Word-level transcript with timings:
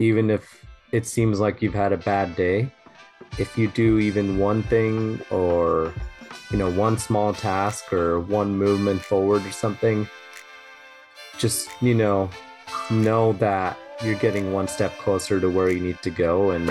even 0.00 0.30
if 0.30 0.64
it 0.92 1.06
seems 1.06 1.40
like 1.40 1.60
you've 1.60 1.74
had 1.74 1.92
a 1.92 1.96
bad 1.96 2.36
day, 2.36 2.70
if 3.36 3.58
you 3.58 3.66
do 3.68 3.98
even 3.98 4.38
one 4.38 4.62
thing 4.62 5.20
or, 5.30 5.92
you 6.50 6.56
know, 6.56 6.70
one 6.70 6.96
small 6.96 7.32
task 7.32 7.92
or 7.92 8.20
one 8.20 8.56
movement 8.56 9.02
forward 9.02 9.44
or 9.44 9.50
something, 9.50 10.08
just, 11.36 11.68
you 11.82 11.94
know, 11.94 12.30
know 12.90 13.32
that 13.34 13.76
you're 14.04 14.14
getting 14.14 14.52
one 14.52 14.68
step 14.68 14.96
closer 14.98 15.40
to 15.40 15.50
where 15.50 15.68
you 15.68 15.80
need 15.80 16.00
to 16.02 16.10
go 16.10 16.50
and 16.50 16.70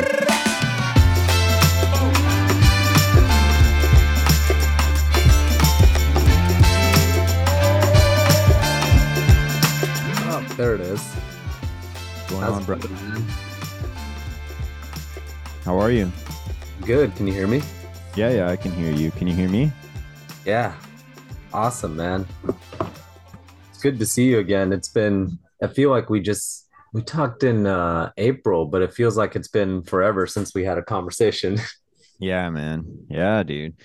oh, 10.30 10.46
there 10.56 10.76
it 10.76 10.82
is. 10.82 11.14
Going 12.30 12.42
How's 12.42 12.56
on, 12.58 12.64
bro? 12.66 12.78
going, 12.78 13.10
man? 13.10 13.22
How 15.64 15.78
are 15.80 15.92
you? 15.92 16.12
Good. 16.86 17.16
Can 17.16 17.28
you 17.28 17.34
hear 17.34 17.48
me? 17.48 17.62
Yeah, 18.16 18.32
yeah, 18.32 18.50
I 18.50 18.56
can 18.56 18.72
hear 18.72 18.92
you. 18.92 19.12
Can 19.12 19.28
you 19.28 19.34
hear 19.34 19.50
me? 19.50 19.72
Yeah. 20.46 20.74
Awesome, 21.54 21.96
man. 21.96 22.26
It's 23.70 23.82
good 23.82 24.00
to 24.00 24.06
see 24.06 24.26
you 24.26 24.40
again. 24.40 24.74
It's 24.74 24.90
been, 24.90 25.40
I 25.62 25.68
feel 25.68 25.90
like 25.90 26.10
we 26.10 26.20
just, 26.20 26.68
we 26.94 27.02
talked 27.02 27.44
in 27.44 27.68
uh, 27.68 28.12
April, 28.18 28.66
but 28.66 28.82
it 28.82 28.94
feels 28.94 29.16
like 29.18 29.36
it's 29.36 29.48
been 29.48 29.84
forever 29.84 30.26
since 30.28 30.54
we 30.54 30.64
had 30.64 30.78
a 30.78 30.84
conversation. 30.84 31.60
Yeah, 32.20 32.50
man. 32.50 33.06
Yeah, 33.12 33.44
dude. 33.44 33.76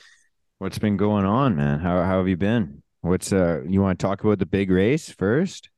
What's 0.58 0.78
been 0.78 0.96
going 0.96 1.26
on, 1.26 1.54
man? 1.54 1.80
How 1.80 2.02
how 2.02 2.16
have 2.16 2.28
you 2.28 2.38
been? 2.38 2.82
What's 3.02 3.30
uh 3.30 3.60
you 3.68 3.82
want 3.82 3.98
to 3.98 4.06
talk 4.06 4.24
about 4.24 4.38
the 4.38 4.46
big 4.46 4.70
race 4.70 5.10
first? 5.10 5.68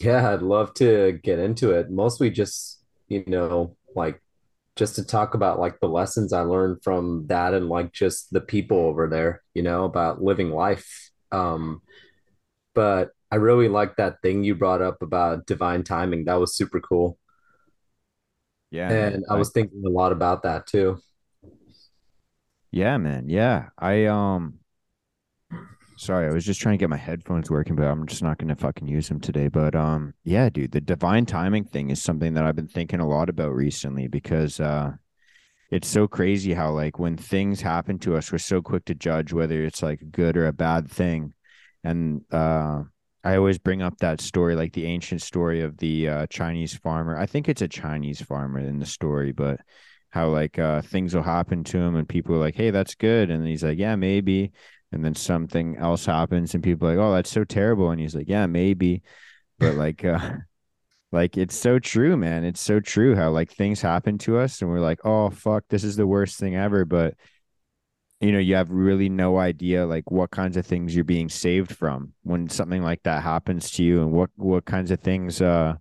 Yeah, 0.00 0.32
I'd 0.32 0.42
love 0.42 0.74
to 0.74 1.18
get 1.22 1.38
into 1.38 1.72
it. 1.72 1.90
Mostly 1.90 2.30
just, 2.30 2.84
you 3.08 3.24
know, 3.26 3.76
like 3.96 4.22
just 4.76 4.94
to 4.96 5.04
talk 5.04 5.34
about 5.34 5.58
like 5.58 5.80
the 5.80 5.88
lessons 5.88 6.32
I 6.32 6.42
learned 6.42 6.82
from 6.84 7.26
that 7.28 7.54
and 7.54 7.68
like 7.68 7.92
just 7.92 8.32
the 8.32 8.40
people 8.40 8.78
over 8.78 9.08
there, 9.08 9.42
you 9.54 9.62
know, 9.62 9.84
about 9.84 10.22
living 10.22 10.50
life. 10.50 11.10
Um, 11.32 11.82
but 12.74 13.12
I 13.30 13.36
really 13.36 13.68
like 13.68 13.96
that 13.96 14.22
thing 14.22 14.44
you 14.44 14.54
brought 14.54 14.82
up 14.82 15.02
about 15.02 15.46
divine 15.46 15.84
timing. 15.84 16.26
That 16.26 16.40
was 16.40 16.56
super 16.56 16.80
cool. 16.80 17.18
Yeah. 18.70 18.90
And 18.90 19.24
I 19.30 19.34
I 19.34 19.36
was 19.36 19.50
thinking 19.50 19.82
a 19.86 19.90
lot 19.90 20.12
about 20.12 20.42
that 20.42 20.66
too. 20.66 20.98
yeah, 22.70 22.96
man. 22.98 23.28
Yeah. 23.28 23.70
I 23.78 24.06
um 24.06 24.57
sorry, 25.98 26.26
I 26.28 26.32
was 26.32 26.44
just 26.44 26.60
trying 26.60 26.74
to 26.74 26.82
get 26.82 26.88
my 26.88 26.96
headphones 26.96 27.50
working, 27.50 27.76
but 27.76 27.84
I'm 27.86 28.06
just 28.06 28.22
not 28.22 28.38
gonna 28.38 28.56
fucking 28.56 28.88
use 28.88 29.08
them 29.08 29.20
today. 29.20 29.48
But 29.48 29.74
um 29.74 30.14
yeah, 30.24 30.48
dude, 30.48 30.72
the 30.72 30.80
divine 30.80 31.26
timing 31.26 31.64
thing 31.64 31.90
is 31.90 32.02
something 32.02 32.34
that 32.34 32.44
I've 32.44 32.56
been 32.56 32.68
thinking 32.68 33.00
a 33.00 33.08
lot 33.08 33.28
about 33.28 33.54
recently 33.54 34.08
because 34.08 34.60
uh 34.60 34.92
it's 35.70 35.88
so 35.88 36.08
crazy 36.08 36.54
how 36.54 36.70
like 36.70 36.98
when 36.98 37.16
things 37.16 37.60
happen 37.60 37.98
to 38.00 38.16
us, 38.16 38.32
we're 38.32 38.38
so 38.38 38.62
quick 38.62 38.84
to 38.86 38.94
judge 38.94 39.32
whether 39.32 39.62
it's 39.62 39.82
like 39.82 40.00
a 40.00 40.06
good 40.06 40.36
or 40.36 40.46
a 40.46 40.52
bad 40.52 40.90
thing. 40.90 41.34
And 41.84 42.22
uh 42.32 42.84
I 43.24 43.36
always 43.36 43.58
bring 43.58 43.82
up 43.82 43.98
that 43.98 44.20
story, 44.20 44.54
like 44.54 44.72
the 44.72 44.86
ancient 44.86 45.22
story 45.22 45.62
of 45.62 45.76
the 45.78 46.08
uh 46.08 46.26
Chinese 46.28 46.74
farmer. 46.76 47.18
I 47.18 47.26
think 47.26 47.48
it's 47.48 47.62
a 47.62 47.68
Chinese 47.68 48.20
farmer 48.22 48.60
in 48.60 48.78
the 48.78 48.86
story, 48.86 49.32
but 49.32 49.60
how 50.10 50.28
like 50.28 50.58
uh 50.58 50.80
things 50.82 51.14
will 51.14 51.22
happen 51.22 51.64
to 51.64 51.78
him 51.78 51.96
and 51.96 52.08
people 52.08 52.34
are 52.36 52.38
like, 52.38 52.54
Hey, 52.54 52.70
that's 52.70 52.94
good. 52.94 53.30
And 53.30 53.46
he's 53.46 53.64
like, 53.64 53.78
Yeah, 53.78 53.96
maybe. 53.96 54.52
And 54.92 55.04
then 55.04 55.14
something 55.14 55.76
else 55.76 56.06
happens 56.06 56.54
and 56.54 56.62
people 56.64 56.88
are 56.88 56.96
like, 56.96 57.04
Oh, 57.04 57.12
that's 57.14 57.30
so 57.30 57.44
terrible. 57.44 57.90
And 57.90 58.00
he's 58.00 58.14
like, 58.14 58.28
Yeah, 58.28 58.46
maybe. 58.46 59.02
But 59.58 59.74
like 59.76 60.04
uh 60.04 60.36
like 61.12 61.36
it's 61.36 61.56
so 61.56 61.78
true, 61.78 62.16
man. 62.16 62.44
It's 62.44 62.60
so 62.60 62.80
true 62.80 63.14
how 63.14 63.30
like 63.30 63.50
things 63.50 63.80
happen 63.80 64.18
to 64.18 64.38
us 64.38 64.62
and 64.62 64.70
we're 64.70 64.80
like, 64.80 65.00
oh 65.04 65.30
fuck, 65.30 65.64
this 65.68 65.84
is 65.84 65.96
the 65.96 66.06
worst 66.06 66.38
thing 66.38 66.56
ever. 66.56 66.84
But 66.84 67.14
you 68.20 68.32
know, 68.32 68.38
you 68.38 68.56
have 68.56 68.70
really 68.70 69.08
no 69.08 69.38
idea 69.38 69.86
like 69.86 70.10
what 70.10 70.30
kinds 70.30 70.56
of 70.56 70.66
things 70.66 70.94
you're 70.94 71.04
being 71.04 71.28
saved 71.28 71.72
from 71.74 72.12
when 72.24 72.48
something 72.48 72.82
like 72.82 73.02
that 73.04 73.22
happens 73.22 73.70
to 73.72 73.84
you 73.84 74.02
and 74.02 74.12
what 74.12 74.30
what 74.36 74.64
kinds 74.64 74.90
of 74.90 75.00
things 75.00 75.40
uh 75.40 75.74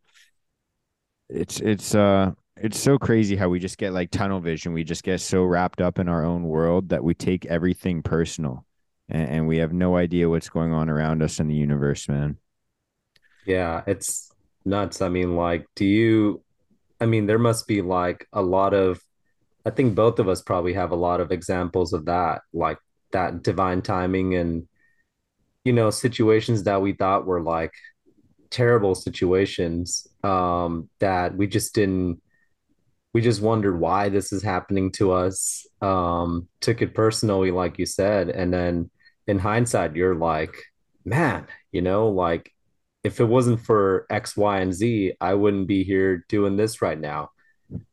it's 1.30 1.60
it's 1.60 1.96
uh 1.96 2.32
it's 2.58 2.80
so 2.80 2.98
crazy 2.98 3.36
how 3.36 3.50
we 3.50 3.60
just 3.60 3.78
get 3.78 3.94
like 3.94 4.12
tunnel 4.12 4.40
vision. 4.40 4.74
We 4.74 4.84
just 4.84 5.04
get 5.04 5.22
so 5.22 5.44
wrapped 5.44 5.82
up 5.82 6.00
in 6.00 6.10
our 6.10 6.26
own 6.26 6.44
world 6.44 6.90
that 6.90 7.04
we 7.04 7.14
take 7.14 7.46
everything 7.46 8.02
personal 8.02 8.67
and, 9.10 9.30
and 9.30 9.48
we 9.48 9.58
have 9.58 9.74
no 9.74 9.96
idea 9.96 10.30
what's 10.30 10.50
going 10.50 10.74
on 10.74 10.90
around 10.90 11.22
us 11.22 11.40
in 11.40 11.48
the 11.48 11.56
universe, 11.56 12.08
man. 12.08 12.38
Yeah, 13.46 13.84
it's 13.88 14.32
nuts. 14.66 15.02
I 15.02 15.10
mean, 15.10 15.36
like, 15.36 15.66
do 15.76 15.86
you, 15.86 16.44
I 17.00 17.06
mean, 17.06 17.28
there 17.28 17.40
must 17.40 17.68
be 17.68 17.82
like 17.82 18.28
a 18.34 18.42
lot 18.42 18.74
of, 18.74 19.02
I 19.66 19.70
think 19.70 19.96
both 19.96 20.20
of 20.20 20.28
us 20.28 20.42
probably 20.42 20.74
have 20.74 20.92
a 20.92 20.96
lot 20.96 21.22
of 21.22 21.32
examples 21.32 21.94
of 21.94 22.06
that, 22.06 22.42
like 22.54 22.78
that 23.12 23.44
divine 23.44 23.82
timing 23.82 24.36
and, 24.36 24.68
you 25.64 25.74
know, 25.74 25.90
situations 25.90 26.64
that 26.64 26.82
we 26.82 26.94
thought 26.94 27.26
were 27.26 27.42
like 27.42 27.74
terrible 28.50 28.96
situations, 28.96 30.08
um, 30.24 30.90
that 31.00 31.36
we 31.36 31.48
just 31.48 31.76
didn't, 31.76 32.22
we 33.14 33.22
just 33.22 33.42
wondered 33.42 33.80
why 33.80 34.10
this 34.10 34.32
is 34.32 34.44
happening 34.44 34.92
to 34.94 35.12
us. 35.12 35.66
Um, 35.82 36.48
took 36.62 36.82
it 36.82 36.94
personally, 36.94 37.52
like 37.52 37.80
you 37.80 37.86
said. 37.86 38.30
And 38.30 38.54
then 38.54 38.90
in 39.28 39.40
hindsight, 39.40 39.96
you're 39.96 40.16
like, 40.16 40.56
man, 41.06 41.48
you 41.72 41.82
know, 41.82 42.10
like 42.10 42.52
if 43.04 43.20
it 43.20 43.26
wasn't 43.26 43.62
for 43.62 44.06
X, 44.10 44.36
Y, 44.36 44.60
and 44.60 44.74
Z, 44.74 45.14
I 45.22 45.34
wouldn't 45.34 45.68
be 45.68 45.84
here 45.84 46.26
doing 46.30 46.58
this 46.58 46.82
right 46.82 47.00
now. 47.00 47.32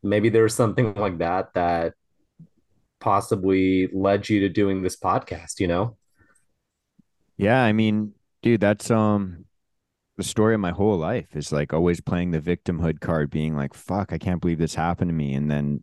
Maybe 0.03 0.29
there's 0.29 0.55
something 0.55 0.95
like 0.95 1.19
that 1.19 1.55
that 1.55 1.95
possibly 3.01 3.89
led 3.93 4.29
you 4.29 4.41
to 4.41 4.49
doing 4.49 4.83
this 4.83 4.97
podcast, 4.97 5.61
you 5.61 5.67
know? 5.67 5.97
Yeah, 7.37 7.63
I 7.63 7.73
mean, 7.73 8.15
dude, 8.43 8.61
that's 8.61 8.91
um 8.91 9.45
the 10.17 10.23
story 10.23 10.55
of 10.55 10.61
my 10.61 10.71
whole 10.71 10.97
life 10.97 11.35
is 11.35 11.53
like 11.53 11.73
always 11.73 12.01
playing 12.01 12.31
the 12.31 12.41
victimhood 12.41 13.01
card, 13.01 13.31
being 13.31 13.57
like, 13.57 13.75
fuck, 13.75 14.13
I 14.13 14.19
can't 14.19 14.41
believe 14.41 14.59
this 14.59 14.77
happened 14.77 15.09
to 15.09 15.15
me. 15.15 15.35
And 15.35 15.51
then 15.51 15.83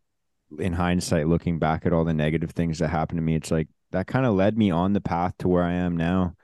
in 0.58 0.74
hindsight, 0.74 1.28
looking 1.28 1.60
back 1.60 1.86
at 1.86 1.94
all 1.94 2.06
the 2.06 2.14
negative 2.14 2.52
things 2.52 2.80
that 2.80 2.90
happened 2.90 3.18
to 3.18 3.24
me, 3.24 3.36
it's 3.36 3.52
like 3.52 3.68
that 3.92 4.08
kind 4.08 4.26
of 4.26 4.34
led 4.36 4.58
me 4.58 4.72
on 4.72 4.94
the 4.94 5.02
path 5.02 5.34
to 5.40 5.48
where 5.48 5.64
I 5.64 5.74
am 5.74 5.98
now. 5.98 6.36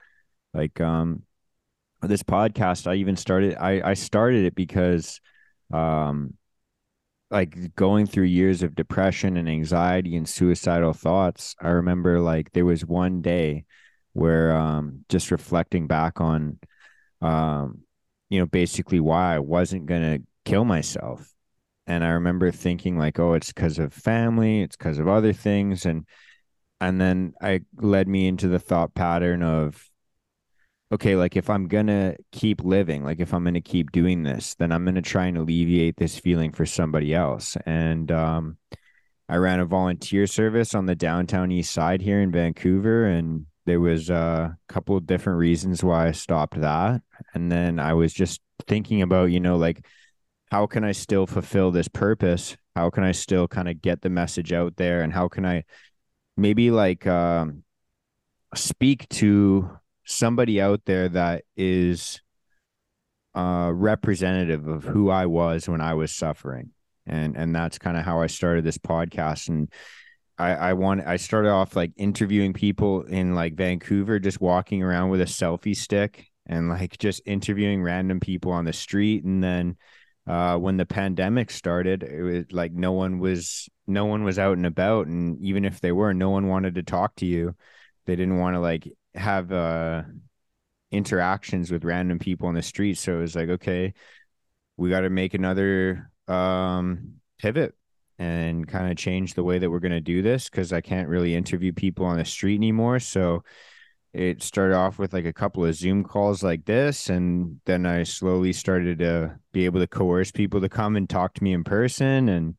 Like, 0.54 0.80
um, 0.82 1.24
this 2.02 2.24
podcast, 2.24 2.88
I 2.88 2.96
even 2.96 3.16
started, 3.16 3.56
I, 3.56 3.82
I 3.92 3.94
started 3.94 4.46
it 4.46 4.56
because, 4.56 5.20
um, 5.74 6.34
like 7.30 7.76
going 7.76 8.06
through 8.06 8.24
years 8.24 8.64
of 8.64 8.76
depression 8.76 9.36
and 9.36 9.50
anxiety 9.50 10.16
and 10.16 10.28
suicidal 10.28 10.94
thoughts, 10.94 11.56
I 11.62 11.70
remember 11.70 12.22
like 12.22 12.52
there 12.54 12.66
was 12.66 12.86
one 12.86 13.22
day 13.22 13.66
where, 14.14 14.56
um, 14.56 15.04
just 15.10 15.32
reflecting 15.32 15.88
back 15.88 16.22
on, 16.22 16.60
um, 17.22 17.80
you 18.30 18.40
know, 18.40 18.46
basically 18.46 19.00
why 19.00 19.36
I 19.36 19.40
wasn't 19.40 19.88
gonna 19.88 20.20
kill 20.46 20.66
myself. 20.66 21.34
And 21.88 22.04
I 22.04 22.10
remember 22.10 22.52
thinking 22.52 22.98
like, 22.98 23.20
oh, 23.20 23.34
it's 23.34 23.52
because 23.52 23.80
of 23.80 23.94
family, 23.94 24.62
it's 24.62 24.76
because 24.76 25.00
of 25.00 25.08
other 25.08 25.34
things, 25.34 25.86
and 25.86 26.06
and 26.80 27.00
then 27.00 27.34
I 27.42 27.62
led 27.78 28.08
me 28.08 28.28
into 28.28 28.48
the 28.48 28.60
thought 28.60 28.94
pattern 28.94 29.44
of, 29.44 29.90
okay, 30.92 31.16
like 31.16 31.36
if 31.36 31.50
I'm 31.50 31.68
gonna 31.68 32.16
keep 32.32 32.64
living, 32.64 33.04
like 33.04 33.20
if 33.20 33.34
I'm 33.34 33.44
gonna 33.44 33.62
keep 33.62 33.92
doing 33.92 34.24
this, 34.24 34.56
then 34.56 34.72
I'm 34.72 34.86
gonna 34.86 35.02
try 35.02 35.26
and 35.26 35.38
alleviate 35.38 35.98
this 35.98 36.18
feeling 36.20 36.52
for 36.52 36.66
somebody 36.66 37.14
else. 37.14 37.58
And 37.66 38.12
um, 38.12 38.58
I 39.30 39.38
ran 39.38 39.60
a 39.60 39.66
volunteer 39.66 40.28
service 40.28 40.74
on 40.76 40.86
the 40.86 40.96
downtown 40.96 41.52
east 41.52 41.72
side 41.72 42.02
here 42.02 42.22
in 42.22 42.32
Vancouver, 42.32 43.06
and 43.06 43.46
there 43.66 43.82
was 43.82 44.10
a 44.10 44.58
couple 44.70 44.96
of 44.96 45.06
different 45.06 45.40
reasons 45.40 45.84
why 45.84 46.08
I 46.08 46.12
stopped 46.12 46.62
that. 46.62 47.02
And 47.34 47.52
then 47.52 47.80
I 47.80 47.94
was 47.94 48.14
just 48.14 48.40
thinking 48.68 49.02
about, 49.02 49.26
you 49.26 49.42
know, 49.42 49.58
like 49.58 49.86
how 50.52 50.66
can 50.66 50.84
I 50.84 50.94
still 50.94 51.28
fulfill 51.28 51.72
this 51.72 51.90
purpose? 51.90 52.56
How 52.76 52.90
can 52.90 53.04
I 53.04 53.12
still 53.12 53.48
kind 53.48 53.68
of 53.68 53.82
get 53.82 54.02
the 54.02 54.10
message 54.10 54.54
out 54.54 54.78
there? 54.78 55.02
And 55.02 55.12
how 55.12 55.28
can 55.28 55.46
I 55.46 55.66
maybe 56.38 56.72
like 56.72 57.06
um, 57.08 57.64
speak 58.56 59.10
to 59.10 59.70
somebody 60.06 60.62
out 60.62 60.82
there 60.86 61.10
that 61.10 61.44
is 61.58 62.22
uh, 63.36 63.72
representative 63.74 64.68
of 64.68 64.84
who 64.84 65.10
I 65.10 65.26
was 65.26 65.68
when 65.68 65.82
I 65.82 65.96
was 65.96 66.16
suffering? 66.16 66.72
And 67.06 67.36
and 67.36 67.56
that's 67.56 67.78
kind 67.78 67.98
of 67.98 68.04
how 68.04 68.22
I 68.22 68.28
started 68.28 68.64
this 68.64 68.78
podcast. 68.78 69.50
And 69.50 69.72
I 70.38 70.54
I 70.54 70.74
want 70.74 71.06
I 71.08 71.18
started 71.18 71.50
off 71.50 71.76
like 71.76 71.92
interviewing 71.98 72.54
people 72.54 73.04
in 73.04 73.34
like 73.34 73.56
Vancouver, 73.56 74.20
just 74.20 74.42
walking 74.42 74.84
around 74.84 75.10
with 75.10 75.22
a 75.22 75.26
selfie 75.26 75.76
stick 75.76 76.28
and 76.46 76.70
like 76.70 76.98
just 76.98 77.22
interviewing 77.26 77.82
random 77.84 78.20
people 78.20 78.52
on 78.52 78.66
the 78.66 78.74
street. 78.74 79.24
And 79.24 79.44
then 79.44 79.78
uh, 80.28 80.58
when 80.58 80.78
the 80.78 80.86
pandemic 80.86 81.52
started, 81.52 82.04
it 82.04 82.22
was 82.22 82.46
like 82.52 82.74
no 82.74 82.92
one 82.92 83.20
was 83.20 83.70
no 83.88 84.06
one 84.06 84.24
was 84.24 84.38
out 84.38 84.58
and 84.58 84.66
about, 84.66 85.08
and 85.08 85.40
even 85.42 85.66
if 85.66 85.80
they 85.80 85.92
were, 85.92 86.14
no 86.14 86.30
one 86.30 86.48
wanted 86.48 86.76
to 86.76 86.84
talk 86.84 87.16
to 87.18 87.26
you. 87.26 87.56
They 88.06 88.16
didn't 88.16 88.38
want 88.38 88.56
to 88.56 88.60
like 88.60 88.92
have 89.16 89.52
uh 89.52 90.04
interactions 90.92 91.72
with 91.72 91.84
random 91.84 92.20
people 92.20 92.48
on 92.48 92.56
the 92.56 92.62
street. 92.62 92.98
So 92.98 93.18
it 93.18 93.22
was 93.22 93.36
like, 93.36 93.50
okay, 93.50 93.94
we 94.78 94.90
got 94.90 95.02
to 95.02 95.10
make 95.10 95.34
another 95.34 96.12
um, 96.28 97.16
pivot 97.40 97.76
and 98.20 98.68
kind 98.68 98.90
of 98.90 98.98
change 98.98 99.34
the 99.34 99.44
way 99.44 99.60
that 99.60 99.70
we're 99.70 99.80
going 99.80 99.92
to 99.92 100.02
do 100.02 100.22
this 100.22 100.50
because 100.50 100.74
I 100.74 100.82
can't 100.82 101.10
really 101.10 101.36
interview 101.36 101.74
people 101.74 102.06
on 102.06 102.18
the 102.18 102.26
street 102.26 102.56
anymore. 102.56 103.00
So 103.00 103.44
it 104.14 104.42
started 104.42 104.76
off 104.76 104.98
with 104.98 105.14
like 105.14 105.26
a 105.26 105.34
couple 105.34 105.66
of 105.66 105.76
Zoom 105.76 106.04
calls 106.04 106.42
like 106.42 106.66
this. 106.66 107.10
And 107.10 107.60
then 107.66 107.86
I 107.86 108.04
slowly 108.04 108.54
started 108.54 109.00
to 109.00 109.38
be 109.52 109.66
able 109.66 109.80
to 109.80 109.88
coerce 109.88 110.32
people 110.32 110.62
to 110.62 110.70
come 110.70 110.96
and 110.96 111.10
talk 111.10 111.34
to 111.36 111.44
me 111.44 111.54
in 111.54 111.64
person. 111.64 112.30
And 112.30 112.56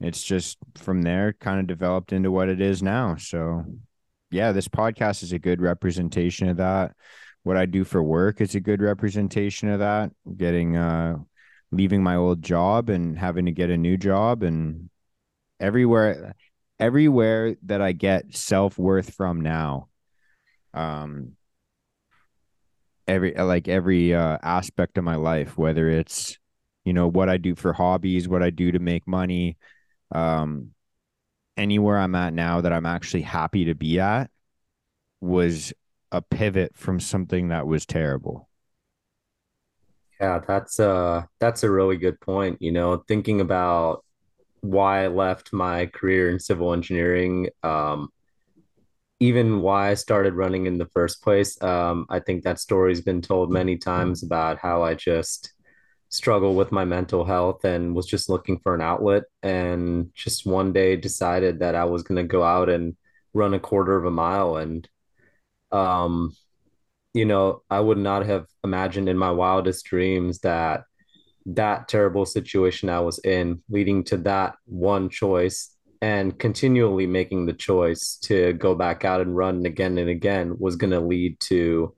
it's 0.00 0.22
just 0.22 0.58
from 0.76 1.02
there 1.02 1.34
kind 1.34 1.60
of 1.60 1.66
developed 1.66 2.12
into 2.12 2.30
what 2.30 2.48
it 2.48 2.60
is 2.60 2.82
now. 2.82 3.16
So, 3.16 3.64
yeah, 4.30 4.52
this 4.52 4.68
podcast 4.68 5.22
is 5.22 5.32
a 5.32 5.38
good 5.38 5.60
representation 5.60 6.48
of 6.48 6.56
that. 6.58 6.92
What 7.42 7.56
I 7.56 7.66
do 7.66 7.84
for 7.84 8.02
work 8.02 8.40
is 8.40 8.54
a 8.54 8.60
good 8.60 8.82
representation 8.82 9.68
of 9.68 9.80
that. 9.80 10.10
Getting, 10.36 10.76
uh, 10.76 11.16
leaving 11.72 12.02
my 12.02 12.16
old 12.16 12.42
job 12.42 12.90
and 12.90 13.18
having 13.18 13.46
to 13.46 13.52
get 13.52 13.70
a 13.70 13.76
new 13.76 13.96
job 13.96 14.42
and 14.42 14.90
everywhere 15.58 16.34
everywhere 16.78 17.54
that 17.64 17.82
I 17.82 17.92
get 17.92 18.34
self-worth 18.34 19.14
from 19.14 19.42
now 19.42 19.88
um 20.72 21.32
every 23.06 23.34
like 23.34 23.68
every 23.68 24.14
uh, 24.14 24.38
aspect 24.42 24.96
of 24.96 25.04
my 25.04 25.16
life 25.16 25.58
whether 25.58 25.90
it's 25.90 26.38
you 26.84 26.92
know 26.92 27.08
what 27.08 27.28
I 27.28 27.36
do 27.36 27.54
for 27.54 27.72
hobbies 27.72 28.28
what 28.28 28.42
I 28.42 28.50
do 28.50 28.72
to 28.72 28.78
make 28.78 29.06
money 29.06 29.58
um 30.12 30.72
anywhere 31.56 31.98
I'm 31.98 32.14
at 32.14 32.34
now 32.34 32.60
that 32.62 32.72
I'm 32.72 32.86
actually 32.86 33.22
happy 33.22 33.66
to 33.66 33.74
be 33.74 34.00
at 34.00 34.30
was 35.20 35.72
a 36.12 36.22
pivot 36.22 36.76
from 36.76 37.00
something 37.00 37.48
that 37.48 37.66
was 37.66 37.86
terrible 37.86 38.48
Yeah, 40.20 40.40
that's 40.46 40.78
uh 40.78 41.24
that's 41.38 41.62
a 41.62 41.70
really 41.70 41.96
good 41.96 42.20
point. 42.20 42.58
You 42.60 42.72
know, 42.72 42.98
thinking 43.08 43.40
about 43.40 44.04
why 44.62 45.04
I 45.04 45.08
left 45.08 45.52
my 45.52 45.86
career 45.86 46.30
in 46.30 46.38
civil 46.40 46.72
engineering, 46.74 47.48
um, 47.62 48.10
even 49.20 49.60
why 49.60 49.90
I 49.90 49.94
started 49.94 50.34
running 50.34 50.66
in 50.66 50.78
the 50.78 50.86
first 50.86 51.22
place. 51.22 51.60
Um, 51.62 52.06
I 52.08 52.20
think 52.20 52.42
that 52.44 52.58
story's 52.58 53.02
been 53.02 53.20
told 53.20 53.50
many 53.50 53.76
times 53.76 54.22
about 54.22 54.58
how 54.58 54.82
I 54.82 54.94
just 54.94 55.52
struggle 56.10 56.54
with 56.54 56.72
my 56.72 56.84
mental 56.84 57.24
health 57.24 57.64
and 57.64 57.94
was 57.94 58.06
just 58.06 58.28
looking 58.28 58.58
for 58.58 58.74
an 58.74 58.80
outlet 58.80 59.24
and 59.42 60.10
just 60.14 60.46
one 60.46 60.72
day 60.72 60.96
decided 60.96 61.60
that 61.60 61.74
I 61.74 61.84
was 61.84 62.02
going 62.02 62.16
to 62.16 62.28
go 62.28 62.42
out 62.42 62.68
and 62.68 62.96
run 63.32 63.54
a 63.54 63.60
quarter 63.60 63.96
of 63.96 64.04
a 64.04 64.10
mile 64.10 64.56
and 64.56 64.88
um 65.72 66.34
you 67.14 67.24
know, 67.24 67.62
I 67.70 67.80
would 67.80 67.98
not 67.98 68.26
have 68.26 68.46
imagined 68.62 69.08
in 69.08 69.18
my 69.18 69.30
wildest 69.30 69.84
dreams 69.86 70.40
that 70.40 70.84
that 71.46 71.88
terrible 71.88 72.26
situation 72.26 72.88
I 72.88 73.00
was 73.00 73.18
in, 73.20 73.62
leading 73.68 74.04
to 74.04 74.18
that 74.18 74.54
one 74.66 75.08
choice 75.08 75.74
and 76.02 76.38
continually 76.38 77.06
making 77.06 77.46
the 77.46 77.52
choice 77.52 78.16
to 78.22 78.52
go 78.54 78.74
back 78.74 79.04
out 79.04 79.20
and 79.20 79.36
run 79.36 79.66
again 79.66 79.98
and 79.98 80.08
again 80.08 80.56
was 80.58 80.76
going 80.76 80.92
to 80.92 81.00
lead 81.00 81.38
to 81.40 81.94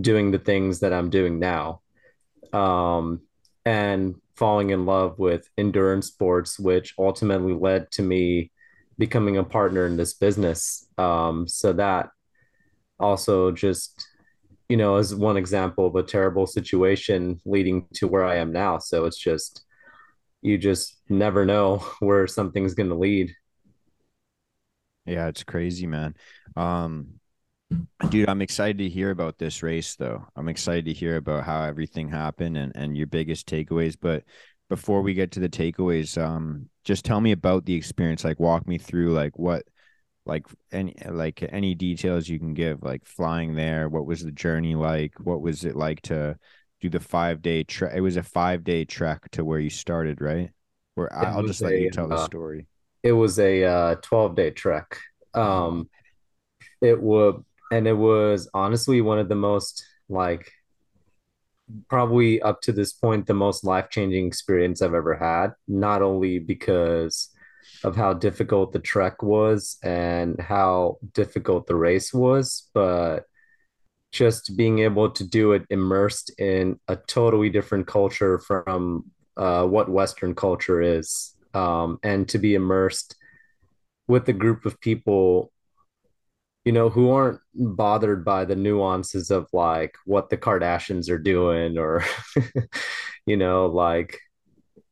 doing 0.00 0.30
the 0.30 0.38
things 0.38 0.80
that 0.80 0.92
I'm 0.92 1.10
doing 1.10 1.38
now. 1.38 1.80
Um, 2.52 3.22
and 3.64 4.16
falling 4.36 4.70
in 4.70 4.86
love 4.86 5.18
with 5.18 5.48
endurance 5.58 6.08
sports, 6.08 6.58
which 6.58 6.94
ultimately 6.98 7.54
led 7.54 7.90
to 7.92 8.02
me 8.02 8.50
becoming 8.98 9.36
a 9.36 9.44
partner 9.44 9.86
in 9.86 9.96
this 9.96 10.14
business. 10.14 10.86
Um, 10.98 11.48
so 11.48 11.72
that 11.74 12.10
also 12.98 13.50
just 13.50 14.08
you 14.68 14.76
know, 14.78 14.96
as 14.96 15.14
one 15.14 15.36
example 15.36 15.86
of 15.86 15.96
a 15.96 16.02
terrible 16.02 16.46
situation 16.46 17.40
leading 17.44 17.86
to 17.94 18.08
where 18.08 18.24
I 18.24 18.36
am 18.36 18.52
now. 18.52 18.78
So 18.78 19.04
it's 19.04 19.18
just, 19.18 19.64
you 20.42 20.58
just 20.58 21.00
never 21.08 21.44
know 21.44 21.78
where 22.00 22.26
something's 22.26 22.74
going 22.74 22.90
to 22.90 22.96
lead. 22.96 23.34
yeah 25.06 25.26
it's 25.28 25.44
crazy 25.44 25.86
man 25.86 26.14
um 26.56 27.20
Dude, 28.10 28.28
I'm 28.28 28.42
excited 28.42 28.78
to 28.78 28.88
hear 28.88 29.10
about 29.10 29.38
this 29.38 29.62
race 29.62 29.96
though. 29.96 30.26
I'm 30.36 30.48
excited 30.48 30.84
to 30.86 30.92
hear 30.92 31.16
about 31.16 31.44
how 31.44 31.62
everything 31.62 32.08
happened 32.08 32.56
and, 32.56 32.72
and 32.74 32.96
your 32.96 33.06
biggest 33.06 33.48
takeaways. 33.48 33.96
But 34.00 34.24
before 34.68 35.02
we 35.02 35.14
get 35.14 35.32
to 35.32 35.40
the 35.40 35.48
takeaways, 35.48 36.20
um, 36.20 36.68
just 36.84 37.04
tell 37.04 37.20
me 37.20 37.32
about 37.32 37.64
the 37.64 37.74
experience. 37.74 38.24
Like 38.24 38.38
walk 38.40 38.66
me 38.68 38.78
through 38.78 39.12
like 39.12 39.38
what 39.38 39.64
like 40.26 40.46
any 40.72 40.94
like 41.08 41.42
any 41.50 41.74
details 41.74 42.28
you 42.28 42.38
can 42.38 42.54
give, 42.54 42.82
like 42.82 43.04
flying 43.06 43.54
there, 43.54 43.88
what 43.88 44.06
was 44.06 44.22
the 44.22 44.32
journey 44.32 44.74
like? 44.74 45.14
What 45.20 45.40
was 45.40 45.64
it 45.64 45.76
like 45.76 46.02
to 46.02 46.36
do 46.80 46.90
the 46.90 47.00
five 47.00 47.42
day 47.42 47.64
trek? 47.64 47.92
It 47.96 48.00
was 48.00 48.16
a 48.16 48.22
five 48.22 48.64
day 48.64 48.84
trek 48.84 49.30
to 49.32 49.44
where 49.44 49.58
you 49.58 49.70
started, 49.70 50.20
right? 50.20 50.50
Where 50.94 51.08
It 51.08 51.12
I'll 51.12 51.42
just 51.42 51.62
let 51.62 51.76
you 51.78 51.88
tell 51.88 52.08
the 52.08 52.16
uh, 52.16 52.24
story. 52.24 52.66
it 53.02 53.12
was 53.12 53.38
a 53.38 53.64
uh, 53.64 53.94
12 53.96 54.34
day 54.36 54.50
trek. 54.50 54.98
Um, 55.34 55.88
it 56.80 57.00
would, 57.00 57.44
and 57.74 57.88
it 57.88 57.98
was 57.98 58.48
honestly 58.54 59.00
one 59.00 59.18
of 59.18 59.28
the 59.28 59.34
most 59.34 59.84
like 60.08 60.52
probably 61.88 62.40
up 62.40 62.60
to 62.60 62.70
this 62.70 62.92
point 62.92 63.26
the 63.26 63.34
most 63.34 63.64
life-changing 63.64 64.26
experience 64.28 64.80
I've 64.80 64.94
ever 64.94 65.16
had, 65.16 65.54
not 65.66 66.00
only 66.00 66.38
because 66.38 67.30
of 67.82 67.96
how 67.96 68.12
difficult 68.12 68.72
the 68.72 68.78
trek 68.78 69.24
was 69.24 69.76
and 69.82 70.40
how 70.40 70.98
difficult 71.14 71.66
the 71.66 71.74
race 71.74 72.14
was, 72.14 72.68
but 72.74 73.24
just 74.12 74.56
being 74.56 74.78
able 74.78 75.10
to 75.10 75.24
do 75.24 75.52
it 75.52 75.64
immersed 75.68 76.30
in 76.38 76.78
a 76.86 76.94
totally 76.94 77.50
different 77.50 77.88
culture 77.88 78.38
from 78.38 79.10
uh, 79.36 79.64
what 79.64 79.88
Western 79.88 80.32
culture 80.36 80.80
is, 80.80 81.34
um, 81.54 81.98
and 82.04 82.28
to 82.28 82.38
be 82.38 82.54
immersed 82.54 83.16
with 84.06 84.28
a 84.28 84.32
group 84.32 84.64
of 84.64 84.80
people 84.80 85.50
you 86.64 86.72
know, 86.72 86.88
who 86.88 87.10
aren't 87.10 87.40
bothered 87.54 88.24
by 88.24 88.44
the 88.44 88.56
nuances 88.56 89.30
of 89.30 89.48
like 89.52 89.96
what 90.06 90.30
the 90.30 90.36
Kardashians 90.36 91.10
are 91.10 91.18
doing 91.18 91.76
or, 91.76 92.02
you 93.26 93.36
know, 93.36 93.66
like 93.66 94.18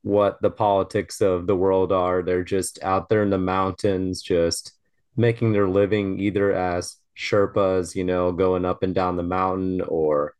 what 0.02 0.40
the 0.42 0.50
politics 0.50 1.20
of 1.20 1.46
the 1.46 1.56
world 1.56 1.90
are. 1.90 2.22
They're 2.22 2.44
just 2.44 2.82
out 2.82 3.08
there 3.08 3.22
in 3.22 3.30
the 3.30 3.38
mountains, 3.38 4.20
just 4.20 4.72
making 5.16 5.52
their 5.52 5.68
living 5.68 6.18
either 6.20 6.52
as 6.52 6.96
Sherpas, 7.16 7.94
you 7.94 8.04
know, 8.04 8.32
going 8.32 8.64
up 8.64 8.82
and 8.82 8.94
down 8.94 9.16
the 9.16 9.22
mountain 9.22 9.80
or, 9.80 10.34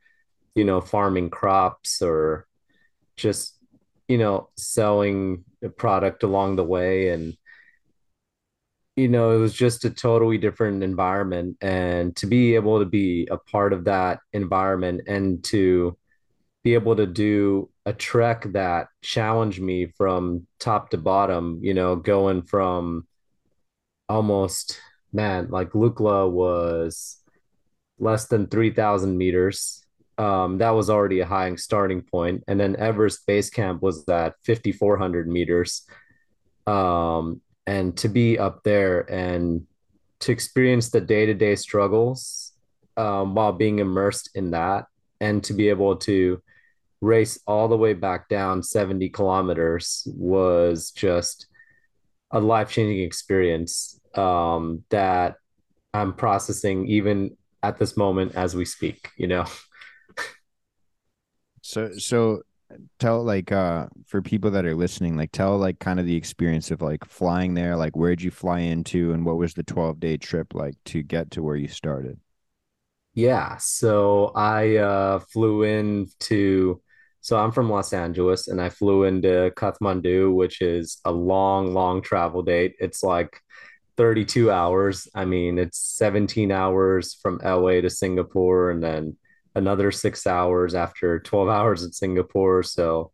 you 0.55 0.65
know, 0.65 0.81
farming 0.83 1.31
crops 1.31 2.03
or 2.03 2.47
just, 3.17 3.57
you 4.07 4.19
know, 4.19 4.51
selling 4.57 5.45
a 5.63 5.71
product 5.71 6.25
along 6.25 6.57
the 6.57 6.65
way. 6.65 7.09
And, 7.09 7.37
you 8.97 9.09
know, 9.09 9.31
it 9.31 9.39
was 9.39 9.55
just 9.55 9.85
a 9.85 9.91
totally 9.91 10.39
different 10.39 10.83
environment. 10.83 11.57
And 11.61 12.15
to 12.17 12.27
be 12.27 12.55
able 12.55 12.81
to 12.81 12.85
be 12.85 13.27
a 13.31 13.39
part 13.39 13.73
of 13.73 13.85
that 13.85 14.21
environment 14.33 15.03
and 15.07 15.43
to 15.45 15.97
be 16.63 16.75
able 16.75 16.97
to 16.97 17.07
do 17.07 17.71
a 17.87 17.93
trek 17.93 18.47
that 18.53 18.89
challenged 19.01 19.61
me 19.61 19.87
from 19.97 20.47
top 20.61 20.91
to 20.91 20.99
bottom, 20.99 21.59
you 21.63 21.75
know, 21.75 21.97
going 21.97 22.43
from 22.43 23.07
almost, 24.09 24.79
man, 25.13 25.49
like 25.51 25.71
Lukla 25.71 26.31
was 26.31 27.19
less 27.99 28.27
than 28.27 28.47
3,000 28.47 29.17
meters. 29.17 29.85
Um, 30.19 30.59
that 30.59 30.71
was 30.71 30.91
already 30.91 31.21
a 31.21 31.27
high 31.27 31.55
starting 31.57 32.03
point. 32.03 32.45
And 32.47 32.61
then 32.61 32.77
Everest 32.77 33.27
Base 33.27 33.49
Camp 33.49 33.83
was 33.83 34.07
at 34.09 34.35
5,400 34.45 35.27
meters 35.27 35.83
um, 36.67 37.41
and 37.67 37.97
to 37.99 38.09
be 38.09 38.39
up 38.39 38.63
there 38.65 39.01
and 39.11 39.67
to 40.21 40.33
experience 40.33 40.91
the 40.91 41.01
day-to-day 41.01 41.57
struggles 41.57 42.53
um, 42.97 43.35
while 43.35 43.53
being 43.53 43.79
immersed 43.79 44.31
in 44.35 44.51
that 44.53 44.87
and 45.21 45.43
to 45.45 45.53
be 45.53 45.69
able 45.69 45.97
to 45.97 46.43
race 47.01 47.41
all 47.47 47.69
the 47.69 47.77
way 47.77 47.95
back 47.95 48.29
down 48.29 48.63
70 48.63 49.09
kilometers 49.09 50.07
was 50.15 50.93
just 50.93 51.47
a 52.31 52.41
life-changing 52.41 53.01
experience 53.01 54.01
um, 54.15 54.85
that 54.91 55.37
i'm 55.95 56.13
processing 56.13 56.87
even 56.87 57.37
at 57.63 57.79
this 57.79 57.97
moment 57.97 58.35
as 58.35 58.55
we 58.55 58.65
speak 58.65 59.11
you 59.17 59.27
know? 59.27 59.45
So 61.65 61.93
so 61.93 62.43
tell 62.99 63.23
like 63.23 63.53
uh 63.53 63.87
for 64.07 64.23
people 64.23 64.51
that 64.53 64.65
are 64.65 64.75
listening, 64.75 65.17
like 65.17 65.33
tell 65.33 65.59
like 65.59 65.79
kind 65.79 66.01
of 66.01 66.07
the 66.07 66.17
experience 66.17 66.71
of 66.71 66.83
like 66.83 67.05
flying 67.05 67.55
there, 67.55 67.77
like 67.77 67.97
where'd 67.97 68.23
you 68.23 68.31
fly 68.31 68.61
into 68.61 69.13
and 69.13 69.25
what 69.25 69.37
was 69.39 69.55
the 69.55 69.63
12 69.63 70.01
day 70.01 70.17
trip 70.17 70.55
like 70.55 70.75
to 70.87 71.03
get 71.03 71.31
to 71.33 71.43
where 71.43 71.57
you 71.57 71.69
started? 71.69 72.19
Yeah, 73.15 73.59
so 73.59 74.33
I 74.35 74.77
uh, 74.77 75.19
flew 75.19 75.65
into, 75.65 76.81
so 77.21 77.39
I'm 77.39 77.53
from 77.53 77.69
Los 77.71 77.93
Angeles 77.93 78.49
and 78.49 78.61
I 78.61 78.71
flew 78.71 79.05
into 79.05 79.53
Kathmandu, 79.55 80.35
which 80.35 80.63
is 80.63 80.99
a 81.05 81.13
long, 81.13 81.75
long 81.75 82.01
travel 82.01 82.43
date. 82.43 82.75
It's 82.81 83.03
like 83.03 83.39
32 83.99 84.51
hours. 84.51 85.09
I 85.15 85.27
mean, 85.27 85.59
it's 85.59 85.79
17 85.79 86.51
hours 86.51 87.15
from 87.15 87.41
LA 87.45 87.83
to 87.83 87.91
Singapore 87.91 88.71
and 88.71 88.83
then 88.83 89.17
another 89.55 89.91
six 89.91 90.27
hours 90.27 90.75
after 90.75 91.21
12 91.21 91.49
hours 91.57 91.85
in 91.85 91.93
Singapore. 91.93 92.63
So 92.63 93.13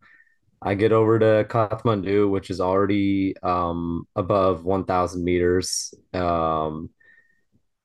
I 0.61 0.75
get 0.75 0.92
over 0.92 1.18
to 1.18 1.47
Kathmandu, 1.49 2.30
which 2.30 2.50
is 2.50 2.61
already 2.61 3.37
um, 3.42 4.07
above 4.16 4.64
1,000 4.64 5.23
meters, 5.23 5.95
um, 6.12 6.90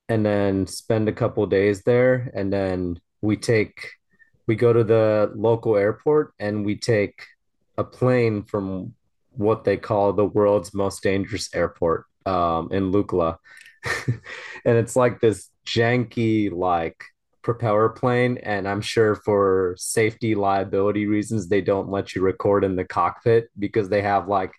and 0.10 0.26
then 0.26 0.66
spend 0.68 1.08
a 1.08 1.14
couple 1.14 1.46
days 1.46 1.84
there. 1.84 2.32
And 2.34 2.52
then 2.52 3.00
we 3.22 3.38
take, 3.38 3.90
we 4.48 4.56
go 4.56 4.74
to 4.74 4.84
the 4.84 5.32
local 5.36 5.78
airport 5.78 6.34
and 6.40 6.66
we 6.66 6.76
take 6.76 7.24
a 7.78 7.84
plane 7.84 8.44
from 8.44 8.96
what 9.32 9.64
they 9.64 9.78
call 9.78 10.14
the 10.14 10.26
world's 10.26 10.74
most 10.74 11.04
dangerous 11.04 11.54
airport 11.54 12.06
um, 12.26 12.70
in 12.72 12.92
Lukla. 12.92 13.38
and 14.08 14.78
it's 14.78 14.96
like 14.96 15.20
this 15.20 15.50
janky, 15.66 16.52
like 16.52 17.04
propeller 17.44 17.90
plane. 17.90 18.38
And 18.42 18.68
I'm 18.68 18.82
sure 18.82 19.16
for 19.16 19.76
safety 19.78 20.36
liability 20.36 21.06
reasons, 21.06 21.48
they 21.48 21.62
don't 21.62 21.90
let 21.90 22.16
you 22.16 22.22
record 22.22 22.64
in 22.64 22.76
the 22.76 22.86
cockpit 22.86 23.50
because 23.60 23.90
they 23.90 24.02
have 24.02 24.28
like 24.28 24.54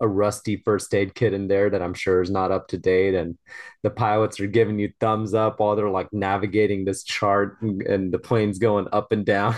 a 0.00 0.08
rusty 0.08 0.56
first 0.56 0.92
aid 0.94 1.14
kit 1.14 1.32
in 1.32 1.48
there 1.48 1.70
that 1.70 1.80
I'm 1.80 1.94
sure 1.94 2.20
is 2.20 2.30
not 2.30 2.50
up 2.50 2.68
to 2.68 2.78
date. 2.78 3.14
And 3.14 3.38
the 3.82 3.90
pilots 3.90 4.40
are 4.40 4.46
giving 4.46 4.78
you 4.78 4.92
thumbs 5.00 5.34
up 5.34 5.60
while 5.60 5.76
they're 5.76 5.88
like 5.88 6.12
navigating 6.12 6.84
this 6.84 7.04
chart 7.04 7.56
and, 7.62 7.82
and 7.82 8.12
the 8.12 8.18
plane's 8.18 8.58
going 8.58 8.88
up 8.92 9.12
and 9.12 9.24
down. 9.24 9.54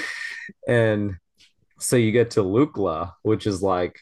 and 0.68 1.16
so 1.78 1.96
you 1.96 2.12
get 2.12 2.32
to 2.32 2.40
Lukla, 2.40 3.12
which 3.22 3.46
is 3.46 3.62
like 3.62 3.98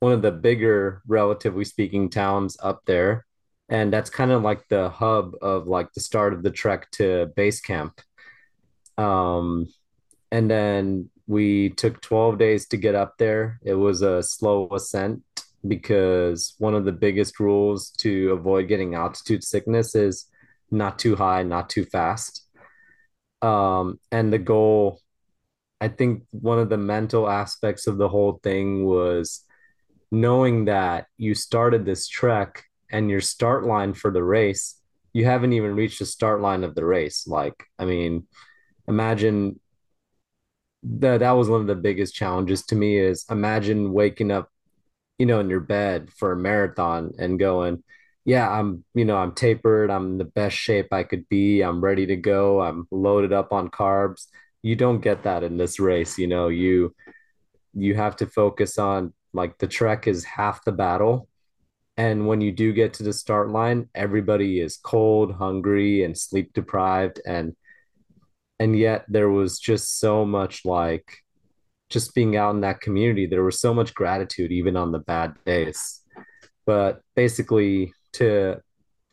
one 0.00 0.12
of 0.12 0.22
the 0.22 0.32
bigger, 0.32 1.00
relatively 1.06 1.64
speaking, 1.64 2.10
towns 2.10 2.56
up 2.62 2.82
there. 2.84 3.24
And 3.68 3.92
that's 3.92 4.10
kind 4.10 4.30
of 4.30 4.42
like 4.42 4.68
the 4.68 4.90
hub 4.90 5.32
of 5.40 5.66
like 5.66 5.92
the 5.92 6.00
start 6.00 6.34
of 6.34 6.42
the 6.42 6.50
trek 6.50 6.90
to 6.92 7.26
base 7.34 7.60
camp. 7.60 8.00
Um, 8.98 9.68
and 10.30 10.50
then 10.50 11.10
we 11.26 11.70
took 11.70 12.00
12 12.00 12.38
days 12.38 12.66
to 12.68 12.76
get 12.76 12.94
up 12.94 13.14
there. 13.18 13.58
It 13.62 13.74
was 13.74 14.02
a 14.02 14.22
slow 14.22 14.68
ascent 14.72 15.22
because 15.66 16.54
one 16.58 16.74
of 16.74 16.84
the 16.84 16.92
biggest 16.92 17.40
rules 17.40 17.90
to 17.90 18.32
avoid 18.32 18.68
getting 18.68 18.94
altitude 18.94 19.42
sickness 19.42 19.94
is 19.94 20.26
not 20.70 20.98
too 20.98 21.16
high, 21.16 21.42
not 21.42 21.70
too 21.70 21.84
fast. 21.84 22.46
Um, 23.40 23.98
and 24.10 24.32
the 24.32 24.38
goal, 24.38 25.00
I 25.80 25.88
think 25.88 26.24
one 26.30 26.58
of 26.58 26.68
the 26.68 26.76
mental 26.76 27.28
aspects 27.28 27.86
of 27.86 27.96
the 27.96 28.08
whole 28.08 28.40
thing 28.42 28.84
was 28.84 29.42
knowing 30.10 30.66
that 30.66 31.06
you 31.16 31.34
started 31.34 31.84
this 31.84 32.08
trek 32.08 32.64
and 32.94 33.10
your 33.10 33.20
start 33.20 33.66
line 33.66 33.92
for 33.92 34.12
the 34.12 34.22
race, 34.22 34.80
you 35.12 35.24
haven't 35.24 35.52
even 35.52 35.74
reached 35.74 35.98
the 35.98 36.06
start 36.06 36.40
line 36.40 36.62
of 36.62 36.76
the 36.76 36.84
race. 36.84 37.26
Like, 37.26 37.64
I 37.76 37.84
mean, 37.84 38.28
imagine 38.86 39.58
that 40.84 41.18
that 41.18 41.32
was 41.32 41.48
one 41.48 41.60
of 41.60 41.66
the 41.66 41.74
biggest 41.74 42.14
challenges 42.14 42.64
to 42.66 42.76
me 42.76 42.96
is 42.98 43.24
imagine 43.28 43.92
waking 43.92 44.30
up, 44.30 44.48
you 45.18 45.26
know, 45.26 45.40
in 45.40 45.50
your 45.50 45.60
bed 45.60 46.08
for 46.12 46.30
a 46.30 46.36
marathon 46.36 47.10
and 47.18 47.36
going, 47.36 47.82
yeah, 48.24 48.48
I'm, 48.48 48.84
you 48.94 49.04
know, 49.04 49.16
I'm 49.16 49.32
tapered, 49.32 49.90
I'm 49.90 50.12
in 50.12 50.18
the 50.18 50.24
best 50.24 50.56
shape 50.56 50.92
I 50.92 51.02
could 51.02 51.28
be, 51.28 51.62
I'm 51.62 51.82
ready 51.82 52.06
to 52.06 52.16
go, 52.16 52.60
I'm 52.60 52.86
loaded 52.92 53.32
up 53.32 53.52
on 53.52 53.70
carbs. 53.70 54.26
You 54.62 54.76
don't 54.76 55.00
get 55.00 55.24
that 55.24 55.42
in 55.42 55.56
this 55.56 55.80
race, 55.80 56.16
you 56.16 56.28
know, 56.28 56.46
you 56.48 56.94
you 57.76 57.96
have 57.96 58.14
to 58.16 58.26
focus 58.26 58.78
on 58.78 59.12
like 59.32 59.58
the 59.58 59.66
trek 59.66 60.06
is 60.06 60.24
half 60.24 60.64
the 60.64 60.70
battle 60.70 61.28
and 61.96 62.26
when 62.26 62.40
you 62.40 62.50
do 62.50 62.72
get 62.72 62.94
to 62.94 63.02
the 63.02 63.12
start 63.12 63.50
line 63.50 63.88
everybody 63.94 64.60
is 64.60 64.76
cold 64.76 65.32
hungry 65.32 66.02
and 66.04 66.16
sleep 66.18 66.52
deprived. 66.52 67.20
And 67.26 67.54
and 68.58 68.76
yet 68.76 69.04
there 69.08 69.30
was 69.30 69.58
just 69.58 69.98
so 69.98 70.24
much 70.24 70.64
like 70.64 71.18
just 71.90 72.14
being 72.14 72.36
out 72.36 72.54
in 72.54 72.62
that 72.62 72.80
community 72.80 73.26
there 73.26 73.44
was 73.44 73.60
so 73.60 73.74
much 73.74 73.94
gratitude 73.94 74.50
even 74.50 74.76
on 74.76 74.92
the 74.92 74.98
bad 74.98 75.34
days. 75.44 76.00
But 76.66 77.00
basically 77.14 77.92
to 78.14 78.60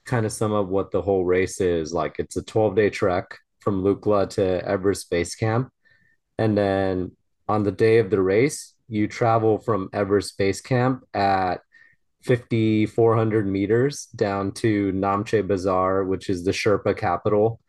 kind 0.05 0.25
of 0.25 0.31
sum 0.31 0.53
up 0.53 0.67
what 0.67 0.91
the 0.91 1.01
whole 1.01 1.25
race 1.25 1.61
is 1.61 1.93
like 1.93 2.15
it's 2.17 2.37
a 2.37 2.43
12 2.43 2.75
day 2.75 2.89
trek 2.89 3.37
from 3.59 3.83
Lukla 3.83 4.27
to 4.31 4.65
Everest 4.67 5.09
Base 5.11 5.35
Camp. 5.35 5.69
And 6.39 6.57
then 6.57 7.11
on 7.47 7.63
the 7.63 7.71
day 7.71 7.99
of 7.99 8.09
the 8.09 8.21
race 8.21 8.73
you 8.87 9.07
travel 9.07 9.59
from 9.59 9.89
Everest 9.93 10.37
Base 10.39 10.61
Camp 10.61 11.03
at 11.13 11.61
5,400 12.23 13.47
meters 13.47 14.05
down 14.15 14.51
to 14.53 14.91
Namche 14.91 15.45
Bazaar, 15.47 16.03
which 16.03 16.29
is 16.29 16.43
the 16.43 16.51
Sherpa 16.51 16.95
capital, 16.95 17.59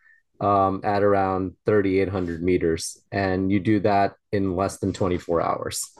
um, 0.40 0.80
at 0.84 1.02
around 1.02 1.54
3,800 1.66 2.42
meters. 2.42 3.00
And 3.10 3.50
you 3.50 3.60
do 3.60 3.80
that 3.80 4.14
in 4.30 4.56
less 4.56 4.78
than 4.78 4.92
24 4.92 5.40
hours. 5.40 5.90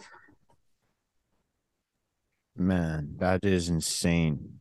Man, 2.57 3.15
that 3.17 3.45
is 3.45 3.69
insane. 3.69 4.61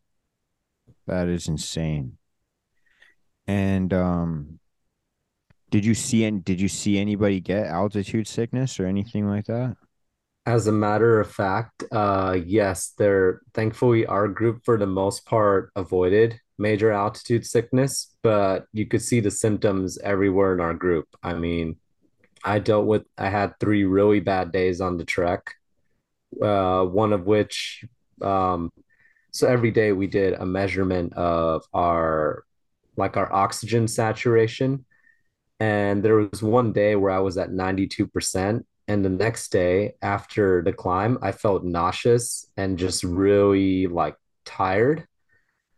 That 1.07 1.27
is 1.27 1.47
insane. 1.47 2.17
And 3.47 3.93
um 3.93 4.59
did 5.71 5.85
you 5.85 5.93
see 5.93 6.25
and 6.25 6.43
did 6.43 6.61
you 6.61 6.67
see 6.67 6.97
anybody 6.97 7.39
get 7.39 7.67
altitude 7.67 8.27
sickness 8.27 8.79
or 8.79 8.85
anything 8.85 9.27
like 9.27 9.45
that? 9.45 9.75
As 10.45 10.67
a 10.67 10.71
matter 10.71 11.19
of 11.19 11.31
fact, 11.31 11.83
uh, 11.91 12.37
yes, 12.45 12.93
they're 12.97 13.41
thankfully 13.53 14.05
our 14.05 14.27
group 14.27 14.61
for 14.65 14.77
the 14.77 14.87
most 14.87 15.25
part 15.25 15.71
avoided 15.75 16.39
major 16.57 16.91
altitude 16.91 17.45
sickness, 17.45 18.15
but 18.23 18.65
you 18.73 18.85
could 18.85 19.01
see 19.01 19.19
the 19.19 19.31
symptoms 19.31 19.97
everywhere 19.99 20.53
in 20.53 20.59
our 20.59 20.73
group. 20.73 21.07
I 21.21 21.33
mean, 21.33 21.77
I 22.43 22.59
dealt 22.59 22.85
with 22.85 23.03
I 23.17 23.29
had 23.29 23.59
three 23.59 23.83
really 23.83 24.19
bad 24.19 24.51
days 24.51 24.81
on 24.81 24.97
the 24.97 25.05
trek, 25.05 25.53
uh, 26.41 26.85
one 26.85 27.13
of 27.13 27.25
which 27.25 27.85
um, 28.21 28.71
so 29.31 29.47
every 29.47 29.71
day 29.71 29.91
we 29.91 30.07
did 30.07 30.33
a 30.33 30.45
measurement 30.45 31.13
of 31.13 31.63
our 31.73 32.43
like 32.97 33.15
our 33.15 33.31
oxygen 33.31 33.87
saturation 33.87 34.85
and 35.59 36.03
there 36.03 36.15
was 36.15 36.41
one 36.41 36.73
day 36.73 36.95
where 36.95 37.11
I 37.11 37.19
was 37.19 37.37
at 37.37 37.51
92%. 37.51 38.65
And 38.91 39.05
the 39.05 39.09
next 39.09 39.53
day 39.53 39.93
after 40.01 40.61
the 40.61 40.73
climb, 40.73 41.17
I 41.21 41.31
felt 41.31 41.63
nauseous 41.63 42.45
and 42.57 42.77
just 42.77 43.05
really 43.05 43.87
like 43.87 44.17
tired. 44.43 45.07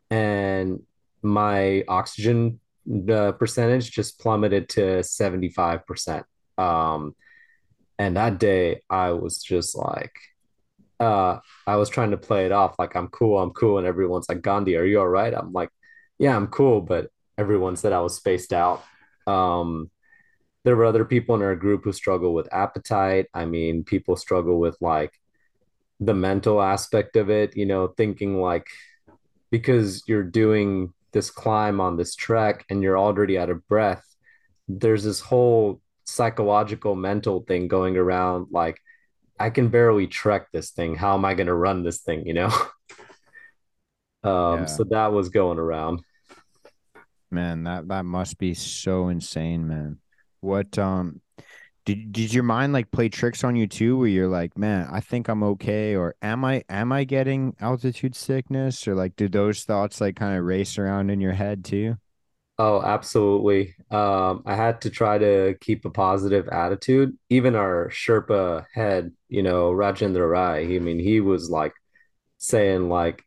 And 0.09 0.81
my 1.21 1.83
oxygen 1.87 2.59
uh, 3.07 3.33
percentage 3.33 3.91
just 3.91 4.19
plummeted 4.19 4.67
to 4.69 5.03
75%. 5.03 6.23
Um, 6.57 7.15
and 7.99 8.17
that 8.17 8.39
day 8.39 8.81
I 8.89 9.11
was 9.11 9.43
just 9.43 9.77
like, 9.77 10.15
uh, 10.99 11.37
I 11.67 11.75
was 11.75 11.89
trying 11.89 12.11
to 12.11 12.17
play 12.17 12.47
it 12.47 12.51
off 12.51 12.79
like 12.79 12.95
I'm 12.95 13.09
cool, 13.09 13.37
I'm 13.37 13.51
cool. 13.51 13.77
And 13.77 13.85
everyone's 13.85 14.27
like, 14.27 14.41
Gandhi, 14.41 14.75
are 14.75 14.85
you 14.85 14.99
all 14.99 15.07
right? 15.07 15.35
I'm 15.35 15.53
like, 15.53 15.69
yeah, 16.17 16.35
I'm 16.35 16.47
cool. 16.47 16.81
But 16.81 17.11
everyone 17.37 17.75
said 17.75 17.93
I 17.93 18.01
was 18.01 18.15
spaced 18.15 18.53
out. 18.53 18.83
Um, 19.27 19.91
there 20.63 20.75
were 20.75 20.85
other 20.85 21.05
people 21.05 21.35
in 21.35 21.41
our 21.41 21.55
group 21.55 21.83
who 21.83 21.91
struggle 21.91 22.33
with 22.33 22.53
appetite. 22.53 23.27
I 23.33 23.45
mean, 23.45 23.83
people 23.83 24.15
struggle 24.15 24.59
with 24.59 24.77
like 24.81 25.13
the 25.99 26.13
mental 26.13 26.61
aspect 26.61 27.15
of 27.15 27.29
it, 27.29 27.55
you 27.57 27.65
know, 27.65 27.87
thinking 27.87 28.41
like 28.41 28.67
because 29.51 30.03
you're 30.07 30.23
doing 30.23 30.93
this 31.11 31.29
climb 31.29 31.79
on 31.79 31.97
this 31.97 32.15
trek 32.15 32.65
and 32.69 32.81
you're 32.81 32.97
already 32.97 33.37
out 33.37 33.49
of 33.49 33.67
breath, 33.67 34.03
there's 34.67 35.03
this 35.03 35.19
whole 35.19 35.81
psychological 36.05 36.95
mental 36.95 37.41
thing 37.41 37.67
going 37.67 37.97
around 37.97 38.47
like 38.51 38.79
I 39.39 39.49
can 39.49 39.69
barely 39.69 40.07
trek 40.07 40.47
this 40.51 40.71
thing. 40.71 40.95
How 40.95 41.15
am 41.15 41.25
I 41.25 41.33
going 41.33 41.47
to 41.47 41.53
run 41.53 41.83
this 41.83 41.99
thing, 42.01 42.25
you 42.25 42.33
know? 42.33 42.47
um 44.23 44.59
Yeah. 44.59 44.65
so 44.65 44.83
that 44.85 45.11
was 45.11 45.29
going 45.29 45.59
around. 45.59 46.01
Man, 47.29 47.63
that 47.63 47.87
that 47.89 48.05
must 48.05 48.37
be 48.37 48.53
so 48.53 49.09
insane, 49.09 49.67
man. 49.67 49.99
What 50.43 50.77
um 50.77 51.21
did 51.85 52.11
did 52.13 52.33
your 52.33 52.43
mind 52.43 52.73
like 52.73 52.91
play 52.91 53.09
tricks 53.09 53.43
on 53.43 53.55
you 53.55 53.67
too 53.67 53.97
where 53.97 54.07
you're 54.07 54.27
like, 54.27 54.57
man, 54.57 54.87
I 54.91 54.99
think 55.01 55.29
I'm 55.29 55.43
okay 55.43 55.95
or 55.95 56.15
am 56.21 56.45
I 56.45 56.63
am 56.69 56.91
I 56.91 57.03
getting 57.05 57.55
altitude 57.59 58.15
sickness 58.15 58.87
or 58.87 58.95
like 58.95 59.15
do 59.15 59.29
those 59.29 59.63
thoughts 59.63 60.01
like 60.01 60.15
kind 60.15 60.37
of 60.37 60.45
race 60.45 60.77
around 60.77 61.09
in 61.09 61.21
your 61.21 61.33
head 61.33 61.65
too? 61.65 61.97
Oh, 62.59 62.81
absolutely. 62.81 63.75
Um, 63.89 64.43
I 64.45 64.55
had 64.55 64.81
to 64.81 64.89
try 64.91 65.17
to 65.17 65.55
keep 65.59 65.85
a 65.85 65.89
positive 65.89 66.47
attitude. 66.49 67.17
Even 67.29 67.55
our 67.55 67.89
Sherpa 67.89 68.65
head, 68.73 69.11
you 69.27 69.41
know, 69.41 69.71
Rajendra 69.71 70.29
Rai, 70.29 70.75
I 70.75 70.79
mean, 70.79 70.99
he 70.99 71.19
was 71.19 71.49
like 71.49 71.73
saying 72.37 72.89
like, 72.89 73.23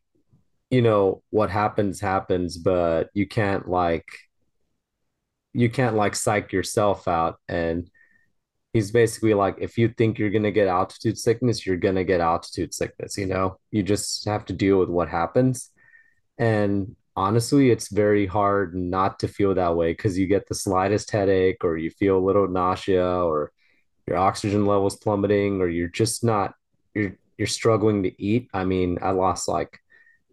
you 0.70 0.82
know, 0.82 1.22
what 1.30 1.50
happens 1.50 2.00
happens, 2.00 2.58
but 2.58 3.10
you 3.14 3.26
can't 3.28 3.68
like 3.68 4.06
you 5.56 5.70
can't 5.70 5.96
like 5.96 6.14
psych 6.14 6.52
yourself 6.52 7.08
out. 7.08 7.40
And 7.48 7.90
he's 8.72 8.90
basically 8.90 9.34
like, 9.34 9.56
if 9.58 9.78
you 9.78 9.88
think 9.88 10.18
you're 10.18 10.30
gonna 10.30 10.50
get 10.50 10.68
altitude 10.68 11.18
sickness, 11.18 11.64
you're 11.64 11.76
gonna 11.76 12.04
get 12.04 12.20
altitude 12.20 12.74
sickness, 12.74 13.16
you 13.16 13.26
know? 13.26 13.58
You 13.70 13.82
just 13.82 14.26
have 14.26 14.44
to 14.46 14.52
deal 14.52 14.78
with 14.78 14.90
what 14.90 15.08
happens. 15.08 15.70
And 16.38 16.94
honestly, 17.16 17.70
it's 17.70 17.88
very 17.88 18.26
hard 18.26 18.74
not 18.74 19.18
to 19.20 19.28
feel 19.28 19.54
that 19.54 19.76
way 19.76 19.92
because 19.92 20.18
you 20.18 20.26
get 20.26 20.46
the 20.46 20.54
slightest 20.54 21.10
headache 21.10 21.64
or 21.64 21.78
you 21.78 21.90
feel 21.90 22.18
a 22.18 22.26
little 22.26 22.48
nausea 22.48 23.24
or 23.24 23.50
your 24.06 24.18
oxygen 24.18 24.66
levels 24.66 24.96
plummeting 24.96 25.60
or 25.60 25.68
you're 25.68 25.88
just 25.88 26.22
not 26.22 26.54
you're 26.94 27.16
you're 27.38 27.46
struggling 27.46 28.02
to 28.02 28.22
eat. 28.22 28.48
I 28.52 28.64
mean, 28.64 28.98
I 29.02 29.10
lost 29.10 29.48
like 29.48 29.78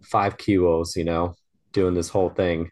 five 0.01 0.37
kilos, 0.37 0.95
you 0.97 1.05
know, 1.05 1.35
doing 1.71 1.93
this 1.93 2.09
whole 2.09 2.29
thing. 2.29 2.71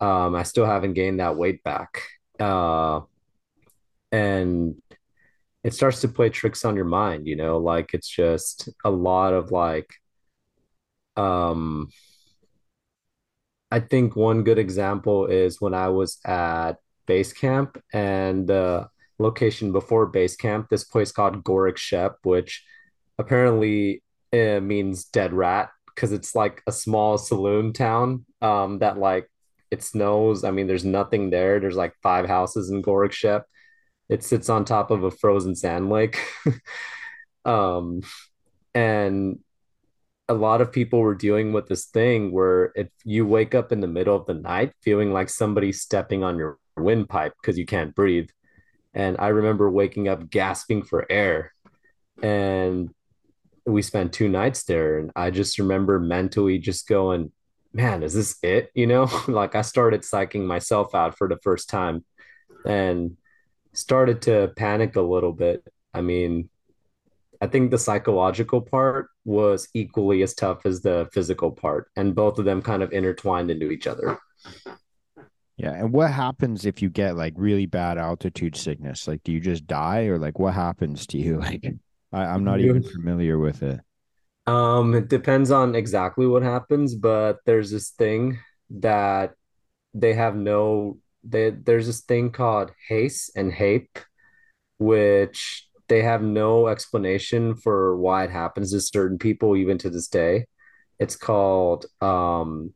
Um, 0.00 0.34
I 0.34 0.42
still 0.44 0.66
haven't 0.66 0.94
gained 0.94 1.20
that 1.20 1.36
weight 1.36 1.62
back. 1.64 2.02
Uh, 2.38 3.00
and 4.12 4.76
it 5.64 5.74
starts 5.74 6.00
to 6.02 6.08
play 6.08 6.30
tricks 6.30 6.64
on 6.64 6.76
your 6.76 6.84
mind, 6.84 7.26
you 7.26 7.36
know, 7.36 7.58
like 7.58 7.94
it's 7.94 8.08
just 8.08 8.68
a 8.84 8.90
lot 8.90 9.34
of 9.34 9.50
like 9.50 9.92
um 11.16 11.88
I 13.70 13.80
think 13.80 14.16
one 14.16 14.44
good 14.44 14.58
example 14.58 15.26
is 15.26 15.60
when 15.60 15.74
I 15.74 15.88
was 15.88 16.18
at 16.24 16.74
base 17.06 17.32
camp 17.32 17.82
and 17.92 18.46
the 18.46 18.88
location 19.18 19.72
before 19.72 20.06
base 20.06 20.36
camp, 20.36 20.68
this 20.70 20.84
place 20.84 21.12
called 21.12 21.44
Gorak 21.44 21.76
Shep, 21.76 22.16
which 22.22 22.64
apparently 23.18 24.02
uh, 24.32 24.60
means 24.60 25.04
dead 25.04 25.32
rat 25.32 25.70
because 25.86 26.12
it's 26.12 26.34
like 26.34 26.62
a 26.66 26.72
small 26.72 27.18
saloon 27.18 27.72
town 27.72 28.24
um, 28.40 28.78
that 28.78 28.96
like 28.98 29.28
it 29.70 29.82
snows. 29.82 30.44
I 30.44 30.50
mean, 30.50 30.66
there's 30.66 30.84
nothing 30.84 31.30
there. 31.30 31.60
There's 31.60 31.76
like 31.76 31.94
five 32.02 32.26
houses 32.26 32.70
in 32.70 32.82
Gorak 32.82 33.12
Shep. 33.12 33.46
It 34.08 34.24
sits 34.24 34.48
on 34.48 34.64
top 34.64 34.90
of 34.90 35.04
a 35.04 35.10
frozen 35.10 35.54
sand 35.54 35.90
lake. 35.90 36.18
um, 37.44 38.02
and 38.74 39.38
a 40.28 40.34
lot 40.34 40.60
of 40.60 40.72
people 40.72 41.00
were 41.00 41.14
dealing 41.14 41.52
with 41.52 41.68
this 41.68 41.86
thing 41.86 42.32
where 42.32 42.72
if 42.74 42.88
you 43.04 43.26
wake 43.26 43.54
up 43.54 43.72
in 43.72 43.80
the 43.80 43.86
middle 43.86 44.14
of 44.14 44.26
the 44.26 44.34
night 44.34 44.72
feeling 44.82 45.12
like 45.12 45.30
somebody's 45.30 45.80
stepping 45.80 46.22
on 46.22 46.36
your 46.36 46.58
windpipe 46.76 47.32
because 47.40 47.58
you 47.58 47.66
can't 47.66 47.94
breathe. 47.94 48.28
And 48.94 49.16
I 49.18 49.28
remember 49.28 49.70
waking 49.70 50.08
up 50.08 50.28
gasping 50.30 50.82
for 50.82 51.10
air. 51.10 51.52
And 52.22 52.90
we 53.66 53.82
spent 53.82 54.12
two 54.12 54.28
nights 54.28 54.64
there. 54.64 54.98
And 54.98 55.10
I 55.14 55.30
just 55.30 55.58
remember 55.58 55.98
mentally 55.98 56.58
just 56.58 56.88
going, 56.88 57.32
man, 57.78 58.02
is 58.02 58.12
this 58.12 58.36
it? 58.42 58.70
You 58.74 58.86
know, 58.88 59.08
like 59.28 59.54
I 59.54 59.62
started 59.62 60.02
psyching 60.02 60.44
myself 60.44 60.94
out 60.94 61.16
for 61.16 61.28
the 61.28 61.38
first 61.38 61.70
time 61.70 62.04
and 62.66 63.16
started 63.72 64.22
to 64.22 64.52
panic 64.56 64.96
a 64.96 65.00
little 65.00 65.32
bit. 65.32 65.62
I 65.94 66.00
mean, 66.00 66.50
I 67.40 67.46
think 67.46 67.70
the 67.70 67.78
psychological 67.78 68.60
part 68.60 69.08
was 69.24 69.68
equally 69.74 70.22
as 70.22 70.34
tough 70.34 70.66
as 70.66 70.82
the 70.82 71.08
physical 71.12 71.52
part, 71.52 71.88
and 71.94 72.14
both 72.16 72.40
of 72.40 72.44
them 72.44 72.62
kind 72.62 72.82
of 72.82 72.92
intertwined 72.92 73.50
into 73.50 73.70
each 73.70 73.86
other. 73.86 74.18
Yeah. 75.56 75.72
And 75.72 75.92
what 75.92 76.10
happens 76.12 76.66
if 76.66 76.82
you 76.82 76.90
get 76.90 77.16
like 77.16 77.34
really 77.36 77.66
bad 77.66 77.96
altitude 77.98 78.56
sickness? 78.56 79.06
Like, 79.06 79.22
do 79.24 79.32
you 79.32 79.40
just 79.40 79.66
die 79.66 80.06
or 80.06 80.18
like 80.18 80.38
what 80.38 80.54
happens 80.54 81.06
to 81.08 81.18
you? 81.18 81.40
Like, 81.48 81.74
I, 82.10 82.24
I'm 82.24 82.42
not 82.42 82.60
even 82.60 82.82
familiar 82.82 83.38
with 83.38 83.62
it. 83.62 83.80
Um, 84.48 84.94
it 84.94 85.08
depends 85.08 85.50
on 85.50 85.74
exactly 85.74 86.26
what 86.26 86.42
happens, 86.42 86.94
but 86.94 87.40
there's 87.44 87.70
this 87.70 87.90
thing 87.90 88.38
that 88.70 89.34
they 89.92 90.14
have 90.14 90.36
no 90.36 90.98
they 91.22 91.50
there's 91.50 91.86
this 91.86 92.00
thing 92.00 92.30
called 92.30 92.72
HACE 92.88 93.30
and 93.36 93.52
HAPE, 93.52 93.98
which 94.78 95.68
they 95.88 96.02
have 96.02 96.22
no 96.22 96.68
explanation 96.68 97.56
for 97.56 97.94
why 97.98 98.24
it 98.24 98.30
happens 98.30 98.70
to 98.72 98.80
certain 98.80 99.18
people 99.18 99.54
even 99.54 99.76
to 99.78 99.90
this 99.90 100.08
day. 100.08 100.46
It's 100.98 101.16
called 101.16 101.84
um 102.00 102.72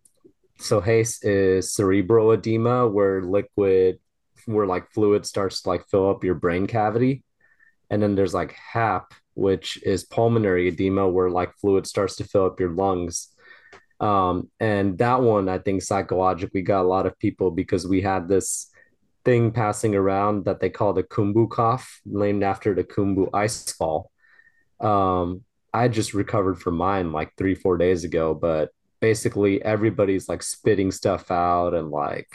so 0.58 0.82
HACE 0.82 1.24
is 1.24 1.72
cerebral 1.72 2.32
edema 2.32 2.86
where 2.86 3.22
liquid 3.22 3.98
where 4.44 4.66
like 4.66 4.92
fluid 4.92 5.24
starts 5.24 5.62
to 5.62 5.70
like 5.70 5.88
fill 5.88 6.10
up 6.10 6.22
your 6.22 6.34
brain 6.34 6.66
cavity. 6.66 7.24
And 7.88 8.02
then 8.02 8.14
there's 8.14 8.34
like 8.34 8.52
HAP, 8.52 9.14
which 9.34 9.82
is 9.82 10.04
pulmonary 10.04 10.68
edema 10.68 11.08
where 11.08 11.30
like 11.30 11.52
fluid 11.60 11.86
starts 11.86 12.16
to 12.16 12.24
fill 12.24 12.46
up 12.46 12.60
your 12.60 12.70
lungs. 12.70 13.28
Um, 14.00 14.50
and 14.58 14.98
that 14.98 15.22
one, 15.22 15.48
I 15.48 15.58
think 15.58 15.82
psychologically 15.82 16.62
got 16.62 16.82
a 16.82 16.88
lot 16.88 17.06
of 17.06 17.18
people 17.18 17.50
because 17.50 17.86
we 17.86 18.00
had 18.00 18.28
this 18.28 18.70
thing 19.24 19.52
passing 19.52 19.94
around 19.94 20.44
that 20.46 20.60
they 20.60 20.70
call 20.70 20.92
the 20.92 21.04
Khumbu 21.04 21.48
cough, 21.48 22.00
named 22.04 22.42
after 22.42 22.74
the 22.74 22.84
Khumbu 22.84 23.30
ice 23.32 23.70
fall. 23.72 24.10
Um, 24.80 25.44
I 25.72 25.88
just 25.88 26.14
recovered 26.14 26.60
from 26.60 26.76
mine 26.76 27.12
like 27.12 27.32
three, 27.38 27.54
four 27.54 27.78
days 27.78 28.04
ago, 28.04 28.34
but 28.34 28.70
basically 29.00 29.62
everybody's 29.62 30.28
like 30.28 30.42
spitting 30.42 30.90
stuff 30.90 31.30
out 31.30 31.74
and 31.74 31.90
like 31.90 32.28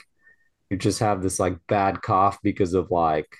you 0.69 0.77
just 0.77 0.99
have 0.99 1.23
this 1.23 1.39
like 1.39 1.57
bad 1.67 2.01
cough 2.01 2.39
because 2.43 2.73
of 2.73 2.91
like 2.91 3.33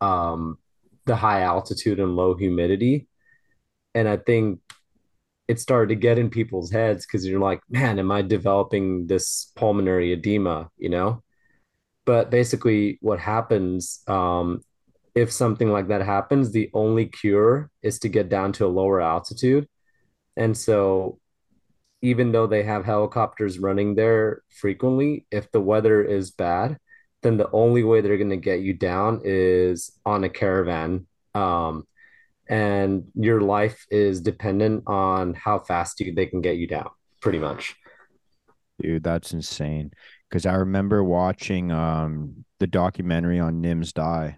um 0.00 0.58
the 1.06 1.16
high 1.16 1.42
altitude 1.42 2.00
and 2.00 2.16
low 2.16 2.34
humidity. 2.34 3.08
And 3.94 4.08
I 4.08 4.16
think 4.16 4.60
it 5.46 5.60
started 5.60 5.90
to 5.90 6.00
get 6.00 6.18
in 6.18 6.30
people's 6.30 6.70
heads 6.70 7.06
because 7.06 7.26
you're 7.26 7.40
like, 7.40 7.60
man, 7.68 7.98
am 7.98 8.10
I 8.10 8.22
developing 8.22 9.06
this 9.06 9.52
pulmonary 9.56 10.12
edema, 10.12 10.70
you 10.76 10.88
know? 10.88 11.22
But 12.06 12.30
basically, 12.30 12.98
what 13.00 13.18
happens 13.18 14.02
um, 14.06 14.60
if 15.14 15.30
something 15.30 15.70
like 15.70 15.88
that 15.88 16.02
happens, 16.02 16.50
the 16.50 16.70
only 16.74 17.06
cure 17.06 17.70
is 17.82 17.98
to 18.00 18.08
get 18.08 18.28
down 18.28 18.52
to 18.54 18.66
a 18.66 18.68
lower 18.68 19.00
altitude. 19.00 19.68
And 20.36 20.56
so, 20.56 21.20
even 22.02 22.32
though 22.32 22.46
they 22.46 22.64
have 22.64 22.84
helicopters 22.84 23.58
running 23.58 23.94
there 23.94 24.42
frequently, 24.48 25.26
if 25.30 25.50
the 25.52 25.60
weather 25.60 26.02
is 26.02 26.32
bad, 26.32 26.78
then 27.24 27.36
the 27.38 27.50
only 27.52 27.82
way 27.82 28.00
they're 28.02 28.18
going 28.18 28.30
to 28.30 28.36
get 28.36 28.60
you 28.60 28.74
down 28.74 29.22
is 29.24 29.90
on 30.06 30.22
a 30.22 30.28
caravan. 30.28 31.08
Um, 31.34 31.88
and 32.48 33.06
your 33.14 33.40
life 33.40 33.86
is 33.90 34.20
dependent 34.20 34.84
on 34.86 35.34
how 35.34 35.58
fast 35.58 35.98
you, 36.00 36.14
they 36.14 36.26
can 36.26 36.42
get 36.42 36.58
you 36.58 36.68
down, 36.68 36.90
pretty 37.20 37.40
much. 37.40 37.74
Dude, 38.80 39.02
that's 39.02 39.32
insane. 39.32 39.92
Because 40.28 40.46
I 40.46 40.54
remember 40.54 41.02
watching 41.02 41.72
um 41.72 42.44
the 42.60 42.66
documentary 42.66 43.40
on 43.40 43.62
Nimsdai, 43.62 44.36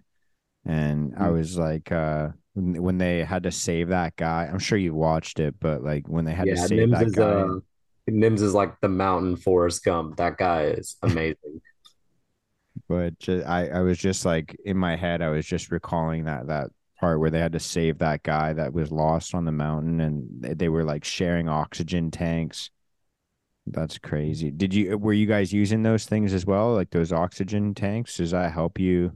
and 0.64 1.14
I 1.18 1.29
Mm. 1.29 1.35
was 1.35 1.59
like, 1.59 1.92
uh, 1.92 2.29
when 2.55 2.99
they 2.99 3.25
had 3.25 3.42
to 3.44 3.51
save 3.53 3.88
that 3.88 4.16
guy. 4.16 4.49
I'm 4.51 4.59
sure 4.59 4.79
you 4.79 4.94
watched 4.94 5.40
it, 5.40 5.57
but 5.61 5.83
like 5.83 6.09
when 6.09 6.25
they 6.25 6.33
had 6.35 6.49
to 6.51 6.57
save 6.57 6.90
Nims 6.90 6.92
that 6.92 7.09
is 7.09 7.18
guy, 7.18 7.25
uh 7.25 7.61
Nims 8.09 8.40
is 8.40 8.55
like 8.55 8.81
the 8.81 8.88
mountain 8.88 9.37
Forrest 9.37 9.85
Gump. 9.85 10.16
That 10.16 10.38
guy 10.38 10.64
is 10.64 10.96
amazing. 11.03 11.61
But 12.88 13.18
ju- 13.18 13.42
I 13.46 13.68
I 13.68 13.81
was 13.81 13.99
just 13.99 14.25
like 14.25 14.57
in 14.64 14.77
my 14.77 14.96
head, 14.96 15.22
I 15.22 15.31
was 15.31 15.46
just 15.46 15.70
recalling 15.70 16.25
that 16.25 16.46
that 16.49 16.70
part 17.01 17.20
where 17.20 17.31
they 17.31 17.40
had 17.40 17.53
to 17.53 17.61
save 17.61 17.99
that 17.99 18.22
guy 18.22 18.53
that 18.55 18.72
was 18.72 18.90
lost 18.90 19.35
on 19.35 19.44
the 19.44 19.53
mountain, 19.53 20.01
and 20.01 20.27
they 20.40 20.55
they 20.55 20.68
were 20.68 20.85
like 20.85 21.05
sharing 21.05 21.49
oxygen 21.49 22.11
tanks. 22.11 22.70
That's 23.66 23.99
crazy. 23.99 24.51
Did 24.51 24.72
you 24.75 24.96
were 24.96 25.12
you 25.12 25.27
guys 25.27 25.53
using 25.53 25.83
those 25.83 26.07
things 26.07 26.33
as 26.33 26.46
well, 26.46 26.75
like 26.75 26.90
those 26.90 27.12
oxygen 27.12 27.75
tanks? 27.75 28.16
Does 28.16 28.31
that 28.31 28.53
help 28.53 28.79
you? 28.79 29.12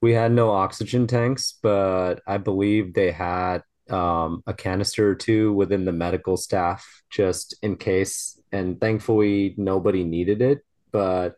We 0.00 0.14
had 0.14 0.32
no 0.32 0.50
oxygen 0.50 1.06
tanks, 1.06 1.54
but 1.62 2.22
I 2.26 2.38
believe 2.38 2.94
they 2.94 3.12
had 3.12 3.62
um, 3.88 4.42
a 4.46 4.54
canister 4.54 5.10
or 5.10 5.14
two 5.14 5.52
within 5.52 5.84
the 5.84 5.92
medical 5.92 6.36
staff 6.36 6.84
just 7.10 7.54
in 7.62 7.76
case. 7.76 8.40
And 8.50 8.80
thankfully, 8.80 9.54
nobody 9.56 10.04
needed 10.04 10.42
it. 10.42 10.64
But 10.90 11.36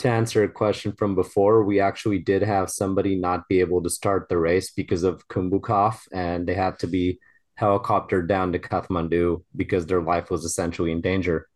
to 0.00 0.08
answer 0.08 0.42
a 0.42 0.48
question 0.48 0.92
from 0.92 1.14
before, 1.14 1.62
we 1.62 1.78
actually 1.78 2.18
did 2.18 2.42
have 2.42 2.70
somebody 2.70 3.16
not 3.16 3.48
be 3.48 3.60
able 3.60 3.82
to 3.82 3.90
start 3.90 4.28
the 4.28 4.38
race 4.38 4.70
because 4.70 5.02
of 5.02 5.28
Khumbu 5.28 5.62
cough, 5.62 6.06
and 6.12 6.46
they 6.46 6.54
had 6.54 6.78
to 6.80 6.86
be 6.86 7.20
helicoptered 7.60 8.26
down 8.26 8.52
to 8.52 8.58
Kathmandu 8.58 9.44
because 9.54 9.84
their 9.84 10.00
life 10.02 10.30
was 10.30 10.44
essentially 10.44 10.90
in 10.90 11.02
danger. 11.02 11.46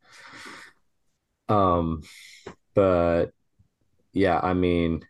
Um, 1.49 2.03
but 2.75 3.31
yeah, 4.13 4.39
I 4.43 4.53
mean, 4.53 5.07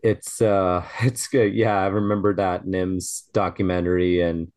it's 0.00 0.40
uh, 0.40 0.84
it's 1.00 1.26
good. 1.26 1.54
Yeah, 1.54 1.76
I 1.80 1.86
remember 1.86 2.34
that 2.36 2.66
NIMS 2.66 3.32
documentary, 3.32 4.20
and 4.20 4.52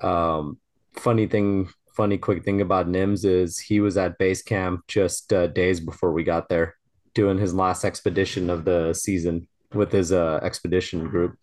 um, 0.00 0.58
funny 0.92 1.26
thing, 1.26 1.70
funny 1.96 2.18
quick 2.18 2.44
thing 2.44 2.60
about 2.60 2.88
NIMS 2.88 3.24
is 3.24 3.58
he 3.58 3.80
was 3.80 3.96
at 3.96 4.18
base 4.18 4.42
camp 4.42 4.86
just 4.86 5.32
uh, 5.32 5.46
days 5.48 5.80
before 5.80 6.12
we 6.12 6.22
got 6.24 6.48
there, 6.48 6.76
doing 7.14 7.38
his 7.38 7.54
last 7.54 7.84
expedition 7.84 8.50
of 8.50 8.64
the 8.64 8.92
season 8.92 9.48
with 9.74 9.90
his 9.90 10.12
uh 10.12 10.38
expedition 10.42 11.08
group. 11.08 11.36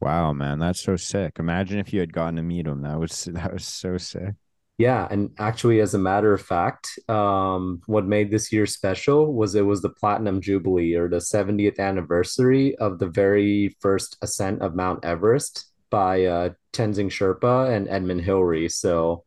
Wow, 0.00 0.32
man, 0.32 0.58
that's 0.58 0.82
so 0.82 0.96
sick. 0.96 1.38
Imagine 1.38 1.78
if 1.78 1.92
you 1.92 2.00
had 2.00 2.12
gotten 2.12 2.36
to 2.36 2.42
meet 2.42 2.66
him. 2.66 2.82
That 2.82 2.98
was 2.98 3.24
that 3.32 3.52
was 3.52 3.66
so 3.66 3.96
sick. 3.98 4.34
Yeah, 4.78 5.06
and 5.10 5.30
actually, 5.38 5.80
as 5.80 5.94
a 5.94 5.98
matter 5.98 6.32
of 6.32 6.42
fact, 6.42 6.98
um, 7.08 7.82
what 7.86 8.04
made 8.06 8.30
this 8.30 8.52
year 8.52 8.66
special 8.66 9.32
was 9.32 9.54
it 9.54 9.64
was 9.64 9.80
the 9.80 9.90
Platinum 9.90 10.40
Jubilee 10.40 10.94
or 10.94 11.08
the 11.08 11.18
70th 11.18 11.78
anniversary 11.78 12.74
of 12.76 12.98
the 12.98 13.06
very 13.06 13.76
first 13.80 14.16
ascent 14.22 14.60
of 14.60 14.74
Mount 14.74 15.04
Everest 15.04 15.70
by 15.90 16.24
uh, 16.24 16.48
Tenzing 16.72 17.10
Sherpa 17.10 17.74
and 17.74 17.88
Edmund 17.88 18.22
Hillary. 18.22 18.68
So 18.68 19.24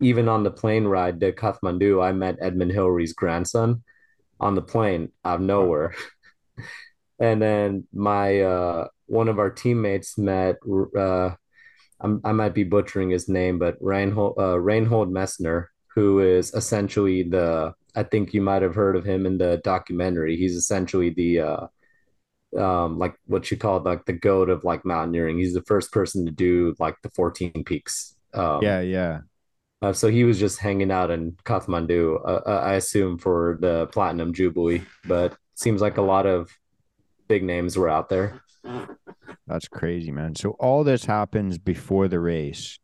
even 0.00 0.28
on 0.28 0.42
the 0.42 0.50
plane 0.50 0.84
ride 0.84 1.20
to 1.20 1.32
Kathmandu, 1.32 2.02
I 2.02 2.12
met 2.12 2.38
Edmund 2.40 2.72
Hillary's 2.72 3.12
grandson 3.12 3.82
on 4.40 4.54
the 4.54 4.62
plane 4.62 5.10
out 5.24 5.36
of 5.36 5.40
nowhere. 5.42 5.94
And 7.20 7.40
then 7.40 7.86
my 7.92 8.40
uh, 8.40 8.88
one 9.06 9.28
of 9.28 9.38
our 9.38 9.50
teammates 9.50 10.18
met 10.18 10.56
uh, 10.98 11.30
I'm, 12.02 12.20
i 12.24 12.32
might 12.32 12.54
be 12.54 12.64
butchering 12.64 13.10
his 13.10 13.28
name, 13.28 13.58
but 13.58 13.76
Reinhold, 13.80 14.34
uh, 14.38 14.58
Reinhold 14.58 15.12
Messner, 15.12 15.66
who 15.94 16.20
is 16.20 16.52
essentially 16.52 17.22
the, 17.22 17.74
I 17.94 18.02
think 18.02 18.34
you 18.34 18.42
might 18.42 18.62
have 18.62 18.74
heard 18.74 18.96
of 18.96 19.04
him 19.04 19.24
in 19.24 19.38
the 19.38 19.60
documentary. 19.62 20.36
He's 20.36 20.56
essentially 20.56 21.10
the, 21.10 21.40
uh, 21.40 21.66
um, 22.58 22.98
like 22.98 23.14
what 23.26 23.50
you 23.50 23.56
call 23.56 23.80
like 23.80 24.04
the 24.06 24.12
goat 24.12 24.50
of 24.50 24.64
like 24.64 24.84
mountaineering. 24.84 25.38
He's 25.38 25.54
the 25.54 25.62
first 25.62 25.92
person 25.92 26.26
to 26.26 26.32
do 26.32 26.74
like 26.78 26.96
the 27.02 27.10
14 27.10 27.64
peaks. 27.64 28.16
Yeah, 28.60 28.80
Um, 28.80 28.80
yeah. 28.80 29.22
uh, 29.82 29.92
so 29.92 30.08
he 30.08 30.24
was 30.24 30.38
just 30.38 30.60
hanging 30.60 30.90
out 30.92 31.10
in 31.10 31.32
Kathmandu, 31.44 32.20
uh, 32.24 32.40
uh, 32.46 32.62
I 32.64 32.74
assume 32.74 33.18
for 33.18 33.58
the 33.60 33.86
Platinum 33.88 34.32
Jubilee, 34.32 34.82
but 35.04 35.36
seems 35.56 35.80
like 35.80 35.96
a 35.96 36.02
lot 36.02 36.26
of 36.26 36.50
big 37.28 37.44
names 37.44 37.76
were 37.76 37.88
out 37.88 38.08
there. 38.08 38.42
That's 39.46 39.68
crazy, 39.68 40.10
man. 40.10 40.34
So 40.34 40.50
all 40.60 40.84
this 40.84 41.04
happens 41.04 41.58
before 41.58 42.08
the 42.08 42.20
race. 42.20 42.78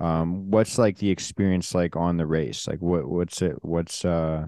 Um, 0.00 0.50
what's 0.50 0.78
like 0.78 0.98
the 0.98 1.10
experience 1.10 1.74
like 1.74 1.96
on 1.96 2.18
the 2.18 2.26
race? 2.26 2.68
Like 2.68 2.80
what 2.82 3.08
what's 3.08 3.42
it 3.42 3.56
what's 3.64 4.04
uh 4.04 4.46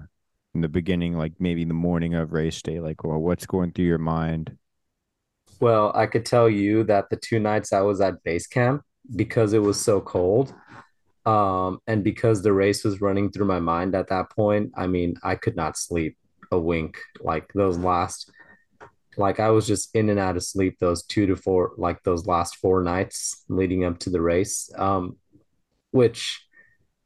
in 0.57 0.61
the 0.61 0.67
beginning, 0.67 1.15
like 1.15 1.33
maybe 1.39 1.63
the 1.63 1.73
morning 1.75 2.15
of 2.15 2.33
race 2.33 2.61
day, 2.63 2.79
like 2.79 3.03
well, 3.03 3.19
what's 3.19 3.45
going 3.45 3.71
through 3.71 3.85
your 3.85 3.99
mind? 3.99 4.57
Well, 5.59 5.91
I 5.93 6.07
could 6.07 6.25
tell 6.25 6.49
you 6.49 6.83
that 6.85 7.09
the 7.11 7.15
two 7.15 7.39
nights 7.39 7.71
I 7.73 7.81
was 7.81 8.01
at 8.01 8.23
base 8.23 8.47
camp, 8.47 8.81
because 9.15 9.53
it 9.53 9.61
was 9.61 9.79
so 9.79 10.01
cold, 10.01 10.53
um, 11.27 11.79
and 11.85 12.03
because 12.03 12.41
the 12.41 12.53
race 12.53 12.83
was 12.83 13.01
running 13.01 13.31
through 13.31 13.45
my 13.45 13.59
mind 13.59 13.93
at 13.93 14.07
that 14.07 14.31
point, 14.31 14.71
I 14.75 14.87
mean, 14.87 15.15
I 15.23 15.35
could 15.35 15.55
not 15.55 15.77
sleep 15.77 16.17
a 16.51 16.57
wink. 16.57 16.97
Like 17.21 17.53
those 17.53 17.77
last, 17.77 18.31
like 19.15 19.39
I 19.39 19.51
was 19.51 19.67
just 19.67 19.95
in 19.95 20.09
and 20.09 20.19
out 20.19 20.37
of 20.37 20.43
sleep 20.43 20.79
those 20.79 21.03
two 21.03 21.27
to 21.27 21.35
four, 21.35 21.73
like 21.77 22.01
those 22.01 22.25
last 22.25 22.55
four 22.55 22.81
nights 22.81 23.43
leading 23.47 23.85
up 23.85 23.99
to 23.99 24.09
the 24.09 24.21
race. 24.21 24.71
Um, 24.75 25.17
which 25.91 26.46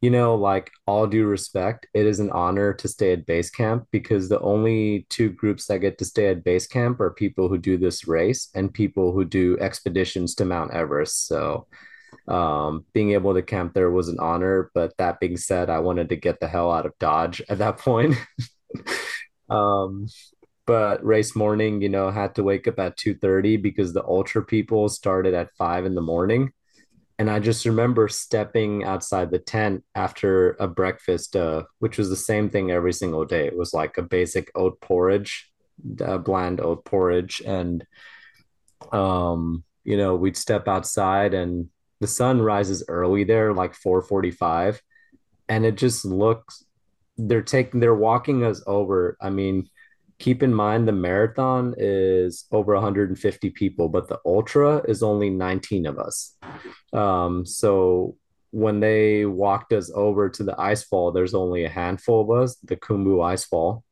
you 0.01 0.09
know, 0.09 0.33
like 0.33 0.71
all 0.87 1.05
due 1.05 1.27
respect, 1.27 1.85
it 1.93 2.07
is 2.07 2.19
an 2.19 2.31
honor 2.31 2.73
to 2.73 2.87
stay 2.87 3.13
at 3.13 3.27
base 3.27 3.51
camp 3.51 3.85
because 3.91 4.27
the 4.27 4.39
only 4.39 5.05
two 5.09 5.29
groups 5.29 5.67
that 5.67 5.77
get 5.77 5.99
to 5.99 6.05
stay 6.05 6.27
at 6.27 6.43
base 6.43 6.65
camp 6.65 6.99
are 6.99 7.11
people 7.11 7.47
who 7.47 7.59
do 7.59 7.77
this 7.77 8.07
race 8.07 8.49
and 8.55 8.73
people 8.73 9.11
who 9.11 9.23
do 9.23 9.59
expeditions 9.59 10.33
to 10.35 10.45
Mount 10.45 10.73
Everest. 10.73 11.27
So, 11.27 11.67
um, 12.27 12.83
being 12.93 13.11
able 13.11 13.35
to 13.35 13.43
camp 13.43 13.75
there 13.75 13.91
was 13.91 14.07
an 14.07 14.17
honor. 14.19 14.71
But 14.73 14.97
that 14.97 15.19
being 15.19 15.37
said, 15.37 15.69
I 15.69 15.79
wanted 15.79 16.09
to 16.09 16.15
get 16.15 16.39
the 16.39 16.47
hell 16.47 16.71
out 16.71 16.87
of 16.87 16.97
Dodge 16.97 17.41
at 17.47 17.59
that 17.59 17.77
point. 17.77 18.15
um, 19.51 20.07
but 20.65 21.05
race 21.05 21.35
morning, 21.35 21.81
you 21.81 21.89
know, 21.89 22.09
had 22.09 22.33
to 22.35 22.43
wake 22.43 22.67
up 22.67 22.79
at 22.79 22.97
2:30 22.97 23.61
because 23.61 23.93
the 23.93 24.03
ultra 24.03 24.43
people 24.43 24.89
started 24.89 25.35
at 25.35 25.53
five 25.59 25.85
in 25.85 25.93
the 25.93 26.01
morning 26.01 26.53
and 27.21 27.29
I 27.29 27.38
just 27.38 27.67
remember 27.67 28.07
stepping 28.07 28.84
outside 28.84 29.29
the 29.29 29.38
tent 29.38 29.84
after 29.93 30.53
a 30.53 30.67
breakfast, 30.67 31.36
uh, 31.36 31.65
which 31.77 31.99
was 31.99 32.10
the 32.10 32.15
same 32.15 32.49
thing 32.49 32.71
every 32.71 32.93
single 32.93 33.25
day. 33.25 33.45
It 33.45 33.55
was 33.55 33.75
like 33.75 33.99
a 33.99 34.01
basic 34.01 34.49
oat 34.55 34.81
porridge, 34.81 35.47
uh, 36.03 36.17
bland 36.17 36.60
oat 36.60 36.84
porridge. 36.84 37.39
And, 37.45 37.86
um, 38.91 39.63
you 39.84 39.97
know, 39.97 40.15
we'd 40.15 40.36
step 40.36 40.67
outside 40.67 41.36
and 41.36 41.69
the 41.99 42.07
sun 42.07 42.41
rises 42.41 42.84
early 42.88 43.23
there, 43.23 43.53
like 43.53 43.75
445. 43.75 44.81
And 45.47 45.63
it 45.63 45.75
just 45.75 46.03
looks, 46.03 46.65
they're 47.19 47.43
taking, 47.43 47.81
they're 47.81 47.93
walking 47.93 48.43
us 48.43 48.63
over. 48.65 49.15
I 49.21 49.29
mean, 49.29 49.69
keep 50.21 50.43
in 50.43 50.53
mind 50.53 50.88
the 50.88 50.91
marathon 50.91 51.73
is 51.79 52.45
over 52.51 52.75
150 52.75 53.49
people, 53.49 53.89
but 53.89 54.07
the 54.07 54.19
ultra 54.23 54.77
is 54.88 55.01
only 55.01 55.31
19 55.31 55.88
of 55.88 55.97
us. 55.97 56.38
Um, 56.93 57.43
so 57.43 58.15
when 58.51 58.81
they 58.81 59.25
walked 59.25 59.73
us 59.73 59.89
over 59.95 60.29
to 60.29 60.43
the 60.43 60.60
ice 60.62 60.84
fall, 60.84 61.12
there's 61.12 61.34
only 61.34 61.65
a 61.65 61.69
handful 61.69 62.21
of 62.21 62.43
us, 62.43 62.55
the 62.57 62.75
Khumbu 62.75 63.25
ice 63.25 63.45
fall. 63.45 63.84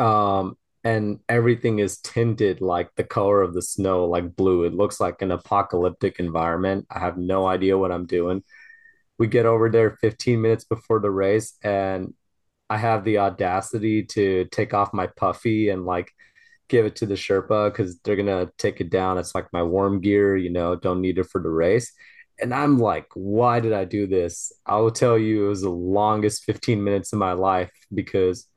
Um, 0.00 0.56
and 0.82 1.20
everything 1.28 1.78
is 1.78 2.00
tinted 2.00 2.60
like 2.60 2.90
the 2.96 3.04
color 3.04 3.40
of 3.40 3.54
the 3.54 3.62
snow, 3.62 4.06
like 4.06 4.34
blue. 4.34 4.64
It 4.64 4.74
looks 4.74 4.98
like 4.98 5.22
an 5.22 5.30
apocalyptic 5.30 6.18
environment. 6.18 6.86
I 6.90 6.98
have 6.98 7.18
no 7.18 7.46
idea 7.46 7.78
what 7.78 7.92
I'm 7.92 8.06
doing. 8.06 8.42
We 9.16 9.28
get 9.28 9.46
over 9.46 9.70
there 9.70 9.96
15 10.00 10.42
minutes 10.42 10.64
before 10.64 10.98
the 10.98 11.10
race, 11.10 11.56
and 11.62 12.14
I 12.74 12.78
have 12.78 13.04
the 13.04 13.18
audacity 13.18 14.02
to 14.16 14.46
take 14.46 14.74
off 14.74 14.92
my 14.92 15.06
puffy 15.06 15.68
and 15.68 15.84
like 15.84 16.10
give 16.68 16.86
it 16.86 16.96
to 16.96 17.06
the 17.06 17.14
Sherpa 17.14 17.70
because 17.70 18.00
they're 18.00 18.16
gonna 18.16 18.50
take 18.58 18.80
it 18.80 18.90
down. 18.90 19.16
It's 19.16 19.32
like 19.32 19.46
my 19.52 19.62
warm 19.62 20.00
gear, 20.00 20.36
you 20.36 20.50
know, 20.50 20.74
don't 20.74 21.00
need 21.00 21.18
it 21.18 21.26
for 21.30 21.40
the 21.40 21.50
race. 21.50 21.92
And 22.40 22.52
I'm 22.52 22.80
like, 22.80 23.06
why 23.14 23.60
did 23.60 23.72
I 23.72 23.84
do 23.84 24.08
this? 24.08 24.50
I 24.66 24.78
will 24.78 24.90
tell 24.90 25.16
you, 25.16 25.46
it 25.46 25.48
was 25.50 25.62
the 25.62 25.70
longest 25.70 26.42
15 26.42 26.82
minutes 26.82 27.12
of 27.12 27.20
my 27.20 27.32
life 27.32 27.70
because 27.94 28.48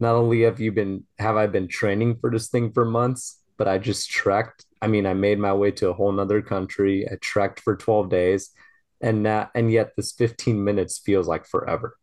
not 0.00 0.14
only 0.14 0.42
have 0.42 0.60
you 0.60 0.72
been 0.72 1.04
have 1.18 1.36
I 1.36 1.46
been 1.46 1.68
training 1.68 2.16
for 2.22 2.30
this 2.30 2.48
thing 2.48 2.72
for 2.72 2.86
months, 2.86 3.38
but 3.58 3.68
I 3.68 3.76
just 3.76 4.10
trekked. 4.10 4.64
I 4.80 4.86
mean, 4.86 5.04
I 5.04 5.12
made 5.12 5.38
my 5.38 5.52
way 5.52 5.72
to 5.72 5.90
a 5.90 5.92
whole 5.92 6.12
nother 6.12 6.40
country. 6.40 7.06
I 7.06 7.16
trekked 7.20 7.60
for 7.60 7.76
12 7.76 8.08
days, 8.08 8.50
and 9.02 9.26
that 9.26 9.50
and 9.54 9.70
yet 9.70 9.92
this 9.94 10.12
15 10.12 10.64
minutes 10.64 10.98
feels 10.98 11.28
like 11.28 11.44
forever. 11.44 11.98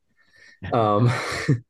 Um, 0.74 1.12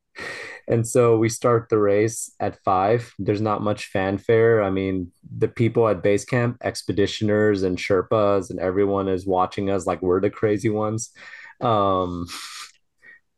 And 0.68 0.86
so 0.86 1.16
we 1.16 1.28
start 1.28 1.68
the 1.68 1.78
race 1.78 2.32
at 2.40 2.62
five. 2.64 3.14
There's 3.18 3.40
not 3.40 3.62
much 3.62 3.86
fanfare. 3.86 4.62
I 4.62 4.70
mean, 4.70 5.12
the 5.36 5.48
people 5.48 5.86
at 5.88 6.02
base 6.02 6.24
camp, 6.24 6.58
expeditioners 6.58 7.62
and 7.62 7.78
Sherpas, 7.78 8.50
and 8.50 8.58
everyone 8.58 9.08
is 9.08 9.26
watching 9.26 9.70
us 9.70 9.86
like 9.86 10.02
we're 10.02 10.20
the 10.20 10.30
crazy 10.30 10.70
ones. 10.70 11.12
Um, 11.60 12.26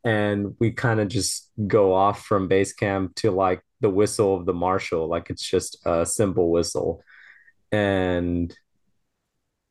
and 0.03 0.55
we 0.59 0.71
kind 0.71 0.99
of 0.99 1.07
just 1.07 1.51
go 1.67 1.93
off 1.93 2.25
from 2.25 2.47
base 2.47 2.73
camp 2.73 3.13
to 3.15 3.29
like 3.29 3.61
the 3.79 3.91
whistle 3.91 4.35
of 4.35 4.45
the 4.47 4.53
marshal, 4.53 5.07
like 5.07 5.29
it's 5.29 5.47
just 5.47 5.77
a 5.85 6.05
simple 6.07 6.49
whistle. 6.49 7.03
And 7.71 8.55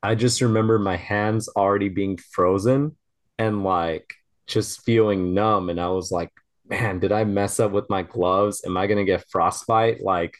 I 0.00 0.14
just 0.14 0.42
remember 0.42 0.78
my 0.78 0.96
hands 0.96 1.48
already 1.48 1.88
being 1.88 2.18
frozen 2.18 2.96
and 3.36 3.64
like 3.64 4.14
just 4.48 4.84
feeling 4.84 5.34
numb. 5.34 5.70
And 5.70 5.80
I 5.80 5.88
was 5.90 6.10
like, 6.10 6.32
man, 6.68 6.98
did 6.98 7.12
I 7.12 7.24
mess 7.24 7.60
up 7.60 7.72
with 7.72 7.88
my 7.88 8.02
gloves? 8.02 8.62
Am 8.66 8.76
I 8.76 8.86
going 8.86 8.98
to 8.98 9.04
get 9.04 9.28
frostbite? 9.28 10.02
Like, 10.02 10.36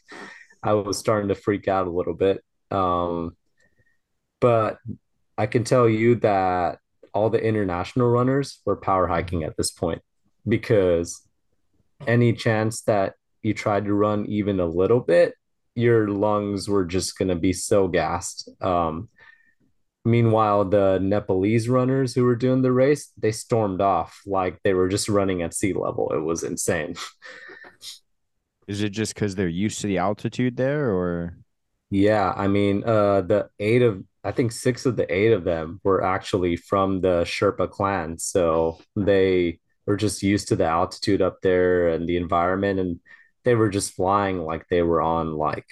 I 0.63 0.73
was 0.73 0.99
starting 0.99 1.29
to 1.29 1.35
freak 1.35 1.69
out 1.69 1.87
a 1.87 1.91
little 1.91 2.15
bit. 2.15 2.43
Um, 2.71 3.37
but 4.41 4.79
I 5.37 5.47
can 5.47 5.65
tell 5.65 5.89
you 5.89 6.17
that 6.17 6.79
all 7.15 7.31
the 7.31 7.43
international 7.43 8.09
runners 8.09 8.61
were 8.65 8.77
power 8.77 9.07
hiking 9.07 9.45
at 9.45 9.57
this 9.57 9.71
point 9.71 10.03
because 10.47 11.23
any 12.07 12.33
chance 12.33 12.83
that 12.83 13.15
you 13.43 13.55
tried 13.55 13.85
to 13.85 13.95
run 13.95 14.27
even 14.27 14.61
a 14.61 14.67
little 14.67 15.01
bit, 15.01 15.35
your 15.75 16.09
lungs 16.09 16.69
were 16.69 16.85
just 16.85 17.17
going 17.19 17.29
to 17.29 17.37
be 17.37 17.53
so 17.53 17.89
gassed. 17.89 18.51
Um, 18.61 19.09
Meanwhile, 20.09 20.65
the 20.67 20.99
Nepalese 21.03 21.69
runners 21.69 22.15
who 22.15 22.25
were 22.25 22.35
doing 22.35 22.63
the 22.63 22.73
race, 22.73 23.13
they 23.19 23.31
stormed 23.31 23.83
off 23.83 24.23
like 24.25 24.59
they 24.65 24.73
were 24.73 24.89
just 24.89 25.07
running 25.07 25.43
at 25.43 25.53
sea 25.53 25.75
level. 25.75 26.11
It 26.15 26.21
was 26.21 26.43
insane. 26.43 26.97
Is 28.67 28.83
it 28.83 28.91
just 28.91 29.15
because 29.15 29.35
they're 29.35 29.49
used 29.49 29.81
to 29.81 29.87
the 29.87 29.99
altitude 29.99 30.57
there, 30.57 30.91
or 30.91 31.37
Yeah, 31.91 32.33
I 32.35 32.49
mean, 32.49 32.85
uh, 32.85 33.21
the 33.21 33.51
eight 33.59 33.83
of 33.83 34.03
I 34.25 34.33
think 34.33 34.53
six 34.53 34.87
of 34.87 34.97
the 34.97 35.13
eight 35.15 35.33
of 35.33 35.45
them 35.45 35.81
were 35.85 36.03
actually 36.03 36.57
from 36.57 37.01
the 37.03 37.25
Sherpa 37.25 37.71
clan, 37.71 38.19
so 38.19 38.79
they 38.97 39.61
were 39.87 39.97
just 39.97 40.23
used 40.23 40.49
to 40.49 40.57
the 40.57 40.67
altitude 40.67 41.21
up 41.23 41.41
there 41.43 41.89
and 41.89 42.09
the 42.09 42.17
environment, 42.17 42.81
and 42.81 43.01
they 43.45 43.55
were 43.55 43.69
just 43.71 43.95
flying 43.95 44.41
like 44.45 44.67
they 44.69 44.83
were 44.83 45.03
on 45.03 45.35
like 45.35 45.67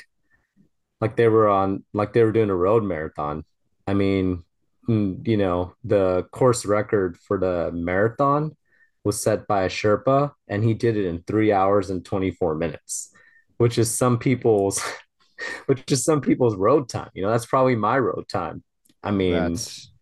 like 1.01 1.17
they 1.17 1.29
were 1.29 1.49
on 1.49 1.85
like 1.93 2.13
they 2.13 2.23
were 2.23 2.33
doing 2.33 2.51
a 2.51 2.57
road 2.57 2.83
marathon. 2.83 3.45
I 3.87 3.95
mean, 3.95 4.43
mm, 4.89 5.27
you 5.27 5.37
know, 5.37 5.75
the 5.85 6.25
course 6.33 6.65
record 6.65 7.17
for 7.17 7.39
the 7.39 7.71
marathon 7.73 8.57
was 9.05 9.23
set 9.23 9.47
by 9.47 9.63
a 9.63 9.69
Sherpa, 9.69 10.33
and 10.49 10.65
he 10.65 10.75
did 10.75 10.97
it 10.97 11.07
in 11.07 11.23
three 11.23 11.53
hours 11.53 11.91
and 11.91 12.05
24 12.05 12.57
minutes, 12.57 13.13
which 13.57 13.79
is 13.79 13.97
some 13.97 14.19
people's 14.19 14.83
which 15.67 15.91
is 15.93 16.05
some 16.05 16.21
people's 16.21 16.57
road 16.57 16.89
time. 16.89 17.11
You 17.15 17.23
know, 17.23 17.31
that's 17.31 17.47
probably 17.47 17.77
my 17.77 17.99
road 17.99 18.29
time. 18.29 18.63
I 19.03 19.13
mean, 19.13 19.35
that's 19.35 19.93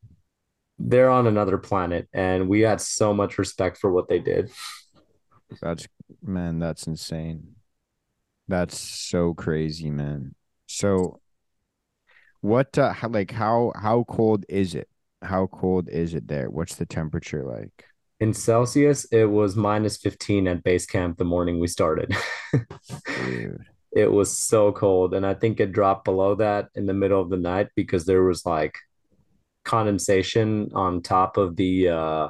they're 0.79 1.11
on 1.11 1.27
another 1.27 1.59
planet, 1.59 2.09
and 2.13 2.49
we 2.49 2.61
had 2.61 2.81
so 2.81 3.13
much 3.15 3.39
respect 3.39 3.79
for 3.79 3.93
what 3.93 4.09
they 4.09 4.19
did. 4.19 4.51
that's 5.61 5.87
man, 6.23 6.59
that's 6.59 6.87
insane. 6.87 7.55
That's 8.49 8.79
so 8.79 9.35
crazy, 9.35 9.91
man. 9.91 10.35
So 10.67 11.21
what 12.45 12.77
uh, 12.77 12.93
how, 12.93 13.09
like 13.09 13.31
how 13.31 13.73
how 13.75 14.05
cold 14.07 14.45
is 14.51 14.75
it? 14.75 14.89
How 15.23 15.47
cold 15.47 15.89
is 15.89 16.13
it 16.13 16.29
there? 16.29 16.51
What's 16.51 16.75
the 16.75 16.85
temperature 16.85 17.43
like? 17.43 17.87
In 18.21 18.35
Celsius, 18.35 19.07
it 19.07 19.25
was 19.25 19.57
minus 19.57 19.97
15 19.97 20.47
at 20.47 20.63
base 20.63 20.85
camp 20.85 21.17
the 21.17 21.25
morning 21.25 21.59
we 21.59 21.69
started. 21.69 22.15
Dude. 23.07 23.65
It 23.97 24.11
was 24.11 24.37
so 24.37 24.73
cold. 24.73 25.15
And 25.15 25.25
I 25.25 25.35
think 25.35 25.61
it 25.61 25.71
dropped 25.71 26.05
below 26.05 26.35
that 26.35 26.67
in 26.75 26.87
the 26.87 26.93
middle 26.93 27.23
of 27.23 27.31
the 27.31 27.37
night 27.37 27.69
because 27.77 28.05
there 28.05 28.25
was 28.25 28.45
like 28.45 28.77
condensation 29.65 30.73
on 30.75 31.01
top 31.01 31.37
of 31.37 31.55
the 31.55 31.91
uh 31.91 32.29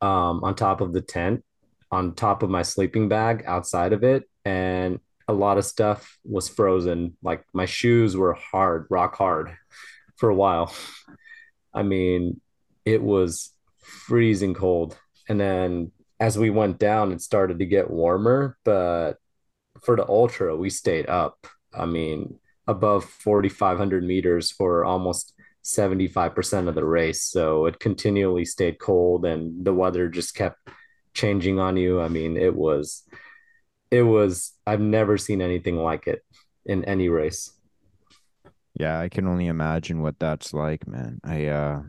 um 0.00 0.44
on 0.44 0.54
top 0.54 0.80
of 0.80 0.92
the 0.92 1.00
tent, 1.00 1.44
on 1.90 2.14
top 2.14 2.44
of 2.44 2.50
my 2.50 2.62
sleeping 2.62 3.08
bag 3.08 3.42
outside 3.48 3.92
of 3.92 4.04
it. 4.04 4.30
And 4.44 5.00
a 5.28 5.32
lot 5.32 5.58
of 5.58 5.64
stuff 5.64 6.18
was 6.24 6.48
frozen. 6.48 7.16
Like 7.22 7.44
my 7.52 7.66
shoes 7.66 8.16
were 8.16 8.34
hard, 8.34 8.86
rock 8.90 9.16
hard 9.16 9.56
for 10.16 10.28
a 10.28 10.34
while. 10.34 10.74
I 11.72 11.82
mean, 11.82 12.40
it 12.84 13.02
was 13.02 13.50
freezing 13.82 14.54
cold. 14.54 14.96
And 15.28 15.40
then 15.40 15.92
as 16.20 16.38
we 16.38 16.50
went 16.50 16.78
down, 16.78 17.12
it 17.12 17.20
started 17.20 17.58
to 17.58 17.66
get 17.66 17.90
warmer, 17.90 18.56
but 18.64 19.14
for 19.82 19.96
the 19.96 20.08
ultra, 20.08 20.56
we 20.56 20.70
stayed 20.70 21.08
up. 21.08 21.46
I 21.72 21.86
mean, 21.86 22.38
above 22.66 23.04
4,500 23.04 24.04
meters 24.04 24.50
for 24.50 24.84
almost 24.84 25.32
75% 25.64 26.68
of 26.68 26.74
the 26.74 26.84
race. 26.84 27.24
So 27.24 27.66
it 27.66 27.80
continually 27.80 28.44
stayed 28.44 28.78
cold 28.78 29.24
and 29.24 29.64
the 29.64 29.74
weather 29.74 30.08
just 30.08 30.34
kept 30.34 30.58
changing 31.14 31.58
on 31.58 31.76
you. 31.76 32.00
I 32.00 32.08
mean, 32.08 32.36
it 32.36 32.54
was, 32.54 33.02
it 33.94 34.02
was, 34.02 34.52
I've 34.66 34.80
never 34.80 35.18
seen 35.18 35.40
anything 35.42 35.76
like 35.76 36.06
it 36.06 36.22
in 36.64 36.84
any 36.84 37.08
race. 37.08 37.52
Yeah, 38.74 38.98
I 38.98 39.08
can 39.08 39.26
only 39.26 39.46
imagine 39.46 40.02
what 40.02 40.18
that's 40.18 40.52
like, 40.52 40.86
man. 40.86 41.20
I 41.24 41.46
uh 41.46 41.82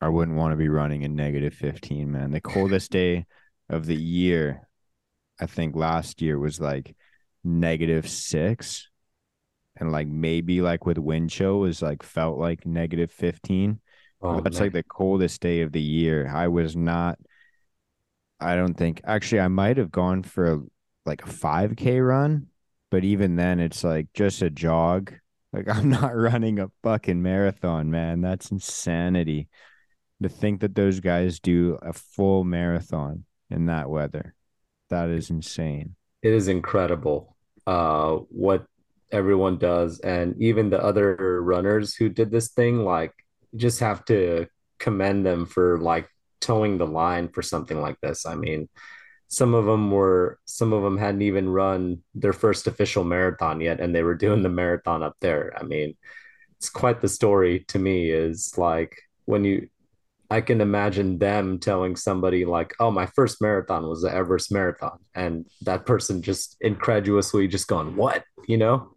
I 0.00 0.08
wouldn't 0.08 0.36
want 0.38 0.52
to 0.52 0.56
be 0.56 0.68
running 0.68 1.02
in 1.02 1.16
negative 1.16 1.54
15, 1.54 2.12
man. 2.12 2.30
The 2.32 2.40
coldest 2.40 2.90
day 2.92 3.26
of 3.70 3.86
the 3.86 3.96
year, 3.96 4.68
I 5.40 5.46
think 5.46 5.76
last 5.76 6.22
year 6.22 6.38
was 6.38 6.60
like 6.60 6.96
negative 7.44 8.08
six. 8.08 8.88
And 9.76 9.92
like 9.92 10.08
maybe 10.08 10.62
like 10.62 10.86
with 10.86 10.98
wind 10.98 11.30
chill 11.30 11.60
was 11.60 11.82
like 11.82 12.02
felt 12.02 12.38
like 12.38 12.66
negative 12.66 13.12
15. 13.12 13.80
Oh, 14.20 14.40
That's 14.40 14.60
like 14.60 14.72
the 14.72 14.82
coldest 14.84 15.40
day 15.42 15.62
of 15.62 15.72
the 15.72 15.82
year. 15.82 16.28
I 16.28 16.48
was 16.48 16.76
not, 16.76 17.18
I 18.40 18.56
don't 18.56 18.74
think, 18.74 19.00
actually, 19.04 19.40
I 19.40 19.48
might 19.48 19.76
have 19.78 19.90
gone 19.90 20.22
for 20.22 20.52
a, 20.52 20.60
like 21.06 21.22
a 21.22 21.30
5K 21.30 22.06
run, 22.06 22.48
but 22.90 23.04
even 23.04 23.36
then, 23.36 23.60
it's 23.60 23.84
like 23.84 24.08
just 24.14 24.42
a 24.42 24.50
jog. 24.50 25.12
Like 25.52 25.68
I'm 25.74 25.88
not 25.88 26.16
running 26.16 26.58
a 26.58 26.70
fucking 26.82 27.22
marathon, 27.22 27.90
man. 27.90 28.20
That's 28.20 28.50
insanity 28.50 29.48
to 30.22 30.28
think 30.28 30.60
that 30.60 30.74
those 30.74 31.00
guys 31.00 31.40
do 31.40 31.78
a 31.82 31.92
full 31.92 32.44
marathon 32.44 33.24
in 33.50 33.66
that 33.66 33.88
weather. 33.90 34.34
That 34.90 35.10
is 35.10 35.30
insane. 35.30 35.94
It 36.22 36.32
is 36.32 36.48
incredible 36.48 37.36
uh, 37.66 38.16
what 38.30 38.66
everyone 39.12 39.58
does. 39.58 40.00
And 40.00 40.40
even 40.40 40.70
the 40.70 40.82
other 40.82 41.42
runners 41.42 41.94
who 41.94 42.08
did 42.08 42.30
this 42.30 42.48
thing, 42.48 42.84
like, 42.84 43.12
just 43.54 43.80
have 43.80 44.04
to 44.06 44.46
commend 44.78 45.24
them 45.24 45.46
for 45.46 45.78
like 45.78 46.08
toeing 46.40 46.78
the 46.78 46.86
line 46.86 47.28
for 47.28 47.42
something 47.42 47.80
like 47.80 47.98
this. 48.00 48.26
I 48.26 48.34
mean, 48.34 48.68
some 49.28 49.54
of 49.54 49.64
them 49.66 49.90
were, 49.90 50.38
some 50.44 50.72
of 50.72 50.82
them 50.82 50.98
hadn't 50.98 51.22
even 51.22 51.48
run 51.48 52.02
their 52.14 52.32
first 52.32 52.66
official 52.66 53.04
marathon 53.04 53.60
yet, 53.60 53.80
and 53.80 53.94
they 53.94 54.02
were 54.02 54.14
doing 54.14 54.42
the 54.42 54.48
marathon 54.48 55.02
up 55.02 55.16
there. 55.20 55.52
I 55.56 55.62
mean, 55.64 55.96
it's 56.58 56.70
quite 56.70 57.00
the 57.00 57.08
story 57.08 57.64
to 57.68 57.78
me, 57.78 58.10
is 58.10 58.56
like 58.56 58.96
when 59.26 59.44
you, 59.44 59.68
I 60.30 60.40
can 60.40 60.60
imagine 60.60 61.18
them 61.18 61.58
telling 61.60 61.96
somebody 61.96 62.44
like, 62.44 62.74
"Oh, 62.80 62.90
my 62.90 63.06
first 63.06 63.40
marathon 63.40 63.88
was 63.88 64.02
the 64.02 64.12
Everest 64.12 64.52
Marathon," 64.52 64.98
and 65.14 65.46
that 65.62 65.86
person 65.86 66.22
just 66.22 66.56
incredulously 66.60 67.46
just 67.48 67.68
going, 67.68 67.96
"What?" 67.96 68.24
You 68.48 68.58
know? 68.58 68.96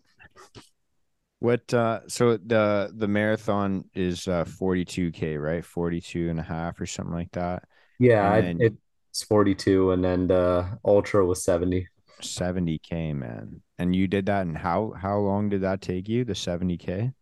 What 1.40 1.74
uh 1.74 2.02
so 2.08 2.36
the 2.36 2.92
the 2.94 3.08
marathon 3.08 3.86
is 3.94 4.28
uh 4.28 4.44
42k, 4.44 5.38
right? 5.38 5.64
42 5.64 6.30
and 6.30 6.40
a 6.40 6.44
half 6.44 6.82
or 6.82 6.86
something 6.86 7.14
like 7.14 7.32
that. 7.32 7.64
Yeah, 7.98 8.42
And 8.42 8.60
then 8.60 8.78
it's 9.10 9.24
42, 9.24 9.92
and 9.92 10.04
then 10.04 10.28
the 10.28 10.78
Ultra 10.86 11.26
was 11.26 11.44
70. 11.44 11.88
70k, 12.22 13.16
man. 13.16 13.62
And 13.78 13.96
you 13.96 14.08
did 14.08 14.26
that 14.26 14.46
and 14.46 14.58
how 14.58 14.94
how 15.00 15.18
long 15.20 15.50
did 15.50 15.62
that 15.62 15.82
take 15.82 16.10
you? 16.10 16.26
The 16.26 16.34
70k? 16.34 17.14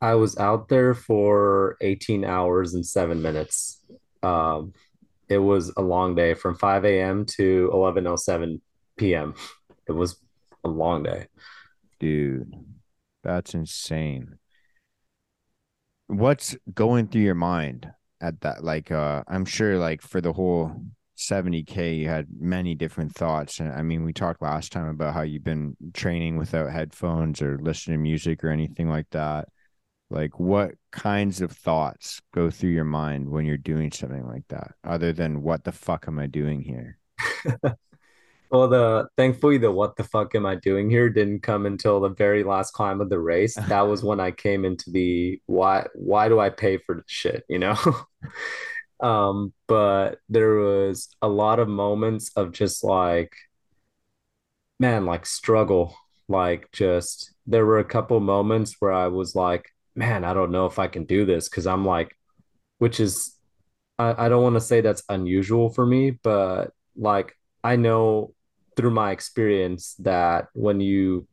I 0.00 0.14
was 0.14 0.36
out 0.38 0.68
there 0.68 0.94
for 0.94 1.76
18 1.80 2.24
hours 2.24 2.74
and 2.74 2.86
seven 2.86 3.20
minutes. 3.22 3.80
Um, 4.22 4.72
it 5.28 5.38
was 5.38 5.72
a 5.76 5.82
long 5.82 6.14
day 6.14 6.34
from 6.34 6.56
5 6.56 6.84
a.m. 6.84 7.24
to 7.36 7.70
11:07 7.72 8.60
p.m. 8.96 9.34
It 9.88 9.92
was 9.92 10.20
a 10.62 10.68
long 10.68 11.02
day. 11.02 11.26
Dude, 11.98 12.52
that's 13.22 13.54
insane. 13.54 14.38
What's 16.06 16.56
going 16.74 17.08
through 17.08 17.22
your 17.22 17.34
mind 17.34 17.90
at 18.20 18.42
that? 18.42 18.62
Like, 18.62 18.90
uh, 18.90 19.24
I'm 19.26 19.46
sure, 19.46 19.78
like, 19.78 20.02
for 20.02 20.20
the 20.20 20.32
whole 20.32 20.82
70K, 21.16 21.98
you 21.98 22.08
had 22.08 22.26
many 22.38 22.74
different 22.74 23.14
thoughts. 23.14 23.60
And 23.60 23.72
I 23.72 23.82
mean, 23.82 24.04
we 24.04 24.12
talked 24.12 24.42
last 24.42 24.72
time 24.72 24.88
about 24.88 25.14
how 25.14 25.22
you've 25.22 25.44
been 25.44 25.76
training 25.92 26.36
without 26.36 26.70
headphones 26.70 27.40
or 27.42 27.58
listening 27.58 27.98
to 27.98 28.02
music 28.02 28.42
or 28.44 28.50
anything 28.50 28.88
like 28.88 29.08
that. 29.10 29.48
Like, 30.10 30.38
what 30.38 30.72
kinds 30.92 31.40
of 31.40 31.50
thoughts 31.50 32.20
go 32.32 32.50
through 32.50 32.70
your 32.70 32.84
mind 32.84 33.28
when 33.28 33.46
you're 33.46 33.56
doing 33.56 33.90
something 33.90 34.26
like 34.26 34.46
that, 34.48 34.72
other 34.84 35.12
than 35.12 35.42
what 35.42 35.64
the 35.64 35.72
fuck 35.72 36.04
am 36.06 36.18
I 36.18 36.26
doing 36.26 36.60
here? 36.60 36.98
Well, 38.54 38.68
the 38.68 39.08
thankfully 39.16 39.58
the 39.58 39.72
what 39.72 39.96
the 39.96 40.04
fuck 40.04 40.36
am 40.36 40.46
I 40.46 40.54
doing 40.54 40.88
here 40.88 41.10
didn't 41.10 41.40
come 41.40 41.66
until 41.66 41.98
the 41.98 42.10
very 42.10 42.44
last 42.44 42.70
climb 42.70 43.00
of 43.00 43.10
the 43.10 43.18
race. 43.18 43.56
That 43.68 43.80
was 43.88 44.04
when 44.04 44.20
I 44.20 44.30
came 44.30 44.64
into 44.64 44.92
the 44.92 45.40
why 45.46 45.88
why 45.94 46.28
do 46.28 46.38
I 46.38 46.50
pay 46.50 46.76
for 46.76 46.94
this 46.94 47.04
shit, 47.08 47.44
you 47.48 47.58
know? 47.58 47.74
Um, 49.00 49.52
but 49.66 50.18
there 50.28 50.54
was 50.54 51.08
a 51.22 51.28
lot 51.28 51.58
of 51.58 51.68
moments 51.68 52.30
of 52.36 52.52
just 52.52 52.84
like, 52.84 53.32
man, 54.78 55.06
like 55.06 55.26
struggle. 55.26 55.96
Like 56.28 56.70
just 56.72 57.34
there 57.46 57.66
were 57.66 57.78
a 57.78 57.84
couple 57.84 58.18
moments 58.20 58.76
where 58.78 58.92
I 58.92 59.08
was 59.08 59.34
like, 59.34 59.70
man, 59.94 60.24
I 60.24 60.34
don't 60.34 60.50
know 60.52 60.66
if 60.66 60.78
I 60.78 60.88
can 60.88 61.04
do 61.04 61.24
this 61.24 61.48
because 61.48 61.66
I'm 61.66 61.84
like, 61.84 62.16
which 62.78 63.00
is 63.00 63.36
I, 63.98 64.26
I 64.26 64.28
don't 64.28 64.42
want 64.42 64.56
to 64.56 64.60
say 64.60 64.80
that's 64.80 65.04
unusual 65.08 65.70
for 65.70 65.86
me, 65.86 66.12
but 66.12 66.72
like 66.96 67.36
I 67.62 67.76
know 67.76 68.34
through 68.76 68.90
my 68.90 69.12
experience 69.12 69.94
that 70.00 70.48
when 70.54 70.80
you 70.80 71.28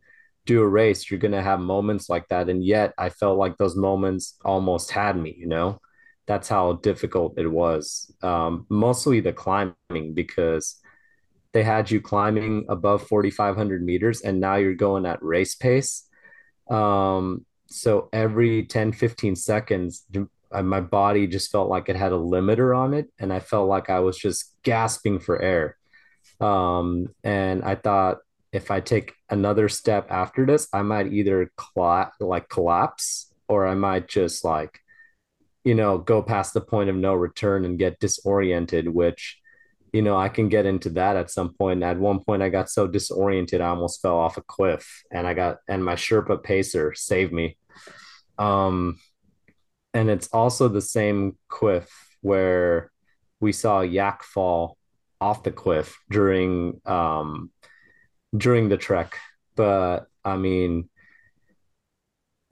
do 0.46 0.62
a 0.62 0.68
race, 0.68 1.10
you're 1.10 1.20
gonna 1.20 1.42
have 1.42 1.60
moments 1.60 2.10
like 2.10 2.28
that. 2.30 2.50
And 2.50 2.64
yet 2.64 2.94
I 2.98 3.10
felt 3.10 3.38
like 3.38 3.58
those 3.58 3.76
moments 3.76 4.38
almost 4.44 4.92
had 4.92 5.18
me, 5.18 5.36
you 5.38 5.48
know? 5.48 5.80
That's 6.28 6.48
how 6.48 6.74
difficult 6.74 7.38
it 7.38 7.48
was. 7.48 8.14
Um, 8.22 8.66
mostly 8.70 9.20
the 9.20 9.34
climbing 9.34 10.14
because 10.14 10.80
they 11.54 11.64
had 11.64 11.92
you 11.92 12.00
climbing 12.00 12.66
above 12.70 13.08
4,500 13.08 13.84
meters 13.84 14.22
and 14.22 14.40
now 14.40 14.56
you're 14.56 14.74
going 14.74 15.06
at 15.06 15.22
race 15.24 15.56
pace. 15.56 16.08
Um, 16.70 17.46
so 17.68 18.10
every 18.14 18.66
10, 18.66 18.94
15 18.94 19.36
seconds, 19.36 20.06
uh, 20.52 20.64
my 20.64 20.80
body 20.82 21.28
just 21.28 21.52
felt 21.52 21.70
like 21.70 21.90
it 21.90 21.96
had 21.96 22.12
a 22.12 22.18
limiter 22.18 22.78
on 22.78 22.94
it. 22.94 23.08
And 23.20 23.34
I 23.34 23.40
felt 23.40 23.68
like 23.68 23.90
I 23.90 24.00
was 24.00 24.18
just 24.18 24.56
gasping 24.64 25.20
for 25.20 25.42
air. 25.42 25.78
Um, 26.40 27.08
and 27.24 27.64
I 27.64 27.76
thought 27.76 28.20
if 28.52 28.72
I 28.72 28.80
take 28.82 29.14
another 29.30 29.70
step 29.70 30.08
after 30.10 30.46
this, 30.46 30.68
I 30.74 30.82
might 30.82 31.12
either 31.14 31.52
cla- 31.56 32.12
like 32.20 32.50
collapse 32.50 33.34
or 33.48 33.66
I 33.66 33.76
might 33.76 34.08
just 34.08 34.44
like, 34.44 34.80
you 35.64 35.76
know, 35.76 35.98
go 35.98 36.22
past 36.22 36.54
the 36.54 36.62
point 36.62 36.90
of 36.90 36.96
no 36.96 37.14
return 37.14 37.66
and 37.66 37.78
get 37.78 38.00
disoriented, 38.00 38.88
which, 38.88 39.40
you 39.94 40.02
know, 40.02 40.18
I 40.18 40.30
can 40.30 40.50
get 40.50 40.66
into 40.66 40.90
that 40.92 41.16
at 41.16 41.30
some 41.30 41.54
point. 41.54 41.84
At 41.84 42.00
one 42.00 42.24
point, 42.24 42.42
I 42.42 42.50
got 42.50 42.70
so 42.70 42.88
disoriented, 42.88 43.62
I 43.62 43.70
almost 43.70 44.02
fell 44.02 44.18
off 44.18 44.38
a 44.38 44.42
cliff 44.42 45.04
and 45.12 45.28
I 45.28 45.34
got, 45.34 45.58
and 45.68 45.84
my 45.84 45.96
Sherpa 45.96 46.42
pacer 46.42 46.94
saved 46.94 47.34
me. 47.34 47.58
Um, 48.38 48.98
and 49.94 50.10
it's 50.10 50.28
also 50.30 50.68
the 50.68 50.82
same 50.82 51.38
cliff 51.48 51.90
where 52.22 52.92
we 53.40 53.52
saw 53.52 53.82
Yak 53.82 54.24
fall 54.24 54.78
off 55.20 55.44
the 55.44 55.52
cliff 55.52 56.00
during 56.10 56.82
um 56.86 57.52
during 58.36 58.70
the 58.70 58.78
trek. 58.78 59.18
But 59.56 60.08
I 60.24 60.38
mean, 60.38 60.90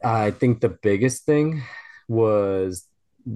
I 0.04 0.32
think 0.32 0.60
the 0.60 0.70
biggest 0.70 1.26
thing 1.26 1.64
was 2.08 2.86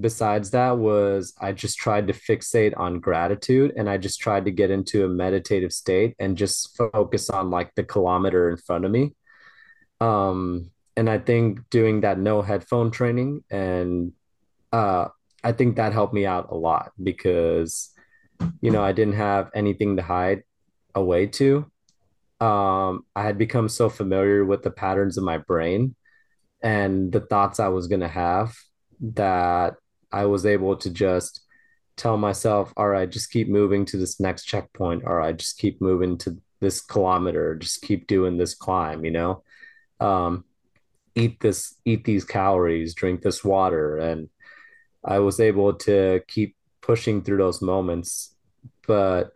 besides 0.00 0.50
that 0.50 0.78
was 0.78 1.34
I 1.40 1.52
just 1.52 1.78
tried 1.78 2.08
to 2.08 2.12
fixate 2.12 2.78
on 2.78 3.00
gratitude 3.00 3.72
and 3.76 3.88
I 3.88 3.98
just 3.98 4.20
tried 4.20 4.46
to 4.46 4.50
get 4.50 4.70
into 4.70 5.04
a 5.04 5.08
meditative 5.08 5.72
state 5.72 6.14
and 6.18 6.36
just 6.36 6.76
focus 6.76 7.30
on 7.30 7.50
like 7.50 7.74
the 7.74 7.84
kilometer 7.84 8.50
in 8.50 8.56
front 8.56 8.84
of 8.84 8.90
me. 8.90 9.14
Um 10.00 10.70
and 10.96 11.08
I 11.10 11.18
think 11.18 11.68
doing 11.70 12.02
that 12.02 12.18
no 12.18 12.42
headphone 12.42 12.90
training 12.90 13.44
and 13.50 14.12
uh 14.72 15.08
I 15.42 15.52
think 15.52 15.76
that 15.76 15.92
helped 15.92 16.14
me 16.14 16.24
out 16.24 16.50
a 16.50 16.54
lot 16.56 16.92
because 17.02 17.90
you 18.60 18.70
know 18.70 18.82
I 18.82 18.92
didn't 18.92 19.14
have 19.14 19.50
anything 19.54 19.96
to 19.96 20.02
hide 20.02 20.42
away 20.94 21.26
to 21.26 21.70
um, 22.40 23.06
I 23.14 23.22
had 23.22 23.38
become 23.38 23.68
so 23.68 23.88
familiar 23.88 24.44
with 24.44 24.62
the 24.62 24.70
patterns 24.70 25.16
of 25.16 25.24
my 25.24 25.38
brain 25.38 25.94
and 26.62 27.12
the 27.12 27.20
thoughts 27.20 27.60
I 27.60 27.68
was 27.68 27.86
going 27.86 28.00
to 28.00 28.08
have 28.08 28.54
that 29.12 29.74
I 30.10 30.26
was 30.26 30.46
able 30.46 30.76
to 30.76 30.90
just 30.90 31.40
tell 31.96 32.16
myself, 32.16 32.72
all 32.76 32.88
right, 32.88 33.10
just 33.10 33.30
keep 33.30 33.48
moving 33.48 33.84
to 33.86 33.96
this 33.96 34.18
next 34.20 34.44
checkpoint. 34.44 35.04
All 35.04 35.14
right, 35.14 35.36
just 35.36 35.58
keep 35.58 35.80
moving 35.80 36.18
to 36.18 36.38
this 36.60 36.80
kilometer. 36.80 37.54
Just 37.56 37.82
keep 37.82 38.06
doing 38.06 38.36
this 38.36 38.54
climb, 38.54 39.04
you 39.04 39.10
know? 39.10 39.42
Um, 40.00 40.44
eat 41.14 41.40
this, 41.40 41.74
eat 41.84 42.04
these 42.04 42.24
calories, 42.24 42.94
drink 42.94 43.22
this 43.22 43.44
water. 43.44 43.98
And 43.98 44.28
I 45.04 45.18
was 45.18 45.40
able 45.40 45.74
to 45.74 46.22
keep 46.26 46.56
pushing 46.80 47.22
through 47.22 47.38
those 47.38 47.62
moments. 47.62 48.34
But 48.86 49.32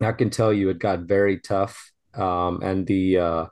I 0.00 0.12
can 0.12 0.30
tell 0.30 0.52
you 0.52 0.70
it 0.70 0.78
got 0.78 1.00
very 1.00 1.38
tough. 1.38 1.92
Um, 2.14 2.60
and 2.62 2.86
the 2.86 3.18
uh, 3.18 3.46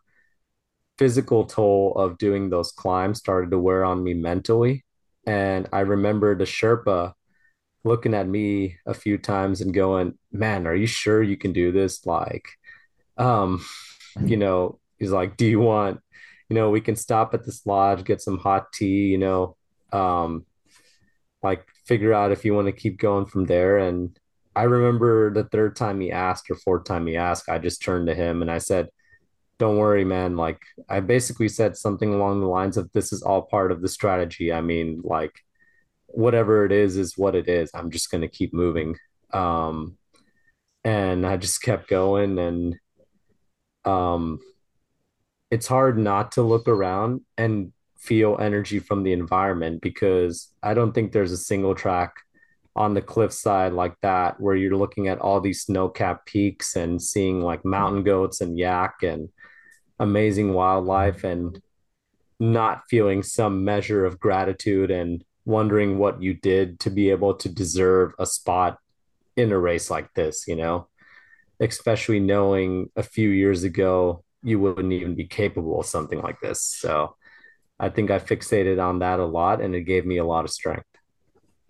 physical 0.99 1.45
toll 1.45 1.95
of 1.97 2.19
doing 2.19 2.51
those 2.51 2.73
climbs 2.73 3.19
started 3.19 3.51
to 3.53 3.59
wear 3.59 3.85
on 3.85 4.03
me 4.03 4.15
mentally. 4.15 4.85
And 5.29 5.69
I 5.75 5.81
remember 5.81 6.35
the 6.35 6.45
Sherpa 6.45 7.13
looking 7.85 8.15
at 8.15 8.27
me 8.27 8.79
a 8.87 8.95
few 8.95 9.19
times 9.19 9.61
and 9.61 9.75
going, 9.75 10.19
"Man, 10.33 10.67
are 10.67 10.75
you 10.75 10.87
sure 10.87 11.23
you 11.23 11.37
can 11.37 11.53
do 11.53 11.71
this?" 11.71 12.07
Like, 12.07 12.49
um, 13.19 13.63
you 14.25 14.39
know, 14.39 14.81
he's 14.99 15.13
like, 15.13 15.37
"Do 15.37 15.45
you 15.45 15.61
want, 15.61 16.01
you 16.49 16.55
know, 16.55 16.71
we 16.71 16.81
can 16.81 16.97
stop 16.97 17.35
at 17.35 17.45
this 17.45 17.67
lodge, 17.67 18.05
get 18.05 18.23
some 18.23 18.39
hot 18.39 18.73
tea, 18.73 19.09
you 19.09 19.19
know, 19.19 19.57
um, 19.93 20.47
like 21.43 21.67
figure 21.85 22.15
out 22.15 22.33
if 22.33 22.47
you 22.47 22.55
want 22.55 22.69
to 22.69 22.73
keep 22.73 22.99
going 22.99 23.27
from 23.27 23.45
there." 23.45 23.77
And 23.77 24.19
I 24.57 24.63
remember 24.63 25.31
the 25.31 25.45
third 25.45 25.77
time 25.77 26.01
he 26.01 26.11
asked 26.11 26.51
or 26.51 26.55
fourth 26.57 26.85
time 26.85 27.07
he 27.07 27.17
asked, 27.17 27.51
I 27.51 27.59
just 27.59 27.83
turned 27.83 28.07
to 28.07 28.15
him 28.15 28.41
and 28.43 28.51
I 28.51 28.59
said, 28.59 28.89
"Don't 29.59 29.79
worry, 29.79 30.05
man. 30.05 30.37
Like, 30.37 30.61
I 30.89 31.01
basically 31.01 31.49
said 31.49 31.77
something 31.77 32.15
along 32.15 32.41
the 32.41 32.47
lines 32.47 32.77
of, 32.77 32.91
this 32.93 33.13
is 33.13 33.23
all 33.23 33.43
part 33.43 33.73
of 33.73 33.83
the 33.83 33.89
strategy. 33.89 34.53
I 34.53 34.61
mean, 34.61 35.01
like." 35.05 35.33
whatever 36.09 36.65
it 36.65 36.73
is 36.73 36.97
is 36.97 37.17
what 37.17 37.35
it 37.35 37.49
is. 37.49 37.71
I'm 37.75 37.91
just 37.91 38.11
going 38.11 38.23
to 38.23 38.29
keep 38.29 38.53
moving. 38.53 38.97
Um, 39.33 39.97
and 40.85 41.27
I 41.27 41.37
just 41.37 41.63
kept 41.63 41.89
going 41.89 42.39
and 42.39 42.77
um, 43.85 44.39
it's 45.51 45.67
hard 45.67 45.99
not 45.99 46.33
to 46.33 46.43
look 46.43 46.67
around 46.67 47.21
and 47.37 47.73
feel 47.99 48.39
energy 48.41 48.79
from 48.79 49.03
the 49.03 49.13
environment 49.13 49.81
because 49.83 50.51
I 50.63 50.75
don't 50.75 50.93
think 50.93 51.13
there's 51.13 51.33
a 51.33 51.37
single 51.37 51.75
track 51.75 52.15
on 52.75 52.95
the 52.95 53.03
cliffside 53.03 53.73
like 53.73 53.95
that 54.03 54.41
where 54.41 54.55
you're 54.55 54.77
looking 54.77 55.09
at 55.09 55.19
all 55.19 55.41
these 55.41 55.63
snow-capped 55.63 56.27
peaks 56.27 56.77
and 56.77 57.03
seeing 57.03 57.43
like 57.43 57.65
mountain 57.65 58.05
goats 58.05 58.41
and 58.41 58.57
yak 58.57 59.03
and 59.03 59.29
amazing 59.99 60.53
wildlife 60.55 61.25
and 61.25 61.61
not 62.41 62.85
feeling 62.89 63.23
some 63.23 63.65
measure 63.65 64.05
of 64.05 64.21
gratitude 64.21 64.91
and 64.91 65.25
wondering 65.45 65.99
what 65.99 66.23
you 66.23 66.35
did 66.35 66.79
to 66.81 66.91
be 66.91 67.11
able 67.11 67.35
to 67.35 67.49
deserve 67.49 68.13
a 68.19 68.27
spot 68.27 68.79
in 69.37 69.51
a 69.51 69.59
race 69.59 69.91
like 69.91 70.13
this, 70.15 70.47
you 70.47 70.57
know, 70.57 70.89
especially 71.61 72.21
knowing 72.21 72.91
a 72.97 73.03
few 73.03 73.31
years 73.31 73.65
ago 73.65 74.23
you 74.43 74.61
wouldn't 74.61 74.93
even 74.93 75.15
be 75.15 75.27
capable 75.27 75.81
of 75.81 75.87
something 75.87 76.21
like 76.21 76.41
this. 76.41 76.63
So 76.63 77.17
I 77.81 77.89
think 77.89 78.11
I 78.11 78.19
fixated 78.19 78.83
on 78.83 79.01
that 79.01 79.21
a 79.21 79.25
lot 79.25 79.61
and 79.61 79.75
it 79.75 79.83
gave 79.83 80.07
me 80.07 80.19
a 80.19 80.25
lot 80.25 80.45
of 80.45 80.51
strength. 80.51 80.85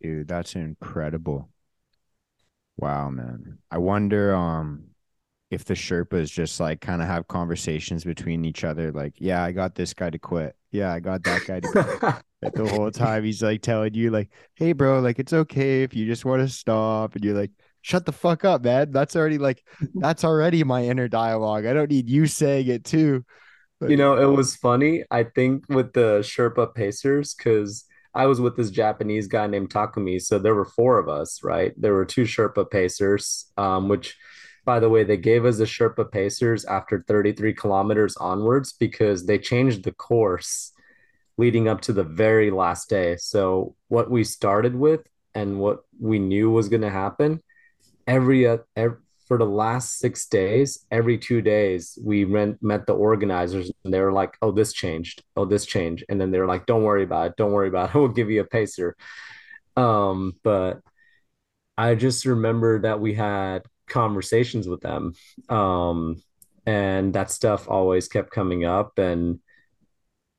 Dude, 0.02 0.28
that's 0.28 0.54
incredible. 0.54 1.48
Wow, 2.76 3.10
man. 3.10 3.58
I 3.70 3.78
wonder 3.78 4.34
um 4.34 4.84
if 5.50 5.64
the 5.64 5.74
Sherpas 5.74 6.30
just 6.30 6.60
like 6.60 6.80
kind 6.80 7.00
of 7.00 7.08
have 7.08 7.28
conversations 7.28 8.04
between 8.04 8.44
each 8.44 8.64
other, 8.64 8.92
like, 8.92 9.14
yeah, 9.18 9.42
I 9.42 9.52
got 9.52 9.74
this 9.74 9.94
guy 9.94 10.10
to 10.10 10.18
quit. 10.18 10.54
Yeah, 10.70 10.92
I 10.92 11.00
got 11.00 11.22
that 11.24 11.46
guy 11.46 11.60
to 11.60 11.68
quit. 11.68 12.54
the 12.54 12.68
whole 12.68 12.90
time 12.90 13.24
he's 13.24 13.42
like 13.42 13.62
telling 13.62 13.94
you, 13.94 14.10
like, 14.10 14.30
hey, 14.54 14.72
bro, 14.72 15.00
like 15.00 15.18
it's 15.18 15.32
okay 15.32 15.82
if 15.82 15.94
you 15.94 16.06
just 16.06 16.24
want 16.24 16.42
to 16.42 16.48
stop. 16.48 17.14
And 17.14 17.24
you're 17.24 17.34
like, 17.34 17.50
shut 17.82 18.04
the 18.04 18.12
fuck 18.12 18.44
up, 18.44 18.62
man. 18.62 18.92
That's 18.92 19.16
already 19.16 19.38
like 19.38 19.64
that's 19.94 20.24
already 20.24 20.62
my 20.64 20.84
inner 20.84 21.08
dialogue. 21.08 21.64
I 21.64 21.72
don't 21.72 21.90
need 21.90 22.08
you 22.08 22.26
saying 22.26 22.68
it 22.68 22.84
too. 22.84 23.24
But, 23.80 23.90
you 23.90 23.96
know, 23.96 24.18
it 24.18 24.26
was 24.26 24.56
funny, 24.56 25.04
I 25.10 25.22
think, 25.22 25.64
with 25.68 25.92
the 25.92 26.18
Sherpa 26.18 26.74
Pacers, 26.74 27.34
because 27.34 27.84
I 28.12 28.26
was 28.26 28.40
with 28.40 28.56
this 28.56 28.70
Japanese 28.70 29.28
guy 29.28 29.46
named 29.46 29.70
Takumi. 29.70 30.20
So 30.20 30.38
there 30.38 30.54
were 30.54 30.64
four 30.64 30.98
of 30.98 31.08
us, 31.08 31.44
right? 31.44 31.72
There 31.76 31.94
were 31.94 32.04
two 32.04 32.24
Sherpa 32.24 32.68
Pacers, 32.68 33.46
um, 33.56 33.88
which 33.88 34.16
by 34.68 34.78
the 34.78 34.90
way, 34.90 35.02
they 35.02 35.16
gave 35.16 35.46
us 35.46 35.56
the 35.56 35.64
Sherpa 35.64 36.12
Pacers 36.12 36.66
after 36.66 37.02
33 37.08 37.54
kilometers 37.54 38.18
onwards 38.18 38.74
because 38.74 39.24
they 39.24 39.38
changed 39.38 39.82
the 39.82 39.92
course 39.92 40.72
leading 41.38 41.68
up 41.68 41.80
to 41.80 41.94
the 41.94 42.04
very 42.04 42.50
last 42.50 42.90
day. 42.90 43.16
So, 43.16 43.76
what 43.88 44.10
we 44.10 44.24
started 44.24 44.74
with 44.76 45.08
and 45.34 45.58
what 45.58 45.84
we 45.98 46.18
knew 46.18 46.50
was 46.50 46.68
going 46.68 46.82
to 46.82 46.90
happen 46.90 47.40
every, 48.06 48.46
uh, 48.46 48.58
every 48.76 48.98
for 49.26 49.38
the 49.38 49.46
last 49.46 49.98
six 50.00 50.26
days, 50.26 50.84
every 50.90 51.16
two 51.16 51.40
days, 51.40 51.98
we 52.04 52.24
rent, 52.24 52.62
met 52.62 52.86
the 52.86 52.92
organizers 52.92 53.72
and 53.84 53.94
they 53.94 54.00
were 54.00 54.12
like, 54.12 54.36
oh, 54.42 54.52
this 54.52 54.74
changed. 54.74 55.22
Oh, 55.34 55.46
this 55.46 55.64
changed. 55.64 56.04
And 56.10 56.20
then 56.20 56.30
they 56.30 56.40
were 56.40 56.46
like, 56.46 56.66
don't 56.66 56.84
worry 56.84 57.04
about 57.04 57.28
it. 57.28 57.36
Don't 57.38 57.52
worry 57.52 57.68
about 57.68 57.88
it. 57.88 57.94
We'll 57.98 58.08
give 58.08 58.30
you 58.30 58.42
a 58.42 58.44
pacer. 58.44 58.96
Um, 59.78 60.34
but 60.42 60.82
I 61.78 61.94
just 61.94 62.26
remember 62.26 62.80
that 62.80 63.00
we 63.00 63.14
had 63.14 63.62
conversations 63.88 64.68
with 64.68 64.80
them. 64.80 65.14
Um, 65.48 66.22
and 66.66 67.14
that 67.14 67.30
stuff 67.30 67.68
always 67.68 68.08
kept 68.08 68.30
coming 68.30 68.64
up. 68.64 68.98
And 68.98 69.40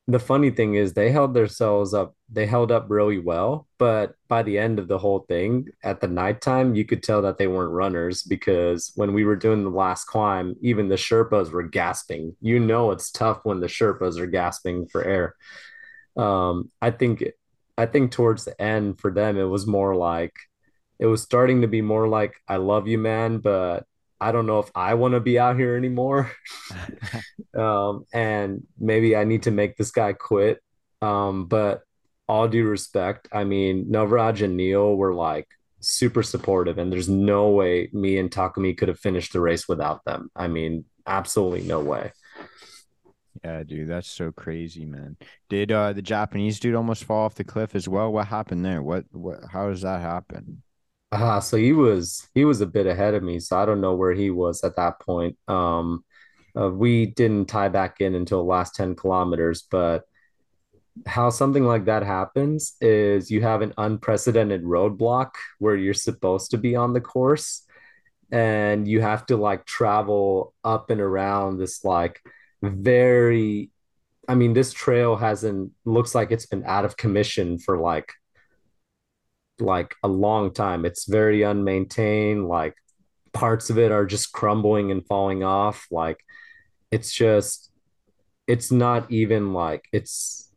the 0.07 0.19
funny 0.19 0.49
thing 0.49 0.75
is, 0.75 0.93
they 0.93 1.11
held 1.11 1.33
themselves 1.33 1.93
up, 1.93 2.15
they 2.31 2.45
held 2.45 2.71
up 2.71 2.85
really 2.89 3.19
well. 3.19 3.67
But 3.77 4.15
by 4.27 4.43
the 4.43 4.57
end 4.57 4.79
of 4.79 4.87
the 4.87 4.97
whole 4.97 5.19
thing, 5.19 5.69
at 5.83 6.01
the 6.01 6.07
nighttime, 6.07 6.75
you 6.75 6.85
could 6.85 7.03
tell 7.03 7.21
that 7.23 7.37
they 7.37 7.47
weren't 7.47 7.71
runners 7.71 8.23
because 8.23 8.91
when 8.95 9.13
we 9.13 9.23
were 9.23 9.35
doing 9.35 9.63
the 9.63 9.69
last 9.69 10.05
climb, 10.05 10.55
even 10.61 10.87
the 10.87 10.95
Sherpas 10.95 11.51
were 11.51 11.63
gasping. 11.63 12.35
You 12.41 12.59
know, 12.59 12.91
it's 12.91 13.11
tough 13.11 13.41
when 13.43 13.59
the 13.59 13.67
Sherpas 13.67 14.17
are 14.17 14.27
gasping 14.27 14.87
for 14.87 15.03
air. 15.03 15.35
Um, 16.17 16.71
I 16.81 16.91
think, 16.91 17.23
I 17.77 17.85
think 17.85 18.11
towards 18.11 18.45
the 18.45 18.59
end 18.61 18.99
for 18.99 19.11
them, 19.11 19.37
it 19.37 19.43
was 19.43 19.67
more 19.67 19.95
like, 19.95 20.33
it 20.99 21.05
was 21.05 21.21
starting 21.21 21.61
to 21.61 21.67
be 21.67 21.81
more 21.81 22.07
like 22.07 22.35
I 22.47 22.57
love 22.57 22.87
you, 22.87 22.97
man, 22.97 23.37
but 23.39 23.85
I 24.21 24.31
don't 24.31 24.45
know 24.45 24.59
if 24.59 24.69
I 24.75 24.95
want 24.95 25.13
to 25.13 25.21
be 25.21 25.39
out 25.39 25.57
here 25.57 25.75
anymore. 25.75 26.31
um, 27.57 28.05
and 28.13 28.67
maybe 28.77 29.15
I 29.15 29.23
need 29.23 29.43
to 29.43 29.51
make 29.51 29.77
this 29.77 29.91
guy 29.91 30.13
quit. 30.13 30.61
Um, 31.01 31.45
but 31.45 31.83
all 32.27 32.47
due 32.47 32.67
respect, 32.67 33.29
I 33.31 33.45
mean, 33.45 33.85
Navraj 33.85 34.43
and 34.43 34.57
Neil 34.57 34.95
were 34.95 35.13
like 35.13 35.47
super 35.79 36.21
supportive, 36.21 36.77
and 36.77 36.91
there's 36.91 37.07
no 37.07 37.49
way 37.49 37.89
me 37.93 38.17
and 38.17 38.29
Takumi 38.29 38.77
could 38.77 38.89
have 38.89 38.99
finished 38.99 39.31
the 39.31 39.39
race 39.39 39.67
without 39.69 40.03
them. 40.03 40.29
I 40.35 40.49
mean, 40.49 40.83
absolutely 41.07 41.61
no 41.61 41.79
way. 41.79 42.11
Yeah, 43.43 43.63
dude, 43.63 43.87
that's 43.87 44.09
so 44.11 44.33
crazy, 44.33 44.85
man. 44.85 45.15
Did 45.47 45.71
uh 45.71 45.93
the 45.93 46.01
Japanese 46.01 46.59
dude 46.59 46.75
almost 46.75 47.05
fall 47.05 47.25
off 47.25 47.35
the 47.35 47.45
cliff 47.45 47.73
as 47.73 47.87
well? 47.87 48.11
What 48.11 48.27
happened 48.27 48.65
there? 48.65 48.83
What 48.83 49.05
what 49.11 49.39
how 49.49 49.69
does 49.69 49.83
that 49.83 50.01
happen? 50.01 50.61
Ah, 51.11 51.39
so 51.39 51.57
he 51.57 51.73
was 51.73 52.27
he 52.35 52.45
was 52.45 52.61
a 52.61 52.67
bit 52.67 52.85
ahead 52.85 53.15
of 53.15 53.23
me, 53.23 53.39
so 53.39 53.57
I 53.57 53.65
don't 53.65 53.81
know 53.81 53.95
where 53.95 54.13
he 54.13 54.29
was 54.29 54.63
at 54.63 54.75
that 54.75 54.99
point. 54.99 55.37
Um, 55.47 56.03
uh, 56.59 56.69
we 56.69 57.07
didn't 57.07 57.47
tie 57.47 57.69
back 57.69 58.01
in 58.01 58.15
until 58.15 58.45
last 58.45 58.75
10 58.75 58.95
kilometers, 58.95 59.63
but 59.63 60.03
how 61.07 61.29
something 61.29 61.63
like 61.65 61.85
that 61.85 62.03
happens 62.03 62.75
is 62.81 63.31
you 63.31 63.41
have 63.41 63.61
an 63.61 63.73
unprecedented 63.77 64.63
roadblock 64.63 65.31
where 65.59 65.75
you're 65.75 65.93
supposed 65.93 66.51
to 66.51 66.57
be 66.57 66.75
on 66.75 66.93
the 66.93 67.01
course 67.01 67.63
and 68.31 68.87
you 68.87 69.01
have 69.01 69.25
to 69.25 69.37
like 69.37 69.65
travel 69.65 70.53
up 70.63 70.89
and 70.89 71.01
around 71.01 71.57
this 71.57 71.83
like 71.85 72.21
very 72.61 73.71
I 74.27 74.35
mean 74.35 74.53
this 74.53 74.73
trail 74.73 75.15
hasn't 75.15 75.71
looks 75.85 76.13
like 76.13 76.31
it's 76.31 76.45
been 76.45 76.65
out 76.65 76.85
of 76.85 76.97
commission 76.97 77.59
for 77.59 77.77
like 77.79 78.11
like 79.61 79.95
a 80.03 80.07
long 80.07 80.53
time. 80.53 80.85
It's 80.85 81.05
very 81.05 81.41
unmaintained. 81.41 82.47
Like 82.47 82.75
parts 83.33 83.69
of 83.69 83.77
it 83.77 83.91
are 83.91 84.05
just 84.05 84.31
crumbling 84.31 84.91
and 84.91 85.05
falling 85.05 85.43
off. 85.43 85.87
Like 85.91 86.19
it's 86.91 87.11
just, 87.11 87.71
it's 88.47 88.71
not 88.71 89.11
even 89.11 89.53
like 89.53 89.85
it's, 89.91 90.51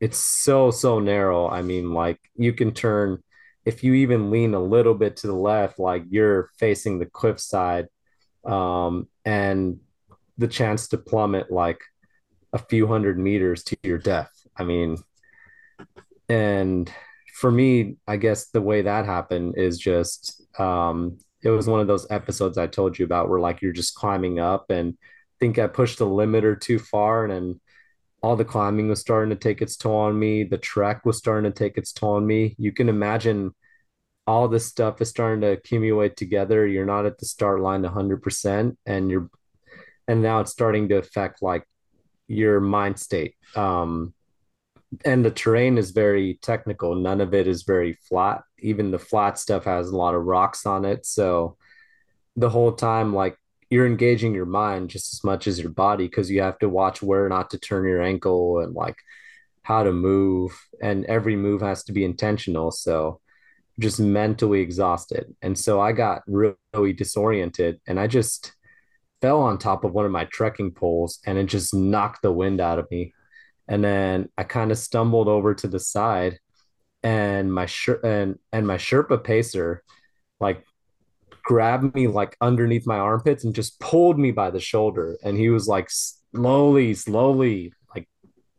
it's 0.00 0.18
so, 0.18 0.70
so 0.70 0.98
narrow. 0.98 1.48
I 1.48 1.62
mean, 1.62 1.92
like 1.92 2.18
you 2.36 2.52
can 2.52 2.72
turn, 2.72 3.22
if 3.64 3.84
you 3.84 3.94
even 3.94 4.30
lean 4.30 4.54
a 4.54 4.62
little 4.62 4.94
bit 4.94 5.18
to 5.18 5.28
the 5.28 5.34
left, 5.34 5.78
like 5.78 6.04
you're 6.10 6.50
facing 6.58 6.98
the 6.98 7.06
cliff 7.06 7.38
side 7.38 7.86
um, 8.44 9.08
and 9.24 9.78
the 10.38 10.48
chance 10.48 10.88
to 10.88 10.98
plummet 10.98 11.52
like 11.52 11.80
a 12.52 12.58
few 12.58 12.86
hundred 12.86 13.18
meters 13.18 13.62
to 13.64 13.76
your 13.84 13.98
death. 13.98 14.32
I 14.56 14.64
mean, 14.64 14.98
and 16.28 16.90
for 17.32 17.50
me, 17.50 17.96
I 18.06 18.16
guess 18.18 18.48
the 18.48 18.60
way 18.60 18.82
that 18.82 19.06
happened 19.06 19.54
is 19.56 19.78
just 19.78 20.42
um, 20.60 21.18
it 21.42 21.50
was 21.50 21.66
one 21.66 21.80
of 21.80 21.86
those 21.86 22.06
episodes 22.10 22.58
I 22.58 22.66
told 22.66 22.98
you 22.98 23.04
about 23.04 23.28
where 23.28 23.40
like 23.40 23.62
you're 23.62 23.72
just 23.72 23.94
climbing 23.94 24.38
up 24.38 24.70
and 24.70 24.96
think 25.40 25.58
I 25.58 25.66
pushed 25.66 25.98
the 25.98 26.06
limiter 26.06 26.60
too 26.60 26.78
far 26.78 27.24
and 27.24 27.32
then 27.32 27.60
all 28.22 28.36
the 28.36 28.44
climbing 28.44 28.88
was 28.88 29.00
starting 29.00 29.30
to 29.30 29.36
take 29.36 29.60
its 29.60 29.76
toll 29.76 30.02
on 30.02 30.16
me. 30.16 30.44
The 30.44 30.58
trek 30.58 31.04
was 31.04 31.18
starting 31.18 31.50
to 31.50 31.58
take 31.58 31.76
its 31.76 31.92
toll 31.92 32.14
on 32.14 32.26
me. 32.26 32.54
You 32.58 32.70
can 32.70 32.88
imagine 32.88 33.52
all 34.26 34.46
this 34.46 34.66
stuff 34.66 35.00
is 35.00 35.08
starting 35.08 35.40
to 35.40 35.48
accumulate 35.48 36.16
together. 36.16 36.64
You're 36.66 36.86
not 36.86 37.06
at 37.06 37.18
the 37.18 37.26
start 37.26 37.60
line 37.60 37.82
100% 37.82 38.76
and 38.86 39.10
you're 39.10 39.28
and 40.06 40.22
now 40.22 40.40
it's 40.40 40.52
starting 40.52 40.88
to 40.90 40.96
affect 40.96 41.42
like 41.42 41.66
your 42.28 42.60
mind 42.60 43.00
state. 43.00 43.34
Um 43.56 44.14
and 45.04 45.24
the 45.24 45.30
terrain 45.30 45.78
is 45.78 45.90
very 45.90 46.38
technical. 46.42 46.94
None 46.94 47.20
of 47.20 47.34
it 47.34 47.46
is 47.46 47.62
very 47.62 47.94
flat. 47.94 48.42
Even 48.58 48.90
the 48.90 48.98
flat 48.98 49.38
stuff 49.38 49.64
has 49.64 49.88
a 49.88 49.96
lot 49.96 50.14
of 50.14 50.24
rocks 50.24 50.66
on 50.66 50.84
it. 50.84 51.06
So 51.06 51.56
the 52.36 52.50
whole 52.50 52.72
time, 52.72 53.14
like 53.14 53.36
you're 53.70 53.86
engaging 53.86 54.34
your 54.34 54.46
mind 54.46 54.90
just 54.90 55.14
as 55.14 55.24
much 55.24 55.46
as 55.46 55.58
your 55.58 55.70
body 55.70 56.06
because 56.06 56.30
you 56.30 56.42
have 56.42 56.58
to 56.58 56.68
watch 56.68 57.02
where 57.02 57.28
not 57.28 57.50
to 57.50 57.58
turn 57.58 57.88
your 57.88 58.02
ankle 58.02 58.60
and 58.60 58.74
like 58.74 58.96
how 59.62 59.82
to 59.82 59.92
move. 59.92 60.52
And 60.82 61.06
every 61.06 61.36
move 61.36 61.62
has 61.62 61.84
to 61.84 61.92
be 61.92 62.04
intentional. 62.04 62.70
So 62.70 63.20
just 63.80 63.98
mentally 63.98 64.60
exhausted. 64.60 65.34
And 65.40 65.58
so 65.58 65.80
I 65.80 65.92
got 65.92 66.22
really 66.26 66.92
disoriented 66.92 67.80
and 67.86 67.98
I 67.98 68.06
just 68.08 68.52
fell 69.22 69.40
on 69.40 69.56
top 69.56 69.84
of 69.84 69.92
one 69.92 70.04
of 70.04 70.10
my 70.10 70.26
trekking 70.26 70.72
poles 70.72 71.20
and 71.24 71.38
it 71.38 71.44
just 71.44 71.72
knocked 71.72 72.20
the 72.22 72.32
wind 72.32 72.60
out 72.60 72.78
of 72.78 72.90
me 72.90 73.14
and 73.72 73.82
then 73.82 74.28
I 74.36 74.44
kind 74.44 74.70
of 74.70 74.76
stumbled 74.76 75.28
over 75.28 75.54
to 75.54 75.66
the 75.66 75.80
side 75.80 76.38
and 77.02 77.52
my 77.52 77.64
shirt 77.64 78.04
and 78.04 78.38
and 78.52 78.66
my 78.66 78.76
Sherpa 78.76 79.24
pacer 79.24 79.82
like 80.40 80.62
grabbed 81.42 81.94
me 81.94 82.06
like 82.06 82.36
underneath 82.42 82.86
my 82.86 82.98
armpits 82.98 83.44
and 83.44 83.54
just 83.54 83.80
pulled 83.80 84.18
me 84.18 84.30
by 84.30 84.50
the 84.50 84.60
shoulder. 84.60 85.16
And 85.24 85.38
he 85.38 85.48
was 85.48 85.68
like 85.68 85.88
slowly 85.88 86.92
slowly 86.92 87.72
like 87.94 88.06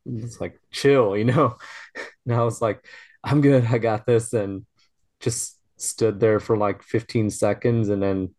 it's 0.07 0.41
like 0.41 0.59
chill 0.71 1.15
you 1.15 1.25
know? 1.25 1.57
And 2.25 2.35
I 2.35 2.41
was 2.41 2.59
like 2.59 2.83
I'm 3.23 3.41
good 3.41 3.65
I 3.65 3.77
got 3.77 4.07
this 4.07 4.33
and 4.33 4.65
just 5.19 5.59
stood 5.77 6.19
there 6.19 6.39
for 6.39 6.57
like 6.57 6.81
15 6.81 7.29
seconds 7.29 7.89
and 7.89 8.01
then 8.01 8.33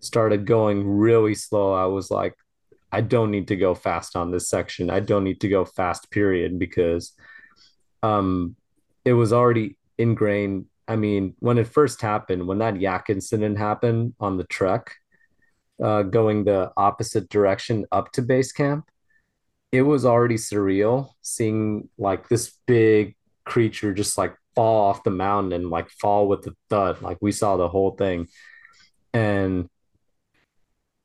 started 0.00 0.46
going 0.46 0.88
really 0.88 1.34
slow. 1.34 1.74
I 1.74 1.84
was 1.84 2.10
like 2.10 2.34
I 2.94 3.00
don't 3.00 3.32
need 3.32 3.48
to 3.48 3.56
go 3.56 3.74
fast 3.74 4.14
on 4.14 4.30
this 4.30 4.48
section. 4.48 4.88
I 4.88 5.00
don't 5.00 5.24
need 5.24 5.40
to 5.40 5.48
go 5.48 5.64
fast, 5.64 6.12
period, 6.12 6.60
because 6.60 7.12
um, 8.04 8.54
it 9.04 9.14
was 9.14 9.32
already 9.32 9.76
ingrained. 9.98 10.66
I 10.86 10.94
mean, 10.94 11.34
when 11.40 11.58
it 11.58 11.66
first 11.66 12.00
happened, 12.00 12.46
when 12.46 12.58
that 12.58 12.80
yak 12.80 13.10
incident 13.10 13.58
happened 13.58 14.14
on 14.20 14.36
the 14.36 14.44
trek, 14.44 14.94
uh, 15.82 16.02
going 16.02 16.44
the 16.44 16.70
opposite 16.76 17.28
direction 17.28 17.84
up 17.90 18.12
to 18.12 18.22
base 18.22 18.52
camp, 18.52 18.88
it 19.72 19.82
was 19.82 20.04
already 20.04 20.36
surreal 20.36 21.08
seeing 21.20 21.88
like 21.98 22.28
this 22.28 22.52
big 22.66 23.16
creature 23.44 23.92
just 23.92 24.16
like 24.16 24.36
fall 24.54 24.88
off 24.88 25.02
the 25.02 25.10
mountain 25.10 25.52
and 25.52 25.68
like 25.68 25.90
fall 25.90 26.28
with 26.28 26.42
the 26.42 26.54
thud. 26.70 27.02
Like 27.02 27.18
we 27.20 27.32
saw 27.32 27.56
the 27.56 27.68
whole 27.68 27.90
thing. 27.96 28.28
And 29.12 29.68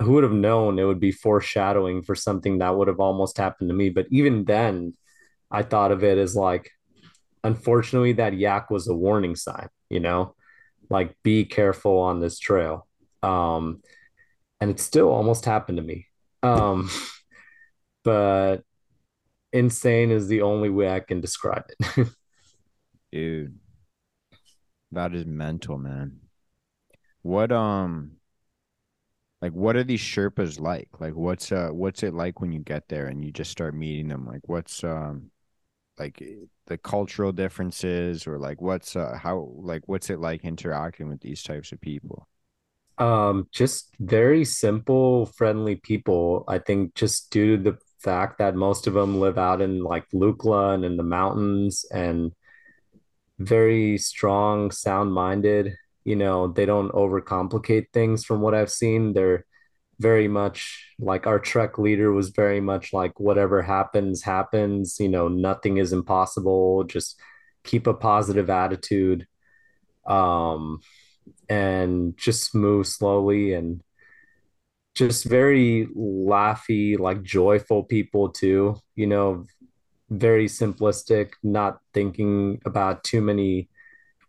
who 0.01 0.13
would 0.13 0.23
have 0.23 0.33
known 0.33 0.79
it 0.79 0.85
would 0.85 0.99
be 0.99 1.11
foreshadowing 1.11 2.01
for 2.01 2.15
something 2.15 2.59
that 2.59 2.75
would 2.75 2.87
have 2.87 2.99
almost 2.99 3.37
happened 3.37 3.69
to 3.69 3.75
me? 3.75 3.89
But 3.89 4.07
even 4.11 4.45
then 4.45 4.93
i 5.51 5.63
thought 5.63 5.91
of 5.91 6.03
it 6.03 6.19
as 6.19 6.35
like 6.35 6.69
unfortunately 7.43 8.13
that 8.13 8.37
yak 8.37 8.69
was 8.69 8.87
a 8.87 8.93
warning 8.93 9.35
sign 9.35 9.67
you 9.89 9.99
know? 9.99 10.35
Like 10.89 11.15
be 11.23 11.45
careful 11.45 11.99
on 11.99 12.19
this 12.19 12.39
trail. 12.39 12.87
Um 13.21 13.81
and 14.61 14.69
it 14.69 14.79
still 14.79 15.09
almost 15.09 15.45
happened 15.45 15.77
to 15.77 15.83
me. 15.83 16.07
Um 16.43 16.89
but 18.03 18.57
insane 19.51 20.11
is 20.11 20.27
the 20.27 20.43
only 20.43 20.69
way 20.69 20.89
i 20.89 20.99
can 20.99 21.21
describe 21.21 21.65
it. 21.79 22.07
Dude 23.11 23.57
that 24.91 25.13
is 25.13 25.25
mental 25.25 25.77
man. 25.77 26.19
What 27.21 27.51
um 27.51 28.13
like 29.41 29.53
what 29.53 29.75
are 29.75 29.83
these 29.83 30.01
Sherpas 30.01 30.59
like? 30.59 30.89
Like 30.99 31.15
what's 31.15 31.51
uh 31.51 31.69
what's 31.71 32.03
it 32.03 32.13
like 32.13 32.41
when 32.41 32.51
you 32.51 32.59
get 32.59 32.89
there 32.89 33.07
and 33.07 33.23
you 33.23 33.31
just 33.31 33.51
start 33.51 33.73
meeting 33.73 34.07
them? 34.07 34.25
Like 34.25 34.41
what's 34.47 34.83
um 34.83 35.31
like 35.97 36.21
eh, 36.21 36.45
the 36.67 36.77
cultural 36.77 37.31
differences 37.31 38.27
or 38.27 38.37
like 38.37 38.61
what's 38.61 38.95
uh 38.95 39.17
how 39.21 39.51
like 39.55 39.83
what's 39.87 40.09
it 40.09 40.19
like 40.19 40.43
interacting 40.43 41.09
with 41.09 41.21
these 41.21 41.43
types 41.43 41.71
of 41.71 41.81
people? 41.81 42.27
Um, 42.97 43.47
just 43.51 43.95
very 43.99 44.43
simple, 44.43 45.25
friendly 45.25 45.75
people. 45.75 46.43
I 46.47 46.59
think 46.59 46.95
just 46.95 47.31
due 47.31 47.55
to 47.55 47.63
the 47.63 47.77
fact 47.99 48.39
that 48.39 48.55
most 48.55 48.87
of 48.87 48.93
them 48.93 49.21
live 49.21 49.37
out 49.37 49.61
in 49.61 49.83
like 49.83 50.05
Lukla 50.13 50.73
and 50.73 50.83
in 50.83 50.97
the 50.97 51.03
mountains 51.03 51.85
and 51.91 52.33
very 53.39 53.97
strong, 53.97 54.71
sound-minded. 54.71 55.75
You 56.03 56.15
know, 56.15 56.47
they 56.47 56.65
don't 56.65 56.91
overcomplicate 56.91 57.87
things 57.93 58.23
from 58.25 58.41
what 58.41 58.55
I've 58.55 58.71
seen. 58.71 59.13
They're 59.13 59.45
very 59.99 60.27
much 60.27 60.85
like 60.99 61.27
our 61.27 61.39
trek 61.39 61.77
leader 61.77 62.11
was 62.11 62.29
very 62.29 62.61
much 62.61 62.93
like 62.93 63.19
whatever 63.19 63.61
happens, 63.61 64.23
happens. 64.23 64.97
You 64.99 65.09
know, 65.09 65.27
nothing 65.27 65.77
is 65.77 65.93
impossible. 65.93 66.83
Just 66.85 67.19
keep 67.63 67.85
a 67.87 67.93
positive 67.93 68.49
attitude. 68.49 69.27
Um, 70.07 70.79
and 71.49 72.17
just 72.17 72.55
move 72.55 72.87
slowly 72.87 73.53
and 73.53 73.81
just 74.95 75.25
very 75.25 75.87
laughy, 75.95 76.97
like 76.97 77.23
joyful 77.23 77.83
people 77.83 78.29
too, 78.29 78.75
you 78.95 79.07
know, 79.07 79.45
very 80.09 80.47
simplistic, 80.47 81.31
not 81.43 81.79
thinking 81.93 82.59
about 82.65 83.03
too 83.03 83.21
many 83.21 83.68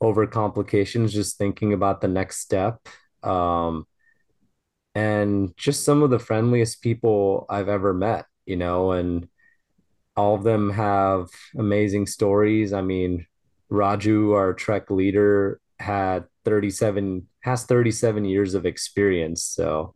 over 0.01 0.27
complications, 0.27 1.13
just 1.13 1.39
thinking 1.39 1.73
about 1.73 2.01
the 2.01 2.09
next 2.09 2.41
step. 2.41 2.81
Um, 3.23 3.87
and 4.95 5.57
just 5.57 5.85
some 5.85 6.03
of 6.03 6.11
the 6.11 6.19
friendliest 6.19 6.83
people 6.83 7.47
I've 7.49 7.69
ever 7.69 7.95
met, 7.95 8.27
you 8.45 8.57
know, 8.57 8.93
and 8.93 9.29
all 10.17 10.35
of 10.35 10.43
them 10.43 10.71
have 10.71 11.29
amazing 11.57 12.07
stories. 12.07 12.73
I 12.73 12.83
mean, 12.83 13.27
Raju, 13.71 14.35
our 14.35 14.53
Trek 14.53 14.91
leader, 14.91 15.61
had 15.79 16.25
37 16.45 17.27
has 17.41 17.65
37 17.65 18.25
years 18.25 18.55
of 18.55 18.67
experience. 18.67 19.43
So 19.43 19.95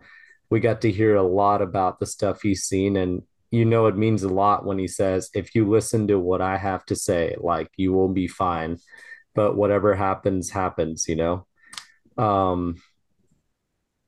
we 0.51 0.61
got 0.61 0.81
to 0.83 0.91
hear 0.91 1.17
a 1.17 1.23
lot 1.23 1.61
about 1.61 2.01
the 2.01 2.07
stuff 2.07 2.43
he's 2.43 2.65
seen 2.65 2.97
and 2.97 3.23
you 3.51 3.65
know 3.65 3.87
it 3.87 3.97
means 3.97 4.23
a 4.23 4.29
lot 4.29 4.65
when 4.65 4.79
he 4.79 4.89
says 4.89 5.31
if 5.35 5.55
you 5.55 5.69
listen 5.69 6.09
to 6.09 6.19
what 6.19 6.41
I 6.41 6.57
have 6.57 6.85
to 6.87 6.97
say, 6.97 7.37
like 7.39 7.69
you 7.77 7.93
will 7.93 8.09
be 8.09 8.27
fine, 8.27 8.79
but 9.35 9.57
whatever 9.57 9.95
happens 9.95 10.51
happens, 10.51 11.09
you 11.09 11.17
know. 11.17 11.47
Um 12.17 12.77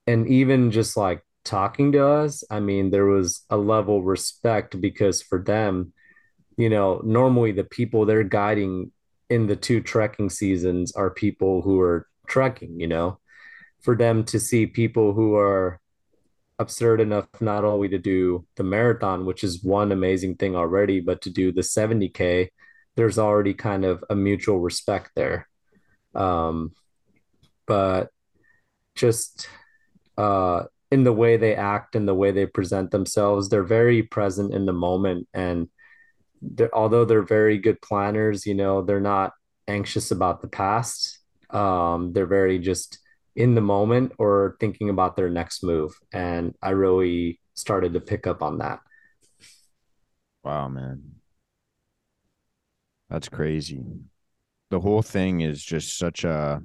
and 0.07 0.29
even 0.29 0.71
just 0.71 0.97
like 0.97 1.23
talking 1.45 1.93
to 1.93 2.07
us, 2.07 2.45
I 2.51 2.61
mean 2.61 2.91
there 2.91 3.07
was 3.07 3.45
a 3.51 3.57
level 3.57 3.99
of 3.99 4.05
respect 4.05 4.81
because 4.81 5.23
for 5.23 5.41
them 5.41 5.93
you 6.57 6.71
know, 6.71 7.01
normally 7.05 7.53
the 7.53 7.65
people 7.65 8.05
they're 8.07 8.25
guiding 8.25 8.91
in 9.29 9.47
the 9.47 9.57
two 9.57 9.81
trekking 9.81 10.31
seasons 10.31 10.93
are 10.93 11.11
people 11.11 11.63
who 11.63 11.81
are 11.81 12.07
trekking, 12.27 12.81
you 12.81 12.87
know, 12.87 13.19
for 13.83 13.97
them 13.97 14.25
to 14.25 14.41
see 14.41 14.67
people 14.67 15.13
who 15.13 15.35
are 15.37 15.81
absurd 16.59 17.01
enough 17.01 17.29
not 17.41 17.65
only 17.65 17.89
to 17.89 17.99
do 17.99 18.47
the 18.57 18.65
marathon, 18.65 19.27
which 19.27 19.45
is 19.45 19.63
one 19.63 19.93
amazing 19.93 20.37
thing 20.37 20.57
already, 20.57 21.01
but 21.01 21.21
to 21.23 21.31
do 21.31 21.53
the 21.53 21.61
70K, 21.61 22.49
there's 22.97 23.19
already 23.19 23.55
kind 23.55 23.85
of 23.85 24.03
a 24.11 24.17
mutual 24.17 24.59
respect 24.59 25.11
there. 25.15 25.49
Um, 26.15 26.73
but 27.67 28.11
just 28.95 29.49
uh, 30.17 30.65
in 30.91 31.05
the 31.05 31.13
way 31.13 31.37
they 31.37 31.55
act 31.55 31.95
and 31.95 32.09
the 32.09 32.15
way 32.15 32.31
they 32.31 32.47
present 32.47 32.91
themselves, 32.91 33.49
they're 33.49 33.63
very 33.63 34.03
present 34.03 34.55
in 34.55 34.67
the 34.67 34.73
moment 34.73 35.29
and 35.35 35.69
they're, 36.41 36.75
although 36.75 37.05
they're 37.05 37.23
very 37.23 37.59
good 37.59 37.81
planners, 37.83 38.47
you 38.47 38.55
know, 38.55 38.83
they're 38.83 39.01
not 39.01 39.33
anxious 39.69 40.11
about 40.11 40.41
the 40.41 40.49
past. 40.49 41.19
Um, 41.51 42.13
they're 42.13 42.27
very 42.27 42.59
just 42.59 42.99
in 43.35 43.55
the 43.55 43.61
moment 43.61 44.13
or 44.19 44.57
thinking 44.61 44.89
about 44.89 45.17
their 45.17 45.29
next 45.29 45.63
move. 45.63 45.93
And 46.13 46.55
I 46.63 46.71
really 46.71 47.41
started 47.55 47.93
to 47.93 48.01
pick 48.01 48.27
up 48.27 48.43
on 48.43 48.59
that. 48.59 48.81
Wow, 50.43 50.69
man. 50.69 51.17
That's 53.09 53.29
crazy. 53.29 53.85
The 54.71 54.81
whole 54.81 55.03
thing 55.03 55.41
is 55.41 55.63
just 55.63 55.97
such 55.97 56.25
a 56.25 56.63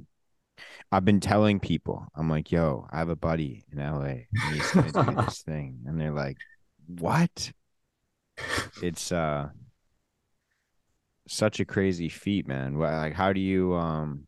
I've 0.92 1.06
been 1.06 1.20
telling 1.20 1.60
people, 1.60 2.06
I'm 2.16 2.30
like, 2.30 2.52
yo, 2.52 2.88
I 2.92 2.98
have 3.00 3.10
a 3.10 3.16
buddy 3.16 3.64
in 3.72 3.80
LA 3.80 4.04
and 4.04 4.28
he's 4.54 4.72
gonna 4.72 4.92
do 4.92 5.16
this 5.26 5.42
thing. 5.44 5.80
And 5.86 6.00
they're 6.00 6.12
like, 6.12 6.38
What? 6.88 7.52
It's 8.82 9.12
uh 9.12 9.50
such 11.28 11.60
a 11.60 11.66
crazy 11.66 12.10
feat, 12.10 12.48
man. 12.48 12.78
Like, 12.78 13.14
how 13.14 13.34
do 13.34 13.40
you 13.40 13.76
um 13.76 14.28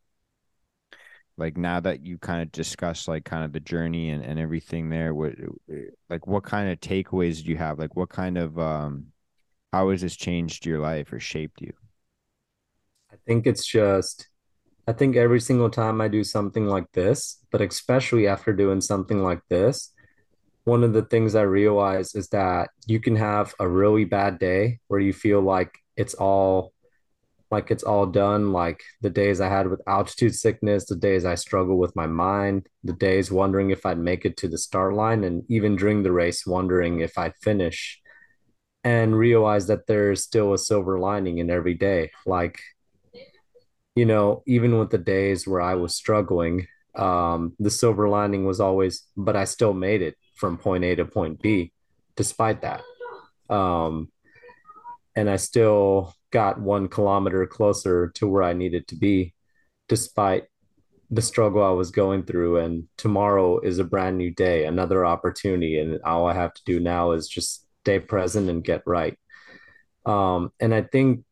like 1.38 1.57
now 1.57 1.80
that 1.80 2.05
you 2.05 2.18
kind 2.18 2.41
of 2.41 2.51
discussed 2.51 3.07
like 3.07 3.26
kind 3.26 3.43
of 3.43 3.53
the 3.53 3.59
journey 3.59 4.09
and, 4.09 4.24
and 4.24 4.39
everything 4.39 4.89
there 4.89 5.14
what 5.14 5.34
like 6.09 6.28
what 6.28 6.43
kind 6.43 6.70
of 6.70 6.80
takeaways 6.80 7.43
do 7.43 7.49
you 7.49 7.57
have 7.57 7.80
like 7.80 7.95
what 7.95 8.09
kind 8.09 8.38
of 8.38 8.57
um 8.59 9.07
how 9.72 9.89
has 9.89 10.01
this 10.01 10.16
changed 10.16 10.66
your 10.66 10.80
life 10.80 11.11
or 11.11 11.20
shaped 11.20 11.61
you 11.61 11.74
think 13.26 13.47
it's 13.47 13.65
just, 13.65 14.28
I 14.88 14.93
think 14.93 15.15
every 15.15 15.39
single 15.39 15.69
time 15.69 16.01
I 16.01 16.07
do 16.07 16.24
something 16.24 16.67
like 16.67 16.91
this, 16.93 17.39
but 17.51 17.61
especially 17.61 18.28
after 18.28 18.53
doing 18.53 18.82
something 18.82 19.24
like 19.24 19.41
this, 19.49 19.93
one 20.65 20.84
of 20.84 20.93
the 20.93 21.03
things 21.03 21.36
I 21.36 21.41
realize 21.41 22.15
is 22.15 22.30
that 22.30 22.69
you 22.88 22.99
can 22.99 23.15
have 23.15 23.53
a 23.59 23.67
really 23.67 24.05
bad 24.05 24.39
day 24.39 24.80
where 24.88 24.99
you 24.99 25.13
feel 25.13 25.41
like 25.41 25.78
it's 25.97 26.13
all 26.13 26.74
like 27.51 27.69
it's 27.69 27.84
all 27.84 28.07
done. 28.07 28.51
Like 28.51 28.82
the 29.01 29.09
days 29.09 29.39
I 29.39 29.47
had 29.47 29.67
with 29.67 29.82
altitude 29.88 30.36
sickness, 30.36 30.86
the 30.86 30.95
days 30.95 31.24
I 31.24 31.36
struggle 31.36 31.78
with 31.78 31.95
my 31.95 32.07
mind, 32.07 32.67
the 32.84 32.93
days 32.93 33.32
wondering 33.32 33.69
if 33.69 33.86
I'd 33.86 33.99
make 33.99 34.26
it 34.26 34.38
to 34.38 34.47
the 34.47 34.57
start 34.57 34.93
line, 34.95 35.24
and 35.24 35.43
even 35.49 35.76
during 35.76 36.03
the 36.03 36.11
race, 36.11 36.45
wondering 36.47 36.99
if 36.99 37.17
I'd 37.17 37.36
finish 37.41 38.01
and 38.84 39.15
realize 39.15 39.67
that 39.67 39.88
there's 39.88 40.24
still 40.24 40.53
a 40.53 40.57
silver 40.57 40.99
lining 40.99 41.38
in 41.38 41.49
every 41.49 41.76
day. 41.76 42.11
Like 42.26 42.59
you 43.96 44.06
know, 44.06 44.44
even 44.48 44.80
with 44.80 44.89
the 44.89 44.98
days 44.98 45.48
where 45.48 45.62
I 45.62 45.76
was 45.76 45.96
struggling, 45.96 46.68
um, 46.96 47.54
the 47.60 47.70
silver 47.70 48.10
lining 48.10 48.46
was 48.46 48.60
always, 48.60 49.04
but 49.16 49.36
I 49.36 49.46
still 49.46 49.74
made 49.74 50.02
it 50.02 50.16
from 50.36 50.58
point 50.58 50.84
A 50.84 50.96
to 50.96 51.06
point 51.06 51.41
B, 51.41 51.72
despite 52.16 52.62
that. 52.62 52.82
Um, 53.50 54.12
and 55.16 55.30
I 55.30 55.36
still 55.36 56.14
got 56.32 56.60
one 56.60 56.88
kilometer 56.88 57.46
closer 57.46 58.10
to 58.16 58.28
where 58.28 58.44
I 58.44 58.54
needed 58.54 58.88
to 58.88 58.96
be, 58.96 59.34
despite 59.88 60.46
the 61.12 61.22
struggle 61.22 61.64
I 61.64 61.70
was 61.70 61.91
going 61.91 62.24
through. 62.24 62.58
And 62.58 62.88
tomorrow 62.98 63.60
is 63.60 63.78
a 63.78 63.84
brand 63.84 64.18
new 64.18 64.32
day, 64.32 64.66
another 64.66 65.06
opportunity. 65.06 65.78
And 65.78 66.00
all 66.04 66.28
I 66.28 66.34
have 66.34 66.54
to 66.56 66.62
do 66.66 66.80
now 66.80 67.12
is 67.12 67.28
just 67.28 67.68
stay 67.84 68.00
present 68.00 68.50
and 68.50 68.64
get 68.64 68.82
right. 68.88 69.18
Um, 70.06 70.52
and 70.60 70.74
I 70.74 70.82
think 70.82 71.24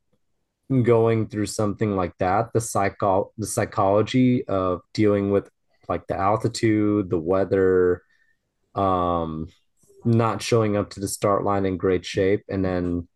going 0.71 1.27
through 1.27 1.47
something 1.47 1.95
like 1.95 2.17
that, 2.19 2.53
the 2.53 2.61
psycho 2.61 3.31
the 3.37 3.47
psychology 3.47 4.47
of 4.47 4.81
dealing 4.93 5.31
with 5.31 5.49
like 5.89 6.07
the 6.07 6.17
altitude, 6.17 7.09
the 7.09 7.19
weather, 7.19 8.03
um, 8.75 9.47
not 10.05 10.41
showing 10.41 10.77
up 10.77 10.91
to 10.91 10.99
the 10.99 11.07
start 11.07 11.43
line 11.43 11.65
in 11.65 11.77
great 11.77 12.05
shape, 12.05 12.43
and 12.49 12.63
then 12.63 13.07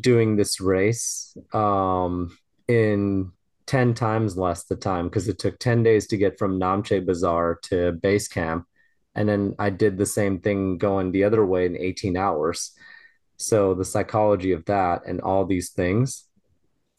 doing 0.00 0.36
this 0.36 0.60
race 0.60 1.36
um, 1.52 2.36
in 2.68 3.32
10 3.66 3.94
times 3.94 4.36
less 4.36 4.64
the 4.64 4.76
time 4.76 5.06
because 5.08 5.28
it 5.28 5.38
took 5.38 5.58
10 5.58 5.82
days 5.82 6.06
to 6.08 6.16
get 6.16 6.38
from 6.38 6.58
Namche 6.58 7.04
Bazaar 7.04 7.58
to 7.64 7.92
base 7.92 8.28
camp. 8.28 8.66
And 9.14 9.28
then 9.28 9.54
I 9.58 9.70
did 9.70 9.98
the 9.98 10.06
same 10.06 10.40
thing 10.40 10.78
going 10.78 11.12
the 11.12 11.24
other 11.24 11.44
way 11.44 11.66
in 11.66 11.76
18 11.76 12.16
hours. 12.16 12.72
So 13.36 13.74
the 13.74 13.84
psychology 13.84 14.52
of 14.52 14.64
that 14.66 15.02
and 15.06 15.20
all 15.20 15.44
these 15.44 15.70
things 15.70 16.29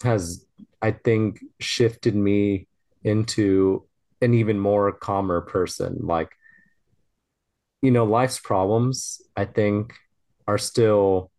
has, 0.01 0.45
I 0.81 0.91
think, 0.91 1.43
shifted 1.59 2.15
me 2.15 2.67
into 3.03 3.85
an 4.21 4.33
even 4.33 4.59
more 4.59 4.91
calmer 4.91 5.41
person. 5.41 5.99
Like, 6.01 6.29
you 7.81 7.91
know, 7.91 8.05
life's 8.05 8.39
problems, 8.39 9.21
I 9.35 9.45
think, 9.45 9.93
are 10.47 10.57
still 10.57 11.31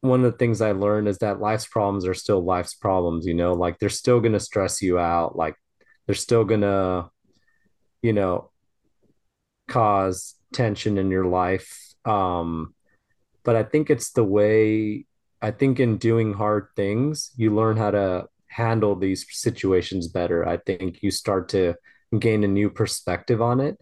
one 0.00 0.22
of 0.22 0.30
the 0.30 0.38
things 0.38 0.60
I 0.60 0.72
learned 0.72 1.08
is 1.08 1.18
that 1.18 1.40
life's 1.40 1.66
problems 1.66 2.06
are 2.06 2.12
still 2.12 2.44
life's 2.44 2.74
problems, 2.74 3.24
you 3.24 3.32
know, 3.32 3.54
like 3.54 3.78
they're 3.78 3.88
still 3.88 4.20
going 4.20 4.34
to 4.34 4.40
stress 4.40 4.82
you 4.82 4.98
out. 4.98 5.34
Like, 5.34 5.56
they're 6.06 6.14
still 6.14 6.44
going 6.44 6.60
to, 6.60 7.08
you 8.02 8.12
know, 8.12 8.50
cause 9.66 10.34
tension 10.52 10.98
in 10.98 11.10
your 11.10 11.24
life. 11.24 11.94
Um, 12.04 12.74
but 13.44 13.56
I 13.56 13.62
think 13.62 13.88
it's 13.88 14.12
the 14.12 14.24
way 14.24 15.06
I 15.44 15.50
think 15.50 15.78
in 15.78 15.98
doing 15.98 16.32
hard 16.32 16.68
things, 16.74 17.30
you 17.36 17.54
learn 17.54 17.76
how 17.76 17.90
to 17.90 18.28
handle 18.46 18.96
these 18.96 19.26
situations 19.28 20.08
better. 20.08 20.48
I 20.48 20.56
think 20.56 21.02
you 21.02 21.10
start 21.10 21.50
to 21.50 21.74
gain 22.18 22.44
a 22.44 22.48
new 22.48 22.70
perspective 22.70 23.42
on 23.42 23.60
it 23.60 23.78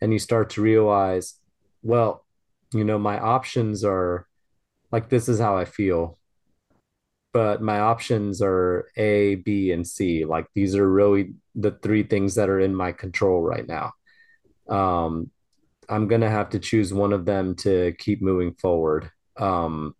and 0.00 0.12
you 0.12 0.18
start 0.18 0.50
to 0.50 0.62
realize, 0.62 1.34
well, 1.80 2.26
you 2.72 2.82
know, 2.82 2.98
my 2.98 3.20
options 3.20 3.84
are 3.84 4.26
like 4.90 5.08
this 5.08 5.28
is 5.28 5.38
how 5.38 5.56
I 5.56 5.64
feel. 5.64 6.18
But 7.32 7.62
my 7.62 7.78
options 7.78 8.42
are 8.42 8.88
A, 8.96 9.36
B, 9.36 9.70
and 9.70 9.86
C. 9.86 10.24
Like 10.24 10.46
these 10.56 10.74
are 10.74 10.90
really 10.90 11.34
the 11.54 11.70
three 11.70 12.02
things 12.02 12.34
that 12.34 12.48
are 12.48 12.58
in 12.58 12.74
my 12.74 12.90
control 12.90 13.42
right 13.42 13.68
now. 13.68 13.92
Um, 14.68 15.30
I'm 15.88 16.08
gonna 16.08 16.30
have 16.30 16.50
to 16.50 16.58
choose 16.58 16.92
one 16.92 17.12
of 17.12 17.26
them 17.26 17.54
to 17.56 17.94
keep 17.96 18.20
moving 18.20 18.54
forward. 18.54 19.12
Um, 19.36 19.94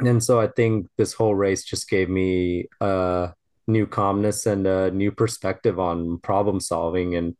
and 0.00 0.22
so 0.22 0.40
I 0.40 0.48
think 0.48 0.88
this 0.96 1.12
whole 1.12 1.34
race 1.34 1.64
just 1.64 1.88
gave 1.88 2.08
me 2.08 2.66
a 2.80 3.32
new 3.66 3.86
calmness 3.86 4.46
and 4.46 4.66
a 4.66 4.90
new 4.90 5.10
perspective 5.10 5.78
on 5.78 6.18
problem 6.18 6.60
solving 6.60 7.16
and 7.16 7.36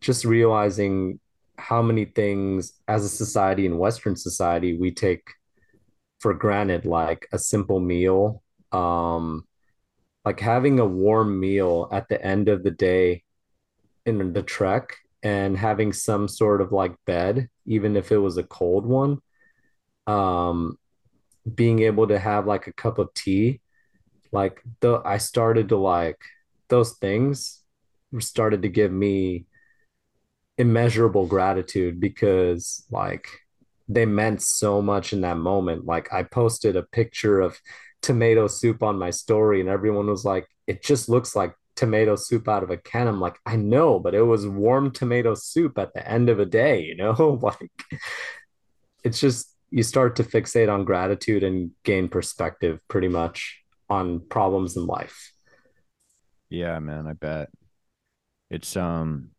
just 0.00 0.24
realizing 0.24 1.20
how 1.56 1.82
many 1.82 2.04
things 2.04 2.72
as 2.86 3.04
a 3.04 3.08
society 3.08 3.66
in 3.66 3.78
Western 3.78 4.16
society 4.16 4.76
we 4.78 4.92
take 4.92 5.22
for 6.20 6.34
granted, 6.34 6.84
like 6.84 7.28
a 7.32 7.38
simple 7.38 7.80
meal, 7.80 8.42
um, 8.72 9.44
like 10.24 10.40
having 10.40 10.78
a 10.78 10.86
warm 10.86 11.38
meal 11.38 11.88
at 11.92 12.08
the 12.08 12.24
end 12.24 12.48
of 12.48 12.62
the 12.62 12.70
day 12.70 13.22
in 14.06 14.32
the 14.32 14.42
trek 14.42 14.96
and 15.22 15.56
having 15.56 15.92
some 15.92 16.28
sort 16.28 16.60
of 16.60 16.72
like 16.72 16.94
bed, 17.06 17.48
even 17.66 17.96
if 17.96 18.12
it 18.12 18.18
was 18.18 18.36
a 18.36 18.42
cold 18.42 18.86
one. 18.86 19.18
Um, 20.06 20.78
being 21.54 21.80
able 21.80 22.08
to 22.08 22.18
have 22.18 22.46
like 22.46 22.66
a 22.66 22.72
cup 22.72 22.98
of 22.98 23.12
tea, 23.14 23.60
like 24.32 24.62
the 24.80 25.00
I 25.04 25.18
started 25.18 25.68
to 25.70 25.76
like 25.76 26.18
those 26.68 26.94
things 26.98 27.62
started 28.18 28.62
to 28.62 28.68
give 28.68 28.92
me 28.92 29.46
immeasurable 30.56 31.26
gratitude 31.26 32.00
because 32.00 32.84
like 32.90 33.28
they 33.88 34.04
meant 34.04 34.42
so 34.42 34.82
much 34.82 35.12
in 35.12 35.22
that 35.22 35.38
moment. 35.38 35.86
Like 35.86 36.12
I 36.12 36.22
posted 36.24 36.76
a 36.76 36.82
picture 36.82 37.40
of 37.40 37.58
tomato 38.02 38.46
soup 38.46 38.82
on 38.82 38.98
my 38.98 39.10
story 39.10 39.60
and 39.60 39.68
everyone 39.68 40.06
was 40.06 40.24
like, 40.24 40.46
it 40.66 40.82
just 40.82 41.08
looks 41.08 41.34
like 41.34 41.54
tomato 41.74 42.16
soup 42.16 42.48
out 42.48 42.62
of 42.62 42.70
a 42.70 42.76
can. 42.76 43.06
I'm 43.06 43.20
like, 43.20 43.36
I 43.46 43.56
know, 43.56 43.98
but 43.98 44.14
it 44.14 44.22
was 44.22 44.46
warm 44.46 44.90
tomato 44.90 45.34
soup 45.34 45.78
at 45.78 45.94
the 45.94 46.06
end 46.06 46.28
of 46.28 46.40
a 46.40 46.46
day, 46.46 46.82
you 46.84 46.96
know? 46.96 47.38
like 47.42 47.70
it's 49.04 49.20
just 49.20 49.54
you 49.70 49.82
start 49.82 50.16
to 50.16 50.24
fixate 50.24 50.72
on 50.72 50.84
gratitude 50.84 51.42
and 51.42 51.70
gain 51.84 52.08
perspective 52.08 52.80
pretty 52.88 53.08
much 53.08 53.60
on 53.88 54.20
problems 54.20 54.76
in 54.76 54.86
life. 54.86 55.32
Yeah, 56.50 56.78
man, 56.78 57.06
I 57.06 57.12
bet. 57.12 57.50
It's 58.50 58.76
um 58.76 59.30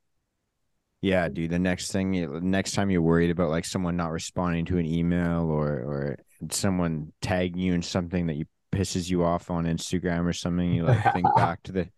yeah, 1.01 1.29
dude, 1.29 1.51
the 1.51 1.59
next 1.59 1.91
thing 1.91 2.49
next 2.49 2.73
time 2.73 2.89
you're 2.89 3.01
worried 3.01 3.29
about 3.29 3.49
like 3.49 3.65
someone 3.65 3.95
not 3.95 4.11
responding 4.11 4.65
to 4.65 4.77
an 4.77 4.85
email 4.85 5.49
or 5.49 5.67
or 5.67 6.19
someone 6.51 7.13
tagging 7.21 7.59
you 7.59 7.73
in 7.73 7.81
something 7.81 8.27
that 8.27 8.35
you 8.35 8.45
pisses 8.71 9.09
you 9.09 9.23
off 9.23 9.49
on 9.49 9.65
Instagram 9.65 10.25
or 10.25 10.33
something, 10.33 10.71
you 10.71 10.83
like 10.83 11.13
think 11.13 11.25
back 11.35 11.63
to 11.63 11.71
the 11.71 11.89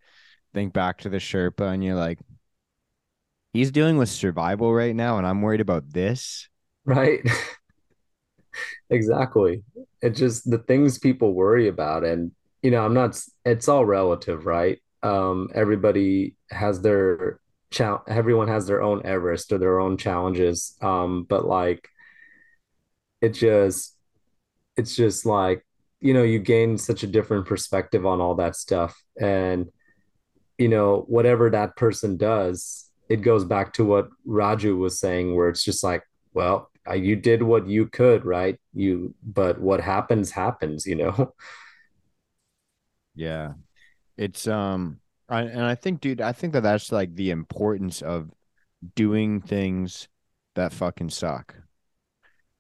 think 0.54 0.74
back 0.74 1.00
to 1.00 1.10
the 1.10 1.18
Sherpa 1.18 1.74
and 1.74 1.84
you're 1.84 1.96
like 1.96 2.20
he's 3.54 3.72
dealing 3.72 3.98
with 3.98 4.10
survival 4.10 4.74
right 4.74 4.96
now 4.96 5.18
and 5.18 5.28
I'm 5.28 5.42
worried 5.42 5.62
about 5.62 5.92
this. 5.92 6.48
Right. 6.86 7.22
exactly. 8.90 9.64
It 10.02 10.12
just 10.12 10.50
the 10.50 10.60
things 10.60 10.98
people 11.00 11.34
worry 11.34 11.68
about, 11.68 12.04
and 12.04 12.32
you 12.62 12.72
know, 12.72 12.86
I'm 12.86 12.94
not. 12.94 13.20
It's 13.46 13.68
all 13.68 13.86
relative, 13.86 14.46
right? 14.46 14.80
Um, 15.04 15.50
everybody 15.54 16.36
has 16.50 16.82
their 16.82 17.40
challenge. 17.72 18.04
Everyone 18.08 18.48
has 18.48 18.68
their 18.68 18.82
own 18.82 19.06
Everest 19.06 19.52
or 19.52 19.58
their 19.58 19.80
own 19.80 19.98
challenges. 19.98 20.76
Um, 20.82 21.24
but 21.24 21.46
like, 21.46 21.88
it 23.22 23.30
just, 23.30 23.96
it's 24.78 24.96
just 24.96 25.26
like, 25.26 25.66
you 26.00 26.14
know, 26.14 26.24
you 26.24 26.40
gain 26.40 26.78
such 26.78 27.04
a 27.04 27.08
different 27.08 27.46
perspective 27.46 28.06
on 28.06 28.22
all 28.22 28.36
that 28.36 28.56
stuff, 28.56 29.02
and 29.20 29.68
you 30.58 30.68
know, 30.70 31.06
whatever 31.08 31.50
that 31.50 31.76
person 31.76 32.18
does, 32.18 32.90
it 33.10 33.18
goes 33.18 33.44
back 33.44 33.74
to 33.74 33.84
what 33.84 34.10
Raju 34.28 34.78
was 34.78 35.00
saying, 35.00 35.36
where 35.36 35.50
it's 35.50 35.64
just 35.64 35.84
like, 35.84 36.04
well, 36.34 36.71
you 36.96 37.16
did 37.16 37.44
what 37.44 37.68
you 37.68 37.88
could, 37.88 38.26
right? 38.26 38.60
You, 38.74 39.14
but 39.24 39.60
what 39.60 39.82
happens, 39.82 40.32
happens, 40.32 40.86
you 40.86 40.96
know? 40.96 41.34
Yeah. 43.14 43.54
It's, 44.18 44.48
um, 44.48 45.00
I, 45.28 45.42
and 45.42 45.64
I 45.64 45.76
think, 45.76 46.02
dude, 46.02 46.22
I 46.22 46.32
think 46.32 46.54
that 46.54 46.64
that's 46.64 46.92
like 46.92 47.16
the 47.16 47.32
importance 47.32 48.02
of 48.02 48.32
doing 48.96 49.42
things 49.42 50.08
that 50.56 50.74
fucking 50.74 51.10
suck 51.10 51.56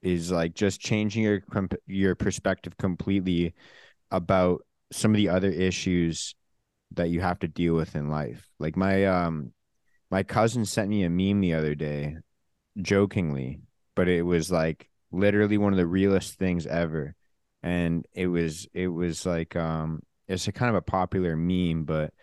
is 0.01 0.31
like 0.31 0.53
just 0.53 0.81
changing 0.81 1.23
your 1.23 1.41
your 1.85 2.15
perspective 2.15 2.75
completely 2.77 3.53
about 4.09 4.65
some 4.91 5.11
of 5.11 5.17
the 5.17 5.29
other 5.29 5.49
issues 5.49 6.35
that 6.91 7.09
you 7.09 7.21
have 7.21 7.39
to 7.39 7.47
deal 7.47 7.75
with 7.75 7.95
in 7.95 8.09
life. 8.09 8.49
Like 8.59 8.75
my 8.75 9.05
um 9.05 9.53
my 10.09 10.23
cousin 10.23 10.65
sent 10.65 10.89
me 10.89 11.03
a 11.03 11.09
meme 11.09 11.41
the 11.41 11.53
other 11.53 11.75
day, 11.75 12.17
jokingly, 12.81 13.61
but 13.95 14.07
it 14.07 14.23
was 14.23 14.51
like 14.51 14.89
literally 15.11 15.57
one 15.57 15.73
of 15.73 15.77
the 15.77 15.87
realest 15.87 16.35
things 16.35 16.65
ever. 16.67 17.15
And 17.63 18.05
it 18.13 18.27
was 18.27 18.67
it 18.73 18.87
was 18.87 19.25
like 19.25 19.55
um 19.55 20.01
it's 20.27 20.47
a 20.47 20.51
kind 20.51 20.69
of 20.69 20.75
a 20.75 20.81
popular 20.81 21.35
meme, 21.35 21.83
but 21.83 22.13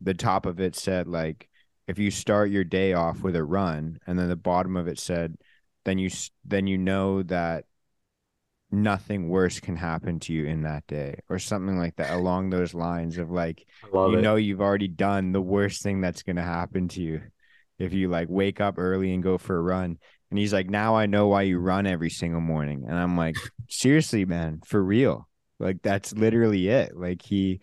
the 0.00 0.14
top 0.14 0.46
of 0.46 0.60
it 0.60 0.76
said 0.76 1.08
like 1.08 1.48
if 1.88 1.98
you 1.98 2.10
start 2.10 2.50
your 2.50 2.64
day 2.64 2.92
off 2.92 3.22
with 3.22 3.36
a 3.36 3.44
run 3.44 3.98
and 4.06 4.18
then 4.18 4.28
the 4.28 4.36
bottom 4.36 4.76
of 4.76 4.88
it 4.88 4.98
said 4.98 5.36
then 5.84 5.98
you 5.98 6.10
then 6.44 6.66
you 6.66 6.76
know 6.76 7.22
that 7.22 7.64
nothing 8.70 9.28
worse 9.28 9.60
can 9.60 9.76
happen 9.76 10.18
to 10.18 10.32
you 10.32 10.44
in 10.44 10.62
that 10.62 10.86
day 10.88 11.18
or 11.28 11.38
something 11.38 11.78
like 11.78 11.94
that 11.96 12.10
along 12.10 12.50
those 12.50 12.74
lines 12.74 13.16
of 13.16 13.30
like 13.30 13.64
you 14.10 14.18
it. 14.18 14.22
know 14.22 14.34
you've 14.34 14.60
already 14.60 14.88
done 14.88 15.32
the 15.32 15.40
worst 15.40 15.82
thing 15.82 16.00
that's 16.00 16.22
going 16.24 16.36
to 16.36 16.42
happen 16.42 16.88
to 16.88 17.00
you 17.00 17.22
if 17.78 17.92
you 17.92 18.08
like 18.08 18.28
wake 18.28 18.60
up 18.60 18.74
early 18.76 19.14
and 19.14 19.22
go 19.22 19.38
for 19.38 19.56
a 19.56 19.62
run 19.62 19.96
and 20.30 20.38
he's 20.38 20.52
like 20.52 20.68
now 20.68 20.96
i 20.96 21.06
know 21.06 21.28
why 21.28 21.42
you 21.42 21.58
run 21.58 21.86
every 21.86 22.10
single 22.10 22.40
morning 22.40 22.84
and 22.86 22.96
i'm 22.96 23.16
like 23.16 23.36
seriously 23.68 24.24
man 24.24 24.60
for 24.64 24.82
real 24.82 25.28
like 25.58 25.82
that's 25.82 26.12
literally 26.12 26.68
it 26.68 26.96
like 26.96 27.22
he 27.22 27.60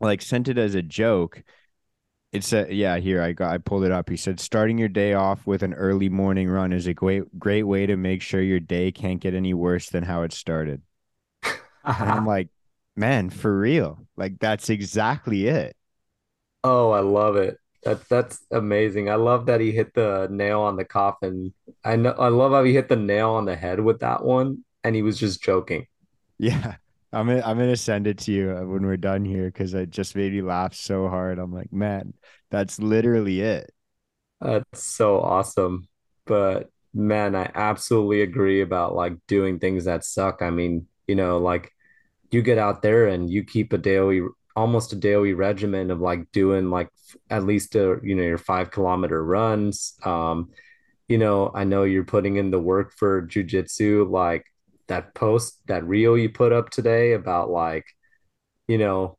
like 0.00 0.20
sent 0.20 0.48
it 0.48 0.58
as 0.58 0.74
a 0.74 0.82
joke 0.82 1.42
it 2.34 2.42
said, 2.42 2.72
yeah, 2.72 2.96
here 2.96 3.22
I 3.22 3.30
got 3.30 3.52
I 3.54 3.58
pulled 3.58 3.84
it 3.84 3.92
up. 3.92 4.10
He 4.10 4.16
said 4.16 4.40
starting 4.40 4.76
your 4.76 4.88
day 4.88 5.14
off 5.14 5.46
with 5.46 5.62
an 5.62 5.72
early 5.72 6.08
morning 6.08 6.48
run 6.48 6.72
is 6.72 6.88
a 6.88 6.92
great 6.92 7.22
great 7.38 7.62
way 7.62 7.86
to 7.86 7.96
make 7.96 8.22
sure 8.22 8.42
your 8.42 8.58
day 8.58 8.90
can't 8.90 9.20
get 9.20 9.34
any 9.34 9.54
worse 9.54 9.88
than 9.88 10.02
how 10.02 10.22
it 10.22 10.32
started. 10.32 10.82
and 11.44 12.10
I'm 12.10 12.26
like, 12.26 12.48
man, 12.96 13.30
for 13.30 13.56
real. 13.56 14.08
Like 14.16 14.40
that's 14.40 14.68
exactly 14.68 15.46
it. 15.46 15.76
Oh, 16.64 16.90
I 16.90 17.00
love 17.00 17.36
it. 17.36 17.56
That's 17.84 18.06
that's 18.08 18.40
amazing. 18.50 19.10
I 19.10 19.16
love 19.16 19.46
that 19.46 19.60
he 19.60 19.70
hit 19.72 19.94
the 19.94 20.28
nail 20.30 20.60
on 20.62 20.76
the 20.76 20.84
coffin. 20.84 21.52
I 21.84 21.96
know 21.96 22.12
I 22.12 22.28
love 22.28 22.52
how 22.52 22.64
he 22.64 22.72
hit 22.72 22.88
the 22.88 22.96
nail 22.96 23.30
on 23.30 23.44
the 23.44 23.56
head 23.56 23.80
with 23.80 24.00
that 24.00 24.24
one 24.24 24.64
and 24.82 24.96
he 24.96 25.02
was 25.02 25.18
just 25.18 25.42
joking. 25.42 25.86
Yeah. 26.38 26.76
I'm 27.12 27.28
gonna 27.28 27.42
I'm 27.44 27.58
gonna 27.58 27.76
send 27.76 28.08
it 28.08 28.18
to 28.20 28.32
you 28.32 28.50
uh, 28.50 28.64
when 28.64 28.84
we're 28.84 28.96
done 28.96 29.24
here 29.24 29.46
because 29.46 29.72
it 29.72 29.90
just 29.90 30.16
made 30.16 30.32
me 30.32 30.42
laugh 30.42 30.74
so 30.74 31.08
hard. 31.08 31.38
I'm 31.38 31.52
like, 31.52 31.72
man, 31.72 32.12
that's 32.50 32.80
literally 32.80 33.40
it. 33.40 33.72
That's 34.40 34.82
so 34.82 35.20
awesome. 35.20 35.88
But 36.26 36.70
man, 36.92 37.36
I 37.36 37.50
absolutely 37.54 38.22
agree 38.22 38.62
about 38.62 38.96
like 38.96 39.14
doing 39.28 39.60
things 39.60 39.84
that 39.84 40.04
suck. 40.04 40.42
I 40.42 40.50
mean, 40.50 40.88
you 41.06 41.14
know, 41.14 41.38
like 41.38 41.70
you 42.32 42.42
get 42.42 42.58
out 42.58 42.82
there 42.82 43.06
and 43.06 43.30
you 43.30 43.44
keep 43.44 43.72
a 43.72 43.78
daily 43.78 44.22
almost 44.56 44.92
a 44.92 44.96
daily 44.96 45.34
regimen 45.34 45.90
of 45.90 46.00
like 46.00 46.30
doing 46.32 46.70
like 46.70 46.88
at 47.30 47.44
least 47.44 47.74
a 47.74 47.98
you 48.02 48.14
know 48.14 48.22
your 48.22 48.38
five 48.38 48.70
kilometer 48.70 49.24
runs 49.24 49.94
um 50.04 50.50
you 51.08 51.18
know 51.18 51.50
i 51.54 51.64
know 51.64 51.82
you're 51.82 52.04
putting 52.04 52.36
in 52.36 52.50
the 52.50 52.58
work 52.58 52.92
for 52.92 53.26
jujitsu 53.26 54.08
like 54.08 54.46
that 54.88 55.14
post, 55.14 55.60
that 55.66 55.86
reel 55.86 56.16
you 56.16 56.28
put 56.28 56.52
up 56.52 56.70
today 56.70 57.12
about 57.12 57.50
like, 57.50 57.86
you 58.68 58.78
know, 58.78 59.18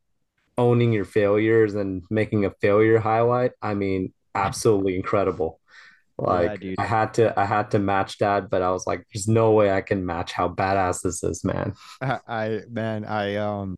owning 0.57 0.93
your 0.93 1.05
failures 1.05 1.75
and 1.75 2.03
making 2.09 2.45
a 2.45 2.51
failure 2.61 2.99
highlight. 2.99 3.51
I 3.61 3.73
mean, 3.73 4.13
absolutely 4.33 4.95
incredible. 4.95 5.59
Like 6.17 6.63
yeah, 6.63 6.75
I 6.77 6.85
had 6.85 7.13
to 7.15 7.37
I 7.37 7.43
had 7.43 7.71
to 7.71 7.79
match 7.79 8.19
that, 8.19 8.49
but 8.49 8.61
I 8.61 8.71
was 8.71 8.87
like, 8.87 9.05
there's 9.13 9.27
no 9.27 9.51
way 9.51 9.71
I 9.71 9.81
can 9.81 10.05
match 10.05 10.31
how 10.31 10.47
badass 10.47 11.01
this 11.01 11.23
is, 11.23 11.43
man. 11.43 11.73
I, 11.99 12.19
I 12.27 12.61
man, 12.69 13.03
I 13.03 13.35
um 13.35 13.75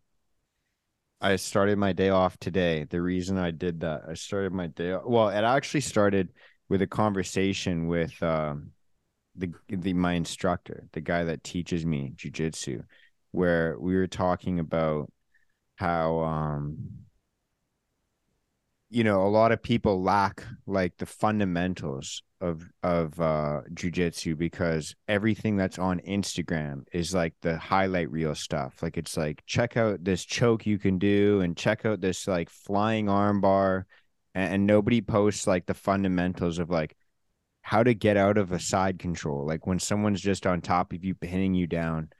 I 1.20 1.36
started 1.36 1.78
my 1.78 1.92
day 1.92 2.10
off 2.10 2.38
today. 2.38 2.84
The 2.84 3.02
reason 3.02 3.38
I 3.38 3.50
did 3.50 3.80
that, 3.80 4.02
I 4.08 4.14
started 4.14 4.52
my 4.52 4.68
day 4.68 4.96
well, 5.04 5.28
it 5.28 5.42
actually 5.42 5.80
started 5.80 6.30
with 6.68 6.82
a 6.82 6.86
conversation 6.86 7.88
with 7.88 8.22
um 8.22 8.70
the 9.36 9.52
the 9.68 9.94
my 9.94 10.12
instructor, 10.14 10.86
the 10.92 11.00
guy 11.00 11.24
that 11.24 11.44
teaches 11.44 11.84
me 11.84 12.12
jujitsu, 12.16 12.84
where 13.32 13.76
we 13.78 13.96
were 13.96 14.06
talking 14.06 14.58
about 14.60 15.10
how 15.76 16.18
um 16.20 16.78
you 18.90 19.04
know 19.04 19.26
a 19.26 19.28
lot 19.28 19.52
of 19.52 19.62
people 19.62 20.02
lack 20.02 20.44
like 20.66 20.96
the 20.96 21.06
fundamentals 21.06 22.22
of 22.40 22.70
of 22.82 23.18
uh 23.20 23.60
jujitsu 23.74 24.36
because 24.36 24.94
everything 25.08 25.56
that's 25.56 25.78
on 25.78 26.00
Instagram 26.00 26.84
is 26.92 27.12
like 27.12 27.34
the 27.42 27.58
highlight 27.58 28.10
reel 28.10 28.34
stuff. 28.34 28.82
Like 28.82 28.96
it's 28.96 29.16
like 29.16 29.42
check 29.46 29.76
out 29.76 30.04
this 30.04 30.24
choke 30.24 30.66
you 30.66 30.78
can 30.78 30.98
do 30.98 31.40
and 31.40 31.56
check 31.56 31.84
out 31.84 32.00
this 32.00 32.26
like 32.26 32.48
flying 32.48 33.06
armbar. 33.06 33.84
And, 34.34 34.54
and 34.54 34.66
nobody 34.66 35.00
posts 35.00 35.46
like 35.46 35.66
the 35.66 35.74
fundamentals 35.74 36.58
of 36.58 36.70
like 36.70 36.96
how 37.62 37.82
to 37.82 37.94
get 37.94 38.16
out 38.16 38.38
of 38.38 38.52
a 38.52 38.60
side 38.60 38.98
control. 38.98 39.44
Like 39.44 39.66
when 39.66 39.78
someone's 39.78 40.20
just 40.20 40.46
on 40.46 40.60
top 40.60 40.92
of 40.92 41.04
you 41.04 41.14
pinning 41.14 41.54
you 41.54 41.66
down 41.66 42.10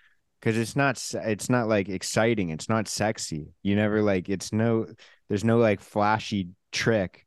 because 0.41 0.59
it's 0.59 0.77
not 0.77 1.03
it's 1.15 1.49
not 1.49 1.69
like 1.69 1.89
exciting. 1.89 2.51
It's 2.51 2.69
not 2.69 2.89
sexy. 2.89 3.53
You 3.63 3.77
never 3.77 4.03
like 4.03 4.29
it's 4.29 4.53
no 4.53 4.87
there's 5.29 5.45
no 5.45 5.59
like 5.59 5.81
flashy 5.81 6.49
trick 6.73 7.27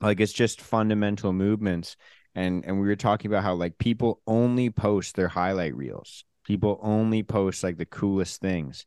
like 0.00 0.20
it's 0.20 0.32
just 0.32 0.60
fundamental 0.60 1.32
movements. 1.32 1.96
And 2.34 2.64
and 2.64 2.80
we 2.80 2.86
were 2.86 2.96
talking 2.96 3.30
about 3.30 3.42
how 3.42 3.54
like 3.54 3.78
people 3.78 4.22
only 4.26 4.70
post 4.70 5.16
their 5.16 5.28
highlight 5.28 5.74
reels. 5.74 6.24
People 6.44 6.78
only 6.82 7.22
post 7.22 7.62
like 7.62 7.76
the 7.76 7.86
coolest 7.86 8.40
things. 8.40 8.84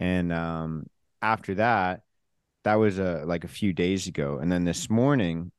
And 0.00 0.32
um 0.32 0.86
after 1.20 1.54
that 1.56 2.02
that 2.64 2.74
was 2.76 2.98
a 2.98 3.24
like 3.26 3.44
a 3.44 3.48
few 3.48 3.72
days 3.72 4.06
ago. 4.06 4.38
And 4.38 4.50
then 4.50 4.64
this 4.64 4.88
morning 4.90 5.52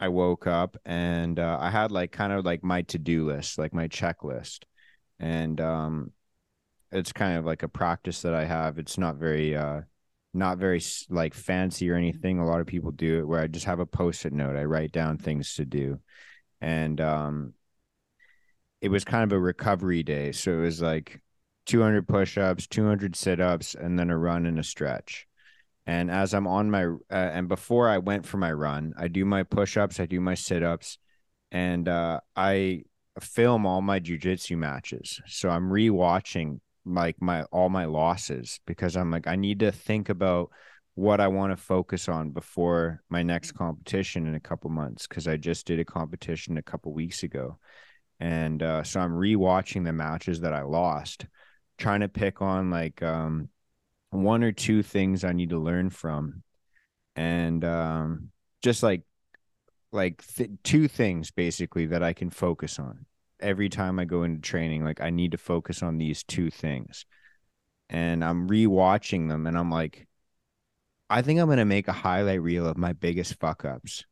I 0.00 0.08
woke 0.08 0.46
up 0.46 0.76
and 0.84 1.38
uh, 1.38 1.58
I 1.60 1.70
had 1.70 1.92
like 1.92 2.12
kind 2.12 2.32
of 2.32 2.44
like 2.44 2.64
my 2.64 2.82
to 2.82 2.98
do 2.98 3.26
list, 3.26 3.58
like 3.58 3.72
my 3.72 3.88
checklist, 3.88 4.64
and 5.20 5.60
um, 5.60 6.12
it's 6.92 7.12
kind 7.12 7.38
of 7.38 7.44
like 7.46 7.62
a 7.62 7.68
practice 7.68 8.22
that 8.22 8.34
I 8.34 8.44
have. 8.44 8.78
It's 8.78 8.98
not 8.98 9.16
very, 9.16 9.56
uh, 9.56 9.82
not 10.34 10.58
very 10.58 10.80
like 11.10 11.34
fancy 11.34 11.90
or 11.90 11.96
anything. 11.96 12.38
A 12.38 12.46
lot 12.46 12.60
of 12.60 12.66
people 12.66 12.90
do 12.90 13.18
it 13.18 13.28
where 13.28 13.40
I 13.40 13.46
just 13.46 13.66
have 13.66 13.80
a 13.80 13.86
post-it 13.86 14.32
note. 14.32 14.56
I 14.56 14.64
write 14.64 14.92
down 14.92 15.18
things 15.18 15.54
to 15.56 15.64
do, 15.64 16.00
and 16.60 17.00
um, 17.00 17.54
it 18.80 18.90
was 18.90 19.04
kind 19.04 19.24
of 19.24 19.32
a 19.36 19.40
recovery 19.40 20.02
day. 20.02 20.32
So 20.32 20.52
it 20.52 20.62
was 20.62 20.82
like 20.82 21.20
200 21.66 22.08
push-ups, 22.08 22.66
200 22.66 23.14
sit-ups, 23.14 23.74
and 23.74 23.98
then 23.98 24.10
a 24.10 24.18
run 24.18 24.46
and 24.46 24.58
a 24.58 24.64
stretch. 24.64 25.26
And 25.86 26.10
as 26.10 26.32
I'm 26.32 26.46
on 26.46 26.70
my, 26.70 26.84
uh, 26.84 26.96
and 27.10 27.48
before 27.48 27.88
I 27.88 27.98
went 27.98 28.26
for 28.26 28.36
my 28.36 28.52
run, 28.52 28.94
I 28.96 29.08
do 29.08 29.24
my 29.24 29.42
push 29.42 29.76
ups, 29.76 29.98
I 29.98 30.06
do 30.06 30.20
my 30.20 30.34
sit 30.34 30.62
ups, 30.62 30.98
and 31.50 31.88
uh, 31.88 32.20
I 32.36 32.82
film 33.20 33.66
all 33.66 33.82
my 33.82 34.00
jujitsu 34.00 34.56
matches. 34.56 35.20
So 35.26 35.48
I'm 35.50 35.70
rewatching 35.70 36.60
like 36.84 37.20
my 37.20 37.44
all 37.44 37.68
my 37.68 37.84
losses 37.84 38.60
because 38.66 38.96
I'm 38.96 39.10
like, 39.10 39.26
I 39.26 39.36
need 39.36 39.60
to 39.60 39.72
think 39.72 40.08
about 40.08 40.50
what 40.94 41.20
I 41.20 41.28
want 41.28 41.52
to 41.52 41.56
focus 41.56 42.08
on 42.08 42.30
before 42.30 43.02
my 43.08 43.22
next 43.22 43.52
competition 43.52 44.26
in 44.26 44.34
a 44.34 44.40
couple 44.40 44.70
months 44.70 45.06
because 45.06 45.26
I 45.26 45.36
just 45.36 45.66
did 45.66 45.80
a 45.80 45.84
competition 45.84 46.58
a 46.58 46.62
couple 46.62 46.92
weeks 46.92 47.22
ago. 47.22 47.58
And 48.20 48.62
uh, 48.62 48.82
so 48.82 49.00
I'm 49.00 49.12
rewatching 49.12 49.84
the 49.84 49.92
matches 49.92 50.40
that 50.40 50.52
I 50.52 50.62
lost, 50.62 51.26
trying 51.78 52.00
to 52.00 52.08
pick 52.08 52.42
on 52.42 52.70
like 52.70 53.02
um, 53.02 53.48
one 54.10 54.44
or 54.44 54.52
two 54.52 54.82
things 54.82 55.24
I 55.24 55.32
need 55.32 55.50
to 55.50 55.58
learn 55.58 55.90
from, 55.90 56.42
and 57.16 57.64
um, 57.64 58.30
just 58.62 58.82
like 58.82 59.02
like 59.90 60.24
th- 60.26 60.50
two 60.62 60.88
things 60.88 61.30
basically 61.30 61.86
that 61.86 62.02
I 62.02 62.12
can 62.12 62.30
focus 62.30 62.78
on 62.78 63.06
every 63.42 63.68
time 63.68 63.98
I 63.98 64.04
go 64.04 64.22
into 64.22 64.40
training. 64.40 64.84
Like 64.84 65.00
I 65.00 65.10
need 65.10 65.32
to 65.32 65.38
focus 65.38 65.82
on 65.82 65.98
these 65.98 66.22
two 66.22 66.50
things, 66.50 67.04
and 67.90 68.24
I'm 68.24 68.48
rewatching 68.48 69.28
them, 69.28 69.46
and 69.46 69.58
I'm 69.58 69.70
like, 69.70 70.06
I 71.10 71.22
think 71.22 71.40
I'm 71.40 71.48
gonna 71.48 71.64
make 71.64 71.88
a 71.88 71.92
highlight 71.92 72.42
reel 72.42 72.66
of 72.66 72.76
my 72.76 72.92
biggest 72.92 73.38
fuck 73.38 73.64
ups. 73.64 74.04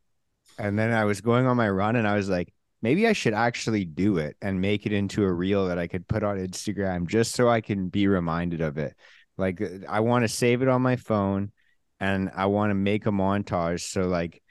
And 0.58 0.78
then 0.78 0.92
I 0.92 1.04
was 1.04 1.20
going 1.20 1.46
on 1.46 1.56
my 1.56 1.70
run, 1.70 1.96
and 1.96 2.06
I 2.06 2.16
was 2.16 2.28
like, 2.28 2.52
maybe 2.82 3.06
I 3.06 3.12
should 3.12 3.34
actually 3.34 3.84
do 3.84 4.18
it 4.18 4.36
and 4.40 4.60
make 4.60 4.86
it 4.86 4.92
into 4.92 5.24
a 5.24 5.32
reel 5.32 5.68
that 5.68 5.78
I 5.78 5.86
could 5.86 6.08
put 6.08 6.22
on 6.22 6.38
Instagram 6.38 7.06
just 7.06 7.34
so 7.34 7.48
I 7.48 7.60
can 7.60 7.88
be 7.88 8.06
reminded 8.06 8.60
of 8.60 8.78
it. 8.78 8.94
Like 9.36 9.62
I 9.88 10.00
want 10.00 10.24
to 10.24 10.28
save 10.28 10.62
it 10.62 10.68
on 10.68 10.82
my 10.82 10.96
phone 10.96 11.52
and 11.98 12.30
I 12.34 12.46
want 12.46 12.70
to 12.70 12.74
make 12.74 13.06
a 13.06 13.10
montage 13.10 13.80
so 13.90 14.02
like 14.02 14.42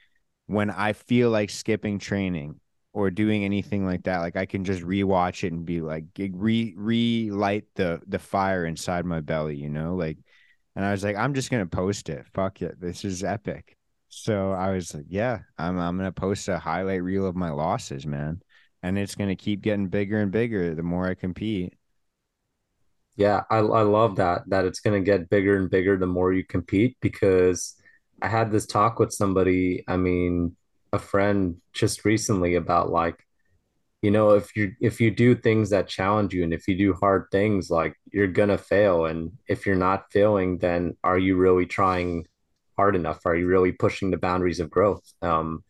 when 0.46 0.70
I 0.70 0.92
feel 0.92 1.30
like 1.30 1.50
skipping 1.50 1.98
training 1.98 2.59
or 2.92 3.10
doing 3.10 3.44
anything 3.44 3.86
like 3.86 4.04
that, 4.04 4.18
like 4.18 4.36
I 4.36 4.46
can 4.46 4.64
just 4.64 4.82
rewatch 4.82 5.44
it 5.44 5.52
and 5.52 5.64
be 5.64 5.80
like 5.80 6.04
re 6.18 6.74
relight 6.76 7.64
the 7.74 8.00
the 8.06 8.18
fire 8.18 8.66
inside 8.66 9.04
my 9.04 9.20
belly, 9.20 9.56
you 9.56 9.70
know? 9.70 9.94
Like 9.94 10.18
and 10.76 10.84
I 10.84 10.92
was 10.92 11.04
like, 11.04 11.16
I'm 11.16 11.34
just 11.34 11.50
gonna 11.50 11.66
post 11.66 12.08
it. 12.08 12.26
Fuck 12.34 12.62
it. 12.62 12.80
This 12.80 13.04
is 13.04 13.24
epic. 13.24 13.76
So 14.08 14.52
I 14.52 14.72
was 14.72 14.94
like, 14.94 15.06
yeah, 15.08 15.40
I'm 15.58 15.78
I'm 15.78 15.96
gonna 15.96 16.12
post 16.12 16.48
a 16.48 16.58
highlight 16.58 17.02
reel 17.02 17.26
of 17.26 17.36
my 17.36 17.50
losses, 17.50 18.06
man. 18.06 18.42
And 18.82 18.98
it's 18.98 19.14
gonna 19.14 19.36
keep 19.36 19.62
getting 19.62 19.88
bigger 19.88 20.18
and 20.20 20.32
bigger 20.32 20.74
the 20.74 20.82
more 20.82 21.06
I 21.06 21.14
compete. 21.14 21.74
Yeah, 23.16 23.42
I, 23.50 23.58
I 23.58 23.82
love 23.82 24.16
that 24.16 24.42
that 24.48 24.64
it's 24.64 24.80
to 24.80 25.00
get 25.00 25.28
bigger 25.28 25.56
and 25.56 25.68
bigger 25.70 25.96
the 25.98 26.06
more 26.06 26.32
you 26.32 26.44
compete 26.44 26.96
because 27.00 27.74
I 28.22 28.28
had 28.28 28.50
this 28.50 28.66
talk 28.66 28.98
with 28.98 29.12
somebody, 29.12 29.84
I 29.88 29.96
mean, 29.96 30.56
a 30.92 30.98
friend 30.98 31.56
just 31.72 32.04
recently 32.04 32.54
about 32.54 32.90
like, 32.90 33.26
you 34.02 34.10
know, 34.10 34.30
if 34.30 34.56
you 34.56 34.72
if 34.80 35.00
you 35.00 35.10
do 35.10 35.34
things 35.34 35.70
that 35.70 35.88
challenge 35.88 36.32
you 36.32 36.42
and 36.42 36.54
if 36.54 36.66
you 36.66 36.76
do 36.76 36.94
hard 36.94 37.26
things, 37.30 37.70
like 37.70 37.94
you're 38.12 38.26
gonna 38.26 38.58
fail. 38.58 39.06
And 39.06 39.32
if 39.46 39.66
you're 39.66 39.76
not 39.76 40.10
failing, 40.10 40.58
then 40.58 40.96
are 41.04 41.18
you 41.18 41.36
really 41.36 41.66
trying 41.66 42.26
hard 42.76 42.96
enough? 42.96 43.26
Are 43.26 43.36
you 43.36 43.46
really 43.46 43.72
pushing 43.72 44.10
the 44.10 44.16
boundaries 44.16 44.60
of 44.60 44.70
growth? 44.70 45.04
Um, 45.20 45.64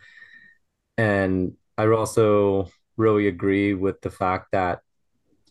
and 0.96 1.54
I 1.76 1.86
also 1.86 2.70
really 2.96 3.26
agree 3.26 3.74
with 3.74 4.00
the 4.00 4.10
fact 4.10 4.52
that 4.52 4.80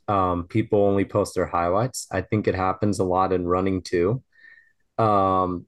um, 0.07 0.45
people 0.47 0.83
only 0.83 1.05
post 1.05 1.35
their 1.35 1.45
highlights. 1.45 2.07
I 2.11 2.21
think 2.21 2.47
it 2.47 2.55
happens 2.55 2.99
a 2.99 3.03
lot 3.03 3.33
in 3.33 3.45
running 3.45 3.81
too. 3.81 4.23
Um, 4.97 5.65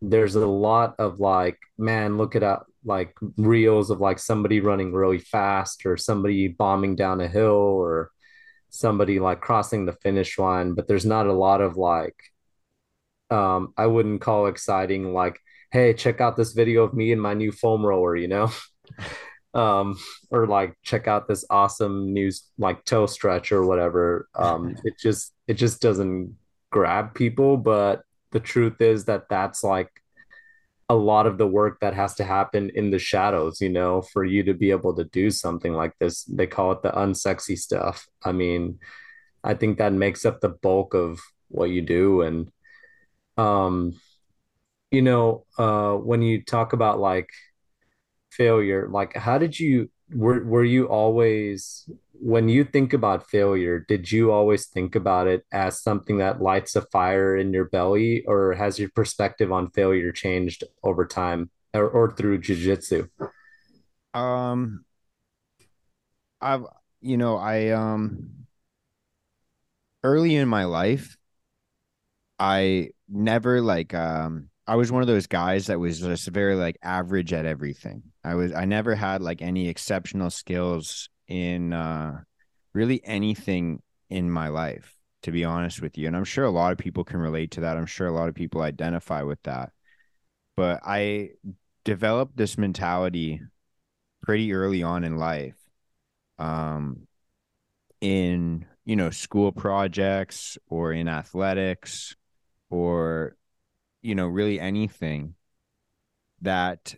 there's 0.00 0.34
a 0.34 0.46
lot 0.46 0.96
of 0.98 1.20
like, 1.20 1.58
man, 1.78 2.16
look 2.16 2.36
at 2.36 2.42
like 2.84 3.14
reels 3.36 3.90
of 3.90 4.00
like 4.00 4.18
somebody 4.18 4.60
running 4.60 4.92
really 4.92 5.18
fast 5.18 5.86
or 5.86 5.96
somebody 5.96 6.48
bombing 6.48 6.96
down 6.96 7.20
a 7.20 7.28
hill 7.28 7.50
or 7.50 8.10
somebody 8.70 9.20
like 9.20 9.40
crossing 9.40 9.86
the 9.86 9.92
finish 9.92 10.38
line, 10.38 10.74
but 10.74 10.88
there's 10.88 11.06
not 11.06 11.26
a 11.26 11.32
lot 11.32 11.60
of 11.60 11.76
like, 11.76 12.16
um, 13.30 13.72
I 13.76 13.86
wouldn't 13.86 14.20
call 14.20 14.46
exciting 14.46 15.14
like, 15.14 15.38
hey, 15.70 15.94
check 15.94 16.20
out 16.20 16.36
this 16.36 16.52
video 16.52 16.82
of 16.82 16.94
me 16.94 17.12
and 17.12 17.22
my 17.22 17.34
new 17.34 17.52
foam 17.52 17.84
roller, 17.84 18.16
you 18.16 18.28
know? 18.28 18.50
um, 19.54 19.96
or 20.30 20.46
like 20.46 20.76
check 20.82 21.06
out 21.06 21.28
this 21.28 21.44
awesome 21.48 22.12
new 22.12 22.30
like 22.58 22.84
toe 22.84 23.06
stretch 23.06 23.52
or 23.52 23.64
whatever. 23.64 24.28
Um, 24.34 24.76
it 24.84 24.94
just 24.98 25.32
it 25.46 25.54
just 25.54 25.80
doesn't 25.80 26.36
grab 26.70 27.14
people, 27.14 27.56
but 27.56 28.02
the 28.32 28.40
truth 28.40 28.80
is 28.80 29.04
that 29.04 29.28
that's 29.30 29.62
like 29.62 29.88
a 30.94 31.04
lot 31.12 31.26
of 31.26 31.36
the 31.36 31.46
work 31.46 31.80
that 31.80 31.94
has 31.94 32.14
to 32.14 32.24
happen 32.24 32.70
in 32.74 32.90
the 32.90 32.98
shadows, 32.98 33.60
you 33.60 33.68
know, 33.68 34.02
for 34.12 34.24
you 34.24 34.42
to 34.44 34.54
be 34.54 34.70
able 34.70 34.94
to 34.94 35.04
do 35.04 35.30
something 35.30 35.74
like 35.74 35.92
this. 35.98 36.24
They 36.24 36.46
call 36.46 36.72
it 36.72 36.82
the 36.82 36.92
unsexy 36.92 37.58
stuff. 37.58 38.06
I 38.24 38.32
mean, 38.32 38.78
I 39.42 39.54
think 39.54 39.78
that 39.78 39.92
makes 39.92 40.24
up 40.24 40.40
the 40.40 40.48
bulk 40.48 40.94
of 40.94 41.20
what 41.48 41.70
you 41.70 41.82
do. 41.82 42.22
And, 42.22 42.50
um, 43.36 44.00
you 44.90 45.02
know, 45.02 45.44
uh, 45.58 45.94
when 45.94 46.22
you 46.22 46.42
talk 46.42 46.72
about 46.72 47.00
like 47.00 47.28
failure, 48.30 48.88
like 48.88 49.16
how 49.16 49.38
did 49.38 49.58
you, 49.58 49.90
were, 50.10 50.42
were 50.44 50.64
you 50.64 50.86
always, 50.86 51.88
when 52.20 52.48
you 52.48 52.64
think 52.64 52.92
about 52.92 53.28
failure, 53.28 53.84
did 53.86 54.10
you 54.10 54.30
always 54.30 54.66
think 54.66 54.94
about 54.94 55.26
it 55.26 55.44
as 55.52 55.82
something 55.82 56.18
that 56.18 56.40
lights 56.40 56.76
a 56.76 56.82
fire 56.82 57.36
in 57.36 57.52
your 57.52 57.66
belly, 57.66 58.24
or 58.26 58.54
has 58.54 58.78
your 58.78 58.88
perspective 58.90 59.52
on 59.52 59.70
failure 59.70 60.12
changed 60.12 60.64
over 60.82 61.04
time 61.04 61.50
or, 61.72 61.88
or 61.88 62.12
through 62.12 62.40
jujitsu? 62.40 63.08
Um, 64.14 64.84
I've, 66.40 66.64
you 67.00 67.16
know, 67.16 67.36
I, 67.36 67.70
um, 67.70 68.46
early 70.02 70.36
in 70.36 70.48
my 70.48 70.64
life, 70.64 71.16
I 72.38 72.90
never 73.08 73.60
like, 73.60 73.92
um, 73.92 74.50
I 74.66 74.76
was 74.76 74.90
one 74.90 75.02
of 75.02 75.08
those 75.08 75.26
guys 75.26 75.66
that 75.66 75.80
was 75.80 76.00
just 76.00 76.28
very 76.28 76.54
like 76.54 76.78
average 76.82 77.32
at 77.32 77.44
everything. 77.44 78.02
I 78.22 78.34
was, 78.34 78.52
I 78.52 78.64
never 78.64 78.94
had 78.94 79.20
like 79.20 79.42
any 79.42 79.68
exceptional 79.68 80.30
skills 80.30 81.10
in, 81.34 81.72
uh, 81.72 82.20
really 82.72 83.04
anything 83.04 83.82
in 84.08 84.30
my 84.30 84.48
life, 84.48 84.96
to 85.22 85.32
be 85.32 85.44
honest 85.44 85.82
with 85.82 85.98
you. 85.98 86.06
And 86.06 86.16
I'm 86.16 86.24
sure 86.24 86.44
a 86.44 86.50
lot 86.50 86.72
of 86.72 86.78
people 86.78 87.04
can 87.04 87.18
relate 87.18 87.52
to 87.52 87.60
that. 87.62 87.76
I'm 87.76 87.86
sure 87.86 88.06
a 88.06 88.12
lot 88.12 88.28
of 88.28 88.34
people 88.34 88.62
identify 88.62 89.22
with 89.22 89.42
that. 89.42 89.72
But 90.56 90.80
I 90.84 91.30
developed 91.84 92.36
this 92.36 92.56
mentality 92.56 93.40
pretty 94.22 94.52
early 94.54 94.82
on 94.82 95.04
in 95.04 95.16
life 95.16 95.56
um, 96.38 97.06
in 98.00 98.66
you 98.84 98.96
know 98.96 99.10
school 99.10 99.52
projects 99.52 100.58
or 100.68 100.92
in 100.92 101.08
athletics 101.08 102.14
or 102.70 103.36
you 104.02 104.14
know 104.14 104.26
really 104.26 104.60
anything 104.60 105.34
that 106.42 106.94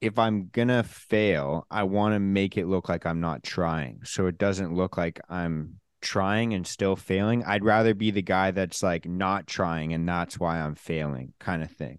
if 0.00 0.18
I'm 0.18 0.48
gonna 0.52 0.82
fail, 0.82 1.66
I 1.70 1.82
want 1.84 2.14
to 2.14 2.20
make 2.20 2.56
it 2.56 2.66
look 2.66 2.88
like 2.88 3.04
I'm 3.06 3.20
not 3.20 3.42
trying. 3.42 4.00
So 4.04 4.26
it 4.26 4.38
doesn't 4.38 4.74
look 4.74 4.96
like 4.96 5.20
I'm 5.28 5.80
trying 6.00 6.54
and 6.54 6.66
still 6.66 6.96
failing. 6.96 7.44
I'd 7.44 7.64
rather 7.64 7.94
be 7.94 8.10
the 8.10 8.22
guy 8.22 8.50
that's 8.50 8.82
like 8.82 9.06
not 9.06 9.46
trying 9.46 9.92
and 9.92 10.08
that's 10.08 10.40
why 10.40 10.60
I'm 10.60 10.74
failing 10.74 11.34
kind 11.38 11.62
of 11.62 11.70
thing. 11.70 11.98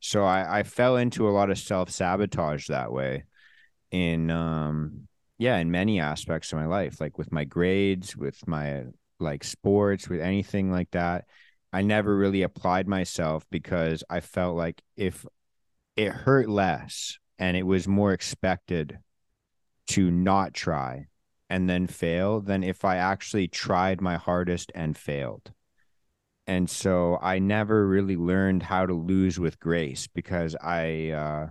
So 0.00 0.24
I, 0.24 0.60
I 0.60 0.62
fell 0.62 0.96
into 0.96 1.28
a 1.28 1.30
lot 1.32 1.50
of 1.50 1.58
self 1.58 1.90
sabotage 1.90 2.68
that 2.68 2.92
way 2.92 3.24
in 3.90 4.30
um 4.30 5.08
yeah, 5.38 5.56
in 5.58 5.70
many 5.70 6.00
aspects 6.00 6.52
of 6.52 6.58
my 6.58 6.66
life, 6.66 7.00
like 7.00 7.16
with 7.16 7.30
my 7.32 7.44
grades, 7.44 8.16
with 8.16 8.46
my 8.46 8.84
like 9.20 9.44
sports, 9.44 10.08
with 10.08 10.20
anything 10.20 10.70
like 10.70 10.90
that. 10.90 11.24
I 11.72 11.82
never 11.82 12.16
really 12.16 12.42
applied 12.42 12.88
myself 12.88 13.44
because 13.50 14.02
I 14.10 14.20
felt 14.20 14.56
like 14.56 14.82
if 14.96 15.24
it 15.96 16.10
hurt 16.10 16.48
less 16.48 17.18
and 17.38 17.56
it 17.56 17.64
was 17.64 17.88
more 17.88 18.12
expected 18.12 18.98
to 19.88 20.10
not 20.10 20.54
try 20.54 21.06
and 21.50 21.68
then 21.68 21.86
fail 21.86 22.40
than 22.40 22.62
if 22.62 22.84
I 22.84 22.96
actually 22.96 23.48
tried 23.48 24.00
my 24.00 24.16
hardest 24.16 24.70
and 24.74 24.96
failed. 24.96 25.52
And 26.46 26.68
so 26.68 27.18
I 27.20 27.38
never 27.38 27.86
really 27.86 28.16
learned 28.16 28.62
how 28.62 28.86
to 28.86 28.94
lose 28.94 29.38
with 29.38 29.60
grace 29.60 30.06
because 30.06 30.56
I 30.56 31.10
uh, 31.10 31.48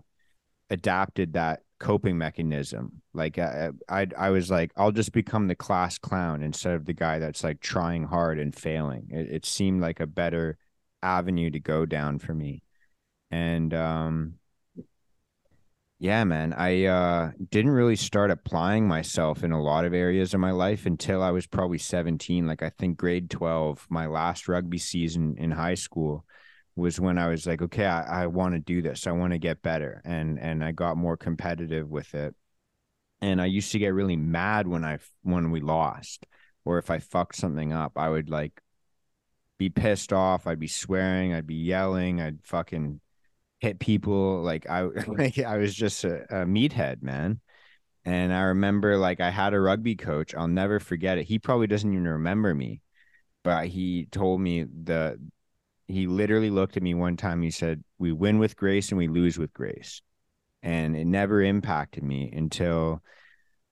adapted 0.69 1.33
that 1.33 1.61
coping 1.79 2.17
mechanism. 2.17 3.01
Like 3.13 3.37
I, 3.37 3.69
I, 3.87 4.07
I 4.17 4.29
was 4.31 4.49
like, 4.49 4.71
I'll 4.75 4.91
just 4.91 5.11
become 5.11 5.47
the 5.47 5.55
class 5.55 5.97
clown 5.97 6.41
instead 6.41 6.73
of 6.73 6.85
the 6.85 6.93
guy 6.93 7.19
that's 7.19 7.43
like 7.43 7.59
trying 7.59 8.03
hard 8.03 8.39
and 8.39 8.55
failing. 8.55 9.07
It, 9.11 9.29
it 9.31 9.45
seemed 9.45 9.81
like 9.81 9.99
a 9.99 10.07
better 10.07 10.57
avenue 11.03 11.51
to 11.51 11.59
go 11.59 11.85
down 11.85 12.19
for 12.19 12.33
me. 12.33 12.63
And 13.29 13.73
um, 13.73 14.35
yeah, 15.99 16.23
man, 16.25 16.53
I 16.53 16.85
uh, 16.85 17.31
didn't 17.49 17.71
really 17.71 17.95
start 17.95 18.29
applying 18.29 18.87
myself 18.87 19.43
in 19.43 19.51
a 19.51 19.61
lot 19.61 19.83
of 19.83 19.95
areas 19.95 20.33
of 20.33 20.39
my 20.39 20.51
life 20.51 20.85
until 20.85 21.23
I 21.23 21.31
was 21.31 21.47
probably 21.47 21.79
17. 21.79 22.45
Like 22.45 22.61
I 22.61 22.69
think 22.69 22.97
grade 22.97 23.31
12, 23.31 23.87
my 23.89 24.05
last 24.05 24.47
rugby 24.47 24.77
season 24.77 25.35
in 25.39 25.49
high 25.49 25.73
school 25.73 26.23
was 26.75 26.99
when 26.99 27.17
I 27.17 27.27
was 27.29 27.47
like, 27.47 27.63
okay, 27.63 27.85
I, 27.85 28.23
I 28.23 28.27
want 28.27 28.53
to 28.53 28.59
do 28.59 28.83
this. 28.83 29.07
I 29.07 29.11
want 29.11 29.33
to 29.33 29.39
get 29.39 29.63
better. 29.63 30.01
And 30.05 30.39
and 30.39 30.63
I 30.63 30.71
got 30.71 30.97
more 30.97 31.17
competitive 31.17 31.89
with 31.89 32.13
it. 32.13 32.35
And 33.19 33.41
I 33.41 33.45
used 33.45 33.71
to 33.71 33.79
get 33.79 33.95
really 33.95 34.15
mad 34.15 34.67
when 34.67 34.85
I 34.85 34.99
when 35.23 35.49
we 35.49 35.61
lost 35.61 36.27
or 36.63 36.77
if 36.77 36.91
I 36.91 36.99
fucked 36.99 37.35
something 37.35 37.73
up. 37.73 37.93
I 37.95 38.09
would 38.09 38.29
like 38.29 38.61
be 39.57 39.69
pissed 39.69 40.13
off. 40.13 40.45
I'd 40.45 40.59
be 40.59 40.67
swearing. 40.67 41.33
I'd 41.33 41.47
be 41.47 41.55
yelling. 41.55 42.21
I'd 42.21 42.43
fucking 42.43 43.01
hit 43.59 43.79
people. 43.79 44.41
Like 44.41 44.69
I 44.69 44.81
like 45.07 45.39
I 45.39 45.57
was 45.57 45.73
just 45.73 46.03
a, 46.03 46.23
a 46.23 46.45
meathead, 46.45 47.01
man. 47.01 47.39
And 48.05 48.33
I 48.33 48.41
remember 48.41 48.97
like 48.97 49.19
I 49.19 49.29
had 49.29 49.53
a 49.53 49.59
rugby 49.59 49.95
coach. 49.95 50.33
I'll 50.35 50.47
never 50.47 50.79
forget 50.79 51.17
it. 51.17 51.25
He 51.25 51.39
probably 51.39 51.67
doesn't 51.67 51.91
even 51.91 52.07
remember 52.07 52.55
me, 52.55 52.81
but 53.43 53.67
he 53.67 54.07
told 54.11 54.41
me 54.41 54.63
the 54.63 55.19
he 55.87 56.07
literally 56.07 56.49
looked 56.49 56.77
at 56.77 56.83
me 56.83 56.93
one 56.93 57.17
time. 57.17 57.41
He 57.41 57.51
said, 57.51 57.83
"We 57.97 58.11
win 58.11 58.39
with 58.39 58.55
grace 58.55 58.89
and 58.89 58.97
we 58.97 59.07
lose 59.07 59.37
with 59.37 59.53
grace," 59.53 60.01
and 60.63 60.95
it 60.95 61.05
never 61.05 61.41
impacted 61.41 62.03
me 62.03 62.31
until 62.31 63.01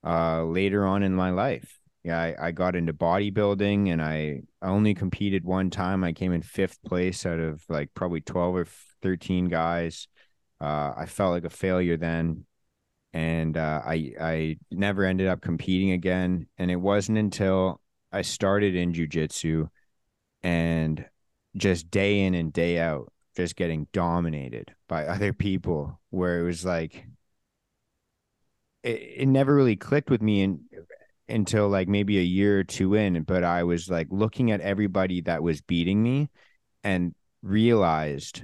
uh, 0.06 0.44
later 0.44 0.86
on 0.86 1.04
in 1.04 1.14
my 1.14 1.32
life. 1.32 1.80
Yeah, 2.06 2.22
I, 2.22 2.36
I 2.40 2.52
got 2.52 2.76
into 2.76 2.94
bodybuilding 2.94 3.92
and 3.92 4.00
I 4.00 4.44
only 4.62 4.94
competed 4.94 5.44
one 5.44 5.72
time. 5.72 6.04
I 6.04 6.14
came 6.14 6.34
in 6.34 6.44
fifth 6.44 6.84
place 6.84 7.26
out 7.26 7.40
of 7.40 7.64
like 7.68 7.96
probably 7.96 8.22
twelve 8.22 8.56
or 8.56 8.68
thirteen 9.02 9.46
guys. 9.46 10.08
Uh, 10.62 10.94
I 10.96 11.08
felt 11.08 11.32
like 11.32 11.46
a 11.46 11.50
failure 11.50 11.98
then, 11.98 12.46
and 13.12 13.58
uh, 13.58 13.82
I 13.84 14.14
I 14.22 14.58
never 14.70 15.04
ended 15.04 15.28
up 15.28 15.42
competing 15.42 15.94
again. 15.94 16.46
And 16.60 16.70
it 16.70 16.76
wasn't 16.76 17.18
until 17.18 17.82
I 18.12 18.22
started 18.22 18.76
in 18.76 18.94
jujitsu 18.94 19.68
and 20.44 21.04
just 21.58 21.90
day 21.90 22.22
in 22.22 22.36
and 22.36 22.54
day 22.54 22.78
out 22.80 23.12
just 23.36 23.56
getting 23.56 23.88
dominated 23.94 24.76
by 24.88 25.08
other 25.08 25.34
people 25.34 26.00
where 26.12 26.40
it 26.40 26.44
was 26.44 26.64
like 26.64 27.08
it, 28.84 29.02
it 29.18 29.28
never 29.28 29.54
really 29.54 29.76
clicked 29.76 30.10
with 30.10 30.22
me 30.22 30.42
in, 30.44 30.60
until 31.28 31.68
like 31.68 31.88
maybe 31.88 32.20
a 32.20 32.24
year 32.24 32.60
or 32.60 32.64
two 32.64 32.94
in 32.94 33.24
but 33.24 33.44
i 33.44 33.64
was 33.64 33.90
like 33.90 34.08
looking 34.12 34.52
at 34.52 34.62
everybody 34.62 35.22
that 35.22 35.42
was 35.42 35.62
beating 35.62 36.02
me 36.04 36.30
and 36.84 37.16
realized 37.42 38.44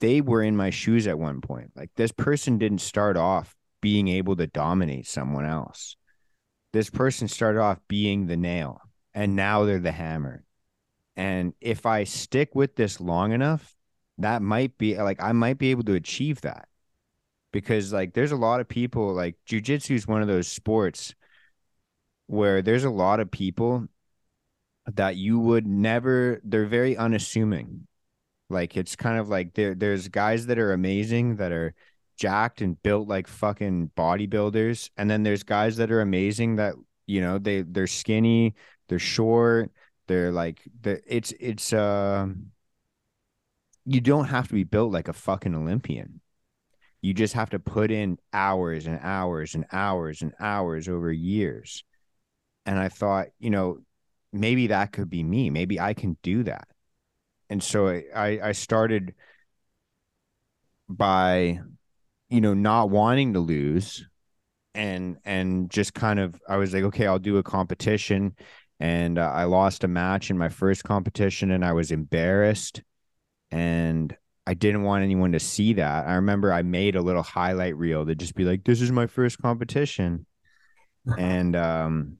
they 0.00 0.20
were 0.20 0.42
in 0.42 0.56
my 0.56 0.70
shoes 0.70 1.06
at 1.06 1.18
one 1.18 1.40
point. 1.40 1.72
Like 1.74 1.90
this 1.96 2.12
person 2.12 2.58
didn't 2.58 2.80
start 2.80 3.16
off 3.16 3.54
being 3.80 4.08
able 4.08 4.36
to 4.36 4.46
dominate 4.46 5.06
someone 5.06 5.46
else. 5.46 5.96
This 6.72 6.90
person 6.90 7.28
started 7.28 7.60
off 7.60 7.78
being 7.88 8.26
the 8.26 8.36
nail 8.36 8.80
and 9.14 9.36
now 9.36 9.64
they're 9.64 9.78
the 9.78 9.92
hammer. 9.92 10.44
And 11.16 11.54
if 11.60 11.86
I 11.86 12.04
stick 12.04 12.54
with 12.54 12.76
this 12.76 13.00
long 13.00 13.32
enough, 13.32 13.74
that 14.18 14.42
might 14.42 14.76
be 14.76 14.96
like 14.96 15.22
I 15.22 15.32
might 15.32 15.58
be 15.58 15.70
able 15.70 15.84
to 15.84 15.94
achieve 15.94 16.42
that. 16.42 16.68
Because 17.52 17.92
like 17.92 18.12
there's 18.12 18.32
a 18.32 18.36
lot 18.36 18.60
of 18.60 18.68
people 18.68 19.14
like 19.14 19.36
jujitsu 19.48 19.94
is 19.94 20.06
one 20.06 20.20
of 20.20 20.28
those 20.28 20.48
sports 20.48 21.14
where 22.26 22.62
there's 22.62 22.84
a 22.84 22.90
lot 22.90 23.20
of 23.20 23.30
people 23.30 23.86
that 24.94 25.16
you 25.16 25.38
would 25.38 25.66
never 25.66 26.40
they're 26.44 26.66
very 26.66 26.96
unassuming. 26.96 27.86
Like 28.48 28.76
it's 28.76 28.96
kind 28.96 29.18
of 29.18 29.28
like 29.28 29.54
there 29.54 29.74
there's 29.74 30.08
guys 30.08 30.46
that 30.46 30.58
are 30.58 30.72
amazing 30.72 31.36
that 31.36 31.52
are 31.52 31.74
jacked 32.16 32.60
and 32.60 32.80
built 32.82 33.08
like 33.08 33.26
fucking 33.26 33.90
bodybuilders. 33.96 34.90
And 34.96 35.10
then 35.10 35.22
there's 35.22 35.42
guys 35.42 35.76
that 35.78 35.90
are 35.90 36.00
amazing 36.00 36.56
that 36.56 36.74
you 37.06 37.20
know 37.20 37.38
they 37.38 37.62
they're 37.62 37.86
skinny 37.86 38.54
they're 38.88 38.98
short 38.98 39.70
they're 40.08 40.32
like 40.32 40.62
the 40.80 41.00
it's 41.06 41.32
it's 41.40 41.72
uh 41.72 42.26
you 43.84 44.00
don't 44.00 44.26
have 44.26 44.48
to 44.48 44.54
be 44.54 44.64
built 44.64 44.92
like 44.92 45.08
a 45.08 45.12
fucking 45.12 45.54
olympian. 45.54 46.20
You 47.02 47.14
just 47.14 47.34
have 47.34 47.50
to 47.50 47.58
put 47.60 47.90
in 47.90 48.18
hours 48.32 48.86
and 48.86 48.98
hours 49.00 49.54
and 49.54 49.64
hours 49.72 50.22
and 50.22 50.32
hours 50.40 50.88
over 50.88 51.12
years 51.12 51.84
and 52.66 52.78
i 52.78 52.88
thought 52.88 53.28
you 53.38 53.50
know 53.50 53.78
maybe 54.32 54.66
that 54.66 54.92
could 54.92 55.08
be 55.08 55.22
me 55.22 55.48
maybe 55.48 55.80
i 55.80 55.94
can 55.94 56.16
do 56.22 56.42
that 56.42 56.68
and 57.48 57.62
so 57.62 57.88
i 57.88 58.40
i 58.42 58.52
started 58.52 59.14
by 60.88 61.58
you 62.28 62.40
know 62.40 62.54
not 62.54 62.90
wanting 62.90 63.32
to 63.32 63.40
lose 63.40 64.06
and 64.74 65.16
and 65.24 65.70
just 65.70 65.94
kind 65.94 66.20
of 66.20 66.40
I 66.48 66.56
was 66.56 66.74
like 66.74 66.84
okay 66.84 67.06
I'll 67.06 67.18
do 67.18 67.38
a 67.38 67.42
competition 67.42 68.36
and 68.78 69.18
uh, 69.18 69.30
I 69.32 69.44
lost 69.44 69.84
a 69.84 69.88
match 69.88 70.30
in 70.30 70.36
my 70.36 70.50
first 70.50 70.84
competition 70.84 71.50
and 71.50 71.64
I 71.64 71.72
was 71.72 71.90
embarrassed 71.90 72.82
and 73.50 74.14
I 74.46 74.54
didn't 74.54 74.82
want 74.82 75.02
anyone 75.02 75.32
to 75.32 75.40
see 75.40 75.72
that. 75.72 76.06
I 76.06 76.14
remember 76.14 76.52
I 76.52 76.62
made 76.62 76.94
a 76.94 77.00
little 77.00 77.22
highlight 77.22 77.76
reel 77.76 78.06
to 78.06 78.14
just 78.14 78.34
be 78.34 78.44
like 78.44 78.64
this 78.64 78.80
is 78.80 78.92
my 78.92 79.06
first 79.06 79.40
competition. 79.40 80.26
and 81.18 81.56
um 81.56 82.18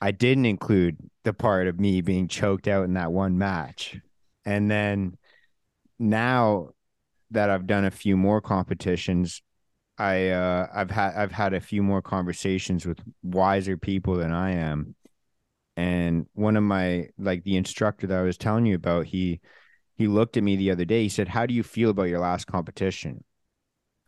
I 0.00 0.10
didn't 0.10 0.46
include 0.46 0.96
the 1.24 1.32
part 1.32 1.68
of 1.68 1.78
me 1.78 2.00
being 2.00 2.28
choked 2.28 2.66
out 2.66 2.84
in 2.84 2.94
that 2.94 3.12
one 3.12 3.38
match. 3.38 3.96
And 4.44 4.70
then 4.70 5.16
now 5.98 6.70
that 7.30 7.50
I've 7.50 7.66
done 7.66 7.84
a 7.84 7.90
few 7.90 8.16
more 8.16 8.40
competitions, 8.40 9.42
I 9.98 10.30
uh, 10.30 10.66
I've 10.74 10.90
had 10.90 11.14
I've 11.14 11.32
had 11.32 11.54
a 11.54 11.60
few 11.60 11.82
more 11.82 12.02
conversations 12.02 12.86
with 12.86 12.98
wiser 13.22 13.76
people 13.76 14.16
than 14.16 14.32
I 14.32 14.52
am. 14.52 14.96
And 15.76 16.26
one 16.34 16.56
of 16.56 16.64
my 16.64 17.08
like 17.18 17.44
the 17.44 17.56
instructor 17.56 18.06
that 18.08 18.18
I 18.18 18.22
was 18.22 18.36
telling 18.36 18.66
you 18.66 18.74
about, 18.74 19.06
he 19.06 19.40
he 19.96 20.08
looked 20.08 20.36
at 20.36 20.42
me 20.42 20.56
the 20.56 20.70
other 20.72 20.84
day. 20.84 21.02
He 21.04 21.08
said, 21.08 21.28
"How 21.28 21.46
do 21.46 21.54
you 21.54 21.62
feel 21.62 21.90
about 21.90 22.04
your 22.04 22.20
last 22.20 22.46
competition?" 22.46 23.22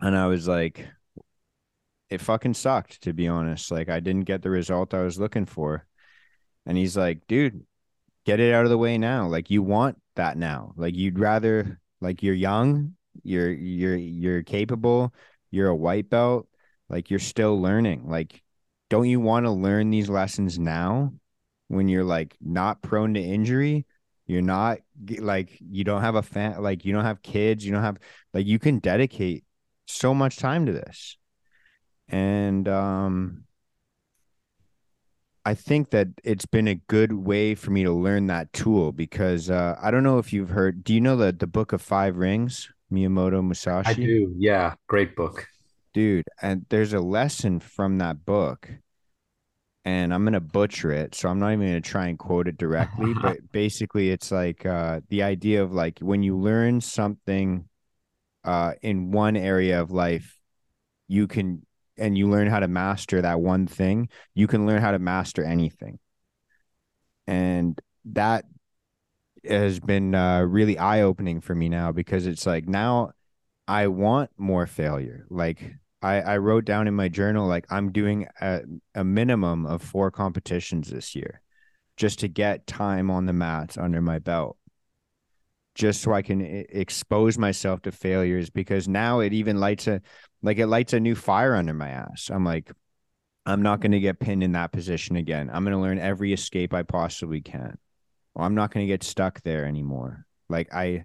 And 0.00 0.16
I 0.16 0.26
was 0.26 0.48
like, 0.48 0.86
"It 2.14 2.20
fucking 2.20 2.54
sucked, 2.54 3.02
to 3.02 3.12
be 3.12 3.28
honest. 3.28 3.70
Like 3.70 3.88
I 3.88 4.00
didn't 4.00 4.24
get 4.24 4.42
the 4.42 4.50
result 4.50 4.94
I 4.94 5.02
was 5.02 5.18
looking 5.18 5.46
for." 5.46 5.86
And 6.66 6.78
he's 6.78 6.96
like, 6.96 7.26
"Dude, 7.26 7.64
get 8.24 8.40
it 8.40 8.54
out 8.54 8.64
of 8.64 8.70
the 8.70 8.78
way 8.78 8.98
now. 8.98 9.26
Like 9.28 9.50
you 9.50 9.62
want 9.62 9.98
that 10.16 10.36
now. 10.38 10.72
Like 10.76 10.94
you'd 10.94 11.18
rather 11.18 11.80
like 12.00 12.22
you're 12.22 12.34
young 12.34 12.94
you're 13.22 13.52
you're 13.52 13.96
you're 13.96 14.42
capable 14.42 15.14
you're 15.50 15.68
a 15.68 15.76
white 15.76 16.10
belt 16.10 16.48
like 16.88 17.10
you're 17.10 17.18
still 17.18 17.60
learning 17.60 18.08
like 18.08 18.42
don't 18.90 19.08
you 19.08 19.20
want 19.20 19.46
to 19.46 19.50
learn 19.50 19.90
these 19.90 20.08
lessons 20.08 20.58
now 20.58 21.12
when 21.68 21.88
you're 21.88 22.04
like 22.04 22.36
not 22.40 22.82
prone 22.82 23.14
to 23.14 23.20
injury 23.20 23.86
you're 24.26 24.42
not 24.42 24.78
like 25.18 25.56
you 25.60 25.84
don't 25.84 26.02
have 26.02 26.14
a 26.14 26.22
fan 26.22 26.60
like 26.62 26.84
you 26.84 26.92
don't 26.92 27.04
have 27.04 27.22
kids 27.22 27.64
you 27.64 27.72
don't 27.72 27.82
have 27.82 27.98
like 28.32 28.46
you 28.46 28.58
can 28.58 28.78
dedicate 28.78 29.44
so 29.86 30.14
much 30.14 30.36
time 30.36 30.66
to 30.66 30.72
this 30.72 31.16
and 32.08 32.68
um 32.68 33.44
I 35.46 35.54
think 35.54 35.90
that 35.90 36.08
it's 36.24 36.46
been 36.46 36.68
a 36.68 36.74
good 36.74 37.12
way 37.12 37.54
for 37.54 37.70
me 37.70 37.82
to 37.84 37.92
learn 37.92 38.28
that 38.28 38.52
tool 38.54 38.92
because 38.92 39.50
uh, 39.50 39.78
I 39.80 39.90
don't 39.90 40.02
know 40.02 40.18
if 40.18 40.32
you've 40.32 40.48
heard. 40.48 40.82
Do 40.82 40.94
you 40.94 41.02
know 41.02 41.16
the 41.16 41.32
the 41.32 41.46
Book 41.46 41.72
of 41.72 41.82
Five 41.82 42.16
Rings? 42.16 42.70
Miyamoto 42.90 43.44
Musashi? 43.44 43.90
I 43.90 43.92
do. 43.94 44.34
Yeah, 44.38 44.74
great 44.86 45.16
book. 45.16 45.46
Dude, 45.92 46.24
and 46.40 46.64
there's 46.70 46.92
a 46.92 47.00
lesson 47.00 47.60
from 47.60 47.98
that 47.98 48.24
book. 48.24 48.70
And 49.86 50.14
I'm 50.14 50.24
going 50.24 50.32
to 50.32 50.40
butcher 50.40 50.90
it, 50.92 51.14
so 51.14 51.28
I'm 51.28 51.38
not 51.38 51.52
even 51.52 51.66
going 51.68 51.82
to 51.82 51.86
try 51.86 52.06
and 52.06 52.18
quote 52.18 52.48
it 52.48 52.56
directly, 52.56 53.12
but 53.22 53.52
basically 53.52 54.10
it's 54.10 54.32
like 54.32 54.64
uh 54.64 55.00
the 55.10 55.22
idea 55.22 55.62
of 55.62 55.72
like 55.74 55.98
when 55.98 56.22
you 56.22 56.38
learn 56.38 56.80
something 56.80 57.68
uh 58.44 58.72
in 58.80 59.10
one 59.10 59.36
area 59.36 59.82
of 59.82 59.90
life, 59.90 60.38
you 61.06 61.26
can 61.26 61.66
and 61.96 62.16
you 62.18 62.28
learn 62.28 62.48
how 62.48 62.60
to 62.60 62.68
master 62.68 63.22
that 63.22 63.40
one 63.40 63.66
thing, 63.66 64.08
you 64.34 64.46
can 64.46 64.66
learn 64.66 64.80
how 64.80 64.92
to 64.92 64.98
master 64.98 65.44
anything. 65.44 65.98
And 67.26 67.80
that 68.06 68.44
has 69.44 69.80
been 69.80 70.14
uh, 70.14 70.40
really 70.40 70.78
eye 70.78 71.02
opening 71.02 71.40
for 71.40 71.54
me 71.54 71.68
now 71.68 71.92
because 71.92 72.26
it's 72.26 72.46
like 72.46 72.66
now 72.66 73.12
I 73.68 73.88
want 73.88 74.30
more 74.36 74.66
failure. 74.66 75.26
Like 75.30 75.74
I, 76.02 76.20
I 76.20 76.36
wrote 76.38 76.64
down 76.64 76.86
in 76.88 76.94
my 76.94 77.08
journal, 77.08 77.46
like 77.46 77.66
I'm 77.70 77.92
doing 77.92 78.26
a, 78.40 78.62
a 78.94 79.04
minimum 79.04 79.66
of 79.66 79.82
four 79.82 80.10
competitions 80.10 80.90
this 80.90 81.14
year 81.14 81.40
just 81.96 82.18
to 82.20 82.28
get 82.28 82.66
time 82.66 83.10
on 83.10 83.26
the 83.26 83.32
mats 83.32 83.78
under 83.78 84.02
my 84.02 84.18
belt, 84.18 84.56
just 85.74 86.02
so 86.02 86.12
I 86.12 86.22
can 86.22 86.40
expose 86.40 87.38
myself 87.38 87.82
to 87.82 87.92
failures 87.92 88.50
because 88.50 88.88
now 88.88 89.20
it 89.20 89.32
even 89.32 89.60
lights 89.60 89.86
a 89.86 90.02
like 90.44 90.58
it 90.58 90.68
lights 90.68 90.92
a 90.92 91.00
new 91.00 91.14
fire 91.14 91.56
under 91.56 91.74
my 91.74 91.88
ass. 91.88 92.30
I'm 92.32 92.44
like, 92.44 92.70
I'm 93.46 93.62
not 93.62 93.80
going 93.80 93.92
to 93.92 94.00
get 94.00 94.20
pinned 94.20 94.44
in 94.44 94.52
that 94.52 94.72
position 94.72 95.16
again. 95.16 95.50
I'm 95.52 95.64
going 95.64 95.76
to 95.76 95.82
learn 95.82 95.98
every 95.98 96.32
escape 96.32 96.72
I 96.72 96.82
possibly 96.82 97.40
can 97.40 97.78
well, 98.34 98.46
I'm 98.46 98.54
not 98.54 98.72
going 98.72 98.84
to 98.86 98.92
get 98.92 99.02
stuck 99.02 99.42
there 99.42 99.64
anymore. 99.64 100.26
Like 100.48 100.74
I, 100.74 101.04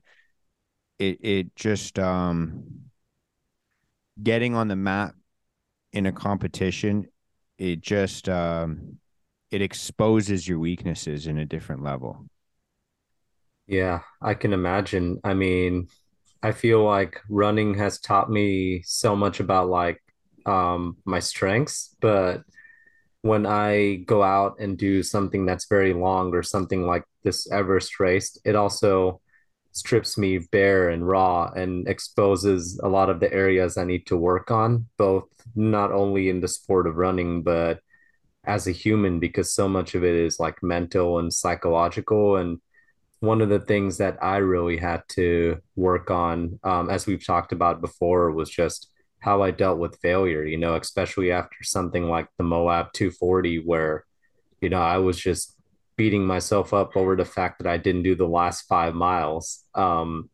it 0.98 1.20
it 1.22 1.56
just 1.56 2.00
um, 2.00 2.64
getting 4.22 4.56
on 4.56 4.68
the 4.68 4.76
map 4.76 5.16
in 5.94 6.06
a 6.06 6.12
competition, 6.12 7.08
it 7.58 7.82
just 7.82 8.28
um, 8.28 8.98
it 9.52 9.62
exposes 9.62 10.48
your 10.48 10.60
weaknesses 10.60 11.28
in 11.28 11.38
a 11.38 11.46
different 11.46 11.84
level. 11.84 12.26
Yeah, 13.68 14.02
I 14.22 14.34
can 14.34 14.52
imagine. 14.52 15.20
I 15.24 15.36
mean, 15.36 15.88
I 16.42 16.52
feel 16.52 16.84
like 16.84 17.22
running 17.30 17.76
has 17.76 18.00
taught 18.00 18.30
me 18.32 18.82
so 18.86 19.16
much 19.16 19.40
about 19.40 19.70
like 19.70 20.02
um 20.46 20.98
my 21.06 21.20
strengths, 21.20 21.96
but 22.02 22.44
when 23.22 23.46
I 23.46 23.96
go 24.06 24.24
out 24.24 24.60
and 24.60 24.78
do 24.78 25.04
something 25.04 25.46
that's 25.46 25.68
very 25.68 25.94
long 25.94 26.34
or 26.34 26.44
something 26.44 26.84
like 26.86 27.04
this 27.24 27.52
Everest 27.52 28.00
race, 28.00 28.38
it 28.46 28.56
also 28.56 29.22
strips 29.72 30.18
me 30.18 30.40
bare 30.40 30.90
and 30.90 31.08
raw 31.08 31.52
and 31.56 31.88
exposes 31.88 32.80
a 32.84 32.88
lot 32.88 33.10
of 33.10 33.20
the 33.20 33.32
areas 33.32 33.78
I 33.78 33.84
need 33.84 34.08
to 34.08 34.18
work 34.18 34.52
on, 34.52 34.88
both 34.98 35.26
not 35.56 35.92
only 35.92 36.30
in 36.30 36.42
the 36.42 36.48
sport 36.48 36.88
of 36.88 36.96
running, 36.96 37.44
but 37.44 37.82
as 38.46 38.68
a 38.68 38.72
human, 38.72 39.20
because 39.20 39.54
so 39.54 39.68
much 39.68 39.96
of 39.96 40.04
it 40.04 40.16
is 40.16 40.40
like 40.40 40.64
mental 40.64 41.20
and 41.20 41.34
psychological. 41.34 42.38
And 42.38 42.60
one 43.20 43.42
of 43.42 43.50
the 43.50 43.60
things 43.60 43.98
that 43.98 44.18
I 44.22 44.38
really 44.38 44.78
had 44.78 45.04
to 45.10 45.60
work 45.76 46.10
on, 46.10 46.60
um, 46.64 46.90
as 46.90 47.06
we've 47.06 47.26
talked 47.26 47.52
about 47.52 47.82
before, 47.82 48.32
was 48.32 48.50
just 48.50 48.90
how 49.20 49.42
I 49.42 49.52
dealt 49.52 49.80
with 49.80 50.00
failure, 50.02 50.46
you 50.46 50.58
know, 50.58 50.76
especially 50.76 51.32
after 51.32 51.64
something 51.64 52.10
like 52.10 52.28
the 52.38 52.46
Moab 52.46 52.94
240, 52.94 53.60
where, 53.60 54.06
you 54.62 54.70
know, 54.70 54.82
I 54.82 54.98
was 54.98 55.20
just 55.20 55.56
beating 55.98 56.26
myself 56.26 56.74
up 56.74 56.96
over 56.96 57.18
the 57.18 57.26
fact 57.26 57.60
that 57.60 57.70
I 57.70 57.76
didn't 57.76 58.04
do 58.04 58.16
the 58.16 58.28
last 58.28 58.62
five 58.62 58.96
miles, 58.96 59.66
um, 59.76 60.30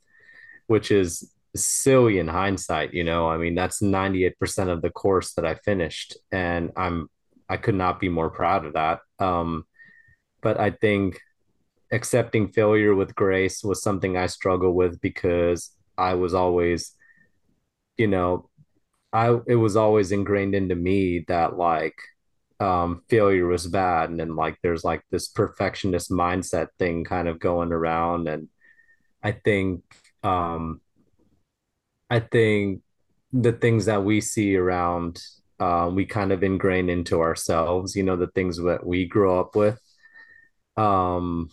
which 0.67 0.91
is 0.91 1.31
silly 1.55 2.19
in 2.19 2.27
hindsight, 2.27 2.93
you 2.93 3.03
know. 3.03 3.27
I 3.27 3.37
mean, 3.37 3.55
that's 3.55 3.81
98% 3.81 4.69
of 4.69 4.83
the 4.83 4.91
course 4.91 5.33
that 5.33 5.45
I 5.45 5.55
finished, 5.55 6.17
and 6.31 6.71
I'm 6.75 7.09
I 7.49 7.57
could 7.57 7.75
not 7.75 7.99
be 7.99 8.09
more 8.09 8.29
proud 8.29 8.65
of 8.65 8.73
that. 8.73 8.99
Um, 9.19 9.65
but 10.41 10.59
I 10.59 10.71
think 10.71 11.19
accepting 11.95 12.49
failure 12.49 12.95
with 12.95 13.15
grace 13.15 13.63
was 13.63 13.83
something 13.83 14.17
I 14.17 14.27
struggle 14.27 14.73
with 14.75 15.01
because 15.01 15.71
I 15.97 16.15
was 16.15 16.35
always, 16.35 16.93
you 17.97 18.07
know, 18.07 18.49
I 19.13 19.39
it 19.47 19.55
was 19.55 19.75
always 19.77 20.11
ingrained 20.11 20.55
into 20.55 20.75
me 20.75 21.25
that 21.29 21.57
like 21.57 21.97
um 22.61 23.03
failure 23.09 23.47
was 23.47 23.67
bad 23.67 24.09
and 24.11 24.19
then 24.19 24.35
like 24.35 24.57
there's 24.63 24.83
like 24.85 25.03
this 25.11 25.27
perfectionist 25.29 26.11
mindset 26.11 26.69
thing 26.79 27.03
kind 27.05 27.27
of 27.27 27.39
going 27.39 27.73
around 27.73 28.27
and 28.29 28.49
I 29.23 29.33
think 29.33 29.83
um 30.23 30.81
I 32.09 32.19
think 32.19 32.81
the 33.33 33.51
things 33.53 33.85
that 33.85 34.03
we 34.03 34.21
see 34.21 34.55
around 34.55 35.21
um 35.59 35.95
we 35.95 36.05
kind 36.05 36.31
of 36.31 36.43
ingrain 36.43 36.89
into 36.89 37.21
ourselves, 37.21 37.95
you 37.95 38.03
know, 38.03 38.15
the 38.17 38.27
things 38.27 38.57
that 38.57 38.85
we 38.85 39.05
grow 39.07 39.39
up 39.39 39.55
with. 39.55 39.79
Um 40.77 41.49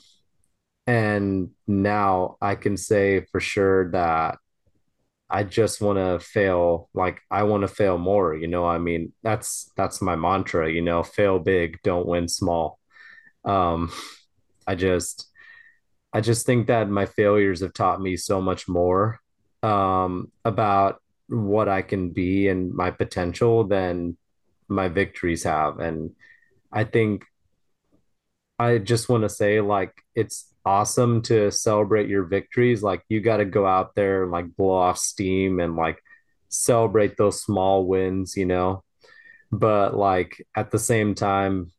And 0.86 1.50
now 1.66 2.36
I 2.40 2.54
can 2.56 2.76
say 2.76 3.24
for 3.30 3.40
sure 3.40 3.90
that 3.92 4.38
I 5.30 5.44
just 5.44 5.80
want 5.80 5.98
to 5.98 6.24
fail. 6.24 6.90
Like 6.92 7.20
I 7.30 7.44
want 7.44 7.62
to 7.62 7.68
fail 7.68 7.98
more, 7.98 8.34
you 8.34 8.48
know. 8.48 8.66
I 8.66 8.78
mean, 8.78 9.12
that's 9.22 9.70
that's 9.76 10.02
my 10.02 10.16
mantra, 10.16 10.70
you 10.70 10.82
know, 10.82 11.02
fail 11.02 11.38
big, 11.38 11.78
don't 11.82 12.06
win 12.06 12.28
small. 12.28 12.78
Um, 13.44 13.90
I 14.66 14.74
just 14.74 15.30
I 16.12 16.20
just 16.20 16.44
think 16.44 16.66
that 16.66 16.90
my 16.90 17.06
failures 17.06 17.60
have 17.60 17.72
taught 17.72 18.00
me 18.00 18.16
so 18.16 18.40
much 18.40 18.68
more 18.68 19.18
um, 19.62 20.30
about 20.44 21.00
what 21.28 21.68
I 21.68 21.82
can 21.82 22.10
be 22.10 22.48
and 22.48 22.72
my 22.72 22.90
potential 22.90 23.64
than 23.64 24.18
my 24.68 24.88
victories 24.88 25.44
have. 25.44 25.78
And 25.78 26.10
I 26.70 26.84
think 26.84 27.24
I 28.58 28.78
just 28.78 29.08
want 29.08 29.22
to 29.22 29.28
say, 29.28 29.60
like, 29.60 29.92
it's 30.14 30.51
awesome 30.64 31.22
to 31.22 31.50
celebrate 31.50 32.08
your 32.08 32.24
victories. 32.24 32.82
Like, 32.82 33.02
you 33.08 33.20
got 33.20 33.38
to 33.38 33.44
go 33.44 33.66
out 33.66 33.94
there 33.94 34.22
and 34.22 34.32
like 34.32 34.56
blow 34.56 34.74
off 34.74 34.98
steam 34.98 35.60
and 35.60 35.76
like 35.76 36.02
celebrate 36.48 37.16
those 37.16 37.42
small 37.42 37.86
wins, 37.86 38.36
you 38.36 38.46
know. 38.46 38.84
But 39.50 39.94
like 39.94 40.46
at 40.56 40.70
the 40.70 40.78
same 40.78 41.14
time, 41.14 41.72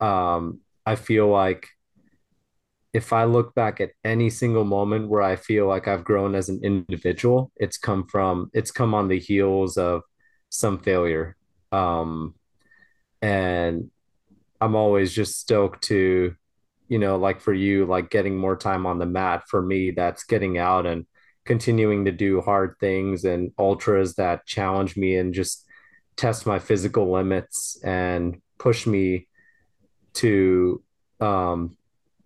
um, 0.00 0.60
I 0.86 0.96
feel 0.96 1.28
like 1.28 1.68
if 2.92 3.12
I 3.12 3.24
look 3.24 3.54
back 3.54 3.80
at 3.80 3.92
any 4.04 4.28
single 4.30 4.64
moment 4.64 5.08
where 5.08 5.22
I 5.22 5.36
feel 5.36 5.66
like 5.66 5.88
I've 5.88 6.04
grown 6.04 6.34
as 6.34 6.48
an 6.48 6.60
individual, 6.62 7.50
it's 7.56 7.78
come 7.78 8.06
from 8.06 8.50
it's 8.52 8.70
come 8.70 8.94
on 8.94 9.08
the 9.08 9.18
heels 9.18 9.76
of 9.78 10.02
some 10.50 10.78
failure. 10.78 11.36
Um, 11.70 12.34
and 13.22 13.90
I'm 14.60 14.74
always 14.74 15.12
just 15.12 15.40
stoked 15.40 15.84
to, 15.84 16.34
you 16.92 16.98
know, 16.98 17.16
like 17.16 17.40
for 17.40 17.54
you, 17.54 17.86
like 17.86 18.10
getting 18.10 18.36
more 18.36 18.54
time 18.54 18.84
on 18.84 18.98
the 18.98 19.06
mat. 19.06 19.44
For 19.48 19.62
me, 19.62 19.92
that's 19.92 20.24
getting 20.24 20.58
out 20.58 20.84
and 20.84 21.06
continuing 21.46 22.04
to 22.04 22.12
do 22.12 22.42
hard 22.42 22.74
things 22.80 23.24
and 23.24 23.50
ultras 23.58 24.16
that 24.16 24.44
challenge 24.44 24.94
me 24.94 25.16
and 25.16 25.32
just 25.32 25.64
test 26.16 26.44
my 26.44 26.58
physical 26.58 27.10
limits 27.10 27.82
and 27.82 28.42
push 28.58 28.86
me 28.86 29.26
to 30.20 30.82
um, 31.18 31.78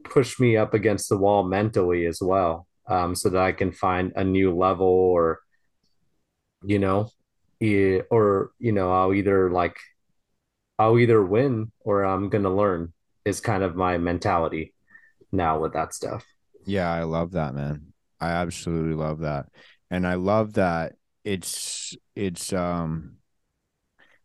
push 0.02 0.40
me 0.40 0.56
up 0.56 0.74
against 0.74 1.08
the 1.08 1.16
wall 1.16 1.44
mentally 1.44 2.04
as 2.04 2.18
well, 2.20 2.66
um, 2.88 3.14
so 3.14 3.28
that 3.30 3.40
I 3.40 3.52
can 3.52 3.70
find 3.70 4.14
a 4.16 4.24
new 4.24 4.52
level 4.52 4.88
or, 4.88 5.42
you 6.64 6.80
know, 6.80 7.08
or, 8.10 8.50
you 8.58 8.72
know, 8.72 8.90
I'll 8.92 9.14
either 9.14 9.48
like, 9.48 9.76
I'll 10.76 10.98
either 10.98 11.24
win 11.24 11.70
or 11.84 12.02
I'm 12.02 12.30
to 12.30 12.50
learn 12.50 12.92
is 13.26 13.40
kind 13.40 13.62
of 13.64 13.74
my 13.74 13.98
mentality 13.98 14.72
now 15.32 15.58
with 15.58 15.72
that 15.72 15.92
stuff. 15.92 16.24
Yeah, 16.64 16.90
I 16.90 17.02
love 17.02 17.32
that, 17.32 17.54
man. 17.54 17.92
I 18.20 18.30
absolutely 18.30 18.94
love 18.94 19.18
that. 19.20 19.46
And 19.90 20.06
I 20.06 20.14
love 20.14 20.54
that 20.54 20.94
it's 21.24 21.96
it's 22.14 22.52
um 22.52 23.16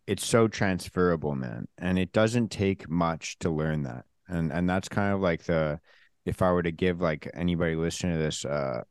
it's 0.06 0.26
so 0.26 0.48
transferable, 0.48 1.36
man. 1.36 1.68
And 1.78 1.98
it 1.98 2.14
doesn't 2.14 2.50
take 2.50 2.88
much 2.88 3.40
to 3.40 3.50
learn 3.50 3.84
that. 3.84 4.06
And 4.28 4.52
and 4.52 4.70
that's 4.70 4.88
kind 4.88 5.14
of 5.14 5.20
like 5.20 5.44
the 5.44 5.80
if 6.26 6.44
I 6.44 6.52
were 6.52 6.64
to 6.64 6.72
give 6.72 7.02
like 7.02 7.30
anybody 7.34 7.76
listening 7.76 8.14
to 8.14 8.20
this 8.20 8.46
uh 8.46 8.84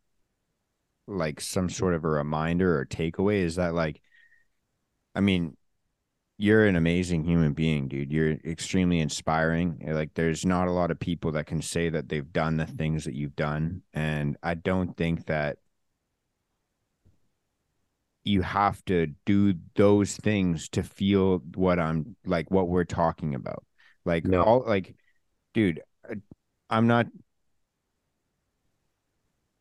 like 1.07 1.41
some 1.41 1.71
sort 1.71 1.95
of 1.95 2.05
a 2.05 2.09
reminder 2.09 2.79
or 2.79 2.85
takeaway 2.85 3.43
is 3.43 3.57
that 3.57 3.75
like 3.75 4.01
I 5.15 5.21
mean, 5.21 5.57
you're 6.41 6.65
an 6.65 6.75
amazing 6.75 7.23
human 7.23 7.53
being, 7.53 7.87
dude. 7.87 8.11
You're 8.11 8.33
extremely 8.47 9.01
inspiring. 9.01 9.83
Like 9.87 10.15
there's 10.15 10.47
not 10.47 10.69
a 10.69 10.73
lot 10.73 10.91
of 10.91 10.99
people 10.99 11.33
that 11.33 11.47
can 11.47 11.61
say 11.61 11.91
that 11.91 12.09
they've 12.09 12.33
done 12.33 12.57
the 12.57 12.65
things 12.65 13.05
that 13.05 13.15
you've 13.15 13.37
done. 13.37 13.83
And 13.93 14.39
I 14.43 14.55
don't 14.55 14.97
think 14.97 15.27
that 15.27 15.59
you 18.25 18.41
have 18.41 18.83
to 18.87 19.09
do 19.27 19.55
those 19.77 20.17
things 20.17 20.71
to 20.71 20.83
feel 20.83 21.43
what 21.57 21.79
I'm 21.79 22.17
like 22.25 22.51
what 22.51 22.69
we're 22.69 22.85
talking 22.85 23.35
about. 23.35 23.63
Like 24.07 24.25
No, 24.25 24.43
all 24.43 24.65
like 24.67 24.95
dude, 25.53 25.83
uh, 26.11 26.15
I'm 26.71 26.87
not 26.87 27.07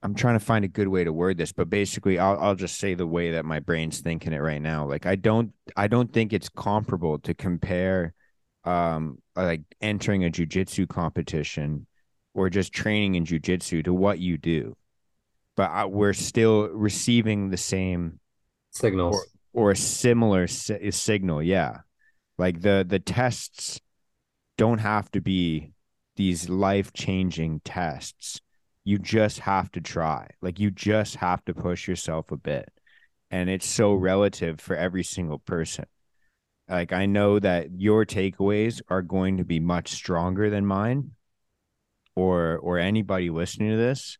I'm 0.01 0.15
trying 0.15 0.39
to 0.39 0.45
find 0.45 0.63
a 0.63 0.69
good 0.69 0.87
way 0.87 1.03
to 1.03 1.11
word 1.11 1.37
this, 1.37 1.51
but 1.51 1.69
basically 1.69 2.19
I'll 2.19 2.37
I'll 2.39 2.55
just 2.55 2.77
say 2.77 2.93
the 2.93 3.07
way 3.07 3.31
that 3.31 3.45
my 3.45 3.59
brain's 3.59 3.99
thinking 3.99 4.31
it 4.33 4.37
right 4.39 4.61
now. 4.61 4.85
Like 4.87 5.05
I 5.05 5.15
don't 5.15 5.53
I 5.75 5.87
don't 5.87 6.11
think 6.11 6.31
it's 6.31 6.49
comparable 6.49 7.19
to 7.19 7.33
compare 7.33 8.13
um 8.63 9.19
like 9.35 9.61
entering 9.81 10.25
a 10.25 10.29
jujitsu 10.29 10.87
competition 10.87 11.85
or 12.33 12.49
just 12.49 12.71
training 12.73 13.15
in 13.15 13.25
jujitsu 13.25 13.83
to 13.83 13.93
what 13.93 14.19
you 14.19 14.37
do. 14.37 14.75
But 15.55 15.71
I, 15.71 15.85
we're 15.85 16.13
still 16.13 16.69
receiving 16.69 17.49
the 17.49 17.57
same 17.57 18.19
or 18.71 18.71
signals. 18.71 19.27
or 19.53 19.71
a 19.71 19.75
similar 19.75 20.47
si- 20.47 20.91
signal, 20.91 21.43
yeah. 21.43 21.79
Like 22.37 22.61
the 22.61 22.85
the 22.87 22.99
tests 22.99 23.81
don't 24.57 24.79
have 24.79 25.11
to 25.11 25.21
be 25.21 25.73
these 26.15 26.49
life-changing 26.49 27.61
tests 27.65 28.41
you 28.89 28.97
just 28.97 29.41
have 29.41 29.71
to 29.71 29.79
try. 29.79 30.27
Like 30.41 30.59
you 30.59 30.71
just 30.71 31.17
have 31.17 31.45
to 31.45 31.53
push 31.53 31.87
yourself 31.87 32.31
a 32.31 32.37
bit. 32.37 32.71
And 33.29 33.47
it's 33.47 33.67
so 33.67 33.93
relative 33.93 34.59
for 34.59 34.75
every 34.75 35.03
single 35.03 35.37
person. 35.37 35.85
Like 36.67 36.91
I 36.91 37.05
know 37.05 37.37
that 37.37 37.67
your 37.77 38.03
takeaways 38.03 38.81
are 38.89 39.03
going 39.03 39.37
to 39.37 39.45
be 39.45 39.59
much 39.59 39.89
stronger 39.89 40.49
than 40.49 40.65
mine 40.65 41.11
or 42.15 42.57
or 42.57 42.79
anybody 42.79 43.29
listening 43.29 43.69
to 43.69 43.77
this, 43.77 44.17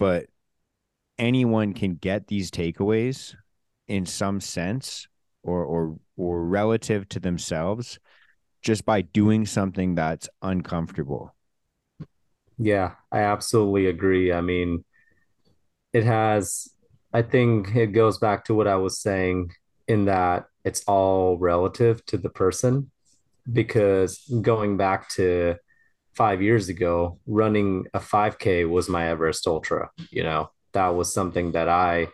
but 0.00 0.26
anyone 1.16 1.72
can 1.72 1.94
get 1.94 2.26
these 2.26 2.50
takeaways 2.50 3.36
in 3.86 4.04
some 4.04 4.40
sense 4.40 5.06
or 5.44 5.64
or 5.64 5.96
or 6.16 6.44
relative 6.44 7.08
to 7.10 7.20
themselves 7.20 8.00
just 8.62 8.84
by 8.84 9.00
doing 9.00 9.46
something 9.46 9.94
that's 9.94 10.28
uncomfortable. 10.42 11.36
Yeah, 12.60 12.94
I 13.10 13.20
absolutely 13.20 13.86
agree. 13.86 14.32
I 14.32 14.40
mean, 14.42 14.84
it 15.92 16.04
has, 16.04 16.68
I 17.12 17.22
think 17.22 17.74
it 17.74 17.88
goes 17.88 18.18
back 18.18 18.44
to 18.44 18.54
what 18.54 18.68
I 18.68 18.76
was 18.76 19.00
saying 19.00 19.52
in 19.88 20.04
that 20.06 20.46
it's 20.64 20.84
all 20.84 21.38
relative 21.38 22.04
to 22.06 22.16
the 22.18 22.28
person 22.28 22.90
because 23.52 24.20
going 24.42 24.76
back 24.76 25.08
to 25.10 25.56
five 26.14 26.42
years 26.42 26.68
ago, 26.68 27.18
running 27.26 27.86
a 27.94 28.00
5K 28.00 28.64
was 28.66 28.88
my 28.88 29.08
Everest 29.10 29.46
Ultra. 29.46 29.90
You 30.10 30.24
know, 30.24 30.50
that 30.72 30.88
was 30.90 31.12
something 31.12 31.52
that 31.52 31.68
I 31.68 32.08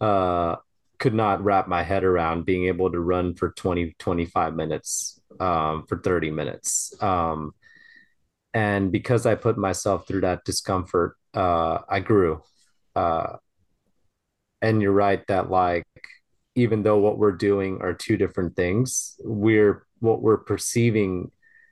uh, 0.00 0.56
could 0.98 1.14
not 1.14 1.42
wrap 1.44 1.68
my 1.68 1.82
head 1.82 2.04
around 2.04 2.44
being 2.46 2.66
able 2.66 2.90
to 2.92 3.00
run 3.00 3.34
for 3.34 3.50
20, 3.52 3.94
25 3.98 4.54
minutes, 4.54 5.20
um, 5.40 5.86
for 5.88 5.98
30 5.98 6.30
minutes. 6.30 6.94
Um, 7.02 7.54
and 8.54 8.92
because 8.92 9.26
I 9.26 9.34
put 9.34 9.56
myself 9.56 10.06
through 10.06 10.22
that 10.22 10.44
discomfort, 10.44 11.16
uh, 11.34 11.78
I 11.88 12.00
grew. 12.00 12.42
Uh, 12.94 13.36
and 14.60 14.82
you're 14.82 14.92
right 14.92 15.26
that 15.26 15.50
like 15.50 15.84
even 16.54 16.82
though 16.82 16.98
what 16.98 17.18
we're 17.18 17.32
doing 17.32 17.80
are 17.80 17.94
two 17.94 18.16
different 18.16 18.56
things, 18.56 19.16
we're 19.24 19.86
what 20.00 20.20
we're 20.20 20.38
perceiving 20.38 21.30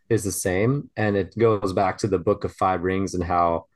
is 0.09 0.25
the 0.25 0.33
same. 0.33 0.91
And 0.97 1.17
it 1.17 1.37
goes 1.39 1.73
back 1.73 1.99
to 1.99 2.09
the 2.09 2.19
book 2.19 2.45
of 2.45 2.53
five 2.53 2.83
rings 2.83 3.15
and 3.15 3.23
how 3.23 3.67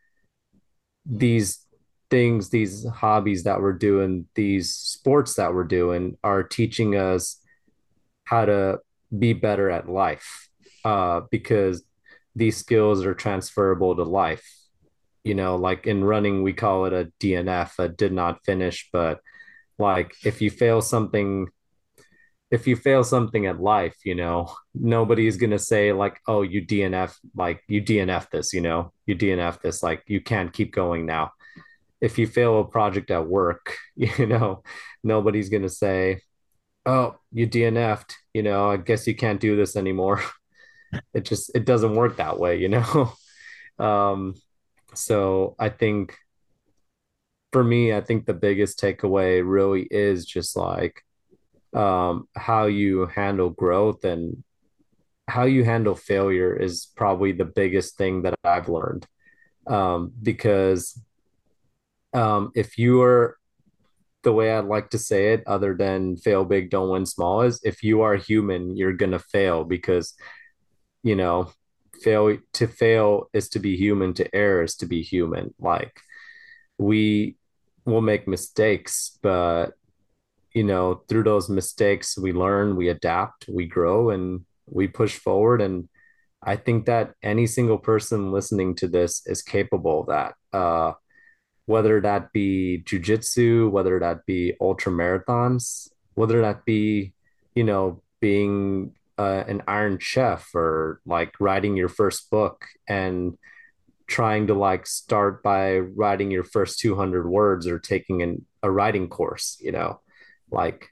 these 1.05 1.67
things, 2.11 2.51
these 2.51 2.87
hobbies 2.89 3.45
that 3.45 3.61
we're 3.61 3.73
doing, 3.73 4.27
these 4.35 4.75
sports 4.75 5.35
that 5.35 5.53
we're 5.53 5.65
doing 5.65 6.17
are 6.25 6.43
teaching 6.43 6.97
us 6.97 7.41
how 8.25 8.47
to 8.47 8.81
be 9.17 9.33
better 9.33 9.71
at 9.71 9.89
life. 9.89 10.49
Uh, 10.85 11.23
because 11.31 11.83
these 12.35 12.57
skills 12.57 13.05
are 13.05 13.15
transferable 13.15 13.97
to 13.97 14.03
life. 14.03 14.47
You 15.23 15.35
know, 15.35 15.57
like 15.57 15.87
in 15.87 16.05
running, 16.05 16.43
we 16.43 16.53
call 16.53 16.85
it 16.87 16.93
a 16.93 17.11
DNF, 17.21 17.79
a 17.79 17.89
did 17.89 18.13
not 18.13 18.45
finish, 18.45 18.89
but 18.93 19.21
like 19.79 20.15
if 20.25 20.41
you 20.43 20.51
fail 20.51 20.83
something 20.83 21.49
if 22.51 22.69
you 22.69 22.77
fail 22.77 23.03
something 23.03 23.47
at 23.47 23.61
life, 23.61 23.97
you 24.05 24.15
know, 24.15 24.55
nobody's 24.75 25.37
gonna 25.37 25.59
say 25.59 25.93
like, 25.93 26.21
"Oh, 26.29 26.43
you 26.43 26.65
DNF, 26.65 27.17
like 27.35 27.63
you 27.67 27.83
DNF 27.83 28.31
this," 28.31 28.53
you 28.53 28.61
know, 28.61 28.93
you 29.07 29.17
DNF 29.17 29.61
this, 29.61 29.83
like 29.83 30.05
you 30.07 30.21
can't 30.21 30.53
keep 30.53 30.73
going 30.73 31.05
now. 31.05 31.33
If 32.01 32.19
you 32.19 32.27
fail 32.29 32.61
a 32.61 32.65
project 32.65 33.11
at 33.11 33.27
work, 33.27 33.77
you 33.97 34.27
know, 34.27 34.63
nobody's 35.03 35.49
gonna 35.49 35.69
say, 35.69 36.21
"Oh, 36.87 37.17
you 37.33 37.47
DNF'd," 37.49 38.15
you 38.35 38.43
know, 38.43 38.71
I 38.71 38.77
guess 38.77 39.07
you 39.07 39.17
can't 39.17 39.41
do 39.41 39.57
this 39.57 39.77
anymore. 39.77 40.23
It 41.15 41.25
just 41.25 41.51
it 41.55 41.65
doesn't 41.65 41.95
work 41.95 42.17
that 42.17 42.39
way, 42.39 42.59
you 42.59 42.69
know. 42.69 43.13
Um, 43.77 44.35
so 44.95 45.57
I 45.59 45.69
think 45.69 46.17
for 47.53 47.63
me, 47.63 47.93
I 47.93 48.01
think 48.01 48.27
the 48.27 48.35
biggest 48.35 48.81
takeaway 48.81 49.43
really 49.45 49.87
is 49.91 50.27
just 50.27 50.57
like 50.57 51.03
um, 51.75 52.29
how 52.37 52.67
you 52.67 53.07
handle 53.07 53.51
growth 53.51 54.05
and 54.05 54.43
how 55.29 55.45
you 55.45 55.65
handle 55.65 55.95
failure 55.95 56.55
is 56.57 56.89
probably 56.97 57.33
the 57.33 57.45
biggest 57.45 57.97
thing 57.97 58.23
that 58.23 58.35
I've 58.45 58.69
learned. 58.69 59.07
um, 59.69 60.13
because 60.23 61.01
um, 62.13 62.53
if 62.55 62.79
you 62.79 63.03
are 63.03 63.37
the 64.23 64.33
way 64.33 64.53
I'd 64.53 64.65
like 64.65 64.91
to 64.91 64.99
say 64.99 65.35
it, 65.35 65.43
other 65.47 65.75
than 65.75 66.17
fail 66.17 66.45
big, 66.45 66.71
don't 66.71 66.91
win 66.91 67.07
small, 67.07 67.43
is 67.43 67.61
if 67.65 67.83
you 67.83 68.03
are 68.03 68.17
human, 68.17 68.77
you're 68.77 68.93
gonna 68.95 69.19
fail 69.19 69.65
because 69.65 70.15
you 71.05 71.15
know, 71.15 71.53
fail 72.03 72.37
to 72.55 72.67
fail 72.67 73.31
is 73.33 73.49
to 73.51 73.61
be 73.61 73.77
human, 73.77 74.15
to 74.15 74.35
err 74.35 74.63
is 74.63 74.75
to 74.77 74.87
be 74.87 75.03
human. 75.03 75.55
Like 75.61 76.01
we 76.79 77.37
will 77.85 78.01
make 78.01 78.27
mistakes, 78.27 79.17
but 79.23 79.75
you 80.53 80.65
know, 80.65 81.03
through 81.09 81.25
those 81.25 81.49
mistakes, 81.49 82.17
we 82.17 82.33
learn, 82.33 82.77
we 82.77 82.89
adapt, 82.89 83.47
we 83.49 83.67
grow, 83.67 84.11
and 84.11 84.45
we 84.67 84.87
push 84.87 85.17
forward. 85.17 85.61
And 85.61 85.89
I 86.43 86.57
think 86.57 86.87
that 86.87 87.15
any 87.23 87.47
single 87.47 87.79
person 87.79 88.33
listening 88.33 88.77
to 88.77 88.89
this 88.89 89.27
is 89.27 89.43
capable 89.43 90.01
of 90.03 90.07
that. 90.07 90.35
Uh, 90.53 90.93
whether 91.67 92.01
that 92.01 92.33
be 92.33 92.83
jujitsu, 92.85 93.71
whether 93.71 93.99
that 93.99 94.25
be 94.27 94.55
ultra 94.61 94.93
marathons, 94.93 95.89
whether 96.15 96.41
that 96.43 96.65
be, 96.65 97.15
you 97.55 97.65
know, 97.65 98.03
being 98.21 98.95
uh, 99.19 99.45
an 99.47 99.63
iron 99.69 99.99
chef 100.01 100.55
or 100.55 101.01
like 101.07 101.35
writing 101.41 101.77
your 101.77 101.89
first 101.89 102.31
book 102.31 102.67
and 102.89 103.37
trying 104.07 104.49
to 104.49 104.55
like 104.55 104.87
start 104.87 105.43
by 105.43 105.79
writing 105.79 106.31
your 106.31 106.45
first 106.45 106.79
200 106.81 107.29
words 107.29 107.67
or 107.67 107.79
taking 107.79 108.23
an, 108.23 108.45
a 108.63 108.71
writing 108.71 109.09
course, 109.09 109.57
you 109.61 109.73
know, 109.73 110.01
like 110.51 110.89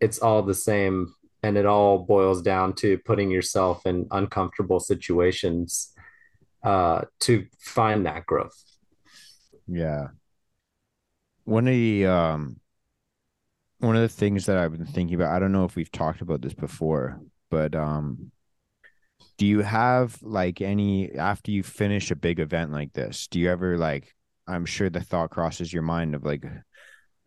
it's 0.00 0.18
all 0.18 0.42
the 0.42 0.54
same. 0.54 1.14
And 1.44 1.56
it 1.56 1.66
all 1.66 1.98
boils 1.98 2.40
down 2.40 2.74
to 2.74 2.98
putting 2.98 3.28
yourself 3.28 3.84
in 3.84 4.06
uncomfortable 4.12 4.78
situations 4.78 5.92
uh, 6.62 7.02
to 7.20 7.46
find 7.58 8.06
that 8.06 8.26
growth. 8.26 8.54
Yeah. 9.66 10.08
One 11.44 11.66
of 11.66 11.72
the 11.72 12.06
um 12.06 12.60
one 13.78 13.96
of 13.96 14.02
the 14.02 14.08
things 14.08 14.46
that 14.46 14.56
I've 14.56 14.70
been 14.70 14.86
thinking 14.86 15.16
about, 15.16 15.34
I 15.34 15.40
don't 15.40 15.50
know 15.50 15.64
if 15.64 15.74
we've 15.74 15.90
talked 15.90 16.20
about 16.20 16.40
this 16.40 16.54
before, 16.54 17.20
but 17.52 17.74
um 17.74 18.32
do 19.36 19.46
you 19.46 19.60
have 19.60 20.16
like 20.22 20.60
any 20.62 21.12
after 21.12 21.50
you 21.50 21.62
finish 21.62 22.10
a 22.10 22.16
big 22.16 22.40
event 22.40 22.72
like 22.72 22.92
this, 22.94 23.28
do 23.28 23.38
you 23.38 23.50
ever 23.50 23.76
like 23.76 24.14
I'm 24.46 24.64
sure 24.64 24.90
the 24.90 25.00
thought 25.00 25.30
crosses 25.30 25.72
your 25.72 25.82
mind 25.82 26.14
of 26.14 26.24
like, 26.24 26.44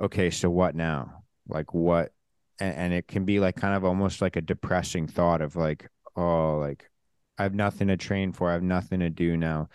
okay, 0.02 0.30
so 0.30 0.50
what 0.50 0.76
now? 0.76 1.24
Like 1.48 1.74
what 1.74 2.12
and, 2.60 2.76
and 2.76 2.94
it 2.94 3.08
can 3.08 3.24
be 3.26 3.40
like 3.40 3.56
kind 3.56 3.76
of 3.76 3.86
almost 3.86 4.22
like 4.22 4.36
a 4.36 4.42
depressing 4.42 5.08
thought 5.08 5.42
of 5.42 5.56
like, 5.56 5.90
oh, 6.16 6.58
like 6.58 6.90
I 7.38 7.44
have 7.44 7.54
nothing 7.54 7.90
to 7.90 7.98
train 7.98 8.34
for, 8.34 8.50
I 8.50 8.54
have 8.54 8.64
nothing 8.64 9.02
to 9.02 9.10
do 9.10 9.38
now. 9.38 9.70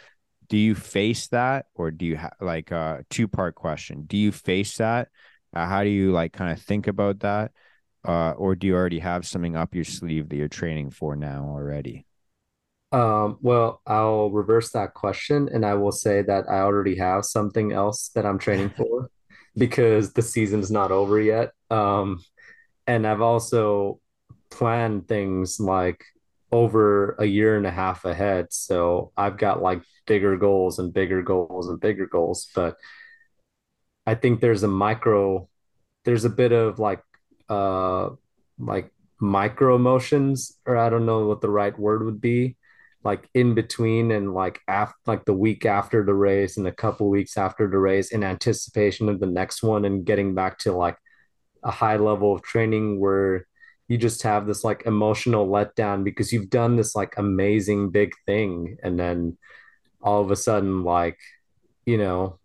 Do 0.49 0.57
you 0.57 0.75
face 0.75 1.29
that 1.29 1.67
or 1.75 1.93
do 1.93 2.07
you 2.07 2.17
have 2.17 2.35
like 2.41 2.73
a 2.73 2.77
uh, 2.77 2.99
two 3.09 3.29
part 3.29 3.55
question. 3.55 4.05
Do 4.07 4.17
you 4.17 4.33
face 4.33 4.79
that? 4.79 5.09
Uh, 5.55 5.67
how 5.67 5.85
do 5.85 5.91
you 5.91 6.11
like 6.11 6.33
kind 6.33 6.51
of 6.51 6.61
think 6.61 6.89
about 6.89 7.21
that 7.21 7.53
uh, 8.05 8.33
or 8.33 8.55
do 8.55 8.67
you 8.67 8.75
already 8.75 8.99
have 8.99 9.27
something 9.27 9.57
up 9.57 9.75
your 9.75 9.85
sleeve 9.85 10.29
that 10.29 10.37
you're 10.37 10.49
training 10.49 10.91
for 10.91 11.17
now 11.17 11.47
already 11.49 12.07
um, 12.93 13.39
well 13.41 13.81
i'll 13.87 14.31
reverse 14.31 14.71
that 14.73 14.95
question 14.95 15.49
and 15.53 15.65
i 15.65 15.75
will 15.75 15.93
say 15.93 16.23
that 16.23 16.45
i 16.49 16.61
already 16.61 16.97
have 16.97 17.25
something 17.25 17.73
else 17.73 18.11
that 18.15 18.27
i'm 18.27 18.39
training 18.39 18.71
for 18.77 19.11
because 19.57 20.13
the 20.13 20.23
season's 20.23 20.71
not 20.71 20.91
over 20.91 21.21
yet 21.21 21.53
um, 21.71 22.23
and 22.87 23.07
i've 23.07 23.21
also 23.21 24.01
planned 24.51 25.07
things 25.07 25.61
like 25.61 26.05
over 26.53 27.13
a 27.21 27.25
year 27.25 27.57
and 27.57 27.67
a 27.67 27.71
half 27.71 28.05
ahead 28.05 28.47
so 28.51 29.13
i've 29.17 29.37
got 29.37 29.63
like 29.63 29.83
bigger 30.11 30.37
goals 30.37 30.81
and 30.81 30.93
bigger 30.93 31.23
goals 31.23 31.69
and 31.69 31.79
bigger 31.79 32.05
goals. 32.05 32.49
But 32.53 32.77
I 34.05 34.17
think 34.17 34.41
there's 34.41 34.65
a 34.65 34.69
micro, 34.69 35.49
there's 36.05 36.25
a 36.25 36.31
bit 36.31 36.51
of 36.51 36.81
like, 36.81 37.01
uh, 37.51 38.11
like 38.59 38.91
micro 39.21 39.75
emotions, 39.75 40.59
or 40.65 40.77
I 40.77 40.89
don't 40.89 41.07
know 41.07 41.27
what 41.27 41.43
the 41.43 41.51
right 41.51 41.79
word 41.79 42.05
would 42.05 42.21
be, 42.21 42.57
like 43.05 43.29
in 43.35 43.55
between 43.55 44.11
and 44.13 44.33
like 44.33 44.61
after, 44.69 44.97
like 45.07 45.25
the 45.27 45.35
week 45.35 45.67
after 45.67 46.05
the 46.05 46.15
race 46.15 46.57
and 46.57 46.67
a 46.67 46.73
couple 46.73 47.11
weeks 47.11 47.37
after 47.37 47.69
the 47.69 47.79
race 47.79 48.13
in 48.13 48.25
anticipation 48.25 49.09
of 49.09 49.21
the 49.21 49.27
next 49.27 49.63
one 49.63 49.85
and 49.85 50.07
getting 50.07 50.35
back 50.35 50.59
to 50.61 50.73
like 50.73 50.97
a 51.63 51.71
high 51.71 51.97
level 51.97 52.35
of 52.35 52.43
training 52.43 52.99
where 52.99 53.47
you 53.89 53.99
just 53.99 54.23
have 54.23 54.47
this 54.47 54.65
like 54.65 54.87
emotional 54.87 55.49
letdown 55.49 56.05
because 56.05 56.33
you've 56.33 56.49
done 56.49 56.77
this 56.77 56.95
like 56.95 57.19
amazing 57.19 57.91
big 57.91 58.13
thing 58.25 58.79
and 58.83 58.99
then 58.99 59.37
all 60.03 60.23
of 60.23 60.31
a 60.31 60.37
sudden, 60.37 60.85
like, 60.85 61.19
you 61.85 61.99
know, 61.99 62.39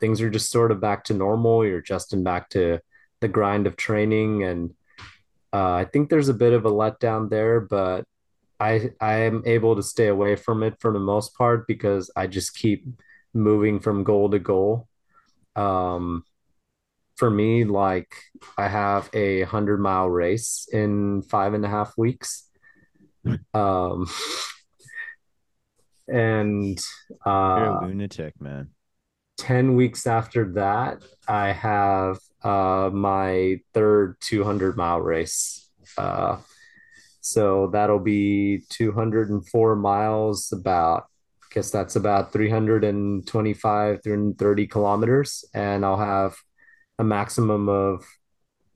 things 0.00 0.20
are 0.20 0.30
just 0.30 0.50
sort 0.50 0.72
of 0.72 0.80
back 0.80 1.04
to 1.04 1.14
normal. 1.14 1.64
You're 1.64 1.80
just 1.80 2.08
adjusting 2.08 2.24
back 2.24 2.48
to 2.50 2.80
the 3.20 3.28
grind 3.28 3.66
of 3.66 3.76
training. 3.76 4.44
And 4.44 4.74
uh, 5.52 5.72
I 5.72 5.84
think 5.84 6.08
there's 6.08 6.28
a 6.28 6.34
bit 6.34 6.52
of 6.52 6.64
a 6.64 6.70
letdown 6.70 7.30
there, 7.30 7.60
but 7.60 8.04
I 8.58 8.90
I 9.00 9.20
am 9.20 9.42
able 9.46 9.76
to 9.76 9.82
stay 9.82 10.08
away 10.08 10.36
from 10.36 10.62
it 10.62 10.80
for 10.80 10.92
the 10.92 11.00
most 11.00 11.34
part 11.34 11.66
because 11.66 12.10
I 12.14 12.26
just 12.26 12.56
keep 12.56 12.86
moving 13.32 13.80
from 13.80 14.04
goal 14.04 14.30
to 14.30 14.38
goal. 14.38 14.88
Um, 15.56 16.24
for 17.16 17.30
me, 17.30 17.64
like 17.64 18.14
I 18.56 18.68
have 18.68 19.10
a 19.12 19.42
hundred 19.42 19.80
mile 19.80 20.08
race 20.08 20.68
in 20.72 21.22
five 21.22 21.54
and 21.54 21.64
a 21.64 21.68
half 21.68 21.96
weeks. 21.96 22.48
Um, 23.54 24.06
and 26.08 26.78
uh, 27.26 27.56
You're 27.58 27.66
a 27.66 27.86
lunatic, 27.86 28.40
man. 28.40 28.70
10 29.38 29.74
weeks 29.74 30.06
after 30.06 30.52
that, 30.52 31.02
I 31.26 31.52
have 31.52 32.18
uh, 32.42 32.90
my 32.92 33.60
third 33.74 34.16
200 34.20 34.76
mile 34.76 35.00
race. 35.00 35.68
Uh, 35.96 36.38
so 37.20 37.68
that'll 37.72 37.98
be 37.98 38.62
204 38.70 39.76
miles, 39.76 40.52
about, 40.52 41.08
I 41.42 41.54
guess 41.54 41.70
that's 41.70 41.96
about 41.96 42.32
325, 42.32 44.02
330 44.02 44.66
kilometers. 44.66 45.44
And 45.52 45.84
I'll 45.84 45.98
have 45.98 46.36
a 46.98 47.04
maximum 47.04 47.68
of 47.68 48.06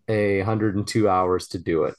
a 0.09 0.39
102 0.39 1.09
hours 1.09 1.49
to 1.49 1.59
do 1.59 1.85
it. 1.85 1.95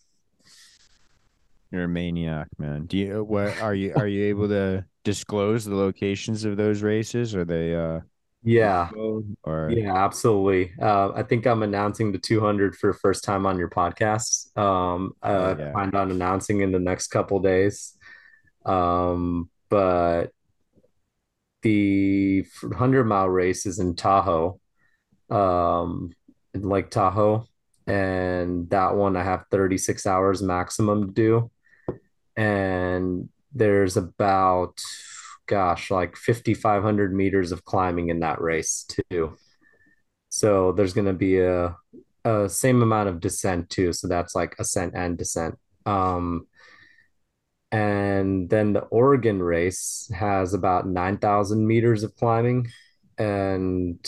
You're 1.71 1.83
a 1.83 1.89
maniac, 1.89 2.47
man. 2.57 2.85
Do 2.85 2.97
you 2.97 3.23
what 3.23 3.59
are 3.61 3.73
you 3.75 3.93
are 3.95 4.07
you 4.07 4.25
able 4.25 4.47
to 4.47 4.85
disclose 5.03 5.65
the 5.65 5.75
locations 5.75 6.45
of 6.45 6.57
those 6.57 6.81
races? 6.81 7.35
Are 7.35 7.43
they 7.43 7.75
uh 7.75 7.99
yeah. 8.45 8.89
or 9.43 9.71
yeah 9.71 10.05
absolutely. 10.05 10.73
Uh, 10.79 11.11
i 11.15 11.23
think 11.23 11.45
i'm 11.47 11.63
announcing 11.63 12.11
the 12.11 12.17
200 12.17 12.75
for 12.75 12.93
first 12.93 13.23
time 13.23 13.45
on 13.45 13.57
your 13.57 13.69
podcast. 13.69 14.55
Um 14.57 15.13
uh 15.21 15.27
oh, 15.27 15.55
yeah. 15.59 15.71
plan 15.71 15.95
on 15.95 16.11
announcing 16.11 16.61
in 16.61 16.71
the 16.71 16.79
next 16.79 17.07
couple 17.07 17.39
days. 17.39 17.97
Um 18.65 19.49
but 19.69 20.27
the 21.63 22.45
100 22.61 23.03
mile 23.05 23.27
race 23.29 23.65
is 23.65 23.79
in 23.79 23.95
tahoe. 23.95 24.59
Um 25.29 26.13
in 26.53 26.61
lake 26.61 26.91
tahoe. 26.91 27.47
And 27.87 28.69
that 28.69 28.95
one 28.95 29.15
i 29.15 29.23
have 29.23 29.45
36 29.51 30.05
hours 30.05 30.41
maximum 30.41 31.07
to 31.07 31.11
do. 31.11 31.51
And 32.35 33.29
there's 33.53 33.97
about 33.97 34.79
gosh 35.47 35.91
like 35.91 36.15
5500 36.15 37.13
meters 37.13 37.51
of 37.51 37.63
climbing 37.63 38.09
in 38.09 38.19
that 38.19 38.41
race 38.41 38.85
too 39.09 39.35
so 40.29 40.71
there's 40.71 40.93
going 40.93 41.07
to 41.07 41.13
be 41.13 41.39
a, 41.39 41.75
a 42.23 42.49
same 42.49 42.81
amount 42.81 43.09
of 43.09 43.19
descent 43.19 43.69
too 43.69 43.93
so 43.93 44.07
that's 44.07 44.35
like 44.35 44.55
ascent 44.59 44.93
and 44.95 45.17
descent 45.17 45.57
um 45.85 46.47
and 47.71 48.49
then 48.49 48.71
the 48.71 48.81
Oregon 48.81 49.41
race 49.43 50.09
has 50.15 50.53
about 50.53 50.87
9,000 50.87 51.67
meters 51.67 52.03
of 52.03 52.15
climbing 52.15 52.67
and 53.17 53.99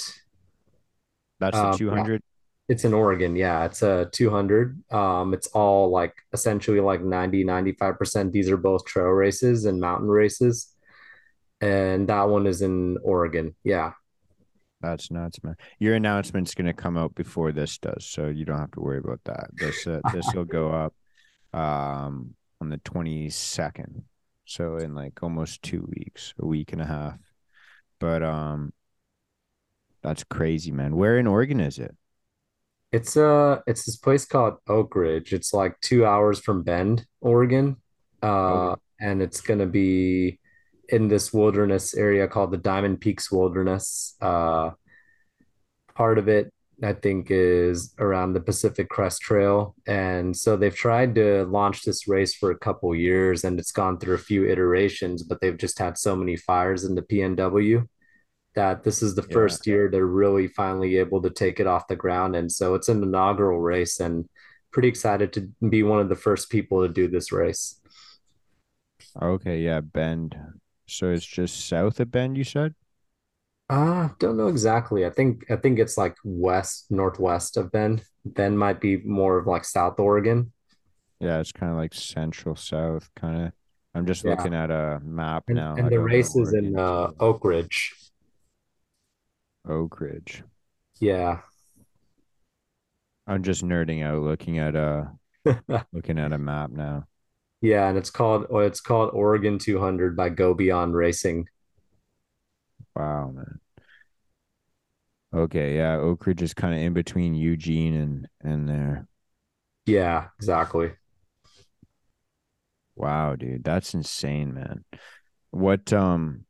that's 1.39 1.57
the 1.57 1.69
um, 1.69 1.77
200 1.77 2.21
it's 2.69 2.83
in 2.83 2.93
Oregon. 2.93 3.35
Yeah, 3.35 3.65
it's 3.65 3.81
a 3.81 4.09
200. 4.11 4.83
Um, 4.91 5.33
it's 5.33 5.47
all 5.47 5.89
like 5.89 6.13
essentially 6.33 6.81
like 6.81 7.01
90, 7.01 7.45
95%. 7.45 8.31
These 8.31 8.49
are 8.49 8.57
both 8.57 8.85
trail 8.85 9.07
races 9.07 9.65
and 9.65 9.79
mountain 9.79 10.09
races. 10.09 10.73
And 11.61 12.07
that 12.07 12.23
one 12.29 12.45
is 12.45 12.61
in 12.61 12.97
Oregon. 13.03 13.55
Yeah. 13.63 13.93
That's 14.81 15.09
nuts, 15.09 15.43
man. 15.43 15.55
Your 15.79 15.95
announcement's 15.95 16.53
going 16.53 16.67
to 16.67 16.73
come 16.73 16.97
out 16.97 17.15
before 17.15 17.51
this 17.51 17.77
does, 17.79 18.05
so 18.05 18.27
you 18.27 18.45
don't 18.45 18.59
have 18.59 18.71
to 18.71 18.79
worry 18.79 18.99
about 18.99 19.21
that. 19.25 19.49
This 19.53 19.87
uh, 19.87 20.01
this 20.13 20.27
will 20.33 20.45
go 20.45 20.71
up 20.71 20.93
um 21.53 22.35
on 22.61 22.69
the 22.69 22.77
22nd. 22.79 24.03
So 24.45 24.77
in 24.77 24.93
like 24.93 25.23
almost 25.23 25.61
2 25.63 25.89
weeks, 25.95 26.33
a 26.39 26.45
week 26.45 26.73
and 26.73 26.81
a 26.81 26.85
half. 26.85 27.17
But 27.99 28.21
um 28.21 28.71
that's 30.03 30.23
crazy, 30.23 30.71
man. 30.71 30.95
Where 30.95 31.17
in 31.17 31.27
Oregon 31.27 31.59
is 31.59 31.79
it? 31.79 31.95
It's 32.91 33.17
uh 33.17 33.59
it's 33.65 33.85
this 33.85 33.97
place 33.97 34.25
called 34.25 34.55
Oakridge. 34.69 35.33
It's 35.33 35.53
like 35.53 35.79
two 35.81 36.05
hours 36.05 36.39
from 36.39 36.63
Bend, 36.63 37.05
Oregon. 37.19 37.77
Uh 38.21 38.71
okay. 38.71 38.81
and 39.01 39.21
it's 39.23 39.41
gonna 39.41 39.65
be 39.65 40.39
in 40.89 41.07
this 41.07 41.33
wilderness 41.33 41.93
area 41.95 42.27
called 42.27 42.51
the 42.51 42.57
Diamond 42.57 43.01
Peaks 43.01 43.31
Wilderness. 43.31 44.15
Uh, 44.21 44.71
part 45.95 46.17
of 46.17 46.27
it, 46.27 46.53
I 46.83 46.93
think, 46.93 47.27
is 47.29 47.93
around 47.99 48.33
the 48.33 48.39
Pacific 48.39 48.87
Crest 48.89 49.21
Trail. 49.21 49.75
And 49.87 50.35
so 50.35 50.55
they've 50.55 50.75
tried 50.75 51.15
to 51.15 51.45
launch 51.45 51.83
this 51.83 52.07
race 52.07 52.35
for 52.35 52.51
a 52.51 52.57
couple 52.59 52.93
years 52.95 53.43
and 53.43 53.59
it's 53.59 53.71
gone 53.71 53.99
through 53.99 54.15
a 54.15 54.19
few 54.19 54.47
iterations, 54.47 55.23
but 55.23 55.41
they've 55.41 55.57
just 55.57 55.79
had 55.79 55.97
so 55.97 56.15
many 56.15 56.35
fires 56.37 56.83
in 56.83 56.95
the 56.95 57.01
PNW 57.01 57.87
that 58.55 58.83
this 58.83 59.03
is 59.03 59.13
the 59.15 59.25
Yeah. 59.27 59.33
first 59.33 59.67
year 59.67 59.89
they're 59.89 60.05
really 60.05 60.47
finally 60.47 60.97
able 60.97 61.21
to 61.21 61.29
take 61.29 61.59
it 61.59 61.67
off 61.67 61.87
the 61.87 61.95
ground. 61.95 62.35
And 62.35 62.51
so 62.51 62.75
it's 62.75 62.89
an 62.89 63.03
inaugural 63.03 63.59
race 63.59 63.99
and 63.99 64.27
pretty 64.71 64.87
excited 64.87 65.33
to 65.33 65.49
be 65.69 65.83
one 65.83 65.99
of 65.99 66.09
the 66.09 66.15
first 66.15 66.49
people 66.49 66.81
to 66.81 66.91
do 66.93 67.07
this 67.07 67.31
race. 67.31 67.79
Okay, 69.19 69.61
yeah, 69.61 69.81
Bend. 69.81 70.35
So 70.87 71.11
it's 71.11 71.25
just 71.25 71.67
south 71.67 71.99
of 71.99 72.11
Bend, 72.11 72.37
you 72.37 72.43
said? 72.43 72.73
Uh, 73.69 74.09
don't 74.19 74.37
know 74.37 74.47
exactly. 74.47 75.05
I 75.05 75.09
think 75.09 75.49
I 75.51 75.57
think 75.57 75.77
it's 75.79 75.97
like 75.97 76.15
west, 76.23 76.85
northwest 76.89 77.57
of 77.57 77.71
Bend. 77.71 78.03
Bend 78.25 78.57
might 78.57 78.79
be 78.79 78.97
more 78.97 79.37
of 79.37 79.47
like 79.47 79.65
South 79.65 79.99
Oregon. 79.99 80.53
Yeah, 81.19 81.39
it's 81.39 81.51
kind 81.51 81.71
of 81.71 81.77
like 81.77 81.93
central 81.93 82.55
south, 82.55 83.09
kind 83.15 83.47
of. 83.47 83.53
I'm 83.95 84.05
just 84.05 84.23
Yeah. 84.23 84.25
looking 84.25 84.53
at 84.53 84.69
a 84.69 84.99
map 85.03 85.45
And 85.47 85.61
now. 85.61 85.77
and 85.77 85.87
I 85.87 85.91
the 85.91 85.99
race 85.99 86.35
is 86.37 86.53
in 86.53 86.77
uh. 86.79 87.09
Oakridge. 87.19 87.91
Oak 89.65 89.99
Ridge. 90.01 90.43
Yeah. 90.99 91.41
I'm 93.27 93.43
just 93.43 93.63
nerding 93.63 94.03
out 94.03 94.21
looking 94.23 94.57
at 94.59 94.75
a 94.75 95.11
looking 95.93 96.19
at 96.19 96.33
a 96.33 96.37
map 96.37 96.71
now. 96.71 97.07
Yeah, 97.61 97.89
and 97.89 97.97
it's 97.97 98.09
called 98.11 98.45
oh, 98.49 98.59
it's 98.59 98.81
called 98.81 99.11
Oregon 99.13 99.57
200 99.57 100.15
by 100.15 100.29
Go 100.29 100.53
Beyond 100.53 100.95
Racing. 100.95 101.47
Wow, 102.95 103.31
man. 103.31 103.59
Okay, 105.33 105.75
yeah, 105.75 105.97
Oakridge 105.97 106.41
is 106.41 106.53
kind 106.53 106.73
of 106.73 106.79
in 106.79 106.93
between 106.93 107.33
Eugene 107.33 107.95
and 107.95 108.27
and 108.41 108.69
there. 108.69 109.07
Yeah, 109.85 110.27
exactly. 110.37 110.93
Wow, 112.95 113.35
dude, 113.35 113.63
that's 113.63 113.93
insane, 113.93 114.53
man. 114.53 114.83
What 115.51 115.93
um 115.93 116.45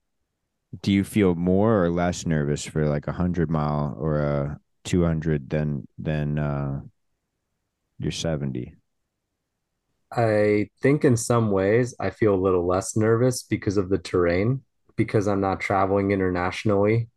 do 0.82 0.92
you 0.92 1.04
feel 1.04 1.36
more 1.36 1.84
or 1.84 1.90
less 1.90 2.26
nervous 2.26 2.66
for 2.66 2.88
like 2.88 3.08
a 3.08 3.14
hundred 3.14 3.50
mile 3.50 3.96
or 4.00 4.20
a 4.20 4.60
two 4.84 5.04
hundred 5.04 5.50
than 5.50 5.88
than 5.98 6.40
uh 6.40 6.82
your 8.00 8.12
70? 8.12 8.77
I 10.12 10.70
think 10.82 11.04
in 11.04 11.18
some 11.18 11.52
ways 11.52 11.94
I 12.00 12.10
feel 12.10 12.34
a 12.34 12.36
little 12.36 12.66
less 12.66 12.96
nervous 12.96 13.44
because 13.44 13.78
of 13.78 13.90
the 13.90 13.98
terrain, 13.98 14.64
because 14.96 15.28
I'm 15.28 15.42
not 15.42 15.60
traveling 15.60 16.12
internationally, 16.12 17.10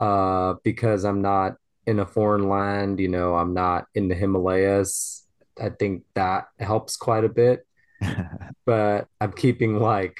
uh, 0.00 0.54
because 0.64 1.04
I'm 1.04 1.22
not 1.22 1.56
in 1.86 2.00
a 2.00 2.06
foreign 2.06 2.48
land, 2.48 3.00
you 3.00 3.08
know, 3.08 3.34
I'm 3.34 3.54
not 3.54 3.86
in 3.94 4.08
the 4.08 4.14
Himalayas. 4.14 5.26
I 5.60 5.70
think 5.70 6.04
that 6.14 6.48
helps 6.58 6.96
quite 6.96 7.24
a 7.24 7.28
bit, 7.28 7.66
but 8.66 9.08
I'm 9.20 9.32
keeping 9.32 9.78
like, 9.78 10.18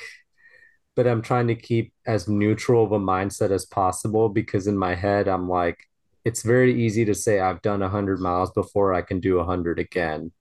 but 0.95 1.07
I'm 1.07 1.23
trying 1.23 1.49
to 1.49 1.55
keep 1.55 1.93
as 2.07 2.29
neutral 2.29 2.85
of 2.85 2.93
a 2.93 2.99
mindset 2.99 3.51
as 3.51 3.65
possible 3.67 4.29
because 4.29 4.67
in 4.67 4.77
my 4.79 4.95
head, 4.95 5.29
I'm 5.29 5.49
like, 5.49 5.79
it's 6.25 6.43
very 6.43 6.83
easy 6.83 7.05
to 7.07 7.15
say 7.15 7.41
I've 7.41 7.63
done 7.63 7.81
100 7.81 8.21
miles 8.21 8.51
before 8.53 8.93
I 8.95 9.03
can 9.03 9.21
do 9.21 9.37
100 9.37 9.79
again 9.79 10.33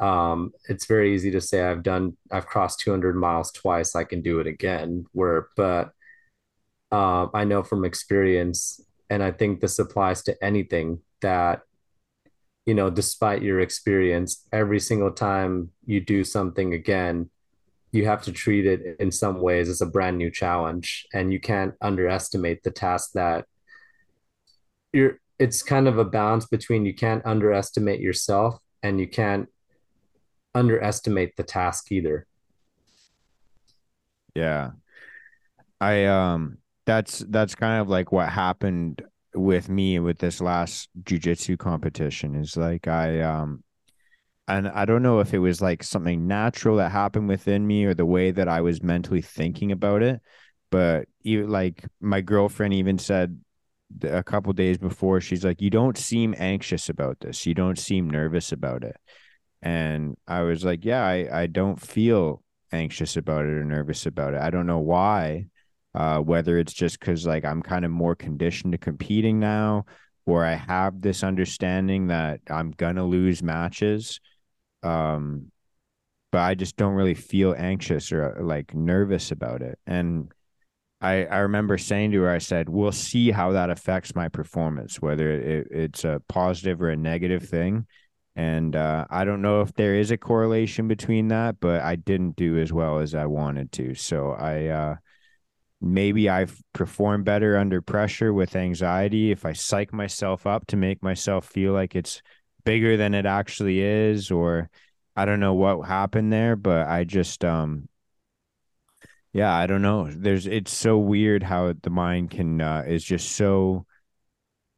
um, 0.00 0.52
it's 0.68 0.86
very 0.86 1.14
easy 1.14 1.30
to 1.32 1.40
say 1.40 1.62
I've 1.62 1.82
done 1.82 2.16
I've 2.30 2.46
crossed 2.46 2.80
200 2.80 3.16
miles 3.16 3.50
twice. 3.52 3.94
I 3.94 4.04
can 4.04 4.22
do 4.22 4.40
it 4.40 4.46
again. 4.46 5.06
Where, 5.12 5.48
but 5.56 5.90
um, 6.90 7.30
I 7.34 7.44
know 7.44 7.62
from 7.62 7.84
experience, 7.84 8.80
and 9.10 9.22
I 9.22 9.32
think 9.32 9.60
this 9.60 9.78
applies 9.78 10.22
to 10.24 10.44
anything 10.44 11.00
that 11.20 11.62
you 12.66 12.74
know, 12.74 12.90
despite 12.90 13.40
your 13.40 13.60
experience, 13.60 14.46
every 14.52 14.78
single 14.78 15.10
time 15.10 15.70
you 15.86 16.00
do 16.00 16.22
something 16.22 16.74
again, 16.74 17.30
you 17.92 18.04
have 18.04 18.20
to 18.24 18.30
treat 18.30 18.66
it 18.66 18.96
in 19.00 19.10
some 19.10 19.40
ways 19.40 19.70
as 19.70 19.80
a 19.80 19.86
brand 19.86 20.18
new 20.18 20.30
challenge, 20.30 21.06
and 21.14 21.32
you 21.32 21.40
can't 21.40 21.72
underestimate 21.80 22.62
the 22.62 22.70
task 22.70 23.12
that 23.14 23.46
you're. 24.92 25.18
It's 25.38 25.62
kind 25.62 25.88
of 25.88 25.98
a 25.98 26.04
balance 26.04 26.46
between 26.46 26.84
you 26.84 26.94
can't 26.94 27.24
underestimate 27.24 28.00
yourself 28.00 28.58
and 28.82 28.98
you 29.00 29.06
can't 29.06 29.48
underestimate 30.54 31.36
the 31.36 31.42
task 31.42 31.92
either. 31.92 32.26
Yeah. 34.34 34.70
I 35.80 36.06
um 36.06 36.58
that's 36.86 37.18
that's 37.28 37.54
kind 37.54 37.80
of 37.80 37.88
like 37.88 38.12
what 38.12 38.28
happened 38.28 39.02
with 39.34 39.68
me 39.68 39.98
with 39.98 40.18
this 40.18 40.40
last 40.40 40.88
jujitsu 41.02 41.58
competition 41.58 42.34
is 42.34 42.56
like 42.56 42.88
I 42.88 43.20
um 43.20 43.62
and 44.48 44.68
I 44.68 44.86
don't 44.86 45.02
know 45.02 45.20
if 45.20 45.34
it 45.34 45.38
was 45.38 45.60
like 45.60 45.82
something 45.82 46.26
natural 46.26 46.76
that 46.76 46.90
happened 46.90 47.28
within 47.28 47.66
me 47.66 47.84
or 47.84 47.94
the 47.94 48.06
way 48.06 48.30
that 48.30 48.48
I 48.48 48.62
was 48.62 48.82
mentally 48.82 49.20
thinking 49.20 49.72
about 49.72 50.02
it, 50.02 50.20
but 50.70 51.06
you 51.22 51.46
like 51.46 51.84
my 52.00 52.22
girlfriend 52.22 52.72
even 52.72 52.98
said 52.98 53.38
a 54.02 54.22
couple 54.22 54.52
days 54.54 54.78
before 54.78 55.20
she's 55.20 55.44
like 55.44 55.60
you 55.60 55.70
don't 55.70 55.98
seem 55.98 56.34
anxious 56.38 56.88
about 56.88 57.20
this. 57.20 57.44
You 57.46 57.54
don't 57.54 57.78
seem 57.78 58.08
nervous 58.08 58.52
about 58.52 58.84
it. 58.84 58.96
And 59.62 60.16
I 60.26 60.42
was 60.42 60.64
like, 60.64 60.84
yeah, 60.84 61.04
I 61.04 61.42
I 61.42 61.46
don't 61.46 61.80
feel 61.80 62.42
anxious 62.72 63.16
about 63.16 63.44
it 63.44 63.50
or 63.50 63.64
nervous 63.64 64.06
about 64.06 64.34
it. 64.34 64.40
I 64.40 64.50
don't 64.50 64.66
know 64.66 64.78
why 64.78 65.46
uh, 65.94 66.20
whether 66.20 66.58
it's 66.58 66.72
just 66.72 67.00
because 67.00 67.26
like 67.26 67.44
I'm 67.44 67.62
kind 67.62 67.84
of 67.84 67.90
more 67.90 68.14
conditioned 68.14 68.72
to 68.72 68.78
competing 68.78 69.40
now, 69.40 69.86
or 70.26 70.44
I 70.44 70.54
have 70.54 71.00
this 71.00 71.22
understanding 71.22 72.08
that 72.08 72.40
I'm 72.48 72.70
gonna 72.72 73.04
lose 73.04 73.42
matches. 73.42 74.20
Um, 74.82 75.50
but 76.30 76.42
I 76.42 76.54
just 76.54 76.76
don't 76.76 76.94
really 76.94 77.14
feel 77.14 77.54
anxious 77.56 78.12
or 78.12 78.38
uh, 78.38 78.42
like 78.42 78.74
nervous 78.74 79.32
about 79.32 79.62
it. 79.62 79.78
And 79.86 80.30
I 81.00 81.24
I 81.26 81.38
remember 81.38 81.78
saying 81.78 82.12
to 82.12 82.22
her, 82.22 82.30
I 82.30 82.38
said, 82.38 82.68
"We'll 82.68 82.92
see 82.92 83.30
how 83.30 83.52
that 83.52 83.70
affects 83.70 84.14
my 84.14 84.28
performance, 84.28 85.00
whether 85.02 85.30
it, 85.32 85.68
it's 85.70 86.04
a 86.04 86.22
positive 86.28 86.82
or 86.82 86.90
a 86.90 86.96
negative 86.96 87.48
thing." 87.48 87.86
And 88.38 88.76
uh, 88.76 89.04
I 89.10 89.24
don't 89.24 89.42
know 89.42 89.62
if 89.62 89.74
there 89.74 89.96
is 89.96 90.12
a 90.12 90.16
correlation 90.16 90.86
between 90.86 91.26
that, 91.28 91.58
but 91.58 91.80
I 91.82 91.96
didn't 91.96 92.36
do 92.36 92.56
as 92.58 92.72
well 92.72 93.00
as 93.00 93.12
I 93.12 93.26
wanted 93.26 93.72
to. 93.72 93.96
So 93.96 94.30
I 94.30 94.66
uh, 94.66 94.96
maybe 95.80 96.30
I 96.30 96.46
perform 96.72 97.24
better 97.24 97.56
under 97.56 97.82
pressure 97.82 98.32
with 98.32 98.56
anxiety 98.56 99.32
if 99.32 99.44
I 99.44 99.54
psych 99.54 99.92
myself 99.92 100.46
up 100.46 100.68
to 100.68 100.76
make 100.76 101.02
myself 101.02 101.46
feel 101.46 101.72
like 101.72 101.96
it's 101.96 102.22
bigger 102.64 102.96
than 102.96 103.12
it 103.14 103.26
actually 103.26 103.80
is, 103.80 104.30
or 104.30 104.70
I 105.16 105.24
don't 105.24 105.40
know 105.40 105.54
what 105.54 105.88
happened 105.88 106.32
there, 106.32 106.54
but 106.56 106.86
I 106.86 107.02
just 107.04 107.44
um 107.44 107.88
yeah, 109.32 109.52
I 109.54 109.66
don't 109.66 109.82
know. 109.82 110.08
There's 110.10 110.46
it's 110.46 110.72
so 110.72 110.98
weird 110.98 111.42
how 111.42 111.74
the 111.82 111.90
mind 111.90 112.30
can 112.30 112.60
uh, 112.60 112.84
is 112.86 113.04
just 113.04 113.32
so 113.32 113.84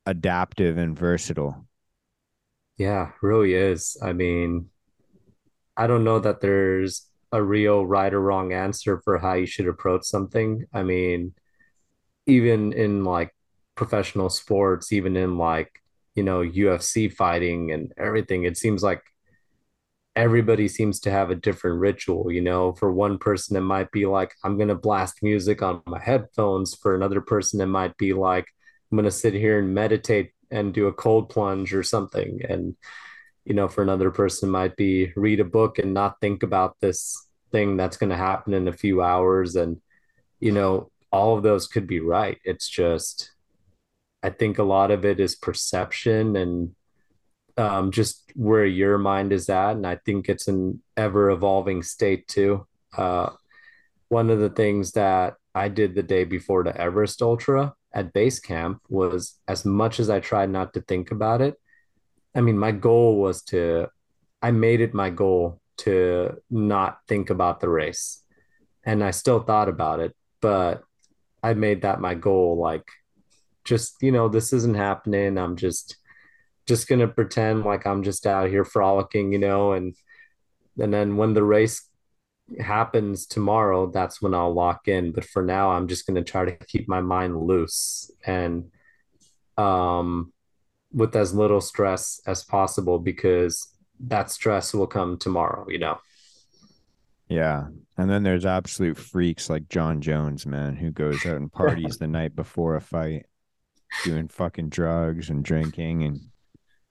adaptive 0.07 0.79
and 0.79 0.99
versatile. 0.99 1.67
Yeah, 2.81 3.13
really 3.21 3.53
is. 3.53 3.99
I 4.03 4.15
mean, 4.15 4.71
I 5.77 5.87
don't 5.87 6.05
know 6.05 6.19
that 6.19 6.41
there's 6.41 7.07
a 7.31 7.43
real 7.43 7.87
right 7.87 8.13
or 8.13 8.21
wrong 8.21 8.53
answer 8.53 9.01
for 9.05 9.19
how 9.19 9.35
you 9.35 9.47
should 9.47 9.69
approach 9.69 10.05
something. 10.05 10.65
I 10.73 10.83
mean, 10.83 11.35
even 12.27 12.73
in 12.73 13.05
like 13.05 13.35
professional 13.77 14.31
sports, 14.31 14.93
even 14.93 15.17
in 15.17 15.39
like, 15.39 15.71
you 16.15 16.23
know, 16.23 16.41
UFC 16.43 17.09
fighting 17.09 17.73
and 17.73 17.93
everything, 17.99 18.45
it 18.45 18.57
seems 18.57 18.83
like 18.83 19.03
everybody 20.17 20.69
seems 20.69 21.01
to 21.01 21.11
have 21.11 21.31
a 21.31 21.35
different 21.35 21.81
ritual. 21.81 22.31
You 22.33 22.41
know, 22.41 22.73
for 22.73 22.93
one 22.93 23.19
person, 23.19 23.57
it 23.57 23.61
might 23.61 23.91
be 23.93 24.07
like, 24.07 24.35
I'm 24.45 24.57
going 24.57 24.69
to 24.69 24.75
blast 24.75 25.23
music 25.23 25.63
on 25.63 25.83
my 25.87 26.01
headphones. 26.01 26.75
For 26.75 26.95
another 26.95 27.21
person, 27.21 27.61
it 27.61 27.67
might 27.67 27.97
be 27.97 28.13
like, 28.13 28.47
I'm 28.91 28.97
going 28.97 29.05
to 29.05 29.11
sit 29.11 29.35
here 29.35 29.59
and 29.59 29.75
meditate 29.75 30.33
and 30.51 30.75
do 30.75 30.87
a 30.87 30.93
cold 30.93 31.29
plunge 31.29 31.75
or 31.75 31.83
something. 31.83 32.41
And 32.49 32.77
you 33.45 33.55
know, 33.55 33.69
for 33.69 33.83
another 33.83 34.11
person 34.11 34.51
might 34.51 34.77
be 34.77 35.13
read 35.17 35.41
a 35.41 35.45
book 35.45 35.79
and 35.79 35.95
not 35.95 36.21
think 36.21 36.43
about 36.43 36.77
this 36.81 37.27
thing 37.51 37.77
that's 37.77 37.97
going 37.97 38.11
to 38.11 38.17
happen 38.17 38.55
in 38.55 38.69
a 38.69 38.73
few 38.73 39.03
hours. 39.03 39.57
And, 39.57 39.81
you 40.39 40.53
know, 40.53 40.91
all 41.11 41.37
of 41.37 41.43
those 41.43 41.67
could 41.67 41.87
be 41.87 42.01
right. 42.01 42.39
It's 42.45 42.69
just, 42.69 43.33
I 44.23 44.31
think 44.31 44.59
a 44.59 44.63
lot 44.63 44.91
of 44.91 45.05
it 45.05 45.21
is 45.21 45.35
perception 45.35 46.37
and 46.37 46.75
um, 47.57 47.91
just 47.91 48.31
where 48.35 48.67
your 48.67 48.99
mind 48.99 49.33
is 49.33 49.49
at. 49.49 49.73
And 49.73 49.87
I 49.87 49.97
think 49.97 50.29
it's 50.29 50.47
an 50.47 50.83
ever 50.97 51.31
evolving 51.31 51.83
state 51.83 52.29
too. 52.29 52.67
Uh, 52.97 53.31
one 54.09 54.31
of 54.31 54.39
the 54.39 54.51
things 54.51 54.93
that 54.93 55.35
I 55.55 55.69
did 55.69 55.95
the 55.95 56.03
day 56.03 56.25
before 56.25 56.63
the 56.63 56.79
Everest 56.79 57.23
Ultra 57.23 57.75
at 57.93 58.13
base 58.13 58.39
camp 58.41 58.83
was 58.89 59.39
as 59.49 59.65
much 59.65 60.01
as 60.01 60.11
I 60.11 60.21
tried 60.21 60.51
not 60.51 60.75
to 60.75 60.81
think 60.81 61.11
about 61.11 61.41
it, 61.41 61.57
I 62.35 62.41
mean, 62.41 62.59
my 62.59 62.73
goal 62.73 63.21
was 63.21 63.43
to, 63.45 63.89
I 64.41 64.51
made 64.53 64.81
it 64.81 64.95
my 64.95 65.11
goal 65.11 65.61
to 65.79 66.41
not 66.51 67.01
think 67.09 67.31
about 67.31 67.61
the 67.61 67.69
race. 67.69 68.23
And 68.85 69.03
I 69.03 69.11
still 69.11 69.41
thought 69.41 69.69
about 69.69 70.01
it. 70.01 70.15
but 70.41 70.83
I 71.43 71.55
made 71.55 71.83
that 71.83 72.01
my 72.01 72.15
goal. 72.15 72.59
Like, 72.59 72.87
just, 73.65 73.97
you 74.03 74.13
know, 74.13 74.29
this 74.29 74.53
isn't 74.53 74.77
happening. 74.77 75.39
I'm 75.39 75.57
just, 75.57 75.97
just 76.67 76.89
gonna 76.89 77.09
pretend 77.09 77.65
like 77.65 77.87
I'm 77.87 78.03
just 78.03 78.27
out 78.27 78.49
here 78.49 78.65
frolicking, 78.65 79.33
you 79.33 79.39
know, 79.39 79.73
and 79.73 79.95
and 80.79 80.95
then 80.95 81.17
when 81.17 81.35
the 81.35 81.43
race 81.43 81.89
happens 82.59 83.27
tomorrow, 83.27 83.91
that's 83.91 84.21
when 84.21 84.35
I'll 84.35 84.53
lock 84.53 84.89
in. 84.89 85.13
But 85.13 85.25
for 85.25 85.43
now, 85.43 85.71
I'm 85.71 85.89
just 85.89 86.07
gonna 86.07 86.25
try 86.25 86.45
to 86.45 86.57
keep 86.67 86.89
my 86.89 87.01
mind 87.01 87.41
loose 87.41 88.11
and 88.27 88.71
um 89.57 90.33
with 90.93 91.15
as 91.15 91.35
little 91.35 91.61
stress 91.61 92.21
as 92.27 92.43
possible 92.43 92.99
because 92.99 93.69
that 94.01 94.31
stress 94.31 94.75
will 94.75 94.87
come 94.87 95.19
tomorrow, 95.19 95.67
you 95.69 95.79
know. 95.79 95.99
Yeah. 97.29 97.69
And 97.97 98.11
then 98.11 98.23
there's 98.23 98.47
absolute 98.47 98.97
freaks 98.97 99.49
like 99.49 99.69
Jon 99.69 100.01
Jones, 100.01 100.47
man, 100.47 100.75
who 100.75 100.91
goes 100.91 101.25
out 101.27 101.37
and 101.37 101.53
parties 101.53 101.99
the 101.99 102.09
night 102.09 102.35
before 102.35 102.75
a 102.75 102.81
fight, 102.81 103.27
doing 104.05 104.27
fucking 104.27 104.71
drugs 104.71 105.31
and 105.31 105.45
drinking 105.45 106.03
and 106.03 106.21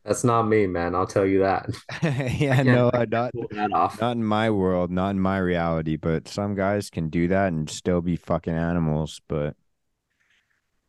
That's 0.05 0.23
not 0.23 0.43
me, 0.43 0.65
man. 0.65 0.95
I'll 0.95 1.07
tell 1.07 1.25
you 1.25 1.39
that. 1.39 1.69
Yeah, 2.39 2.63
no, 2.63 2.89
I 2.93 3.01
uh, 3.01 3.05
not 3.09 3.31
that 3.51 3.73
off. 3.73 3.99
not 3.99 4.15
in 4.15 4.23
my 4.23 4.49
world, 4.49 4.91
not 4.91 5.11
in 5.11 5.19
my 5.19 5.37
reality, 5.37 5.97
but 5.97 6.27
some 6.27 6.55
guys 6.55 6.89
can 6.89 7.09
do 7.09 7.27
that 7.27 7.47
and 7.47 7.69
still 7.69 8.01
be 8.01 8.15
fucking 8.15 8.53
animals, 8.53 9.21
but 9.27 9.55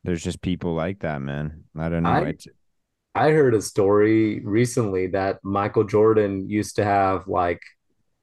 there's 0.04 0.22
just 0.22 0.40
people 0.40 0.74
like 0.74 1.00
that, 1.00 1.20
man. 1.20 1.64
I 1.76 1.88
don't 1.88 2.04
know. 2.04 2.10
I 2.10 2.34
I 3.14 3.30
heard 3.32 3.54
a 3.54 3.62
story 3.62 4.40
recently 4.40 5.08
that 5.08 5.40
Michael 5.42 5.84
Jordan 5.84 6.48
used 6.48 6.76
to 6.76 6.84
have 6.84 7.26
like 7.26 7.60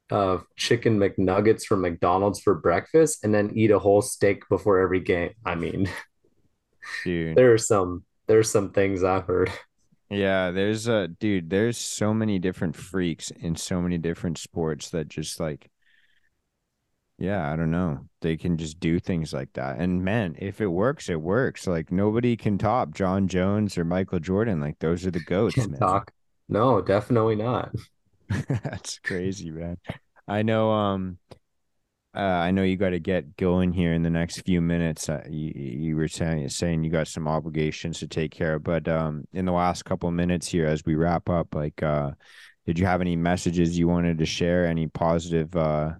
uh 0.09 0.37
chicken 0.55 0.97
McNuggets 0.97 1.63
from 1.63 1.81
McDonald's 1.81 2.39
for 2.39 2.55
breakfast 2.55 3.25
and 3.25 3.33
then 3.33 3.51
eat 3.53 3.71
a 3.71 3.79
whole 3.79 4.01
steak 4.01 4.47
before 4.49 4.79
every 4.79 5.01
game. 5.01 5.33
I 5.45 5.55
mean, 5.55 5.89
dude. 7.03 7.35
there 7.35 7.53
are 7.53 7.57
some 7.57 8.05
there's 8.27 8.49
some 8.49 8.71
things 8.71 9.03
I've 9.03 9.25
heard. 9.25 9.51
Yeah, 10.09 10.51
there's 10.51 10.87
a 10.87 11.07
dude, 11.09 11.49
there's 11.49 11.77
so 11.77 12.13
many 12.13 12.39
different 12.39 12.75
freaks 12.75 13.29
in 13.31 13.55
so 13.55 13.81
many 13.81 13.97
different 13.97 14.37
sports 14.37 14.89
that 14.91 15.09
just 15.09 15.39
like 15.39 15.69
Yeah, 17.19 17.51
I 17.51 17.55
don't 17.55 17.71
know. 17.71 18.07
They 18.21 18.37
can 18.37 18.57
just 18.57 18.79
do 18.79 18.99
things 18.99 19.33
like 19.33 19.53
that. 19.53 19.77
And 19.79 20.03
man, 20.03 20.35
if 20.37 20.61
it 20.61 20.67
works, 20.67 21.09
it 21.09 21.21
works. 21.21 21.65
Like 21.65 21.91
nobody 21.91 22.37
can 22.37 22.57
top 22.59 22.93
Jon 22.93 23.27
Jones 23.27 23.77
or 23.77 23.83
Michael 23.85 24.19
Jordan. 24.19 24.59
Like 24.61 24.79
those 24.79 25.05
are 25.05 25.11
the 25.11 25.19
goats, 25.19 25.67
Can't 25.67 25.69
man. 25.69 25.79
talk. 25.79 26.11
No, 26.49 26.81
definitely 26.81 27.35
not. 27.35 27.73
That's 28.29 28.99
crazy, 28.99 29.51
man. 29.51 29.77
I 30.27 30.41
know 30.43 30.71
um 30.71 31.17
uh, 32.17 32.19
I 32.19 32.49
know 32.49 32.63
you 32.63 32.77
got 32.77 32.89
to 32.89 32.99
get 32.99 33.37
going 33.37 33.71
here 33.71 33.93
in 33.93 34.01
the 34.01 34.09
next 34.09 34.41
few 34.41 34.59
minutes. 34.59 35.07
Uh, 35.07 35.23
you, 35.29 35.51
you 35.55 35.95
were 35.95 36.07
saying 36.07 36.49
saying 36.49 36.83
you 36.83 36.89
got 36.89 37.07
some 37.07 37.27
obligations 37.27 37.99
to 37.99 38.07
take 38.07 38.31
care 38.31 38.55
of, 38.55 38.63
but 38.63 38.87
um 38.87 39.25
in 39.33 39.45
the 39.45 39.51
last 39.51 39.85
couple 39.85 40.09
of 40.09 40.15
minutes 40.15 40.47
here 40.47 40.65
as 40.65 40.83
we 40.83 40.95
wrap 40.95 41.29
up, 41.29 41.53
like 41.53 41.83
uh 41.83 42.11
did 42.65 42.79
you 42.79 42.87
have 42.87 43.01
any 43.01 43.15
messages 43.15 43.77
you 43.77 43.87
wanted 43.87 44.17
to 44.17 44.25
share? 44.25 44.65
Any 44.65 44.87
positive 44.87 45.55
uh 45.55 45.91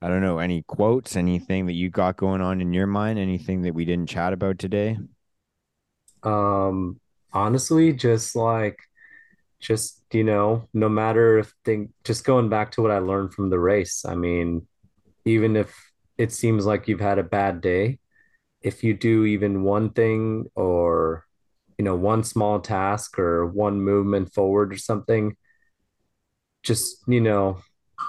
I 0.00 0.08
don't 0.08 0.20
know, 0.20 0.38
any 0.40 0.62
quotes, 0.62 1.14
anything 1.14 1.66
that 1.66 1.74
you 1.74 1.88
got 1.88 2.16
going 2.16 2.40
on 2.40 2.60
in 2.60 2.72
your 2.72 2.88
mind, 2.88 3.20
anything 3.20 3.62
that 3.62 3.74
we 3.74 3.84
didn't 3.84 4.08
chat 4.08 4.32
about 4.32 4.58
today? 4.58 4.98
Um, 6.24 7.00
honestly, 7.32 7.92
just 7.92 8.34
like 8.34 8.80
just, 9.60 10.02
you 10.12 10.24
know, 10.24 10.68
no 10.74 10.88
matter 10.88 11.38
if 11.38 11.54
thing 11.64 11.92
just 12.02 12.24
going 12.24 12.48
back 12.48 12.72
to 12.72 12.82
what 12.82 12.90
I 12.90 12.98
learned 12.98 13.32
from 13.32 13.48
the 13.48 13.60
race. 13.60 14.04
I 14.04 14.16
mean, 14.16 14.66
even 15.24 15.56
if 15.56 15.74
it 16.18 16.32
seems 16.32 16.66
like 16.66 16.88
you've 16.88 17.00
had 17.00 17.18
a 17.18 17.24
bad 17.24 17.60
day, 17.60 17.98
if 18.62 18.84
you 18.84 18.94
do 18.94 19.24
even 19.24 19.64
one 19.64 19.90
thing 19.90 20.46
or, 20.54 21.26
you 21.78 21.84
know, 21.84 21.96
one 21.96 22.24
small 22.24 22.60
task 22.60 23.18
or 23.18 23.46
one 23.46 23.80
movement 23.80 24.32
forward 24.32 24.72
or 24.72 24.78
something, 24.78 25.36
just, 26.62 26.96
you 27.06 27.20
know, 27.20 27.58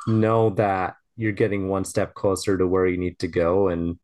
know 0.07 0.52
that 0.52 0.95
you're 1.15 1.31
getting 1.31 1.69
one 1.69 1.85
step 1.85 2.14
closer 2.14 2.57
to 2.57 2.68
where 2.68 2.88
you 2.88 2.98
need 2.98 3.19
to 3.19 3.27
go 3.27 3.69
and 3.69 3.99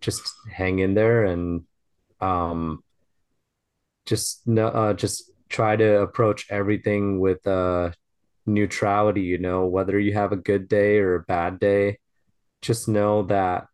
just 0.00 0.32
hang 0.52 0.78
in 0.78 0.94
there 0.94 1.24
and 1.24 1.64
um 2.20 2.82
just 4.06 4.48
uh 4.48 4.92
just 4.94 5.30
try 5.48 5.76
to 5.76 6.00
approach 6.00 6.46
everything 6.50 7.20
with 7.20 7.46
uh 7.46 7.90
neutrality, 8.46 9.22
you 9.22 9.38
know, 9.38 9.66
whether 9.66 9.98
you 10.00 10.14
have 10.14 10.32
a 10.32 10.36
good 10.36 10.68
day 10.68 10.98
or 10.98 11.16
a 11.16 11.22
bad 11.22 11.60
day, 11.60 11.99
just 12.62 12.88
know 12.88 13.22
that 13.24 13.66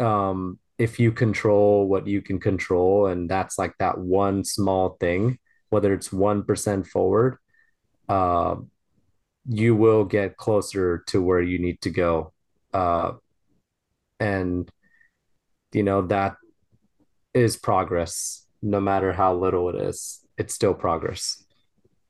um 0.00 0.58
if 0.76 0.98
you 0.98 1.12
control 1.12 1.86
what 1.86 2.06
you 2.06 2.20
can 2.20 2.40
control 2.40 3.06
and 3.06 3.30
that's 3.30 3.58
like 3.58 3.72
that 3.78 3.96
one 3.96 4.42
small 4.44 4.96
thing, 4.98 5.38
whether 5.70 5.92
it's 5.94 6.12
1% 6.12 6.86
forward, 6.86 7.38
uh 8.08 8.56
you 9.46 9.76
will 9.76 10.04
get 10.04 10.36
closer 10.36 11.04
to 11.06 11.22
where 11.22 11.40
you 11.40 11.58
need 11.58 11.80
to 11.82 11.90
go. 11.90 12.32
Uh 12.72 13.12
and 14.18 14.70
you 15.72 15.82
know 15.82 16.02
that 16.02 16.36
is 17.34 17.56
progress 17.56 18.46
no 18.62 18.80
matter 18.80 19.12
how 19.12 19.34
little 19.34 19.68
it 19.68 19.76
is. 19.76 20.20
It's 20.38 20.54
still 20.54 20.74
progress. 20.74 21.44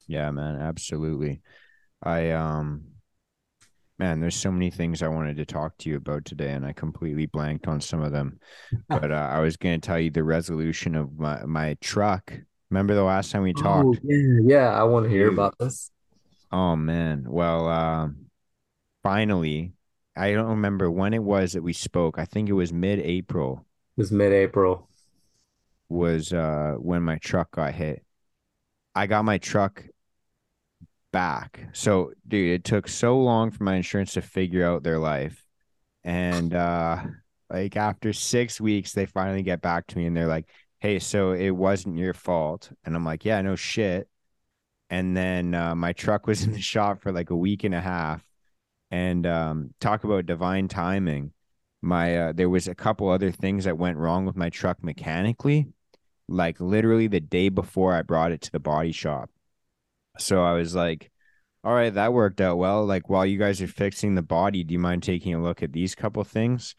Yeah, 0.06 0.30
man, 0.30 0.56
absolutely. 0.60 1.42
I 2.02 2.30
um 2.30 2.93
man, 3.98 4.20
there's 4.20 4.36
so 4.36 4.50
many 4.50 4.70
things 4.70 5.02
I 5.02 5.08
wanted 5.08 5.36
to 5.38 5.46
talk 5.46 5.76
to 5.78 5.90
you 5.90 5.96
about 5.96 6.24
today, 6.24 6.52
and 6.52 6.66
I 6.66 6.72
completely 6.72 7.26
blanked 7.26 7.66
on 7.68 7.80
some 7.80 8.02
of 8.02 8.12
them. 8.12 8.40
But 8.90 9.10
uh, 9.12 9.14
I 9.32 9.40
was 9.40 9.56
going 9.56 9.80
to 9.80 9.86
tell 9.86 9.98
you 9.98 10.10
the 10.10 10.24
resolution 10.24 10.94
of 10.94 11.18
my 11.18 11.44
my 11.44 11.76
truck. 11.80 12.32
Remember 12.70 12.94
the 12.94 13.04
last 13.04 13.30
time 13.32 13.42
we 13.42 13.54
Oh, 13.56 13.62
talked, 13.62 14.00
yeah, 14.02 14.40
yeah, 14.42 14.68
I 14.72 14.82
want 14.84 15.04
to 15.04 15.10
hear 15.10 15.28
about 15.28 15.56
this. 15.58 15.90
Oh 16.50 16.76
man. 16.76 17.24
Well, 17.28 17.68
uh, 17.68 18.08
finally, 19.02 19.74
I 20.16 20.32
don't 20.32 20.48
remember 20.50 20.90
when 20.90 21.14
it 21.14 21.22
was 21.22 21.52
that 21.54 21.62
we 21.62 21.72
spoke. 21.74 22.18
I 22.18 22.24
think 22.26 22.48
it 22.48 22.54
was 22.54 22.72
mid-April 22.72 23.66
It 23.96 24.00
was 24.00 24.12
mid-April. 24.12 24.88
was 25.88 26.32
uh 26.32 26.74
when 26.78 27.02
my 27.02 27.18
truck 27.18 27.50
got 27.52 27.74
hit. 27.74 28.04
I 28.94 29.06
got 29.06 29.24
my 29.24 29.38
truck 29.38 29.84
back. 31.14 31.60
So, 31.74 32.12
dude, 32.26 32.50
it 32.50 32.64
took 32.64 32.88
so 32.88 33.16
long 33.20 33.52
for 33.52 33.62
my 33.62 33.76
insurance 33.76 34.14
to 34.14 34.20
figure 34.22 34.66
out 34.66 34.82
their 34.82 34.98
life. 34.98 35.46
And 36.04 36.52
uh 36.54 37.04
like 37.50 37.76
after 37.76 38.12
6 38.12 38.60
weeks 38.60 38.92
they 38.92 39.06
finally 39.06 39.42
get 39.42 39.62
back 39.62 39.86
to 39.88 39.98
me 39.98 40.06
and 40.06 40.16
they're 40.16 40.26
like, 40.26 40.48
"Hey, 40.80 40.98
so 40.98 41.32
it 41.32 41.50
wasn't 41.50 41.98
your 41.98 42.14
fault." 42.14 42.72
And 42.84 42.96
I'm 42.96 43.04
like, 43.04 43.24
"Yeah, 43.24 43.40
no 43.42 43.54
shit." 43.56 44.08
And 44.90 45.16
then 45.16 45.54
uh, 45.54 45.74
my 45.76 45.92
truck 45.92 46.26
was 46.26 46.42
in 46.46 46.52
the 46.52 46.60
shop 46.60 47.00
for 47.02 47.12
like 47.12 47.30
a 47.30 47.36
week 47.36 47.64
and 47.64 47.74
a 47.74 47.80
half. 47.80 48.24
And 48.90 49.26
um 49.26 49.74
talk 49.80 50.04
about 50.04 50.26
divine 50.26 50.68
timing. 50.68 51.32
My 51.82 52.16
uh 52.18 52.32
there 52.32 52.50
was 52.50 52.68
a 52.68 52.74
couple 52.74 53.08
other 53.10 53.32
things 53.32 53.64
that 53.66 53.78
went 53.78 53.98
wrong 53.98 54.26
with 54.26 54.36
my 54.36 54.50
truck 54.50 54.82
mechanically, 54.84 55.68
like 56.28 56.60
literally 56.60 57.08
the 57.08 57.20
day 57.20 57.50
before 57.50 57.94
I 57.94 58.02
brought 58.02 58.32
it 58.32 58.42
to 58.42 58.52
the 58.52 58.60
body 58.60 58.92
shop. 58.92 59.30
So 60.18 60.42
I 60.42 60.52
was 60.52 60.74
like, 60.74 61.10
all 61.64 61.74
right, 61.74 61.92
that 61.94 62.12
worked 62.12 62.40
out 62.40 62.58
well. 62.58 62.84
Like 62.84 63.08
while 63.08 63.24
you 63.24 63.38
guys 63.38 63.62
are 63.62 63.66
fixing 63.66 64.14
the 64.14 64.22
body, 64.22 64.64
do 64.64 64.72
you 64.74 64.78
mind 64.78 65.02
taking 65.02 65.34
a 65.34 65.42
look 65.42 65.62
at 65.62 65.72
these 65.72 65.94
couple 65.94 66.22
things? 66.24 66.74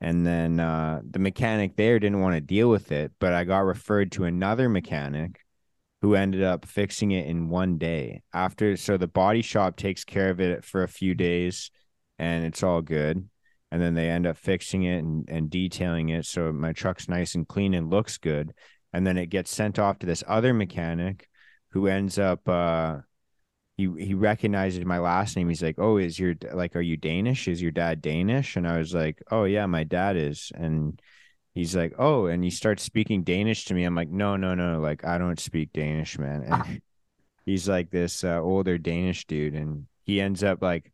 And 0.00 0.26
then 0.26 0.60
uh, 0.60 1.00
the 1.08 1.18
mechanic 1.18 1.76
there 1.76 1.98
didn't 1.98 2.20
want 2.20 2.34
to 2.34 2.40
deal 2.40 2.68
with 2.68 2.92
it, 2.92 3.12
but 3.18 3.32
I 3.32 3.44
got 3.44 3.60
referred 3.60 4.12
to 4.12 4.24
another 4.24 4.68
mechanic 4.68 5.40
who 6.02 6.14
ended 6.14 6.44
up 6.44 6.64
fixing 6.64 7.10
it 7.10 7.26
in 7.26 7.48
one 7.48 7.78
day. 7.78 8.22
After, 8.32 8.76
so 8.76 8.96
the 8.96 9.08
body 9.08 9.42
shop 9.42 9.76
takes 9.76 10.04
care 10.04 10.30
of 10.30 10.40
it 10.40 10.64
for 10.64 10.82
a 10.82 10.88
few 10.88 11.14
days 11.14 11.70
and 12.18 12.44
it's 12.44 12.62
all 12.62 12.82
good. 12.82 13.28
And 13.70 13.82
then 13.82 13.94
they 13.94 14.08
end 14.08 14.26
up 14.26 14.36
fixing 14.36 14.84
it 14.84 14.98
and, 14.98 15.28
and 15.28 15.50
detailing 15.50 16.10
it. 16.10 16.26
So 16.26 16.52
my 16.52 16.72
truck's 16.72 17.08
nice 17.08 17.34
and 17.34 17.46
clean 17.46 17.74
and 17.74 17.90
looks 17.90 18.18
good. 18.18 18.54
And 18.92 19.06
then 19.06 19.18
it 19.18 19.26
gets 19.26 19.50
sent 19.50 19.78
off 19.78 19.98
to 19.98 20.06
this 20.06 20.24
other 20.26 20.54
mechanic 20.54 21.27
who 21.70 21.86
ends 21.86 22.18
up 22.18 22.48
uh 22.48 22.98
he 23.78 23.88
he 23.96 24.12
recognizes 24.12 24.84
my 24.84 24.98
last 24.98 25.36
name. 25.36 25.48
He's 25.48 25.62
like, 25.62 25.78
"Oh, 25.78 25.98
is 25.98 26.18
your 26.18 26.34
like, 26.52 26.74
are 26.74 26.80
you 26.80 26.96
Danish? 26.96 27.46
Is 27.46 27.62
your 27.62 27.70
dad 27.70 28.02
Danish?" 28.02 28.56
And 28.56 28.66
I 28.66 28.76
was 28.76 28.92
like, 28.92 29.22
"Oh 29.30 29.44
yeah, 29.44 29.66
my 29.66 29.84
dad 29.84 30.16
is." 30.16 30.50
And 30.54 31.00
he's 31.54 31.76
like, 31.76 31.94
"Oh," 31.96 32.26
and 32.26 32.42
he 32.42 32.50
starts 32.50 32.82
speaking 32.82 33.22
Danish 33.22 33.66
to 33.66 33.74
me. 33.74 33.84
I'm 33.84 33.94
like, 33.94 34.10
"No, 34.10 34.36
no, 34.36 34.54
no, 34.56 34.80
like 34.80 35.04
I 35.04 35.16
don't 35.16 35.38
speak 35.38 35.72
Danish, 35.72 36.18
man." 36.18 36.42
And 36.42 36.82
he's 37.46 37.68
like 37.68 37.90
this 37.90 38.24
uh, 38.24 38.40
older 38.40 38.78
Danish 38.78 39.26
dude, 39.26 39.54
and 39.54 39.86
he 40.04 40.20
ends 40.20 40.42
up 40.42 40.60
like 40.60 40.92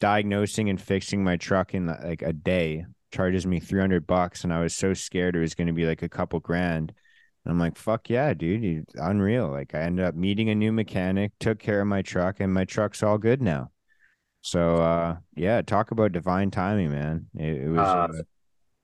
diagnosing 0.00 0.68
and 0.70 0.80
fixing 0.80 1.22
my 1.22 1.36
truck 1.36 1.72
in 1.72 1.86
like 1.86 2.22
a 2.22 2.32
day. 2.32 2.84
Charges 3.12 3.46
me 3.46 3.60
300 3.60 4.08
bucks, 4.08 4.42
and 4.42 4.52
I 4.52 4.60
was 4.60 4.74
so 4.74 4.92
scared 4.92 5.36
it 5.36 5.40
was 5.40 5.54
going 5.54 5.68
to 5.68 5.72
be 5.72 5.86
like 5.86 6.02
a 6.02 6.08
couple 6.08 6.40
grand. 6.40 6.92
And 7.44 7.52
I'm 7.52 7.58
like, 7.58 7.76
fuck 7.76 8.08
yeah, 8.08 8.32
dude, 8.34 8.64
you, 8.64 8.84
unreal. 8.94 9.48
Like 9.48 9.74
I 9.74 9.80
ended 9.80 10.04
up 10.06 10.14
meeting 10.14 10.48
a 10.50 10.54
new 10.54 10.72
mechanic, 10.72 11.32
took 11.40 11.58
care 11.58 11.80
of 11.80 11.86
my 11.86 12.02
truck, 12.02 12.40
and 12.40 12.52
my 12.52 12.64
truck's 12.64 13.02
all 13.02 13.18
good 13.18 13.42
now. 13.42 13.70
So 14.42 14.76
uh 14.76 15.16
yeah, 15.36 15.62
talk 15.62 15.90
about 15.90 16.12
divine 16.12 16.50
timing, 16.50 16.90
man. 16.90 17.26
It, 17.34 17.62
it 17.62 17.68
was 17.68 17.78
Uh, 17.78 18.08
uh, 18.10 18.22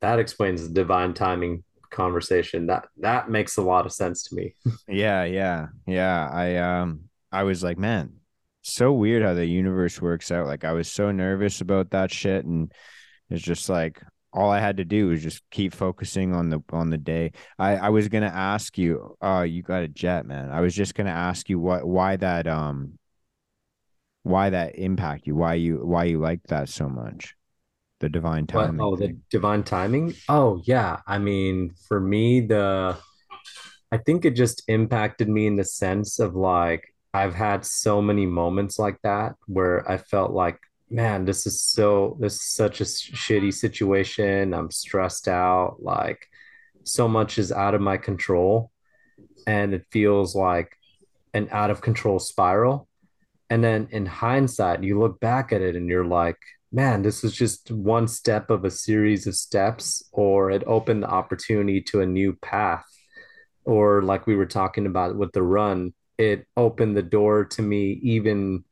that 0.01 0.19
explains 0.19 0.67
the 0.67 0.75
divine 0.75 1.15
timing 1.15 1.65
conversation. 1.91 2.67
That 2.67 2.89
that 2.99 3.31
makes 3.31 3.57
a 3.57 3.63
lot 3.63 3.87
of 3.87 3.93
sense 3.93 4.25
to 4.25 4.35
me. 4.35 4.55
yeah, 4.89 5.25
yeah, 5.25 5.69
yeah. 5.87 6.29
I 6.33 6.57
um 6.57 7.05
I 7.33 7.45
was 7.45 7.63
like, 7.63 7.79
man, 7.79 8.15
so 8.63 8.93
weird 8.93 9.23
how 9.23 9.35
the 9.35 9.47
universe 9.47 10.01
works 10.01 10.31
out. 10.31 10.47
Like 10.47 10.65
I 10.65 10.73
was 10.73 10.91
so 10.91 11.11
nervous 11.11 11.61
about 11.61 11.91
that 11.91 12.11
shit, 12.13 12.45
and 12.45 12.73
it's 13.29 13.43
just 13.43 13.69
like 13.69 14.03
all 14.33 14.51
I 14.51 14.61
had 14.61 14.77
to 14.77 14.85
do 14.85 15.09
was 15.09 15.23
just 15.23 15.43
keep 15.51 15.75
focusing 15.75 16.35
on 16.35 16.51
the 16.51 16.61
on 16.73 16.91
the 16.91 16.99
day. 16.99 17.33
I 17.59 17.77
I 17.77 17.89
was 17.89 18.09
gonna 18.09 18.27
ask 18.27 18.79
you. 18.79 19.17
Oh, 19.21 19.43
you 19.43 19.63
got 19.63 19.83
a 19.83 19.89
jet, 19.89 20.27
man. 20.27 20.51
I 20.51 20.61
was 20.61 20.75
just 20.75 20.95
gonna 20.95 21.11
ask 21.11 21.49
you 21.49 21.59
what 21.59 21.87
why 21.87 22.17
that 22.17 22.47
um 22.47 22.99
why 24.23 24.51
that 24.51 24.77
impact 24.79 25.27
you, 25.27 25.35
why 25.35 25.55
you 25.55 25.77
why 25.85 26.05
you 26.05 26.21
like 26.21 26.43
that 26.49 26.69
so 26.69 26.89
much. 26.89 27.35
The 28.01 28.09
divine 28.09 28.47
timing. 28.47 28.79
What? 28.79 28.85
Oh, 28.87 28.97
the 28.97 29.17
divine 29.31 29.63
timing. 29.63 30.15
Oh 30.29 30.63
yeah. 30.65 31.01
I 31.07 31.19
mean, 31.19 31.75
for 31.89 32.01
me, 32.01 32.41
the 32.41 32.97
I 33.93 33.99
think 33.99 34.25
it 34.25 34.37
just 34.37 34.63
impacted 34.69 35.29
me 35.29 35.47
in 35.47 35.57
the 35.57 35.65
sense 35.65 36.19
of 36.19 36.35
like 36.35 36.95
I've 37.13 37.35
had 37.35 37.65
so 37.65 38.01
many 38.01 38.25
moments 38.27 38.79
like 38.79 38.99
that 39.03 39.35
where 39.47 39.89
I 39.91 39.97
felt 39.97 40.31
like, 40.31 40.59
man, 40.91 41.25
this 41.25 41.47
is 41.47 41.61
so 41.61 42.17
this 42.21 42.35
is 42.35 42.51
such 42.51 42.81
a 42.81 42.85
shitty 42.85 43.55
situation. 43.55 44.53
I'm 44.53 44.71
stressed 44.71 45.29
out. 45.29 45.77
Like 45.81 46.27
so 46.85 47.09
much 47.09 47.39
is 47.39 47.53
out 47.53 47.75
of 47.75 47.81
my 47.81 47.97
control, 47.97 48.71
and 49.47 49.73
it 49.73 49.87
feels 49.91 50.35
like 50.35 50.77
an 51.33 51.49
out 51.53 51.71
of 51.71 51.81
control 51.81 52.19
spiral. 52.19 52.89
And 53.49 53.65
then 53.65 53.89
in 53.91 54.07
hindsight, 54.07 54.83
you 54.83 54.99
look 54.99 55.21
back 55.21 55.53
at 55.53 55.61
it 55.63 55.75
and 55.75 55.89
you're 55.89 56.05
like, 56.05 56.39
man, 56.73 57.03
this 57.03 57.23
was 57.23 57.35
just 57.35 57.71
one 57.71 58.07
step 58.07 58.51
of 58.51 58.65
a 58.65 58.71
series 58.71 59.27
of 59.27 59.35
steps, 59.35 60.05
or 60.13 60.51
it 60.51 60.63
opened 60.67 61.03
the 61.03 61.11
opportunity 61.11 61.81
to 61.83 62.01
a 62.01 62.07
new 62.07 62.33
path. 62.35 62.85
Or 63.65 64.03
like 64.03 64.27
we 64.27 64.37
were 64.37 64.47
talking 64.47 64.87
about 64.87 65.17
with 65.17 65.33
the 65.33 65.43
run, 65.43 65.95
it 66.17 66.47
opened 66.57 66.97
the 66.97 67.03
door 67.03 67.45
to 67.45 67.63
me 67.63 67.99
even, 68.03 68.65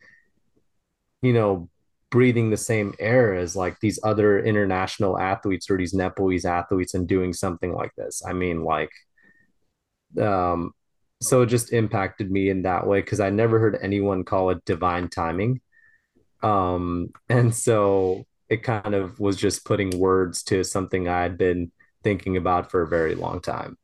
you 1.23 1.33
know, 1.33 1.69
breathing 2.11 2.51
the 2.51 2.57
same 2.57 2.95
air 2.99 3.35
as 3.35 3.55
like 3.55 3.79
these 3.81 3.99
other 4.03 4.39
international 4.39 5.19
athletes 5.19 5.71
or 5.71 5.77
these 5.77 5.95
Nepalese 5.95 6.45
athletes 6.45 6.95
and 6.95 7.07
doing 7.07 7.33
something 7.33 7.73
like 7.75 7.95
this. 7.97 8.23
I 8.27 8.33
mean, 8.33 8.65
like, 8.65 8.91
um, 10.21 10.73
so 11.21 11.43
it 11.43 11.47
just 11.47 11.73
impacted 11.73 12.31
me 12.31 12.49
in 12.49 12.63
that 12.63 12.87
way 12.87 13.01
because 13.01 13.21
I 13.21 13.31
never 13.31 13.59
heard 13.59 13.79
anyone 13.83 14.25
call 14.25 14.51
it 14.51 14.65
divine 14.65 15.09
timing. 15.09 15.61
Um, 16.43 17.11
and 17.29 17.55
so 17.55 18.25
it 18.49 18.63
kind 18.63 18.95
of 18.95 19.21
was 19.21 19.37
just 19.37 19.65
putting 19.65 19.99
words 19.99 20.43
to 20.45 20.65
something 20.65 21.09
I 21.09 21.23
had 21.23 21.37
been 21.37 21.73
thinking 22.03 22.37
about 22.37 22.71
for 22.71 22.83
a 22.83 22.89
very 22.89 23.15
long 23.15 23.41
time. 23.41 23.77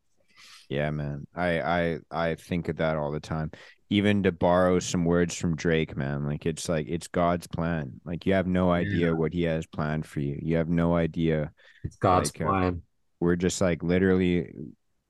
Yeah, 0.71 0.91
man. 0.91 1.27
I 1.35 1.61
I 1.61 1.99
I 2.11 2.35
think 2.37 2.69
of 2.69 2.79
that 2.79 2.97
all 2.97 3.13
the 3.13 3.21
time. 3.21 3.51
Even 3.91 4.23
to 4.23 4.33
borrow 4.33 4.79
some 4.79 5.05
words 5.05 5.35
from 5.35 5.57
Drake, 5.57 5.97
man. 5.97 6.27
Like 6.27 6.47
it's 6.47 6.69
like 6.69 6.87
it's 6.89 7.07
God's 7.07 7.47
plan. 7.47 8.01
Like 8.05 8.27
you 8.27 8.33
have 8.33 8.47
no 8.47 8.71
idea 8.71 9.09
yeah. 9.09 9.13
what 9.13 9.33
he 9.33 9.43
has 9.43 9.67
planned 9.67 10.07
for 10.07 10.21
you. 10.21 10.39
You 10.43 10.57
have 10.57 10.69
no 10.69 10.97
idea. 10.97 11.53
It's 11.85 11.97
God's 11.97 12.35
like, 12.35 12.47
uh, 12.47 12.51
plan. 12.51 12.83
We're 13.21 13.37
just 13.37 13.61
like 13.61 13.83
literally 13.83 14.51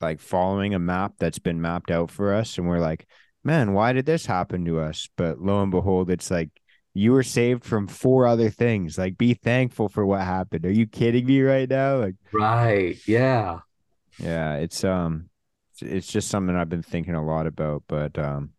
like 0.00 0.20
following 0.20 0.74
a 0.74 0.78
map 0.78 1.14
that's 1.18 1.38
been 1.38 1.60
mapped 1.60 1.90
out 1.90 2.10
for 2.10 2.34
us 2.34 2.58
and 2.58 2.68
we're 2.68 2.80
like, 2.80 3.06
"Man, 3.44 3.72
why 3.72 3.92
did 3.92 4.06
this 4.06 4.26
happen 4.26 4.64
to 4.66 4.80
us?" 4.80 5.08
But 5.16 5.40
lo 5.40 5.62
and 5.62 5.70
behold, 5.70 6.10
it's 6.10 6.30
like 6.30 6.50
you 6.94 7.12
were 7.12 7.24
saved 7.24 7.64
from 7.64 7.88
four 7.88 8.26
other 8.26 8.48
things. 8.48 8.96
Like, 8.96 9.18
be 9.18 9.34
thankful 9.34 9.88
for 9.88 10.06
what 10.06 10.20
happened. 10.20 10.64
Are 10.64 10.70
you 10.70 10.86
kidding 10.86 11.26
me 11.26 11.42
right 11.42 11.68
now? 11.68 11.98
Like, 11.98 12.14
right. 12.32 12.96
Yeah. 13.06 13.58
Yeah. 14.18 14.54
It's, 14.54 14.84
um, 14.84 15.28
it's 15.80 16.06
just 16.06 16.28
something 16.28 16.54
I've 16.54 16.68
been 16.68 16.84
thinking 16.84 17.16
a 17.16 17.26
lot 17.26 17.48
about, 17.48 17.82
but, 17.88 18.16
um, 18.16 18.50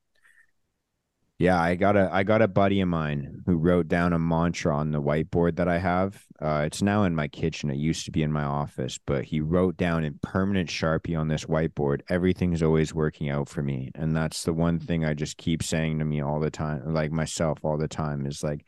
yeah, 1.38 1.60
I 1.62 1.76
got 1.76 1.98
a 1.98 2.10
I 2.14 2.24
got 2.24 2.41
a 2.41 2.48
buddy 2.48 2.80
of 2.80 2.88
mine 2.88 3.41
who 3.45 3.57
wrote 3.57 3.90
down 3.90 4.14
a 4.14 4.20
mantra 4.20 4.74
on 4.76 4.91
the 4.91 5.02
whiteboard 5.02 5.57
that 5.57 5.68
I 5.68 5.80
have. 5.80 6.24
Uh, 6.41 6.64
it's 6.66 6.82
now 6.82 7.03
in 7.03 7.14
my 7.14 7.28
kitchen. 7.28 7.70
It 7.70 7.76
used 7.76 8.06
to 8.06 8.12
be 8.12 8.24
in 8.24 8.32
my 8.32 8.44
office, 8.44 8.98
but 9.06 9.26
he 9.26 9.41
wrote 9.41 9.76
down 9.76 10.06
in 10.06 10.20
permanent 10.22 10.70
sharpie 10.70 11.20
on 11.20 11.28
this 11.28 11.44
whiteboard, 11.44 12.02
"Everything's 12.07 12.64
always 12.64 12.94
working 12.94 13.30
out 13.30 13.49
for 13.49 13.62
me," 13.62 13.91
and 13.95 14.16
that's 14.16 14.44
the 14.44 14.53
one 14.53 14.80
thing 14.80 15.03
I 15.03 15.14
just 15.14 15.36
keep 15.36 15.62
saying 15.62 15.99
to 15.99 16.06
me 16.06 16.22
all 16.22 16.40
the 16.40 16.52
time, 16.52 16.94
like 16.94 17.12
myself 17.12 17.60
all 17.64 17.78
the 17.78 17.90
time, 17.90 18.26
is 18.26 18.41
like, 18.41 18.66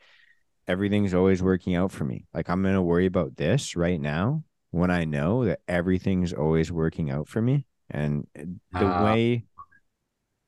everything's 0.66 1.14
always 1.14 1.42
working 1.42 1.74
out 1.74 1.90
for 1.90 2.04
me. 2.04 2.26
Like 2.34 2.50
I'm 2.50 2.62
gonna 2.62 2.82
worry 2.82 3.06
about 3.06 3.36
this 3.36 3.76
right 3.76 4.00
now 4.00 4.44
when 4.72 4.90
I 4.90 5.06
know 5.06 5.46
that 5.46 5.60
everything's 5.66 6.34
always 6.34 6.70
working 6.70 7.10
out 7.10 7.28
for 7.28 7.40
me, 7.40 7.64
and 7.88 8.26
the 8.34 8.86
uh, 8.86 9.04
way 9.04 9.44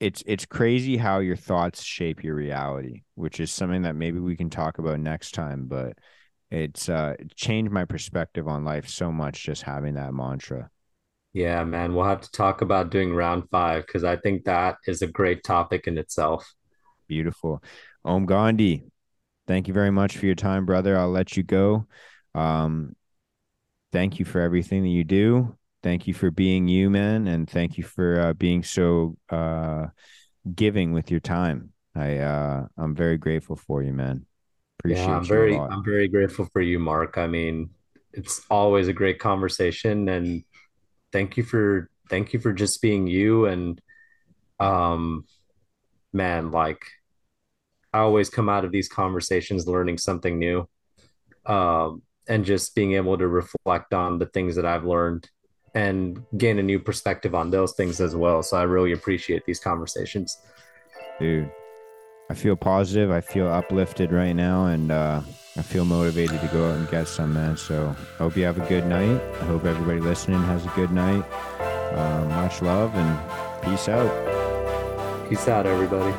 it's 0.00 0.22
it's 0.26 0.46
crazy 0.46 0.96
how 0.96 1.18
your 1.18 1.36
thoughts 1.36 1.82
shape 1.82 2.24
your 2.24 2.34
reality, 2.34 3.02
which 3.14 3.38
is 3.38 3.52
something 3.52 3.82
that 3.82 3.94
maybe 3.94 4.18
we 4.18 4.34
can 4.34 4.48
talk 4.48 4.78
about 4.78 4.98
next 4.98 5.32
time. 5.32 5.66
But 5.66 5.92
it's 6.50 6.88
uh 6.88 7.14
changed 7.36 7.70
my 7.70 7.84
perspective 7.84 8.48
on 8.48 8.64
life 8.64 8.88
so 8.88 9.12
much 9.12 9.44
just 9.44 9.62
having 9.62 9.94
that 9.94 10.14
mantra. 10.14 10.70
Yeah, 11.32 11.62
man, 11.62 11.94
we'll 11.94 12.06
have 12.06 12.22
to 12.22 12.30
talk 12.32 12.62
about 12.62 12.90
doing 12.90 13.14
round 13.14 13.44
five 13.50 13.86
because 13.86 14.02
I 14.02 14.16
think 14.16 14.44
that 14.44 14.78
is 14.88 15.02
a 15.02 15.06
great 15.06 15.44
topic 15.44 15.86
in 15.86 15.96
itself. 15.96 16.50
Beautiful. 17.06 17.62
Aum 18.04 18.26
Gandhi, 18.26 18.84
thank 19.46 19.68
you 19.68 19.74
very 19.74 19.90
much 19.90 20.16
for 20.16 20.26
your 20.26 20.34
time, 20.34 20.66
brother. 20.66 20.98
I'll 20.98 21.10
let 21.10 21.36
you 21.36 21.42
go. 21.42 21.86
Um, 22.34 22.96
thank 23.92 24.18
you 24.18 24.24
for 24.24 24.40
everything 24.40 24.82
that 24.82 24.88
you 24.88 25.04
do 25.04 25.56
thank 25.82 26.06
you 26.06 26.14
for 26.14 26.30
being 26.30 26.68
you, 26.68 26.90
man, 26.90 27.26
and 27.26 27.48
thank 27.48 27.78
you 27.78 27.84
for 27.84 28.20
uh, 28.20 28.32
being 28.34 28.62
so 28.62 29.16
uh, 29.30 29.86
giving 30.54 30.92
with 30.92 31.10
your 31.10 31.20
time. 31.20 31.72
I 31.94 32.18
uh, 32.18 32.66
I'm 32.76 32.94
very 32.94 33.18
grateful 33.18 33.56
for 33.56 33.82
you, 33.82 33.92
man. 33.92 34.26
Appreciate 34.78 35.06
yeah, 35.06 35.16
I'm 35.16 35.24
very 35.24 35.56
I'm 35.56 35.84
very 35.84 36.08
grateful 36.08 36.46
for 36.52 36.60
you, 36.60 36.78
Mark. 36.78 37.18
I 37.18 37.26
mean, 37.26 37.70
it's 38.12 38.44
always 38.50 38.88
a 38.88 38.92
great 38.92 39.18
conversation, 39.18 40.08
and 40.08 40.44
thank 41.12 41.36
you 41.36 41.42
for 41.42 41.90
thank 42.08 42.32
you 42.32 42.40
for 42.40 42.52
just 42.52 42.80
being 42.82 43.06
you. 43.06 43.46
And 43.46 43.80
um, 44.58 45.24
man, 46.12 46.50
like 46.50 46.84
I 47.92 48.00
always 48.00 48.30
come 48.30 48.48
out 48.48 48.64
of 48.64 48.72
these 48.72 48.88
conversations 48.88 49.66
learning 49.66 49.98
something 49.98 50.38
new. 50.38 50.68
Um, 51.46 52.02
and 52.28 52.44
just 52.44 52.76
being 52.76 52.92
able 52.92 53.18
to 53.18 53.26
reflect 53.26 53.92
on 53.92 54.18
the 54.18 54.26
things 54.26 54.54
that 54.54 54.64
I've 54.64 54.84
learned 54.84 55.28
and 55.74 56.24
gain 56.36 56.58
a 56.58 56.62
new 56.62 56.78
perspective 56.78 57.34
on 57.34 57.50
those 57.50 57.72
things 57.72 58.00
as 58.00 58.16
well. 58.16 58.42
So 58.42 58.56
I 58.56 58.62
really 58.62 58.92
appreciate 58.92 59.44
these 59.46 59.60
conversations. 59.60 60.38
Dude, 61.18 61.50
I 62.30 62.34
feel 62.34 62.56
positive. 62.56 63.10
I 63.10 63.20
feel 63.20 63.48
uplifted 63.48 64.12
right 64.12 64.32
now, 64.32 64.66
and 64.66 64.90
uh, 64.90 65.20
I 65.56 65.62
feel 65.62 65.84
motivated 65.84 66.40
to 66.40 66.46
go 66.48 66.70
out 66.70 66.76
and 66.76 66.88
get 66.90 67.08
some, 67.08 67.34
man. 67.34 67.56
So 67.56 67.94
I 68.14 68.18
hope 68.18 68.36
you 68.36 68.44
have 68.44 68.58
a 68.58 68.66
good 68.68 68.86
night. 68.86 69.20
I 69.40 69.44
hope 69.44 69.64
everybody 69.64 70.00
listening 70.00 70.42
has 70.42 70.64
a 70.64 70.72
good 70.76 70.92
night. 70.92 71.24
Uh, 71.60 72.24
much 72.28 72.62
love 72.62 72.94
and 72.94 73.62
peace 73.64 73.88
out. 73.88 75.28
Peace 75.28 75.48
out, 75.48 75.66
everybody. 75.66 76.14